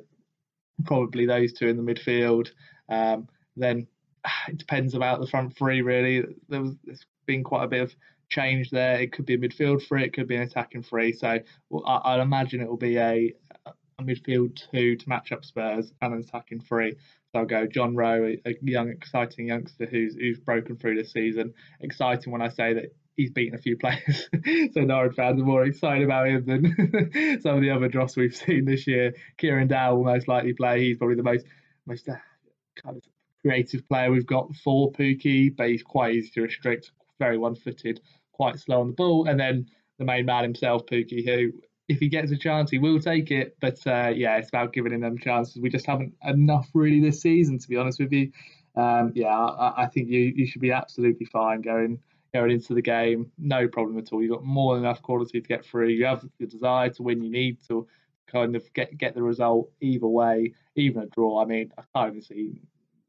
probably 0.86 1.26
those 1.26 1.53
two 1.53 1.68
in 1.68 1.76
the 1.76 1.93
midfield. 1.93 2.49
Um, 2.88 3.28
then 3.55 3.88
it 4.47 4.57
depends 4.57 4.93
about 4.93 5.20
the 5.20 5.28
front 5.28 5.57
three 5.57 5.82
really. 5.82 6.24
There 6.49 6.61
was, 6.61 6.76
there's 6.84 7.05
been 7.26 7.43
quite 7.43 7.65
a 7.65 7.68
bit 7.68 7.82
of 7.82 7.95
change 8.30 8.70
there. 8.70 8.99
It 8.99 9.11
could 9.11 9.26
be 9.26 9.36
a 9.36 9.38
midfield 9.38 9.86
three, 9.86 10.03
it 10.03 10.13
could 10.13 10.28
be 10.28 10.36
an 10.36 10.43
attacking 10.43 10.84
three. 10.84 11.13
So 11.13 11.39
well, 11.70 11.84
I, 11.86 12.15
would 12.15 12.22
imagine 12.22 12.61
it 12.61 12.70
will 12.70 12.78
be 12.78 12.97
a, 12.97 13.34
a 13.65 14.03
midfield 14.03 14.61
two 14.72 14.95
to 14.95 15.09
match 15.09 15.32
up 15.32 15.43
Spurs 15.43 15.91
and 16.01 16.13
an 16.13 16.20
attacking 16.20 16.61
three. 16.61 16.95
So 17.32 17.40
I'll 17.40 17.46
go 17.46 17.68
John 17.68 17.96
Rowe, 17.96 18.36
a, 18.46 18.56
young, 18.62 18.90
exciting 18.90 19.48
youngster 19.48 19.86
who's 19.86 20.16
who's 20.16 20.40
broken 20.40 20.78
through 20.78 20.96
this 20.96 21.12
season. 21.12 21.54
Exciting 21.82 22.32
when 22.32 22.42
I 22.42 22.50
say 22.50 22.74
that 22.74 22.96
he's 23.18 23.32
beaten 23.32 23.58
a 23.58 23.62
few 23.62 23.78
players, 23.78 24.30
so 24.74 24.82
Norwich 24.82 25.16
fans 25.16 25.42
are 25.42 25.46
more 25.46 25.66
excited 25.66 26.04
about 26.04 26.28
him 26.28 26.46
than 26.46 27.40
some 27.42 27.56
of 27.56 27.62
the 27.62 27.72
other 27.72 27.90
dross 27.90 28.16
we've 28.16 28.36
seen 28.36 28.66
this 28.66 28.88
year. 28.88 29.14
Kieran 29.38 29.68
Dow 29.68 29.96
will 29.96 30.06
most 30.06 30.28
likely 30.28 30.54
play. 30.54 30.86
He's 30.86 30.98
probably 30.98 31.18
the 31.18 31.24
most 31.24 31.46
most 31.86 32.08
uh, 32.08 32.16
kind 32.82 32.98
of 32.98 33.04
creative 33.42 33.88
player 33.88 34.12
we've 34.12 34.26
got 34.26 34.56
for 34.56 34.92
Pukki, 34.92 35.56
but 35.56 35.70
he's 35.70 35.84
quite 35.84 36.16
easy 36.16 36.30
to 36.32 36.42
restrict, 36.42 36.92
very 37.20 37.38
one-footed, 37.38 38.00
quite 38.32 38.60
slow 38.60 38.82
on 38.82 38.88
the 38.88 38.94
ball. 38.94 39.28
And 39.28 39.40
then 39.40 39.68
the 40.00 40.06
main 40.06 40.26
man 40.26 40.44
himself, 40.44 40.86
Pukki, 40.86 41.26
who 41.26 41.52
if 41.88 42.00
he 42.00 42.10
gets 42.10 42.32
a 42.32 42.38
chance, 42.38 42.70
he 42.70 42.80
will 42.80 43.00
take 43.00 43.32
it. 43.32 43.58
But 43.62 43.86
uh, 43.88 44.12
yeah, 44.16 44.38
it's 44.38 44.50
about 44.50 44.74
giving 44.74 44.94
him 44.94 45.02
them 45.02 45.18
chances. 45.18 45.58
We 45.62 45.70
just 45.70 45.86
haven't 45.86 46.14
enough 46.24 46.70
really 46.74 47.00
this 47.00 47.22
season, 47.22 47.60
to 47.60 47.68
be 47.68 47.78
honest 47.78 48.00
with 48.00 48.12
you. 48.12 48.32
Um, 48.76 49.12
yeah, 49.16 49.36
I, 49.36 49.84
I, 49.84 49.86
think 49.88 50.10
you 50.10 50.34
you 50.36 50.46
should 50.46 50.62
be 50.62 50.72
absolutely 50.72 51.26
fine 51.26 51.62
going 51.62 52.00
going 52.34 52.52
into 52.52 52.74
the 52.74 52.82
game. 52.82 53.32
No 53.38 53.68
problem 53.68 53.98
at 53.98 54.12
all. 54.12 54.22
You've 54.22 54.32
got 54.32 54.44
more 54.44 54.76
than 54.76 54.84
enough 54.84 55.02
quality 55.02 55.42
to 55.42 55.48
get 55.48 55.66
through. 55.66 55.88
You 55.88 56.06
have 56.06 56.24
the 56.40 56.46
desire 56.46 56.90
to 56.92 57.04
win. 57.04 57.24
You 57.24 57.32
need 57.32 57.58
to 57.70 57.88
kind 58.28 58.56
of 58.56 58.72
get 58.74 58.98
get 58.98 59.16
the 59.16 59.24
result 59.24 59.72
either 59.82 60.08
way, 60.08 60.54
even 60.76 61.04
a 61.04 61.08
draw. 61.08 61.42
I 61.42 61.46
mean, 61.46 61.72
I 61.78 61.84
can't 61.96 62.10
even 62.10 62.22
see 62.22 62.62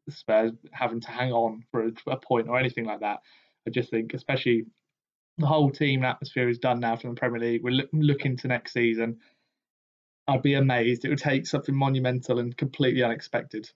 Spurs 0.09 0.53
having 0.73 1.01
to 1.01 1.11
hang 1.11 1.33
on 1.33 1.65
for 1.71 1.87
a, 1.87 1.93
a 2.07 2.17
point 2.17 2.49
or 2.49 2.59
anything 2.59 2.85
like 2.85 3.01
that. 3.01 3.21
I 3.67 3.71
just 3.71 3.91
think, 3.91 4.15
especially 4.15 4.65
the 5.39 5.47
whole 5.47 5.71
team 5.71 6.05
atmosphere 6.05 6.49
is 6.49 6.59
done 6.59 6.81
now 6.81 6.97
from 6.97 7.11
the 7.11 7.17
Premier 7.17 7.41
League. 7.41 7.63
We're 7.63 7.71
look, 7.71 7.89
looking 7.93 8.37
to 8.39 8.49
next 8.49 8.73
season. 8.73 9.19
I'd 10.27 10.43
be 10.43 10.55
amazed. 10.55 11.05
It 11.05 11.09
would 11.09 11.19
take 11.19 11.47
something 11.47 11.75
monumental 11.75 12.39
and 12.39 12.57
completely 12.57 13.03
unexpected, 13.03 13.71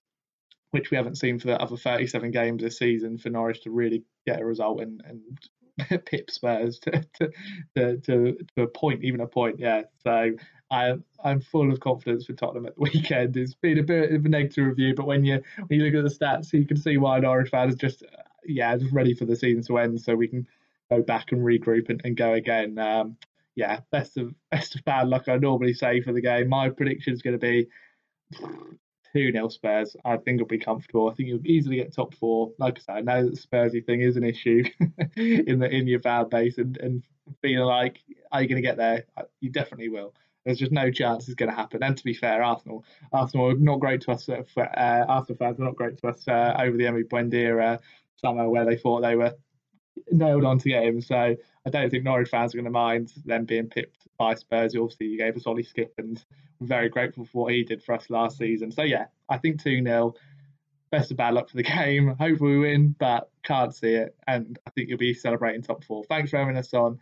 which 0.72 0.90
we 0.90 0.96
haven't 0.96 1.16
seen 1.16 1.38
for 1.38 1.46
the 1.46 1.60
other 1.60 1.76
37 1.76 2.30
games 2.30 2.62
this 2.62 2.78
season 2.78 3.16
for 3.16 3.30
Norwich 3.30 3.62
to 3.62 3.70
really 3.70 4.04
get 4.26 4.40
a 4.40 4.44
result 4.44 4.80
and, 4.80 5.02
and 5.06 6.04
pip 6.06 6.30
Spurs 6.30 6.78
to, 6.80 7.04
to, 7.14 7.30
to, 7.76 8.36
to, 8.56 8.62
a 8.62 8.66
point, 8.66 9.04
even 9.04 9.20
a 9.20 9.26
point. 9.26 9.58
Yeah. 9.58 9.82
So 10.02 10.32
I, 10.70 10.94
I'm 11.22 11.40
full 11.40 11.72
of 11.72 11.80
confidence 11.80 12.26
for 12.26 12.32
Tottenham 12.32 12.66
at 12.66 12.74
the 12.74 12.82
weekend. 12.82 13.36
It's 13.36 13.54
been 13.54 13.78
a 13.78 13.82
bit 13.84 14.12
of 14.12 14.24
a 14.24 14.28
negative 14.28 14.66
review, 14.66 14.94
but 14.94 15.06
when 15.06 15.24
you 15.24 15.42
when 15.66 15.80
you 15.80 15.86
look 15.86 16.04
at 16.04 16.10
the 16.10 16.24
stats, 16.24 16.52
you 16.52 16.66
can 16.66 16.76
see 16.76 16.96
why 16.96 17.20
Norwich 17.20 17.50
fans 17.50 17.76
just 17.76 18.02
yeah 18.44 18.76
just 18.76 18.92
ready 18.92 19.14
for 19.14 19.24
the 19.24 19.36
season 19.36 19.62
to 19.64 19.78
end, 19.78 20.00
so 20.00 20.16
we 20.16 20.28
can 20.28 20.46
go 20.96 21.02
back 21.02 21.32
and 21.32 21.42
regroup 21.42 21.88
and, 21.88 22.00
and 22.04 22.16
go 22.16 22.32
again. 22.32 22.78
Um, 22.78 23.16
yeah, 23.54 23.80
best 23.90 24.16
of 24.16 24.34
best 24.50 24.74
of 24.76 24.84
bad 24.84 25.08
luck. 25.08 25.28
I 25.28 25.36
normally 25.36 25.74
say 25.74 26.00
for 26.02 26.12
the 26.12 26.20
game. 26.20 26.48
My 26.48 26.68
prediction 26.68 27.12
is 27.12 27.22
going 27.22 27.38
to 27.38 27.46
be 27.46 27.68
two 29.14 29.32
0 29.32 29.48
Spurs. 29.48 29.96
I 30.04 30.16
think 30.16 30.36
it'll 30.36 30.46
be 30.46 30.58
comfortable. 30.58 31.10
I 31.10 31.14
think 31.14 31.28
you'll 31.28 31.46
easily 31.46 31.76
get 31.76 31.94
top 31.94 32.14
four. 32.14 32.52
Like 32.58 32.78
I 32.78 32.80
said, 32.80 32.96
I 32.96 33.00
know 33.00 33.24
that 33.24 33.34
the 33.34 33.40
Spursy 33.40 33.84
thing 33.84 34.00
is 34.00 34.16
an 34.16 34.24
issue 34.24 34.64
in 35.16 35.58
the 35.58 35.68
in 35.70 35.86
your 35.86 36.00
fan 36.00 36.28
base, 36.28 36.58
and 36.58 36.76
and 36.78 37.02
feeling 37.40 37.66
like 37.66 37.98
are 38.30 38.42
you 38.42 38.48
going 38.48 38.62
to 38.62 38.66
get 38.66 38.76
there? 38.76 39.04
You 39.40 39.50
definitely 39.50 39.88
will. 39.88 40.14
There's 40.44 40.58
just 40.58 40.72
no 40.72 40.90
chance 40.90 41.28
it's 41.28 41.36
going 41.36 41.50
to 41.50 41.56
happen. 41.56 41.84
And 41.84 41.96
to 41.96 42.02
be 42.02 42.14
fair, 42.14 42.42
Arsenal, 42.42 42.84
Arsenal 43.12 43.54
not 43.56 43.78
great 43.78 44.00
to 44.02 44.10
us. 44.10 44.28
Uh, 44.28 44.42
Arsenal 44.56 45.36
fans 45.38 45.58
were 45.58 45.66
not 45.66 45.76
great 45.76 45.98
to 45.98 46.08
us 46.08 46.26
uh, 46.26 46.56
over 46.58 46.76
the 46.76 46.84
Emi 46.84 47.04
Buendia 47.04 47.74
uh, 47.74 47.78
summer, 48.16 48.48
where 48.48 48.64
they 48.64 48.76
thought 48.76 49.02
they 49.02 49.14
were 49.14 49.34
nailed 50.10 50.44
on 50.44 50.58
to 50.58 50.68
get 50.68 50.84
him. 50.84 51.00
So 51.00 51.16
I 51.16 51.70
don't 51.70 51.90
think 51.90 52.04
Norwich 52.04 52.28
fans 52.28 52.54
are 52.54 52.58
going 52.58 52.64
to 52.64 52.70
mind 52.70 53.12
them 53.24 53.44
being 53.44 53.68
pipped 53.68 54.06
by 54.18 54.34
Spurs. 54.34 54.74
Obviously, 54.76 55.06
you 55.06 55.18
gave 55.18 55.36
us 55.36 55.46
Ollie 55.46 55.64
Skipp, 55.64 55.90
and 55.98 56.22
we're 56.58 56.66
very 56.66 56.88
grateful 56.88 57.24
for 57.24 57.44
what 57.44 57.52
he 57.52 57.64
did 57.64 57.82
for 57.82 57.94
us 57.94 58.10
last 58.10 58.38
season. 58.38 58.70
So 58.70 58.82
yeah, 58.82 59.06
I 59.28 59.38
think 59.38 59.62
2 59.62 59.82
0. 59.82 60.14
Best 60.90 61.10
of 61.10 61.16
bad 61.16 61.34
luck 61.34 61.48
for 61.48 61.56
the 61.56 61.62
game. 61.62 62.14
Hopefully 62.20 62.52
we 62.52 62.58
win, 62.60 62.94
but 62.98 63.30
can't 63.44 63.74
see 63.74 63.94
it. 63.94 64.14
And 64.26 64.58
I 64.66 64.70
think 64.70 64.88
you'll 64.88 64.98
be 64.98 65.14
celebrating 65.14 65.62
top 65.62 65.84
four. 65.84 66.04
Thanks 66.04 66.30
for 66.30 66.38
having 66.38 66.56
us 66.56 66.74
on. 66.74 66.98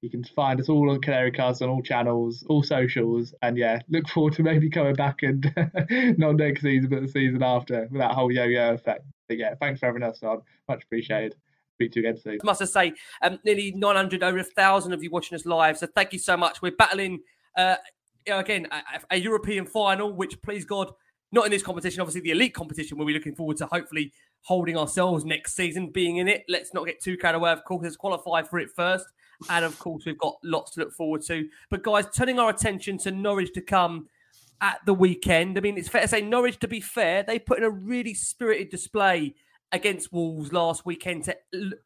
You 0.00 0.10
can 0.10 0.24
find 0.24 0.60
us 0.60 0.68
all 0.68 0.90
on 0.90 1.00
Canary 1.00 1.30
Cast 1.30 1.62
on 1.62 1.68
all 1.68 1.82
channels, 1.82 2.44
all 2.48 2.64
socials, 2.64 3.34
and 3.40 3.56
yeah, 3.56 3.78
look 3.88 4.08
forward 4.08 4.32
to 4.34 4.42
maybe 4.42 4.68
coming 4.68 4.94
back 4.94 5.22
and 5.22 5.52
not 6.18 6.36
next 6.36 6.62
season, 6.62 6.90
but 6.90 7.02
the 7.02 7.08
season 7.08 7.40
after 7.42 7.86
with 7.88 8.00
that 8.00 8.10
whole 8.10 8.32
yo-yo 8.32 8.74
effect. 8.74 9.04
But 9.28 9.38
yeah, 9.38 9.54
thanks 9.60 9.78
for 9.78 9.86
having 9.86 10.02
us 10.02 10.20
on. 10.24 10.42
Much 10.68 10.82
appreciated. 10.82 11.36
Speak 11.82 11.92
to 11.92 12.00
you 12.00 12.08
again 12.08 12.20
soon. 12.20 12.38
I 12.42 12.44
must 12.44 12.66
say, 12.72 12.92
um, 13.22 13.38
nearly 13.44 13.72
900, 13.72 14.22
over 14.22 14.38
a 14.38 14.44
thousand 14.44 14.92
of 14.92 15.02
you 15.02 15.10
watching 15.10 15.34
us 15.34 15.44
live. 15.44 15.78
So 15.78 15.86
thank 15.86 16.12
you 16.12 16.18
so 16.18 16.36
much. 16.36 16.62
We're 16.62 16.72
battling 16.72 17.20
uh, 17.56 17.76
again 18.26 18.68
a, 18.70 19.00
a 19.10 19.16
European 19.18 19.66
final, 19.66 20.12
which 20.12 20.40
please 20.42 20.64
God, 20.64 20.92
not 21.32 21.44
in 21.46 21.50
this 21.50 21.62
competition. 21.62 22.00
Obviously, 22.00 22.20
the 22.20 22.30
elite 22.30 22.54
competition. 22.54 22.98
We'll 22.98 23.06
be 23.06 23.14
looking 23.14 23.34
forward 23.34 23.56
to 23.58 23.66
hopefully 23.66 24.12
holding 24.42 24.76
ourselves 24.76 25.24
next 25.24 25.54
season, 25.54 25.88
being 25.88 26.18
in 26.18 26.28
it. 26.28 26.44
Let's 26.48 26.72
not 26.72 26.86
get 26.86 27.00
too 27.02 27.16
carried 27.16 27.36
away. 27.36 27.52
Of 27.52 27.64
course, 27.64 27.82
let's 27.82 27.96
qualify 27.96 28.42
for 28.42 28.58
it 28.58 28.70
first. 28.74 29.06
And 29.50 29.64
of 29.64 29.76
course, 29.78 30.04
we've 30.06 30.18
got 30.18 30.36
lots 30.44 30.72
to 30.72 30.80
look 30.80 30.92
forward 30.92 31.22
to. 31.22 31.48
But 31.68 31.82
guys, 31.82 32.06
turning 32.14 32.38
our 32.38 32.50
attention 32.50 32.98
to 32.98 33.10
Norwich 33.10 33.52
to 33.54 33.60
come 33.60 34.08
at 34.60 34.78
the 34.86 34.94
weekend. 34.94 35.58
I 35.58 35.60
mean, 35.60 35.76
it's 35.76 35.88
fair 35.88 36.02
to 36.02 36.08
say 36.08 36.20
Norwich, 36.20 36.60
to 36.60 36.68
be 36.68 36.80
fair, 36.80 37.24
they 37.24 37.40
put 37.40 37.58
in 37.58 37.64
a 37.64 37.70
really 37.70 38.14
spirited 38.14 38.70
display 38.70 39.34
against 39.72 40.12
Wolves 40.12 40.52
last 40.52 40.84
weekend 40.84 41.24
to 41.24 41.36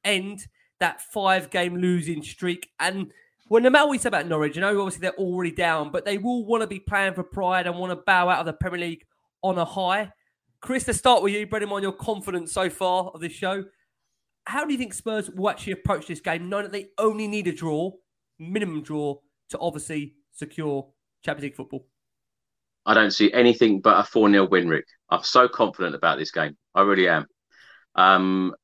end 0.04 0.46
that 0.80 1.00
five 1.00 1.50
game 1.50 1.76
losing 1.76 2.22
streak. 2.22 2.68
And 2.78 3.10
matter 3.50 3.70
what 3.70 3.90
we 3.90 3.98
say 3.98 4.08
about 4.08 4.26
Norwich, 4.26 4.56
you 4.56 4.60
know, 4.60 4.78
obviously 4.80 5.00
they're 5.00 5.12
already 5.12 5.52
down, 5.52 5.90
but 5.90 6.04
they 6.04 6.18
will 6.18 6.44
want 6.44 6.62
to 6.62 6.66
be 6.66 6.80
playing 6.80 7.14
for 7.14 7.22
pride 7.22 7.66
and 7.66 7.78
want 7.78 7.92
to 7.92 8.02
bow 8.04 8.28
out 8.28 8.40
of 8.40 8.46
the 8.46 8.52
Premier 8.52 8.80
League 8.80 9.04
on 9.42 9.58
a 9.58 9.64
high. 9.64 10.10
Chris, 10.60 10.84
to 10.84 10.94
start 10.94 11.22
with 11.22 11.32
you, 11.32 11.46
Brendan, 11.46 11.70
on 11.70 11.82
your 11.82 11.92
confidence 11.92 12.52
so 12.52 12.68
far 12.68 13.10
of 13.14 13.20
this 13.20 13.32
show, 13.32 13.64
how 14.46 14.64
do 14.64 14.72
you 14.72 14.78
think 14.78 14.94
Spurs 14.94 15.30
will 15.30 15.50
actually 15.50 15.74
approach 15.74 16.06
this 16.06 16.20
game, 16.20 16.48
knowing 16.48 16.64
that 16.64 16.72
they 16.72 16.86
only 16.98 17.28
need 17.28 17.46
a 17.46 17.52
draw, 17.52 17.90
minimum 18.38 18.82
draw, 18.82 19.16
to 19.50 19.58
obviously 19.58 20.14
secure 20.32 20.88
Champions 21.24 21.44
League 21.44 21.56
football? 21.56 21.86
I 22.84 22.94
don't 22.94 23.10
see 23.10 23.32
anything 23.32 23.80
but 23.80 23.98
a 23.98 24.04
4 24.04 24.30
0 24.30 24.48
win, 24.48 24.68
Rick. 24.68 24.86
I'm 25.10 25.22
so 25.24 25.48
confident 25.48 25.94
about 25.94 26.18
this 26.18 26.30
game. 26.30 26.56
I 26.74 26.82
really 26.82 27.08
am. 27.08 27.26
Um, 27.96 28.54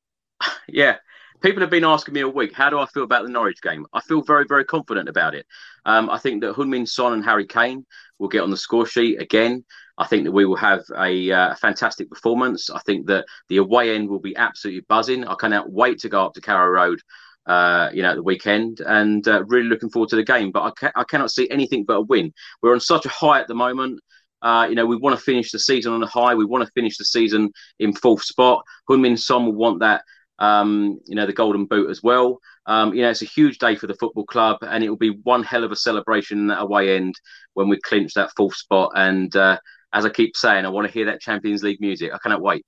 yeah, 0.69 0.97
people 1.43 1.61
have 1.61 1.71
been 1.71 1.85
asking 1.85 2.15
me 2.15 2.25
all 2.25 2.33
week, 2.33 2.55
how 2.55 2.71
do 2.71 2.79
I 2.79 2.87
feel 2.87 3.03
about 3.03 3.25
the 3.25 3.31
Norwich 3.31 3.61
game? 3.61 3.87
I 3.93 4.01
feel 4.01 4.23
very, 4.23 4.45
very 4.49 4.65
confident 4.65 5.09
about 5.09 5.35
it. 5.35 5.47
Um, 5.85 6.09
I 6.09 6.19
think 6.19 6.43
that 6.43 6.55
Heung-min 6.55 6.87
Son 6.87 7.13
and 7.13 7.25
Harry 7.25 7.47
Kane 7.47 7.85
will 8.19 8.29
get 8.29 8.43
on 8.43 8.51
the 8.51 8.57
score 8.57 8.87
sheet 8.87 9.21
again. 9.21 9.65
I 9.99 10.07
think 10.07 10.25
that 10.25 10.33
we 10.33 10.45
will 10.47 10.57
have 10.57 10.83
a, 10.97 11.31
uh, 11.31 11.55
fantastic 11.57 12.09
performance. 12.09 12.71
I 12.71 12.79
think 12.81 13.07
that 13.09 13.27
the 13.49 13.59
away 13.59 13.95
end 13.95 14.09
will 14.09 14.21
be 14.21 14.37
absolutely 14.37 14.87
buzzing. 14.89 15.27
I 15.27 15.35
cannot 15.35 15.71
wait 15.71 15.99
to 16.01 16.09
go 16.09 16.25
up 16.25 16.35
to 16.35 16.41
Carrow 16.41 16.69
Road, 16.69 17.01
uh, 17.47 17.91
you 17.93 18.03
know, 18.03 18.11
at 18.11 18.17
the 18.17 18.23
weekend, 18.23 18.81
and 18.81 19.27
uh, 19.27 19.45
really 19.47 19.69
looking 19.69 19.91
forward 19.91 20.09
to 20.11 20.17
the 20.17 20.25
game. 20.25 20.51
But 20.53 20.63
I, 20.63 20.71
ca- 20.71 20.93
I 20.95 21.05
cannot 21.05 21.31
see 21.31 21.51
anything 21.51 21.85
but 21.85 21.95
a 21.95 22.01
win. 22.01 22.33
We're 22.63 22.73
on 22.73 22.81
such 22.81 23.05
a 23.05 23.11
high 23.11 23.41
at 23.41 23.49
the 23.49 23.55
moment. 23.55 24.01
Uh, 24.43 24.67
you 24.69 24.75
know, 24.75 24.85
we 24.85 24.97
want 24.97 25.17
to 25.17 25.23
finish 25.23 25.51
the 25.51 25.59
season 25.59 25.93
on 25.93 26.03
a 26.03 26.07
high. 26.07 26.35
We 26.35 26.45
want 26.45 26.65
to 26.65 26.73
finish 26.73 26.99
the 26.99 27.05
season 27.05 27.53
in 27.79 27.93
fourth 27.93 28.23
spot. 28.23 28.65
Heung-min 28.91 29.17
Son 29.17 29.47
will 29.47 29.55
want 29.55 29.81
that 29.81 30.03
um, 30.43 30.99
you 31.07 31.15
know, 31.15 31.25
the 31.25 31.33
Golden 31.33 31.67
Boot 31.67 31.89
as 31.89 32.03
well. 32.03 32.41
Um, 32.67 32.93
you 32.95 33.03
know, 33.03 33.11
it's 33.11 33.23
a 33.23 33.27
huge 33.27 33.59
day 33.59 33.77
for 33.77 33.87
the 33.87 33.95
football 33.95 34.25
club, 34.25 34.59
and 34.63 34.83
it 34.83 34.89
will 34.89 34.97
be 34.97 35.21
one 35.23 35.45
hell 35.45 35.65
of 35.65 35.71
a 35.71 35.77
celebration 35.77 36.51
at 36.51 36.61
away 36.61 36.97
end 36.97 37.15
when 37.55 37.69
we 37.69 37.79
clinch 37.81 38.15
that 38.15 38.33
fourth 38.37 38.57
spot. 38.57 38.91
And 38.97 39.35
uh, 39.37 39.59
as 39.93 40.05
I 40.05 40.11
keep 40.11 40.37
saying, 40.37 40.67
I 40.67 40.69
want 40.69 40.87
to 40.87 40.93
hear 40.93 41.07
that 41.07 41.21
Champions 41.21 41.63
League 41.63 41.81
music. 41.81 42.13
I 42.13 42.19
cannot 42.19 42.43
wait. 42.43 42.67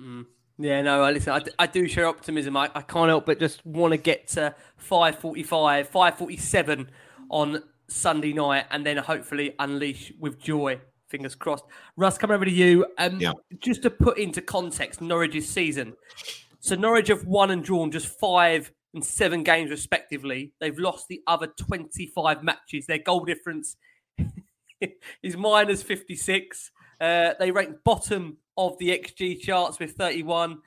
Mm. 0.00 0.26
Yeah, 0.58 0.82
no, 0.82 1.10
listen, 1.10 1.32
I, 1.32 1.42
I 1.58 1.66
do 1.66 1.88
share 1.88 2.06
optimism. 2.06 2.56
I, 2.56 2.70
I 2.74 2.82
can't 2.82 3.08
help 3.08 3.26
but 3.26 3.40
just 3.40 3.64
want 3.66 3.92
to 3.92 3.96
get 3.96 4.28
to 4.28 4.54
5.45, 4.88 5.46
5.47 5.88 6.88
on 7.30 7.62
Sunday 7.88 8.32
night 8.32 8.66
and 8.70 8.86
then 8.86 8.98
hopefully 8.98 9.54
unleash 9.58 10.12
with 10.20 10.38
joy. 10.38 10.80
Fingers 11.12 11.34
crossed. 11.34 11.64
Russ, 11.96 12.16
come 12.16 12.30
over 12.30 12.46
to 12.46 12.50
you. 12.50 12.86
Um, 12.96 13.20
yeah. 13.20 13.32
Just 13.60 13.82
to 13.82 13.90
put 13.90 14.18
into 14.18 14.40
context 14.40 15.02
Norwich's 15.02 15.48
season, 15.48 15.92
so 16.58 16.74
Norwich 16.74 17.08
have 17.08 17.26
won 17.26 17.50
and 17.50 17.62
drawn 17.62 17.90
just 17.90 18.06
five 18.18 18.72
and 18.94 19.04
seven 19.04 19.42
games 19.42 19.70
respectively. 19.70 20.52
They've 20.58 20.78
lost 20.78 21.08
the 21.08 21.20
other 21.26 21.48
25 21.48 22.42
matches. 22.42 22.86
Their 22.86 22.98
goal 22.98 23.26
difference 23.26 23.76
is 25.22 25.36
minus 25.36 25.82
56. 25.82 26.70
Uh, 26.98 27.34
they 27.38 27.50
rank 27.50 27.76
bottom 27.84 28.38
of 28.56 28.78
the 28.78 28.88
XG 28.88 29.38
charts 29.38 29.78
with 29.78 29.92
31. 29.92 30.58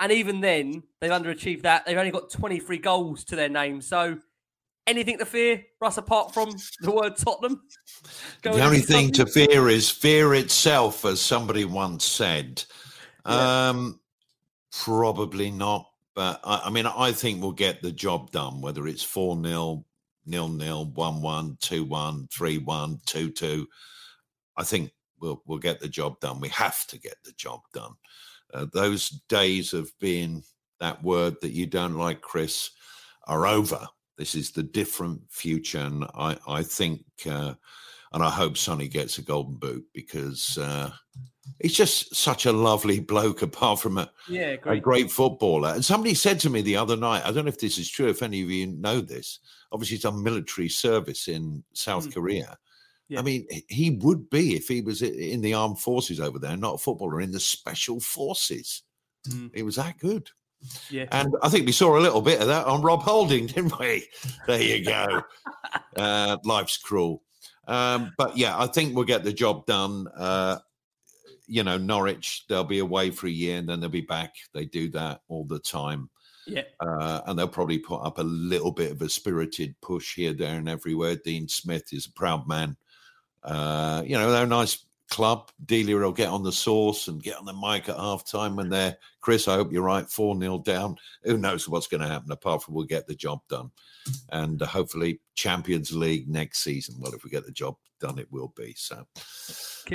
And 0.00 0.12
even 0.12 0.40
then, 0.40 0.84
they've 1.00 1.10
underachieved 1.10 1.62
that. 1.62 1.86
They've 1.86 1.98
only 1.98 2.12
got 2.12 2.30
23 2.30 2.78
goals 2.78 3.24
to 3.24 3.36
their 3.36 3.48
name. 3.48 3.80
So 3.80 4.18
anything 4.88 5.18
to 5.18 5.26
fear, 5.26 5.62
Russ, 5.80 5.98
apart 5.98 6.34
from 6.34 6.50
the 6.80 6.90
word 6.90 7.16
Tottenham? 7.16 7.62
the 8.42 8.64
only 8.64 8.80
thing 8.80 9.12
to 9.12 9.26
fear 9.26 9.68
is 9.68 9.90
fear 9.90 10.34
itself, 10.34 11.04
as 11.04 11.20
somebody 11.20 11.64
once 11.64 12.04
said. 12.04 12.64
Yeah. 13.26 13.68
Um, 13.68 14.00
Probably 14.72 15.50
not. 15.50 15.90
But 16.14 16.40
I, 16.44 16.62
I 16.66 16.70
mean, 16.70 16.86
I 16.86 17.12
think 17.12 17.40
we'll 17.40 17.52
get 17.52 17.80
the 17.80 17.92
job 17.92 18.30
done, 18.32 18.60
whether 18.60 18.86
it's 18.86 19.02
4 19.02 19.42
0, 19.42 19.84
nil 20.26 20.48
nil, 20.48 20.86
1 20.86 21.22
1, 21.22 21.58
2 21.60 21.84
1, 21.84 22.28
3 22.32 22.58
1, 22.58 23.00
2 23.06 23.30
2. 23.30 23.66
I 24.56 24.64
think 24.64 24.90
we'll, 25.20 25.42
we'll 25.46 25.58
get 25.58 25.80
the 25.80 25.88
job 25.88 26.18
done. 26.20 26.40
We 26.40 26.48
have 26.48 26.86
to 26.88 26.98
get 26.98 27.16
the 27.24 27.32
job 27.32 27.60
done. 27.72 27.92
Uh, 28.52 28.66
those 28.72 29.10
days 29.28 29.72
of 29.72 29.90
being 30.00 30.42
that 30.80 31.02
word 31.02 31.36
that 31.40 31.52
you 31.52 31.66
don't 31.66 31.94
like, 31.94 32.20
Chris, 32.20 32.70
are 33.26 33.46
over. 33.46 33.86
This 34.18 34.34
is 34.34 34.50
the 34.50 34.62
different 34.62 35.22
future. 35.30 35.78
And 35.78 36.04
I, 36.14 36.36
I 36.46 36.62
think, 36.62 37.04
uh, 37.30 37.54
and 38.12 38.22
I 38.22 38.30
hope 38.30 38.58
Sonny 38.58 38.88
gets 38.88 39.18
a 39.18 39.22
golden 39.22 39.54
boot 39.54 39.84
because 39.94 40.58
uh, 40.58 40.90
he's 41.60 41.74
just 41.74 42.14
such 42.14 42.46
a 42.46 42.52
lovely 42.52 43.00
bloke, 43.00 43.42
apart 43.42 43.80
from 43.80 43.98
a, 43.98 44.10
yeah, 44.28 44.56
great. 44.56 44.78
a 44.78 44.80
great 44.80 45.10
footballer. 45.10 45.70
And 45.70 45.84
somebody 45.84 46.14
said 46.14 46.40
to 46.40 46.50
me 46.50 46.60
the 46.60 46.76
other 46.76 46.96
night, 46.96 47.24
I 47.24 47.30
don't 47.30 47.44
know 47.44 47.50
if 47.50 47.60
this 47.60 47.78
is 47.78 47.88
true, 47.88 48.08
if 48.08 48.22
any 48.22 48.42
of 48.42 48.50
you 48.50 48.66
know 48.66 49.00
this, 49.00 49.38
obviously 49.72 49.96
he's 49.96 50.02
done 50.02 50.22
military 50.22 50.68
service 50.68 51.28
in 51.28 51.62
South 51.72 52.08
mm. 52.08 52.14
Korea. 52.14 52.58
Yeah. 53.08 53.20
I 53.20 53.22
mean, 53.22 53.46
he 53.68 53.90
would 54.02 54.28
be 54.28 54.54
if 54.54 54.68
he 54.68 54.82
was 54.82 55.00
in 55.00 55.40
the 55.40 55.54
armed 55.54 55.80
forces 55.80 56.20
over 56.20 56.38
there, 56.38 56.56
not 56.56 56.74
a 56.74 56.78
footballer, 56.78 57.22
in 57.22 57.32
the 57.32 57.40
special 57.40 58.00
forces. 58.00 58.82
Mm. 59.28 59.50
He 59.54 59.62
was 59.62 59.76
that 59.76 59.98
good. 59.98 60.28
Yeah. 60.90 61.06
And 61.12 61.34
I 61.42 61.48
think 61.48 61.66
we 61.66 61.72
saw 61.72 61.96
a 61.96 62.00
little 62.00 62.22
bit 62.22 62.40
of 62.40 62.48
that 62.48 62.66
on 62.66 62.82
Rob 62.82 63.02
Holding, 63.02 63.46
didn't 63.48 63.78
we? 63.78 64.06
There 64.46 64.62
you 64.62 64.84
go. 64.84 65.22
uh, 65.96 66.38
life's 66.44 66.76
cruel. 66.76 67.22
Um, 67.66 68.12
but 68.16 68.36
yeah, 68.36 68.58
I 68.58 68.66
think 68.66 68.94
we'll 68.94 69.04
get 69.04 69.24
the 69.24 69.32
job 69.32 69.66
done. 69.66 70.08
Uh, 70.16 70.58
you 71.46 71.62
know, 71.62 71.78
Norwich, 71.78 72.44
they'll 72.48 72.64
be 72.64 72.78
away 72.78 73.10
for 73.10 73.26
a 73.26 73.30
year 73.30 73.58
and 73.58 73.68
then 73.68 73.80
they'll 73.80 73.88
be 73.88 74.00
back. 74.00 74.34
They 74.52 74.66
do 74.66 74.90
that 74.90 75.20
all 75.28 75.44
the 75.44 75.58
time. 75.58 76.10
Yeah. 76.46 76.62
Uh, 76.80 77.20
and 77.26 77.38
they'll 77.38 77.48
probably 77.48 77.78
put 77.78 78.02
up 78.02 78.18
a 78.18 78.22
little 78.22 78.72
bit 78.72 78.92
of 78.92 79.02
a 79.02 79.08
spirited 79.08 79.74
push 79.80 80.14
here, 80.14 80.32
there, 80.32 80.56
and 80.56 80.68
everywhere. 80.68 81.16
Dean 81.16 81.46
Smith 81.48 81.92
is 81.92 82.06
a 82.06 82.12
proud 82.12 82.48
man. 82.48 82.76
Uh, 83.42 84.02
you 84.04 84.16
know, 84.16 84.30
they're 84.30 84.44
a 84.44 84.46
nice 84.46 84.84
club. 85.10 85.50
Delia 85.64 85.96
will 85.96 86.12
get 86.12 86.28
on 86.28 86.42
the 86.42 86.52
sauce 86.52 87.08
and 87.08 87.22
get 87.22 87.36
on 87.36 87.44
the 87.44 87.52
mic 87.52 87.88
at 87.88 87.96
half 87.96 88.24
time 88.24 88.56
when 88.56 88.68
they're 88.68 88.96
Chris. 89.20 89.48
I 89.48 89.54
hope 89.54 89.72
you're 89.72 89.82
right. 89.82 90.08
4 90.08 90.38
0 90.38 90.58
down. 90.60 90.96
Who 91.24 91.38
knows 91.38 91.68
what's 91.68 91.86
going 91.86 92.02
to 92.02 92.08
happen 92.08 92.30
apart 92.30 92.62
from 92.62 92.74
we'll 92.74 92.84
get 92.84 93.06
the 93.06 93.14
job 93.14 93.40
done. 93.48 93.70
And 94.30 94.62
uh, 94.62 94.66
hopefully, 94.66 95.20
Champions 95.34 95.92
League 95.92 96.28
next 96.28 96.60
season. 96.60 96.96
Well, 96.98 97.14
if 97.14 97.24
we 97.24 97.30
get 97.30 97.44
the 97.44 97.52
job 97.52 97.76
done, 98.00 98.18
it 98.18 98.30
will 98.30 98.52
be. 98.56 98.74
So 98.76 99.06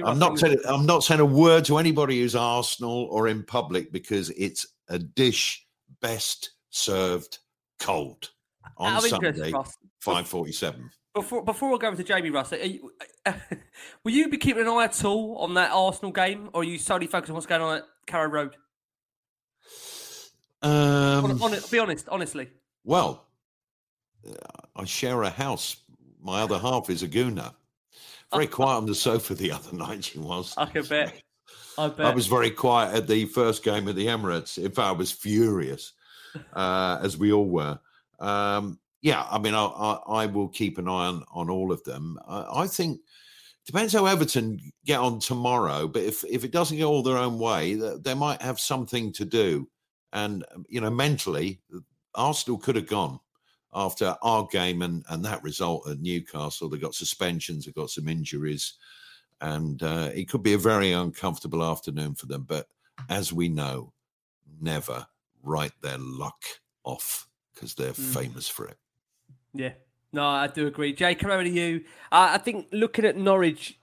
I'm 0.03 0.19
not 0.19 0.39
saying 0.39 0.57
I'm 0.67 0.85
not 0.85 1.03
saying 1.03 1.19
a 1.19 1.25
word 1.25 1.65
to 1.65 1.77
anybody 1.77 2.19
who's 2.19 2.35
Arsenal 2.35 3.07
or 3.11 3.27
in 3.27 3.43
public 3.43 3.91
because 3.91 4.29
it's 4.31 4.67
a 4.89 4.99
dish 4.99 5.65
best 6.01 6.51
served 6.69 7.39
cold 7.79 8.29
on 8.77 9.01
Sunday, 9.01 9.53
five 9.99 10.27
forty 10.27 10.51
seven. 10.51 10.89
Before 11.13 11.43
before 11.43 11.71
we 11.71 11.77
go 11.77 11.87
over 11.87 11.97
to 11.97 12.03
Jamie 12.03 12.31
Russell, 12.31 12.57
you, 12.57 12.91
uh, 13.25 13.33
will 14.03 14.13
you 14.13 14.29
be 14.29 14.37
keeping 14.37 14.63
an 14.63 14.67
eye 14.67 14.85
at 14.85 15.05
all 15.05 15.37
on 15.37 15.53
that 15.53 15.71
Arsenal 15.71 16.11
game, 16.11 16.49
or 16.53 16.61
are 16.61 16.63
you 16.63 16.79
solely 16.79 17.05
focused 17.05 17.29
on 17.29 17.35
what's 17.35 17.45
going 17.45 17.61
on 17.61 17.77
at 17.77 17.83
Carrow 18.07 18.29
Road? 18.29 18.55
Um, 20.63 21.25
on, 21.25 21.41
on, 21.41 21.59
be 21.69 21.77
honest, 21.77 22.09
honestly. 22.09 22.49
Well, 22.83 23.27
uh, 24.27 24.33
I 24.75 24.85
share 24.85 25.21
a 25.21 25.29
house. 25.29 25.75
My 26.19 26.41
other 26.41 26.57
half 26.57 26.89
is 26.89 27.03
a 27.03 27.07
gooner. 27.07 27.53
Very 28.31 28.47
quiet 28.47 28.77
on 28.77 28.85
the 28.87 28.95
sofa 28.95 29.35
the 29.35 29.51
other 29.51 29.75
night. 29.75 30.05
She 30.05 30.17
was. 30.17 30.55
I 30.57 30.65
can 30.65 30.83
bet. 30.85 31.21
I 31.77 31.89
bet. 31.89 32.05
I 32.07 32.09
was 32.09 32.25
very 32.25 32.49
quiet 32.49 32.95
at 32.95 33.07
the 33.07 33.25
first 33.25 33.63
game 33.63 33.87
of 33.87 33.95
the 33.95 34.07
Emirates. 34.07 34.57
In 34.57 34.71
fact, 34.71 34.87
I 34.87 34.91
was 34.93 35.11
furious, 35.11 35.93
uh, 36.53 36.97
as 37.03 37.17
we 37.17 37.31
all 37.31 37.49
were. 37.49 37.79
Um, 38.19 38.79
yeah, 39.03 39.27
I 39.29 39.37
mean, 39.37 39.53
I, 39.53 39.65
I, 39.65 40.23
I, 40.23 40.25
will 40.27 40.47
keep 40.47 40.77
an 40.77 40.87
eye 40.87 41.07
on, 41.07 41.25
on 41.33 41.49
all 41.49 41.73
of 41.73 41.83
them. 41.83 42.17
I, 42.25 42.61
I 42.61 42.67
think 42.67 43.01
depends 43.65 43.91
how 43.91 44.05
Everton 44.05 44.59
get 44.85 44.99
on 44.99 45.19
tomorrow. 45.19 45.89
But 45.89 46.03
if 46.03 46.23
if 46.23 46.45
it 46.45 46.53
doesn't 46.53 46.77
go 46.77 46.89
all 46.89 47.03
their 47.03 47.17
own 47.17 47.37
way, 47.37 47.75
they 47.75 48.13
might 48.13 48.41
have 48.41 48.61
something 48.61 49.11
to 49.13 49.25
do. 49.25 49.69
And 50.13 50.45
you 50.69 50.79
know, 50.79 50.89
mentally, 50.89 51.59
Arsenal 52.15 52.57
could 52.57 52.77
have 52.77 52.87
gone 52.87 53.19
after 53.73 54.15
our 54.21 54.47
game 54.47 54.81
and, 54.81 55.03
and 55.09 55.25
that 55.25 55.43
result 55.43 55.89
at 55.89 55.99
Newcastle. 55.99 56.69
They 56.69 56.77
got 56.77 56.95
suspensions, 56.95 57.65
they 57.65 57.73
got 57.73 57.89
some 57.89 58.07
injuries, 58.07 58.75
and 59.41 59.83
uh, 59.83 60.11
it 60.15 60.29
could 60.29 60.43
be 60.43 60.53
a 60.53 60.57
very 60.57 60.93
uncomfortable 60.93 61.61
afternoon 61.61 62.15
for 62.15 62.27
them. 62.27 62.45
But 62.47 62.67
as 63.09 63.33
we 63.33 63.49
know, 63.49 63.91
never 64.61 65.05
write 65.41 65.73
their 65.81 65.97
luck 65.97 66.41
off 66.85 67.27
because 67.53 67.75
they're 67.75 67.91
mm. 67.91 68.13
famous 68.13 68.47
for 68.47 68.65
it. 68.65 68.77
Yeah, 69.53 69.73
no, 70.11 70.25
I 70.25 70.47
do 70.47 70.67
agree. 70.67 70.93
Jay, 70.93 71.15
come 71.15 71.31
over 71.31 71.43
to 71.43 71.49
you. 71.49 71.83
Uh, 72.11 72.29
I 72.31 72.37
think 72.37 72.67
looking 72.71 73.05
at 73.05 73.17
Norwich, 73.17 73.79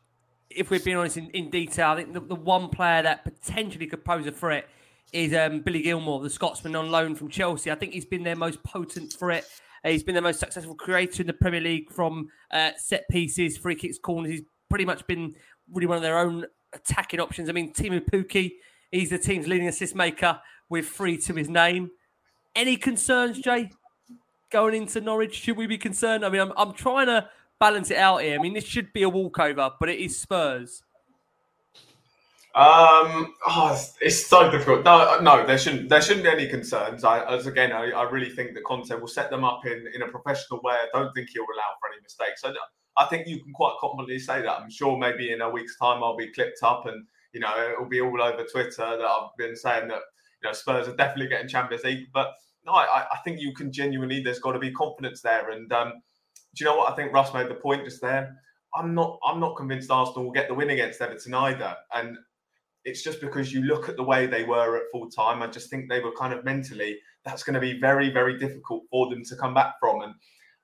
if 0.50 0.70
we're 0.70 0.80
being 0.80 0.96
honest 0.96 1.16
in, 1.16 1.30
in 1.30 1.50
detail, 1.50 1.90
I 1.90 1.96
think 1.96 2.12
the, 2.12 2.20
the 2.20 2.34
one 2.34 2.68
player 2.68 3.02
that 3.02 3.24
potentially 3.24 3.86
could 3.86 4.04
pose 4.04 4.26
a 4.26 4.32
threat 4.32 4.68
is 5.12 5.34
um, 5.34 5.60
Billy 5.60 5.82
Gilmour, 5.82 6.22
the 6.22 6.30
Scotsman 6.30 6.76
on 6.76 6.90
loan 6.90 7.14
from 7.14 7.28
Chelsea. 7.28 7.70
I 7.70 7.74
think 7.74 7.92
he's 7.92 8.04
been 8.04 8.22
their 8.22 8.36
most 8.36 8.62
potent 8.62 9.12
threat. 9.12 9.44
Uh, 9.84 9.90
he's 9.90 10.02
been 10.02 10.14
their 10.14 10.22
most 10.22 10.40
successful 10.40 10.74
creator 10.74 11.22
in 11.22 11.26
the 11.26 11.32
Premier 11.32 11.60
League 11.60 11.90
from 11.90 12.28
uh, 12.50 12.70
set 12.76 13.08
pieces, 13.08 13.56
free 13.56 13.74
kicks, 13.74 13.98
corners. 13.98 14.32
He's 14.32 14.42
pretty 14.68 14.84
much 14.84 15.06
been 15.06 15.34
really 15.72 15.86
one 15.86 15.96
of 15.96 16.02
their 16.02 16.18
own 16.18 16.46
attacking 16.72 17.20
options. 17.20 17.48
I 17.48 17.52
mean, 17.52 17.72
Teemu 17.72 18.08
Pukki, 18.08 18.52
he's 18.90 19.10
the 19.10 19.18
team's 19.18 19.48
leading 19.48 19.68
assist 19.68 19.94
maker 19.94 20.40
with 20.68 20.88
three 20.88 21.16
to 21.18 21.34
his 21.34 21.48
name. 21.48 21.90
Any 22.54 22.76
concerns, 22.76 23.38
Jay, 23.38 23.70
going 24.50 24.74
into 24.74 25.00
Norwich? 25.00 25.34
Should 25.34 25.56
we 25.56 25.66
be 25.66 25.78
concerned? 25.78 26.24
I 26.24 26.28
mean, 26.28 26.40
I'm, 26.40 26.52
I'm 26.56 26.72
trying 26.72 27.06
to 27.06 27.28
balance 27.58 27.90
it 27.90 27.98
out 27.98 28.22
here. 28.22 28.38
I 28.38 28.42
mean, 28.42 28.54
this 28.54 28.64
should 28.64 28.92
be 28.92 29.02
a 29.02 29.08
walkover, 29.08 29.70
but 29.78 29.88
it 29.88 29.98
is 29.98 30.18
Spurs. 30.18 30.82
Um, 32.52 33.32
oh, 33.46 33.80
it's, 34.00 34.26
so 34.26 34.50
difficult. 34.50 34.84
No, 34.84 35.20
no, 35.20 35.46
there 35.46 35.56
shouldn't 35.56 35.88
there 35.88 36.02
shouldn't 36.02 36.24
be 36.24 36.30
any 36.30 36.48
concerns. 36.48 37.04
I, 37.04 37.24
as 37.32 37.46
again, 37.46 37.70
I, 37.70 37.90
I 37.92 38.10
really 38.10 38.30
think 38.30 38.54
that 38.54 38.64
Conte 38.64 38.92
will 38.92 39.06
set 39.06 39.30
them 39.30 39.44
up 39.44 39.64
in, 39.66 39.86
in 39.94 40.02
a 40.02 40.08
professional 40.08 40.60
way. 40.64 40.74
I 40.74 40.88
don't 40.92 41.14
think 41.14 41.28
he'll 41.30 41.44
allow 41.44 41.76
for 41.78 41.92
any 41.92 42.02
mistakes. 42.02 42.42
I, 42.44 42.52
I 43.00 43.06
think 43.06 43.28
you 43.28 43.40
can 43.40 43.52
quite 43.52 43.76
confidently 43.80 44.18
say 44.18 44.42
that. 44.42 44.50
I'm 44.50 44.68
sure 44.70 44.98
maybe 44.98 45.30
in 45.30 45.42
a 45.42 45.48
week's 45.48 45.78
time 45.78 46.02
I'll 46.02 46.16
be 46.16 46.32
clipped 46.32 46.58
up 46.64 46.86
and 46.86 47.06
you 47.32 47.38
know 47.38 47.70
it'll 47.72 47.88
be 47.88 48.00
all 48.00 48.20
over 48.20 48.42
Twitter 48.42 48.96
that 48.98 49.00
I've 49.00 49.36
been 49.38 49.54
saying 49.54 49.86
that 49.86 50.00
you 50.42 50.48
know 50.48 50.52
Spurs 50.52 50.88
are 50.88 50.96
definitely 50.96 51.28
getting 51.28 51.46
Champions 51.46 51.84
League. 51.84 52.08
But 52.12 52.34
no, 52.64 52.72
I, 52.72 53.04
I 53.12 53.18
think 53.24 53.40
you 53.40 53.54
can 53.54 53.72
genuinely. 53.72 54.22
There's 54.22 54.38
got 54.38 54.52
to 54.52 54.58
be 54.58 54.72
confidence 54.72 55.22
there. 55.22 55.50
And 55.50 55.72
um, 55.72 55.92
do 56.54 56.64
you 56.64 56.66
know 56.66 56.76
what? 56.76 56.92
I 56.92 56.96
think 56.96 57.12
Russ 57.12 57.32
made 57.32 57.48
the 57.48 57.54
point 57.54 57.84
just 57.84 58.00
there. 58.00 58.36
I'm 58.74 58.94
not. 58.94 59.18
I'm 59.26 59.40
not 59.40 59.56
convinced 59.56 59.90
Arsenal 59.90 60.24
will 60.24 60.32
get 60.32 60.48
the 60.48 60.54
win 60.54 60.70
against 60.70 61.00
Everton 61.00 61.34
either. 61.34 61.74
And 61.94 62.16
it's 62.84 63.02
just 63.02 63.20
because 63.20 63.52
you 63.52 63.62
look 63.62 63.88
at 63.88 63.96
the 63.96 64.02
way 64.02 64.26
they 64.26 64.44
were 64.44 64.76
at 64.76 64.90
full 64.92 65.10
time. 65.10 65.42
I 65.42 65.46
just 65.48 65.70
think 65.70 65.88
they 65.88 66.00
were 66.00 66.12
kind 66.12 66.32
of 66.32 66.44
mentally. 66.44 66.98
That's 67.24 67.42
going 67.42 67.54
to 67.54 67.60
be 67.60 67.78
very, 67.78 68.10
very 68.10 68.38
difficult 68.38 68.84
for 68.90 69.10
them 69.10 69.24
to 69.24 69.36
come 69.36 69.54
back 69.54 69.74
from. 69.80 70.02
And 70.02 70.14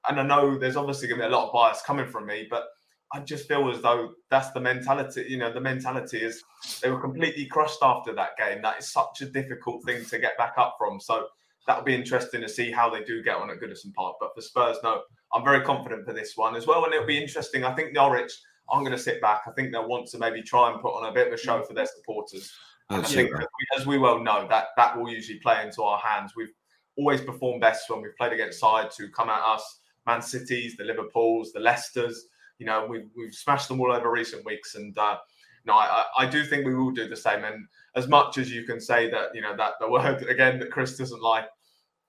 and 0.08 0.20
I 0.20 0.22
know 0.22 0.58
there's 0.58 0.76
obviously 0.76 1.08
going 1.08 1.20
to 1.20 1.26
be 1.26 1.32
a 1.32 1.36
lot 1.36 1.48
of 1.48 1.52
bias 1.52 1.82
coming 1.82 2.06
from 2.06 2.26
me, 2.26 2.46
but 2.48 2.64
I 3.12 3.20
just 3.20 3.48
feel 3.48 3.70
as 3.70 3.80
though 3.82 4.12
that's 4.30 4.50
the 4.50 4.60
mentality. 4.60 5.26
You 5.28 5.38
know, 5.38 5.52
the 5.52 5.60
mentality 5.60 6.18
is 6.18 6.42
they 6.82 6.90
were 6.90 7.00
completely 7.00 7.46
crushed 7.46 7.78
after 7.82 8.14
that 8.14 8.36
game. 8.36 8.62
That 8.62 8.78
is 8.78 8.92
such 8.92 9.20
a 9.22 9.26
difficult 9.26 9.84
thing 9.84 10.04
to 10.04 10.18
get 10.18 10.36
back 10.38 10.54
up 10.58 10.76
from. 10.78 11.00
So 11.00 11.26
that'll 11.66 11.84
be 11.84 11.94
interesting 11.94 12.40
to 12.40 12.48
see 12.48 12.70
how 12.70 12.88
they 12.88 13.02
do 13.02 13.22
get 13.22 13.36
on 13.36 13.50
at 13.50 13.60
Goodison 13.60 13.92
Park. 13.94 14.16
But 14.20 14.34
for 14.34 14.40
Spurs, 14.40 14.76
no, 14.82 15.02
I'm 15.32 15.44
very 15.44 15.62
confident 15.62 16.04
for 16.04 16.12
this 16.12 16.36
one 16.36 16.56
as 16.56 16.66
well. 16.66 16.84
And 16.84 16.94
it'll 16.94 17.06
be 17.06 17.20
interesting. 17.20 17.64
I 17.64 17.74
think 17.74 17.92
Norwich 17.92 18.32
I'm 18.70 18.80
going 18.80 18.96
to 18.96 19.02
sit 19.02 19.20
back. 19.20 19.42
I 19.46 19.50
think 19.52 19.72
they'll 19.72 19.88
want 19.88 20.08
to 20.08 20.18
maybe 20.18 20.42
try 20.42 20.72
and 20.72 20.80
put 20.80 20.94
on 20.94 21.08
a 21.08 21.12
bit 21.12 21.28
of 21.28 21.32
a 21.32 21.36
show 21.36 21.62
for 21.62 21.74
their 21.74 21.86
supporters. 21.86 22.52
I 22.88 23.02
think, 23.02 23.32
as 23.32 23.40
we, 23.40 23.80
as 23.80 23.86
we 23.86 23.98
well 23.98 24.22
know, 24.22 24.46
that 24.48 24.66
that 24.76 24.96
will 24.96 25.10
usually 25.10 25.40
play 25.40 25.64
into 25.64 25.82
our 25.82 25.98
hands. 25.98 26.34
We've 26.36 26.52
always 26.96 27.20
performed 27.20 27.60
best 27.60 27.90
when 27.90 28.00
we've 28.00 28.16
played 28.16 28.32
against 28.32 28.60
sides 28.60 28.96
who 28.96 29.08
come 29.08 29.28
at 29.28 29.42
us, 29.42 29.80
Man 30.06 30.22
Cities, 30.22 30.76
the 30.76 30.84
Liverpools, 30.84 31.52
the 31.52 31.60
Leicesters. 31.60 32.14
You 32.58 32.66
know, 32.66 32.86
we've, 32.88 33.08
we've 33.16 33.34
smashed 33.34 33.68
them 33.68 33.80
all 33.80 33.92
over 33.92 34.10
recent 34.10 34.44
weeks. 34.44 34.76
And 34.76 34.96
uh, 34.96 35.18
no, 35.64 35.74
I, 35.74 36.04
I 36.16 36.26
do 36.26 36.44
think 36.44 36.64
we 36.64 36.76
will 36.76 36.92
do 36.92 37.08
the 37.08 37.16
same. 37.16 37.44
And 37.44 37.66
as 37.96 38.06
much 38.06 38.38
as 38.38 38.52
you 38.52 38.62
can 38.62 38.80
say 38.80 39.10
that, 39.10 39.34
you 39.34 39.40
know, 39.40 39.56
that 39.56 39.72
the 39.80 39.90
word 39.90 40.22
again 40.22 40.58
that 40.60 40.70
Chris 40.70 40.96
doesn't 40.96 41.22
like, 41.22 41.46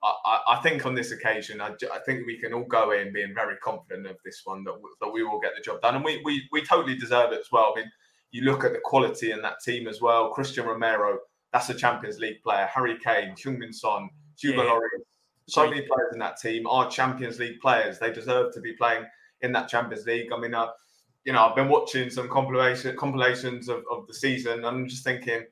I, 0.03 0.39
I, 0.49 0.61
think 0.61 0.85
on 0.85 0.93
this 0.93 1.11
occasion, 1.11 1.59
I, 1.59 1.69
I, 1.91 1.99
think 2.05 2.27
we 2.27 2.37
can 2.39 2.53
all 2.53 2.65
go 2.65 2.91
in 2.91 3.11
being 3.11 3.33
very 3.33 3.57
confident 3.57 4.05
of 4.05 4.17
this 4.23 4.41
one 4.43 4.63
that, 4.65 4.75
that 5.01 5.09
we 5.09 5.23
will 5.23 5.39
get 5.39 5.53
the 5.55 5.61
job 5.61 5.81
done, 5.81 5.95
and 5.95 6.05
we, 6.05 6.21
we 6.23 6.47
we 6.51 6.63
totally 6.63 6.95
deserve 6.95 7.31
it 7.31 7.39
as 7.39 7.51
well. 7.51 7.73
I 7.75 7.79
mean, 7.79 7.91
you 8.31 8.43
look 8.43 8.63
at 8.63 8.73
the 8.73 8.79
quality 8.83 9.31
in 9.31 9.41
that 9.41 9.59
team 9.65 9.87
as 9.87 9.99
well. 9.99 10.29
Christian 10.29 10.67
Romero, 10.67 11.17
that's 11.51 11.69
a 11.69 11.73
Champions 11.73 12.19
League 12.19 12.43
player. 12.43 12.67
Harry 12.71 12.97
Kane, 13.03 13.33
Heung-min 13.35 13.73
Son, 13.73 14.09
Hugo 14.39 14.63
yeah. 14.63 14.69
Lloris, 14.69 15.01
so 15.49 15.67
many 15.67 15.81
players 15.81 16.13
in 16.13 16.19
that 16.19 16.37
team 16.37 16.67
are 16.67 16.89
Champions 16.89 17.39
League 17.39 17.59
players. 17.59 17.99
They 17.99 18.11
deserve 18.11 18.53
to 18.53 18.61
be 18.61 18.73
playing 18.73 19.05
in 19.41 19.51
that 19.53 19.69
Champions 19.69 20.05
League. 20.05 20.31
I 20.33 20.39
mean, 20.39 20.53
uh, 20.53 20.67
you 21.25 21.33
know, 21.33 21.45
I've 21.45 21.55
been 21.55 21.69
watching 21.69 22.09
some 22.09 22.29
compilation 22.29 22.95
compilations 22.95 23.69
of, 23.69 23.83
of 23.89 24.07
the 24.07 24.13
season, 24.13 24.59
and 24.59 24.65
I'm 24.65 24.87
just 24.87 25.03
thinking 25.03 25.45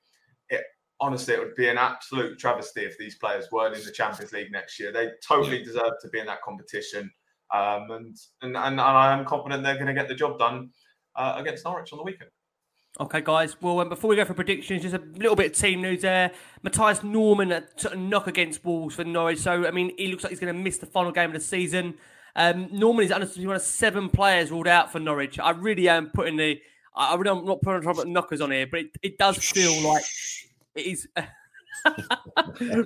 honestly, 1.00 1.34
it 1.34 1.40
would 1.40 1.56
be 1.56 1.68
an 1.68 1.78
absolute 1.78 2.40
travesty 2.40 2.82
if 2.82 2.98
these 2.98 3.16
players 3.16 3.48
weren't 3.52 3.76
in 3.76 3.84
the 3.84 3.92
Champions 3.92 4.32
League 4.32 4.52
next 4.52 4.80
year. 4.80 4.92
They 4.92 5.10
totally 5.28 5.64
deserve 5.64 5.94
to 6.02 6.10
be 6.10 6.20
in 6.20 6.26
that 6.28 6.42
competition. 6.42 7.12
Um, 7.54 7.92
and, 7.92 8.18
and, 8.42 8.58
and 8.58 8.82
I 8.82 9.14
am 9.14 9.26
confident 9.26 9.64
they're 9.64 9.76
going 9.76 9.88
to 9.88 9.94
get 9.94 10.08
the 10.08 10.16
job 10.16 10.40
done 10.40 10.72
uh, 11.16 11.36
against 11.38 11.66
Norwich 11.66 11.92
on 11.94 11.98
the 11.98 12.04
weekend. 12.04 12.32
Okay, 12.98 13.20
guys. 13.20 13.58
Well, 13.62 13.82
um, 13.82 13.90
before 13.90 14.10
we 14.10 14.16
go 14.16 14.24
for 14.24 14.34
predictions, 14.34 14.82
just 14.82 14.96
a 14.96 15.04
little 15.18 15.36
bit 15.36 15.52
of 15.52 15.58
team 15.58 15.82
news 15.82 16.02
there. 16.02 16.32
Mathias 16.64 17.04
Normann 17.04 17.52
a 17.52 17.96
knock 17.96 18.28
against 18.28 18.64
Wolves 18.64 18.96
for 18.96 19.04
Norwich. 19.04 19.40
So, 19.40 19.68
I 19.68 19.72
mean, 19.72 19.92
he 19.98 20.08
looks 20.08 20.24
like 20.24 20.30
he's 20.30 20.40
going 20.40 20.56
to 20.56 20.60
miss 20.60 20.78
the 20.78 20.86
final 20.86 21.12
game 21.12 21.30
of 21.30 21.34
the 21.34 21.42
season. 21.42 21.96
Um, 22.38 22.70
Normann 22.72 23.06
is 23.06 23.12
understood 23.12 23.46
one 23.46 23.56
of 23.58 23.62
seven 23.62 24.10
players 24.10 24.50
ruled 24.50 24.68
out 24.68 24.94
for 24.94 25.00
Norwich. 25.00 25.40
I 25.40 25.52
really 25.52 25.90
am 25.90 26.10
putting 26.14 26.38
the, 26.38 26.62
I 26.96 27.16
really 27.16 27.38
am 27.38 27.46
not 27.46 27.62
putting 27.62 28.14
knockers 28.14 28.40
on 28.40 28.52
here, 28.52 28.68
but 28.68 28.80
it, 28.82 28.88
it 29.04 29.18
does 29.18 29.38
feel 29.38 29.82
like 29.82 30.04
it 30.76 30.86
is. 30.86 31.08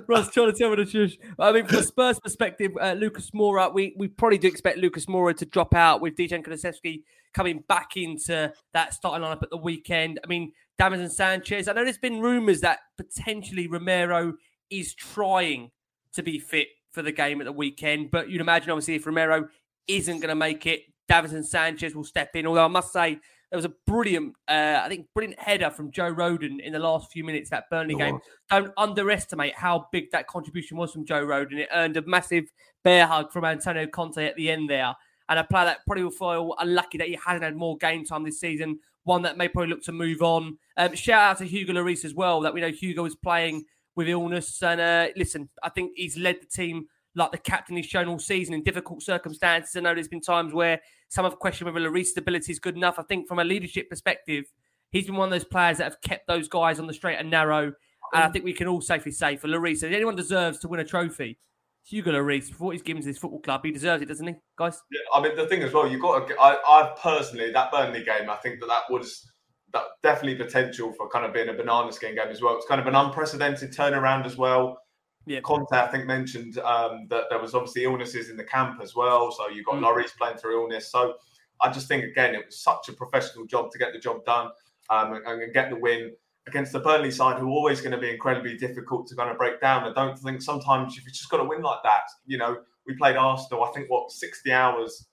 Russ 0.08 0.30
trying 0.30 0.52
to 0.52 0.58
tell 0.58 0.70
me 0.70 0.76
the 0.76 0.90
truth. 0.90 1.16
I 1.38 1.52
mean, 1.52 1.66
from 1.66 1.78
a 1.78 1.82
Spurs 1.82 2.18
perspective, 2.20 2.72
uh, 2.80 2.92
Lucas 2.92 3.30
Moura, 3.30 3.72
we, 3.72 3.94
we 3.96 4.08
probably 4.08 4.38
do 4.38 4.48
expect 4.48 4.78
Lucas 4.78 5.06
Moura 5.06 5.36
to 5.36 5.46
drop 5.46 5.74
out 5.74 6.00
with 6.00 6.16
Dejan 6.16 6.44
Kulusevski 6.44 7.02
coming 7.32 7.62
back 7.68 7.96
into 7.96 8.52
that 8.72 8.92
starting 8.92 9.26
lineup 9.26 9.42
at 9.42 9.50
the 9.50 9.56
weekend. 9.56 10.18
I 10.24 10.26
mean, 10.26 10.52
Davinson 10.80 11.10
Sanchez. 11.10 11.68
I 11.68 11.72
know 11.72 11.84
there's 11.84 11.98
been 11.98 12.20
rumours 12.20 12.60
that 12.62 12.80
potentially 12.96 13.68
Romero 13.68 14.34
is 14.70 14.94
trying 14.94 15.70
to 16.14 16.22
be 16.22 16.38
fit 16.38 16.68
for 16.90 17.02
the 17.02 17.12
game 17.12 17.40
at 17.40 17.44
the 17.44 17.52
weekend, 17.52 18.10
but 18.10 18.28
you'd 18.28 18.40
imagine, 18.40 18.70
obviously, 18.70 18.96
if 18.96 19.06
Romero 19.06 19.48
isn't 19.86 20.18
going 20.18 20.28
to 20.28 20.34
make 20.34 20.66
it, 20.66 20.82
Davinson 21.08 21.44
Sanchez 21.44 21.94
will 21.94 22.04
step 22.04 22.30
in. 22.34 22.46
Although 22.46 22.64
I 22.64 22.68
must 22.68 22.92
say, 22.92 23.18
there 23.50 23.58
was 23.58 23.64
a 23.64 23.72
brilliant, 23.86 24.34
uh, 24.48 24.80
I 24.82 24.88
think, 24.88 25.06
brilliant 25.12 25.40
header 25.40 25.70
from 25.70 25.90
Joe 25.90 26.14
Rodon 26.14 26.60
in 26.60 26.72
the 26.72 26.78
last 26.78 27.10
few 27.10 27.24
minutes 27.24 27.50
that 27.50 27.64
Burnley 27.68 27.96
game. 27.96 28.20
Don't 28.48 28.72
underestimate 28.76 29.54
how 29.56 29.88
big 29.90 30.10
that 30.12 30.28
contribution 30.28 30.76
was 30.76 30.92
from 30.92 31.04
Joe 31.04 31.24
Rodon. 31.24 31.58
It 31.58 31.68
earned 31.72 31.96
a 31.96 32.02
massive 32.02 32.44
bear 32.84 33.06
hug 33.06 33.32
from 33.32 33.44
Antonio 33.44 33.86
Conte 33.88 34.24
at 34.24 34.36
the 34.36 34.50
end 34.50 34.70
there. 34.70 34.94
And 35.28 35.38
a 35.38 35.44
player 35.44 35.64
that 35.66 35.78
probably 35.86 36.04
will 36.04 36.10
feel 36.10 36.54
unlucky 36.58 36.98
that 36.98 37.08
he 37.08 37.18
hasn't 37.24 37.42
had 37.42 37.56
more 37.56 37.76
game 37.76 38.04
time 38.04 38.24
this 38.24 38.38
season. 38.38 38.78
One 39.04 39.22
that 39.22 39.36
may 39.36 39.48
probably 39.48 39.70
look 39.70 39.82
to 39.84 39.92
move 39.92 40.22
on. 40.22 40.58
Um, 40.76 40.94
shout 40.94 41.22
out 41.22 41.38
to 41.38 41.44
Hugo 41.44 41.72
Lloris 41.72 42.04
as 42.04 42.14
well. 42.14 42.40
That 42.40 42.54
we 42.54 42.60
know 42.60 42.70
Hugo 42.70 43.04
is 43.04 43.16
playing 43.16 43.64
with 43.96 44.08
illness. 44.08 44.62
And 44.62 44.80
uh, 44.80 45.08
listen, 45.16 45.48
I 45.62 45.70
think 45.70 45.92
he's 45.96 46.16
led 46.16 46.40
the 46.40 46.46
team 46.46 46.86
like 47.14 47.32
the 47.32 47.38
captain 47.38 47.76
he's 47.76 47.86
shown 47.86 48.08
all 48.08 48.18
season 48.18 48.54
in 48.54 48.62
difficult 48.62 49.02
circumstances. 49.02 49.74
I 49.76 49.80
know 49.80 49.94
there's 49.94 50.08
been 50.08 50.20
times 50.20 50.52
where 50.52 50.80
some 51.08 51.24
have 51.24 51.38
questioned 51.38 51.66
whether 51.72 51.80
Lloris's 51.88 52.16
ability 52.16 52.52
is 52.52 52.58
good 52.58 52.76
enough. 52.76 52.98
I 52.98 53.02
think 53.02 53.28
from 53.28 53.38
a 53.38 53.44
leadership 53.44 53.90
perspective, 53.90 54.44
he's 54.90 55.06
been 55.06 55.16
one 55.16 55.28
of 55.28 55.32
those 55.32 55.44
players 55.44 55.78
that 55.78 55.84
have 55.84 56.00
kept 56.02 56.26
those 56.26 56.48
guys 56.48 56.78
on 56.78 56.86
the 56.86 56.94
straight 56.94 57.16
and 57.16 57.30
narrow. 57.30 57.72
And 58.12 58.24
I 58.24 58.28
mm. 58.28 58.32
think 58.32 58.44
we 58.44 58.52
can 58.52 58.68
all 58.68 58.80
safely 58.80 59.12
say 59.12 59.36
for 59.36 59.48
Lloris, 59.48 59.82
if 59.82 59.92
anyone 59.92 60.16
deserves 60.16 60.58
to 60.60 60.68
win 60.68 60.80
a 60.80 60.84
trophy, 60.84 61.38
Hugo 61.84 62.12
Lloris, 62.12 62.50
for 62.50 62.64
what 62.64 62.72
he's 62.72 62.82
given 62.82 63.02
to 63.02 63.08
his 63.08 63.18
football 63.18 63.40
club, 63.40 63.62
he 63.64 63.72
deserves 63.72 64.02
it, 64.02 64.06
doesn't 64.06 64.26
he, 64.26 64.34
guys? 64.56 64.80
Yeah, 64.90 65.00
I 65.14 65.22
mean, 65.22 65.36
the 65.36 65.46
thing 65.46 65.62
as 65.62 65.72
well, 65.72 65.88
you've 65.88 66.02
got 66.02 66.28
to, 66.28 66.34
I, 66.40 66.56
I 66.64 66.94
personally, 67.00 67.52
that 67.52 67.72
Burnley 67.72 68.04
game, 68.04 68.28
I 68.28 68.36
think 68.36 68.60
that 68.60 68.66
that 68.66 68.82
was 68.90 69.30
that 69.72 69.84
definitely 70.02 70.44
potential 70.44 70.92
for 70.92 71.08
kind 71.08 71.24
of 71.24 71.32
being 71.32 71.48
a 71.48 71.52
banana 71.52 71.92
skin 71.92 72.14
game 72.14 72.28
as 72.28 72.42
well. 72.42 72.56
It's 72.56 72.66
kind 72.66 72.80
of 72.80 72.86
an 72.86 72.94
unprecedented 72.94 73.72
turnaround 73.72 74.26
as 74.26 74.36
well. 74.36 74.78
Yeah. 75.26 75.40
Conte, 75.40 75.72
I 75.72 75.86
think, 75.88 76.06
mentioned 76.06 76.58
um, 76.58 77.06
that 77.10 77.24
there 77.30 77.38
was 77.38 77.54
obviously 77.54 77.84
illnesses 77.84 78.30
in 78.30 78.36
the 78.36 78.44
camp 78.44 78.80
as 78.82 78.94
well. 78.94 79.30
So 79.30 79.48
you've 79.48 79.66
got 79.66 79.76
mm. 79.76 79.84
Lloris 79.84 80.16
playing 80.16 80.38
through 80.38 80.62
illness. 80.62 80.90
So 80.90 81.14
I 81.60 81.70
just 81.70 81.88
think, 81.88 82.04
again, 82.04 82.34
it 82.34 82.46
was 82.46 82.62
such 82.62 82.88
a 82.88 82.92
professional 82.92 83.46
job 83.46 83.70
to 83.70 83.78
get 83.78 83.92
the 83.92 83.98
job 83.98 84.24
done 84.24 84.50
um, 84.88 85.12
and, 85.14 85.26
and, 85.26 85.54
get 85.54 85.70
the 85.70 85.76
win 85.76 86.12
against 86.48 86.72
the 86.72 86.80
Burnley 86.80 87.10
side, 87.10 87.38
who 87.38 87.46
are 87.46 87.50
always 87.50 87.80
going 87.80 87.92
to 87.92 87.98
be 87.98 88.10
incredibly 88.10 88.56
difficult 88.56 89.06
to 89.08 89.14
kind 89.14 89.30
of 89.30 89.36
break 89.36 89.60
down. 89.60 89.84
I 89.84 89.92
don't 89.92 90.18
think 90.18 90.40
sometimes 90.40 90.96
if 90.96 91.04
you've 91.04 91.12
just 91.12 91.28
got 91.28 91.36
to 91.36 91.44
win 91.44 91.62
like 91.62 91.82
that. 91.84 92.04
You 92.26 92.38
know, 92.38 92.58
we 92.86 92.94
played 92.94 93.16
Arsenal, 93.16 93.64
I 93.64 93.70
think, 93.72 93.90
what, 93.90 94.10
60 94.10 94.50
hours 94.52 95.06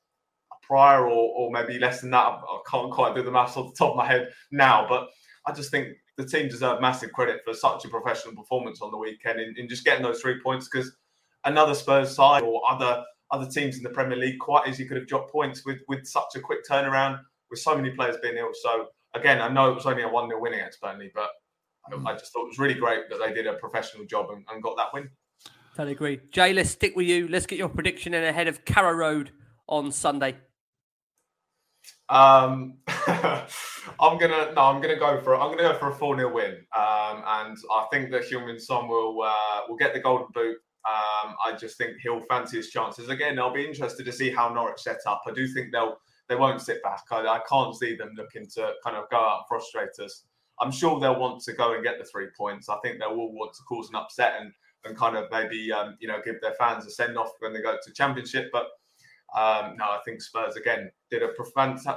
prior 0.63 1.05
or, 1.05 1.33
or 1.35 1.51
maybe 1.51 1.79
less 1.79 2.01
than 2.01 2.11
that. 2.11 2.25
I 2.25 2.59
can't 2.69 2.91
quite 2.91 3.15
do 3.15 3.23
the 3.23 3.31
maths 3.31 3.57
off 3.57 3.73
the 3.73 3.77
top 3.77 3.91
of 3.91 3.97
my 3.97 4.07
head 4.07 4.29
now, 4.51 4.85
but 4.87 5.09
I 5.45 5.51
just 5.51 5.69
think 5.69 5.89
the 6.17 6.25
team 6.25 6.49
deserve 6.49 6.81
massive 6.81 7.11
credit 7.11 7.41
for 7.45 7.53
such 7.53 7.85
a 7.85 7.89
professional 7.89 8.35
performance 8.35 8.81
on 8.81 8.91
the 8.91 8.97
weekend 8.97 9.39
in, 9.39 9.53
in 9.57 9.69
just 9.69 9.85
getting 9.85 10.03
those 10.03 10.19
three 10.19 10.39
points 10.41 10.67
because 10.67 10.95
another 11.45 11.73
Spurs 11.73 12.13
side 12.13 12.43
or 12.43 12.61
other 12.69 13.03
other 13.31 13.45
teams 13.45 13.77
in 13.77 13.83
the 13.83 13.89
Premier 13.89 14.17
League 14.17 14.39
quite 14.39 14.67
easily 14.67 14.87
could 14.87 14.97
have 14.97 15.07
dropped 15.07 15.31
points 15.31 15.65
with 15.65 15.79
with 15.87 16.05
such 16.05 16.35
a 16.35 16.39
quick 16.39 16.59
turnaround 16.69 17.19
with 17.49 17.59
so 17.59 17.75
many 17.75 17.91
players 17.91 18.17
being 18.21 18.37
ill. 18.37 18.51
So 18.53 18.87
again, 19.13 19.41
I 19.41 19.47
know 19.47 19.71
it 19.71 19.75
was 19.75 19.85
only 19.85 20.03
a 20.03 20.09
one 20.09 20.27
0 20.27 20.41
win 20.41 20.53
against 20.53 20.81
Burnley, 20.81 21.11
but 21.13 21.29
mm. 21.91 22.05
I 22.05 22.13
just 22.13 22.33
thought 22.33 22.45
it 22.45 22.49
was 22.49 22.59
really 22.59 22.73
great 22.73 23.09
that 23.09 23.19
they 23.19 23.33
did 23.33 23.47
a 23.47 23.53
professional 23.53 24.05
job 24.05 24.29
and, 24.31 24.43
and 24.51 24.61
got 24.63 24.75
that 24.77 24.93
win. 24.93 25.09
Totally 25.75 25.93
agree. 25.93 26.19
Jay, 26.31 26.53
let's 26.53 26.71
stick 26.71 26.95
with 26.95 27.05
you. 27.05 27.27
Let's 27.27 27.45
get 27.45 27.59
your 27.59 27.69
prediction 27.69 28.15
in 28.15 28.23
ahead 28.23 28.47
of 28.47 28.65
Carrow 28.65 28.93
Road 28.93 29.31
on 29.67 29.91
Sunday. 29.91 30.35
Um, 32.09 32.75
I'm 33.99 34.17
gonna 34.17 34.53
no, 34.55 34.61
I'm 34.61 34.81
gonna 34.81 34.97
go 34.97 35.19
for 35.21 35.35
I'm 35.35 35.49
gonna 35.51 35.73
go 35.73 35.77
for 35.77 35.89
a 35.89 35.93
four 35.93 36.15
0 36.15 36.33
win, 36.33 36.53
um, 36.75 37.23
and 37.25 37.57
I 37.71 37.85
think 37.91 38.11
that 38.11 38.23
Heung-min 38.23 38.59
Son 38.59 38.87
will 38.87 39.21
uh, 39.23 39.61
will 39.67 39.77
get 39.77 39.93
the 39.93 39.99
golden 39.99 40.27
boot. 40.33 40.57
Um, 40.87 41.35
I 41.45 41.53
just 41.59 41.77
think 41.77 41.97
he'll 42.01 42.21
fancy 42.21 42.57
his 42.57 42.69
chances 42.69 43.09
again. 43.09 43.39
I'll 43.39 43.53
be 43.53 43.65
interested 43.65 44.05
to 44.05 44.11
see 44.11 44.29
how 44.29 44.53
Norwich 44.53 44.79
set 44.79 44.99
up. 45.05 45.23
I 45.27 45.31
do 45.33 45.47
think 45.47 45.71
they'll 45.71 45.97
they 46.29 46.35
won't 46.35 46.61
sit 46.61 46.81
back. 46.83 47.03
I, 47.11 47.27
I 47.27 47.41
can't 47.49 47.75
see 47.75 47.95
them 47.95 48.11
looking 48.15 48.47
to 48.55 48.73
kind 48.83 48.95
of 48.95 49.09
go 49.09 49.17
out 49.17 49.39
and 49.39 49.47
frustrate 49.47 49.99
us. 50.03 50.23
I'm 50.59 50.71
sure 50.71 50.99
they'll 50.99 51.19
want 51.19 51.41
to 51.43 51.53
go 51.53 51.73
and 51.73 51.83
get 51.83 51.99
the 51.99 52.05
three 52.05 52.27
points. 52.37 52.69
I 52.69 52.77
think 52.83 52.99
they 52.99 53.05
will 53.05 53.19
all 53.19 53.33
want 53.33 53.53
to 53.53 53.63
cause 53.63 53.89
an 53.89 53.95
upset 53.95 54.35
and 54.39 54.51
and 54.85 54.95
kind 54.95 55.17
of 55.17 55.25
maybe 55.31 55.71
um, 55.71 55.97
you 55.99 56.07
know 56.07 56.21
give 56.23 56.39
their 56.41 56.53
fans 56.53 56.85
a 56.85 56.89
send 56.89 57.17
off 57.17 57.31
when 57.39 57.53
they 57.53 57.61
go 57.61 57.77
to 57.81 57.93
championship. 57.93 58.49
But 58.53 58.67
um, 59.35 59.75
no, 59.77 59.85
I 59.85 59.99
think 60.05 60.21
Spurs 60.21 60.55
again 60.55 60.89
did 61.11 61.23
a 61.23 61.29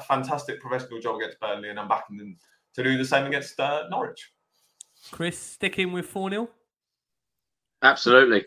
fantastic 0.09 0.61
professional 0.61 1.01
job 1.01 1.17
against 1.17 1.41
Burnley, 1.41 1.71
and 1.71 1.79
I'm 1.79 1.89
backing 1.89 2.17
them 2.17 2.37
to 2.75 2.83
do 2.83 2.99
the 2.99 3.05
same 3.05 3.27
against 3.27 3.59
uh, 3.61 3.85
Norwich. 3.91 4.31
Chris, 5.11 5.39
sticking 5.39 5.93
with 5.93 6.07
4 6.07 6.31
0? 6.31 6.49
Absolutely. 7.83 8.45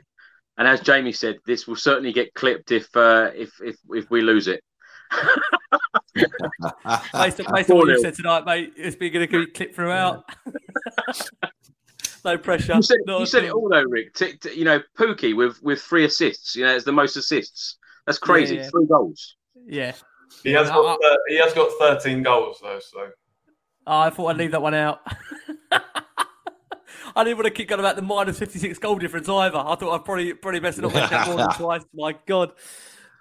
And 0.58 0.68
as 0.68 0.82
Jamie 0.82 1.14
said, 1.14 1.38
this 1.46 1.68
will 1.68 1.76
certainly 1.76 2.14
get 2.14 2.34
clipped 2.36 2.72
if 2.72 2.96
uh, 2.96 3.32
if, 3.34 3.52
if 3.60 3.76
if 3.90 4.12
we 4.12 4.22
lose 4.22 4.48
it. 4.48 4.64
based, 6.14 7.40
on, 7.42 7.54
based 7.54 7.72
on 7.72 7.78
what 7.78 7.88
you 7.88 8.00
said 8.00 8.14
tonight, 8.14 8.46
mate, 8.46 8.74
it's 8.78 8.96
been 8.96 9.12
going 9.12 9.28
to 9.28 9.46
get 9.46 9.54
clipped 9.56 9.76
throughout. 9.76 10.24
no 12.26 12.38
pressure. 12.38 12.76
You 12.76 12.82
said, 12.84 12.98
you 13.08 13.26
said 13.26 13.44
it 13.46 13.52
all 13.52 13.68
though, 13.68 13.84
Rick. 13.84 14.14
T- 14.14 14.38
t- 14.38 14.54
you 14.54 14.66
know, 14.66 14.80
Pukki 14.98 15.36
with 15.36 15.62
with 15.64 15.82
three 15.82 16.06
assists. 16.06 16.56
You 16.56 16.66
know, 16.66 16.76
it's 16.76 16.86
the 16.86 16.92
most 16.92 17.18
assists. 17.18 17.78
That's 18.06 18.20
crazy. 18.20 18.56
Yeah, 18.56 18.62
yeah. 18.64 18.70
Three 18.70 18.86
goals. 18.86 19.36
Yeah. 19.66 19.94
He 20.44 20.52
has 20.52 20.70
got 20.70 21.00
uh, 21.04 21.18
he 21.28 21.38
has 21.38 21.54
got 21.54 21.72
13 21.80 22.24
goals 22.24 22.60
though, 22.62 22.80
so 22.80 23.10
oh, 23.88 24.00
I 24.00 24.10
thought 24.10 24.28
I'd 24.28 24.38
leave 24.38 24.52
that 24.52 24.62
one 24.62 24.74
out. 24.74 25.02
I 27.16 27.24
didn't 27.24 27.38
want 27.38 27.46
to 27.46 27.52
keep 27.52 27.70
going 27.70 27.80
about 27.80 27.96
the 27.96 28.02
minus 28.02 28.40
56 28.40 28.80
goal 28.80 28.98
difference 28.98 29.30
either. 29.30 29.58
I 29.58 29.76
thought 29.76 29.94
I'd 29.94 30.06
probably 30.06 30.34
probably 30.34 30.60
best 30.60 30.80
not 30.80 30.94
mention 30.94 31.12
that 31.12 31.28
more 31.28 31.38
than 31.38 31.50
twice. 31.58 31.86
My 31.94 32.16
God. 32.26 32.54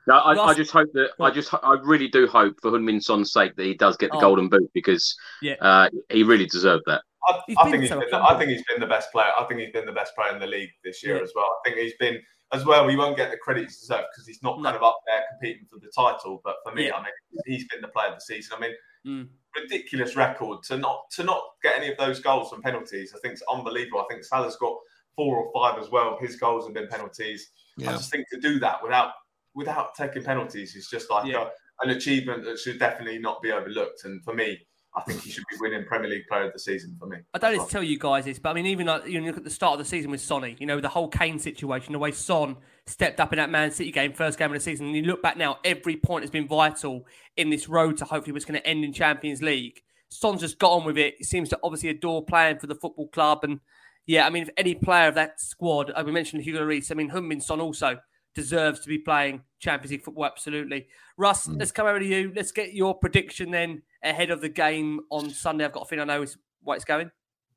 No, 0.06 0.14
I, 0.14 0.32
I, 0.32 0.54
just 0.54 0.72
hope 0.72 0.88
that 0.94 1.10
I 1.20 1.30
just 1.30 1.54
I 1.54 1.76
really 1.84 2.08
do 2.08 2.26
hope 2.26 2.56
for 2.60 2.72
Heung-min 2.72 3.00
Son's 3.00 3.32
sake 3.32 3.54
that 3.54 3.64
he 3.64 3.74
does 3.74 3.96
get 3.96 4.10
the 4.10 4.16
oh. 4.16 4.20
golden 4.20 4.48
boot 4.48 4.68
because 4.74 5.14
yeah. 5.40 5.54
uh, 5.60 5.88
he 6.10 6.24
really 6.24 6.46
deserved 6.46 6.82
that. 6.86 7.02
I, 7.28 7.40
I 7.56 7.70
think 7.70 7.82
he's 7.82 7.90
been, 7.90 8.02
I 8.12 8.36
think 8.36 8.50
he's 8.50 8.64
been 8.64 8.80
the 8.80 8.88
best 8.88 9.12
player. 9.12 9.30
I 9.38 9.44
think 9.44 9.60
he's 9.60 9.70
been 9.70 9.86
the 9.86 9.92
best 9.92 10.12
player 10.16 10.32
in 10.32 10.40
the 10.40 10.46
league 10.46 10.70
this 10.82 11.04
year 11.04 11.18
yeah. 11.18 11.22
as 11.22 11.30
well. 11.36 11.44
I 11.44 11.68
think 11.68 11.80
he's 11.80 11.94
been 12.00 12.20
as 12.52 12.64
well, 12.66 12.86
he 12.88 12.96
won't 12.96 13.16
get 13.16 13.30
the 13.30 13.36
credit 13.36 13.62
he 13.62 13.66
deserves 13.66 14.06
because 14.12 14.26
he's 14.26 14.42
not 14.42 14.62
kind 14.62 14.76
of 14.76 14.82
up 14.82 14.98
there 15.06 15.22
competing 15.30 15.66
for 15.70 15.78
the 15.78 15.90
title. 15.94 16.40
But 16.44 16.56
for 16.64 16.74
me, 16.74 16.86
yeah. 16.86 16.96
I 16.96 17.02
mean, 17.02 17.12
he's 17.46 17.66
been 17.68 17.80
the 17.80 17.88
player 17.88 18.08
of 18.08 18.16
the 18.16 18.20
season. 18.20 18.56
I 18.56 18.60
mean, 18.60 18.74
mm. 19.06 19.28
ridiculous 19.56 20.16
record 20.16 20.62
to 20.64 20.76
not 20.76 21.10
to 21.12 21.24
not 21.24 21.42
get 21.62 21.78
any 21.78 21.90
of 21.90 21.96
those 21.96 22.20
goals 22.20 22.50
from 22.50 22.62
penalties. 22.62 23.14
I 23.16 23.20
think 23.20 23.32
it's 23.32 23.42
unbelievable. 23.50 24.00
I 24.00 24.12
think 24.12 24.24
Salah's 24.24 24.56
got 24.56 24.76
four 25.16 25.36
or 25.36 25.52
five 25.52 25.82
as 25.82 25.90
well. 25.90 26.18
His 26.20 26.36
goals 26.36 26.66
have 26.66 26.74
been 26.74 26.88
penalties. 26.88 27.50
Yeah. 27.76 27.90
I 27.90 27.92
just 27.92 28.10
think 28.10 28.26
to 28.30 28.40
do 28.40 28.58
that 28.60 28.82
without 28.82 29.12
without 29.54 29.94
taking 29.94 30.22
penalties 30.22 30.76
is 30.76 30.88
just 30.88 31.10
like 31.10 31.26
yeah. 31.26 31.48
a, 31.82 31.86
an 31.86 31.96
achievement 31.96 32.44
that 32.44 32.58
should 32.58 32.78
definitely 32.78 33.18
not 33.18 33.42
be 33.42 33.52
overlooked. 33.52 34.04
And 34.04 34.22
for 34.24 34.34
me, 34.34 34.60
I 34.94 35.00
think 35.02 35.22
he 35.22 35.30
should 35.30 35.44
be 35.50 35.56
winning 35.60 35.84
Premier 35.86 36.10
League 36.10 36.26
Player 36.28 36.46
of 36.46 36.52
the 36.52 36.58
Season 36.58 36.94
for 36.98 37.06
me. 37.06 37.18
I 37.32 37.38
don't 37.38 37.52
need 37.56 37.64
to 37.64 37.70
tell 37.70 37.82
you 37.82 37.98
guys 37.98 38.26
this, 38.26 38.38
but 38.38 38.50
I 38.50 38.52
mean, 38.52 38.66
even 38.66 38.86
like, 38.86 39.06
you 39.06 39.20
know, 39.20 39.26
look 39.26 39.38
at 39.38 39.44
the 39.44 39.50
start 39.50 39.72
of 39.72 39.78
the 39.78 39.84
season 39.86 40.10
with 40.10 40.20
Sonny, 40.20 40.54
you 40.58 40.66
know, 40.66 40.80
the 40.80 40.88
whole 40.88 41.08
Kane 41.08 41.38
situation, 41.38 41.92
the 41.92 41.98
way 41.98 42.12
Son 42.12 42.56
stepped 42.86 43.18
up 43.18 43.32
in 43.32 43.38
that 43.38 43.48
Man 43.48 43.70
City 43.70 43.90
game, 43.90 44.12
first 44.12 44.38
game 44.38 44.50
of 44.50 44.54
the 44.54 44.60
season. 44.60 44.86
And 44.86 44.96
you 44.96 45.02
look 45.02 45.22
back 45.22 45.38
now, 45.38 45.58
every 45.64 45.96
point 45.96 46.24
has 46.24 46.30
been 46.30 46.46
vital 46.46 47.06
in 47.38 47.48
this 47.48 47.70
road 47.70 47.96
to 47.98 48.04
hopefully 48.04 48.32
what's 48.32 48.44
going 48.44 48.60
to 48.60 48.66
end 48.66 48.84
in 48.84 48.92
Champions 48.92 49.40
League. 49.40 49.80
Son's 50.10 50.42
just 50.42 50.58
got 50.58 50.72
on 50.72 50.84
with 50.84 50.98
it. 50.98 51.14
He 51.16 51.24
seems 51.24 51.48
to 51.50 51.58
obviously 51.62 51.88
adore 51.88 52.22
playing 52.22 52.58
for 52.58 52.66
the 52.66 52.74
football 52.74 53.08
club. 53.08 53.44
And 53.44 53.60
yeah, 54.04 54.26
I 54.26 54.30
mean, 54.30 54.42
if 54.42 54.50
any 54.58 54.74
player 54.74 55.08
of 55.08 55.14
that 55.14 55.40
squad, 55.40 55.90
I 55.96 56.00
uh, 56.00 56.04
we 56.04 56.12
mentioned 56.12 56.42
Hugo 56.42 56.60
Lloris, 56.60 56.90
I 56.90 56.94
mean, 56.94 57.10
Heung-min 57.10 57.40
Son 57.40 57.60
also 57.60 57.98
deserves 58.34 58.80
to 58.80 58.88
be 58.88 58.98
playing 58.98 59.42
Champions 59.58 59.90
League 59.90 60.04
football. 60.04 60.26
Absolutely. 60.26 60.86
Russ, 61.16 61.46
mm. 61.46 61.58
let's 61.58 61.72
come 61.72 61.86
over 61.86 61.98
to 61.98 62.06
you. 62.06 62.32
Let's 62.34 62.52
get 62.52 62.74
your 62.74 62.94
prediction 62.94 63.50
then 63.50 63.82
ahead 64.02 64.30
of 64.30 64.40
the 64.40 64.48
game 64.48 65.00
on 65.10 65.30
Sunday. 65.30 65.64
I've 65.64 65.72
got 65.72 65.82
a 65.82 65.86
feeling 65.86 66.08
I 66.08 66.16
know 66.18 66.26
what 66.62 66.76
it's 66.76 66.84
going. 66.84 67.10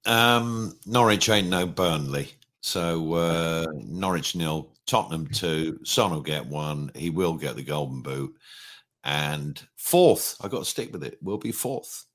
Um, 0.06 0.78
Norwich 0.86 1.30
ain't 1.30 1.50
no 1.50 1.66
Burnley. 1.66 2.30
So 2.62 3.14
uh, 3.14 3.66
Norwich 3.76 4.36
nil, 4.36 4.72
Tottenham 4.86 5.28
two. 5.28 5.80
Son 5.84 6.12
will 6.12 6.22
get 6.22 6.46
one. 6.46 6.92
He 6.96 7.10
will 7.10 7.36
get 7.36 7.56
the 7.56 7.64
golden 7.64 8.02
boot. 8.02 8.36
And 9.04 9.62
fourth, 9.78 10.36
I 10.42 10.48
got 10.48 10.60
to 10.60 10.66
stick 10.66 10.92
with 10.92 11.04
it. 11.04 11.20
We'll 11.22 11.38
be 11.38 11.52
fourth. 11.52 12.06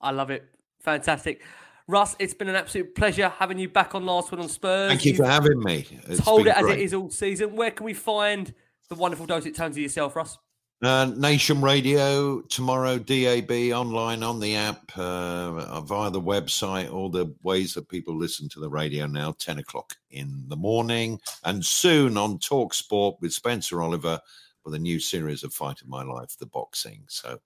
I 0.00 0.10
love 0.10 0.30
it. 0.30 0.44
Fantastic. 0.80 1.42
Russ, 1.88 2.16
it's 2.18 2.34
been 2.34 2.48
an 2.48 2.54
absolute 2.54 2.94
pleasure 2.94 3.28
having 3.28 3.58
you 3.58 3.68
back 3.68 3.94
on 3.94 4.06
Last 4.06 4.30
Word 4.32 4.40
on 4.40 4.48
Spurs. 4.48 4.88
Thank 4.90 5.04
you 5.04 5.12
You've 5.12 5.18
for 5.18 5.26
having 5.26 5.60
me. 5.60 5.86
It's 6.08 6.24
told 6.24 6.46
it 6.46 6.54
great. 6.54 6.64
as 6.64 6.70
it 6.70 6.78
is 6.80 6.94
all 6.94 7.10
season. 7.10 7.56
Where 7.56 7.70
can 7.70 7.84
we 7.84 7.94
find 7.94 8.52
the 8.88 8.94
wonderful 8.94 9.26
Dosett 9.26 9.54
Tones 9.54 9.76
of 9.76 9.82
yourself, 9.82 10.16
Russ? 10.16 10.38
Uh, 10.82 11.04
Nation 11.16 11.60
Radio 11.60 12.40
tomorrow, 12.42 12.98
DAB 12.98 13.52
online 13.72 14.24
on 14.24 14.40
the 14.40 14.56
app, 14.56 14.90
uh, 14.98 15.80
via 15.82 16.10
the 16.10 16.20
website, 16.20 16.92
all 16.92 17.08
the 17.08 17.32
ways 17.44 17.72
that 17.74 17.88
people 17.88 18.16
listen 18.16 18.48
to 18.48 18.58
the 18.58 18.68
radio 18.68 19.06
now, 19.06 19.32
10 19.38 19.60
o'clock 19.60 19.94
in 20.10 20.44
the 20.48 20.56
morning, 20.56 21.20
and 21.44 21.64
soon 21.64 22.16
on 22.16 22.40
Talk 22.40 22.74
Sport 22.74 23.16
with 23.20 23.32
Spencer 23.32 23.80
Oliver 23.80 24.20
with 24.64 24.74
a 24.74 24.78
new 24.78 24.98
series 24.98 25.44
of 25.44 25.54
Fight 25.54 25.80
of 25.80 25.88
My 25.88 26.02
Life, 26.02 26.36
the 26.38 26.46
boxing. 26.46 27.04
So 27.06 27.38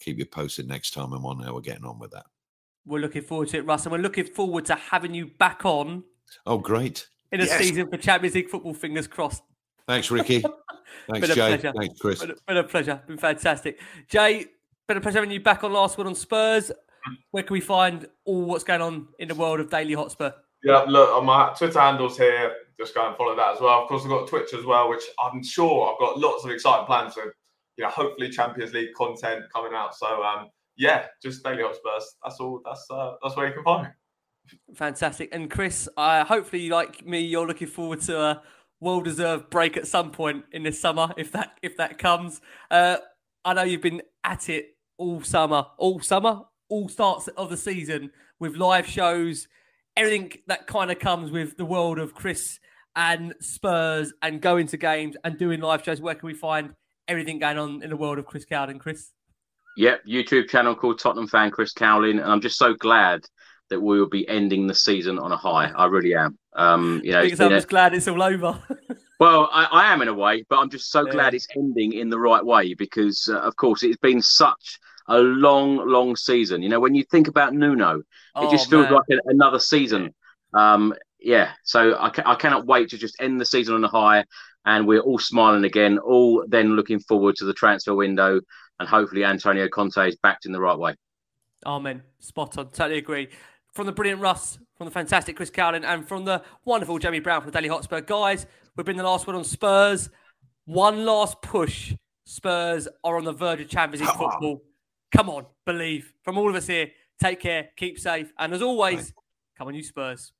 keep 0.00 0.18
you 0.18 0.26
posted 0.26 0.66
next 0.66 0.90
time 0.90 1.12
I'm 1.12 1.26
on 1.26 1.38
how 1.38 1.54
we're 1.54 1.60
getting 1.60 1.84
on 1.84 2.00
with 2.00 2.10
that. 2.10 2.26
We're 2.86 3.00
looking 3.00 3.22
forward 3.22 3.48
to 3.48 3.58
it, 3.58 3.66
Russ, 3.66 3.84
and 3.84 3.92
we're 3.92 3.98
looking 3.98 4.24
forward 4.24 4.64
to 4.66 4.74
having 4.74 5.14
you 5.14 5.26
back 5.26 5.64
on. 5.64 6.04
Oh, 6.46 6.58
great. 6.58 7.06
In 7.32 7.40
a 7.40 7.44
yes. 7.44 7.58
season 7.58 7.88
for 7.88 7.96
Champions 7.96 8.34
League 8.34 8.48
football, 8.48 8.74
fingers 8.74 9.06
crossed. 9.06 9.42
Thanks, 9.86 10.10
Ricky. 10.10 10.40
Thanks, 11.10 11.28
been 11.28 11.36
Jay. 11.36 11.58
Pleasure. 11.58 11.72
Thanks, 11.76 12.00
Chris. 12.00 12.20
Been 12.20 12.30
a, 12.30 12.34
been 12.46 12.56
a 12.56 12.64
pleasure. 12.64 13.02
Been 13.06 13.18
fantastic. 13.18 13.80
Jay, 14.08 14.46
been 14.88 14.96
a 14.96 15.00
pleasure 15.00 15.18
having 15.18 15.30
you 15.30 15.40
back 15.40 15.62
on 15.62 15.72
Last 15.72 15.98
Word 15.98 16.06
on 16.06 16.14
Spurs. 16.14 16.72
Where 17.30 17.42
can 17.42 17.54
we 17.54 17.60
find 17.60 18.06
all 18.24 18.42
what's 18.42 18.64
going 18.64 18.82
on 18.82 19.08
in 19.18 19.28
the 19.28 19.34
world 19.34 19.60
of 19.60 19.70
Daily 19.70 19.94
Hotspur? 19.94 20.32
Yeah, 20.62 20.84
look, 20.86 21.10
on 21.10 21.24
my 21.24 21.54
Twitter 21.56 21.80
handles 21.80 22.18
here, 22.18 22.52
just 22.78 22.94
go 22.94 23.06
and 23.06 23.16
follow 23.16 23.34
that 23.36 23.54
as 23.54 23.60
well. 23.60 23.82
Of 23.82 23.88
course, 23.88 24.02
I've 24.04 24.10
got 24.10 24.28
Twitch 24.28 24.52
as 24.52 24.64
well, 24.64 24.90
which 24.90 25.04
I'm 25.22 25.42
sure 25.42 25.92
I've 25.92 25.98
got 25.98 26.18
lots 26.18 26.44
of 26.44 26.50
exciting 26.50 26.86
plans 26.86 27.14
for, 27.14 27.34
you 27.76 27.84
know, 27.84 27.90
hopefully 27.90 28.30
Champions 28.30 28.74
League 28.74 28.92
content 28.94 29.44
coming 29.52 29.72
out. 29.74 29.94
So, 29.94 30.22
um, 30.22 30.48
yeah, 30.80 31.04
just 31.22 31.44
Daily 31.44 31.62
Hotspurs. 31.62 32.16
That's 32.24 32.40
all. 32.40 32.62
That's 32.64 32.86
uh, 32.90 33.12
that's 33.22 33.36
where 33.36 33.48
you 33.48 33.52
can 33.52 33.62
find 33.62 33.88
me. 33.88 33.90
Fantastic. 34.74 35.28
And 35.30 35.50
Chris, 35.50 35.88
uh, 35.96 36.24
hopefully, 36.24 36.70
like 36.70 37.06
me, 37.06 37.20
you're 37.20 37.46
looking 37.46 37.68
forward 37.68 38.00
to 38.02 38.18
a 38.18 38.42
well 38.80 39.02
deserved 39.02 39.50
break 39.50 39.76
at 39.76 39.86
some 39.86 40.10
point 40.10 40.44
in 40.52 40.62
this 40.62 40.80
summer 40.80 41.12
if 41.18 41.32
that 41.32 41.58
if 41.62 41.76
that 41.76 41.98
comes. 41.98 42.40
Uh, 42.70 42.96
I 43.44 43.52
know 43.52 43.62
you've 43.62 43.82
been 43.82 44.00
at 44.24 44.48
it 44.48 44.76
all 44.96 45.22
summer, 45.22 45.66
all 45.76 46.00
summer, 46.00 46.40
all 46.70 46.88
starts 46.88 47.28
of 47.28 47.50
the 47.50 47.58
season 47.58 48.10
with 48.38 48.56
live 48.56 48.86
shows, 48.86 49.48
everything 49.98 50.32
that 50.46 50.66
kind 50.66 50.90
of 50.90 50.98
comes 50.98 51.30
with 51.30 51.58
the 51.58 51.64
world 51.66 51.98
of 51.98 52.14
Chris 52.14 52.58
and 52.96 53.34
Spurs 53.40 54.14
and 54.22 54.40
going 54.40 54.66
to 54.68 54.78
games 54.78 55.14
and 55.24 55.38
doing 55.38 55.60
live 55.60 55.84
shows. 55.84 56.00
Where 56.00 56.14
can 56.14 56.26
we 56.26 56.34
find 56.34 56.74
everything 57.06 57.38
going 57.38 57.58
on 57.58 57.82
in 57.82 57.90
the 57.90 57.96
world 57.96 58.18
of 58.18 58.24
Chris 58.24 58.46
Cowlin, 58.46 58.80
Chris? 58.80 59.10
Yep, 59.76 60.02
YouTube 60.06 60.48
channel 60.48 60.74
called 60.74 60.98
Tottenham 60.98 61.28
Fan 61.28 61.50
Chris 61.50 61.72
Cowlin, 61.72 62.20
and 62.20 62.30
I'm 62.30 62.40
just 62.40 62.58
so 62.58 62.74
glad 62.74 63.24
that 63.70 63.80
we 63.80 63.98
will 63.98 64.08
be 64.08 64.28
ending 64.28 64.66
the 64.66 64.74
season 64.74 65.18
on 65.18 65.32
a 65.32 65.36
high. 65.36 65.66
I 65.66 65.86
really 65.86 66.14
am. 66.14 66.36
Um, 66.54 67.00
you 67.04 67.12
know, 67.12 67.22
because 67.22 67.40
I'm 67.40 67.50
just 67.50 67.68
glad 67.68 67.94
it's 67.94 68.08
all 68.08 68.22
over. 68.22 68.60
well, 69.20 69.48
I, 69.52 69.64
I, 69.66 69.92
am 69.92 70.02
in 70.02 70.08
a 70.08 70.14
way, 70.14 70.44
but 70.48 70.58
I'm 70.58 70.68
just 70.68 70.90
so 70.90 71.06
yeah. 71.06 71.12
glad 71.12 71.34
it's 71.34 71.46
ending 71.56 71.92
in 71.92 72.10
the 72.10 72.18
right 72.18 72.44
way 72.44 72.74
because, 72.74 73.28
uh, 73.32 73.38
of 73.38 73.54
course, 73.56 73.84
it's 73.84 73.96
been 73.98 74.20
such 74.20 74.78
a 75.06 75.18
long, 75.18 75.76
long 75.88 76.16
season. 76.16 76.62
You 76.62 76.68
know, 76.68 76.80
when 76.80 76.96
you 76.96 77.04
think 77.04 77.28
about 77.28 77.54
Nuno, 77.54 78.02
oh, 78.34 78.46
it 78.46 78.50
just 78.50 78.68
feels 78.68 78.86
man. 78.86 78.94
like 78.94 79.04
a, 79.10 79.18
another 79.26 79.60
season. 79.60 80.12
Um, 80.52 80.92
yeah, 81.20 81.52
so 81.64 81.96
I, 81.98 82.10
ca- 82.10 82.24
I 82.26 82.34
cannot 82.34 82.66
wait 82.66 82.90
to 82.90 82.98
just 82.98 83.16
end 83.20 83.40
the 83.40 83.44
season 83.44 83.74
on 83.74 83.84
a 83.84 83.88
high, 83.88 84.24
and 84.64 84.86
we're 84.86 85.00
all 85.00 85.18
smiling 85.18 85.64
again, 85.64 85.98
all 85.98 86.44
then 86.48 86.76
looking 86.76 86.98
forward 87.00 87.36
to 87.36 87.44
the 87.44 87.54
transfer 87.54 87.94
window, 87.94 88.40
and 88.78 88.88
hopefully 88.88 89.24
Antonio 89.24 89.68
Conte 89.68 90.08
is 90.08 90.16
backed 90.22 90.46
in 90.46 90.52
the 90.52 90.60
right 90.60 90.78
way. 90.78 90.94
Amen. 91.66 92.02
Spot 92.20 92.56
on. 92.58 92.70
Totally 92.70 92.98
agree 92.98 93.28
from 93.72 93.86
the 93.86 93.92
brilliant 93.92 94.20
Russ, 94.20 94.58
from 94.76 94.86
the 94.86 94.90
fantastic 94.90 95.36
Chris 95.36 95.50
Cowlin, 95.50 95.84
and 95.84 96.06
from 96.06 96.24
the 96.24 96.42
wonderful 96.64 96.98
Jamie 96.98 97.20
Brown 97.20 97.40
from 97.40 97.50
the 97.50 97.56
Daily 97.56 97.68
Hotspur. 97.68 98.00
Guys, 98.00 98.46
we've 98.76 98.86
been 98.86 98.96
the 98.96 99.04
Last 99.04 99.26
Word 99.26 99.36
on 99.36 99.44
Spurs. 99.44 100.10
One 100.64 101.04
last 101.04 101.40
push. 101.42 101.94
Spurs 102.24 102.88
are 103.02 103.16
on 103.16 103.24
the 103.24 103.32
verge 103.32 103.60
of 103.60 103.68
Champions 103.68 104.06
League 104.06 104.16
football. 104.16 104.62
Come 105.12 105.28
on, 105.28 105.46
believe. 105.66 106.12
From 106.22 106.38
all 106.38 106.48
of 106.48 106.54
us 106.54 106.66
here, 106.66 106.90
take 107.20 107.40
care, 107.40 107.70
keep 107.76 107.98
safe, 107.98 108.32
and 108.38 108.52
as 108.52 108.62
always, 108.62 109.12
come 109.58 109.68
on, 109.68 109.74
you 109.74 109.82
Spurs. 109.82 110.32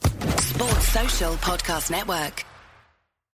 Sports 0.00 0.88
Social 0.88 1.34
Podcast 1.34 1.90
Network. 1.90 2.44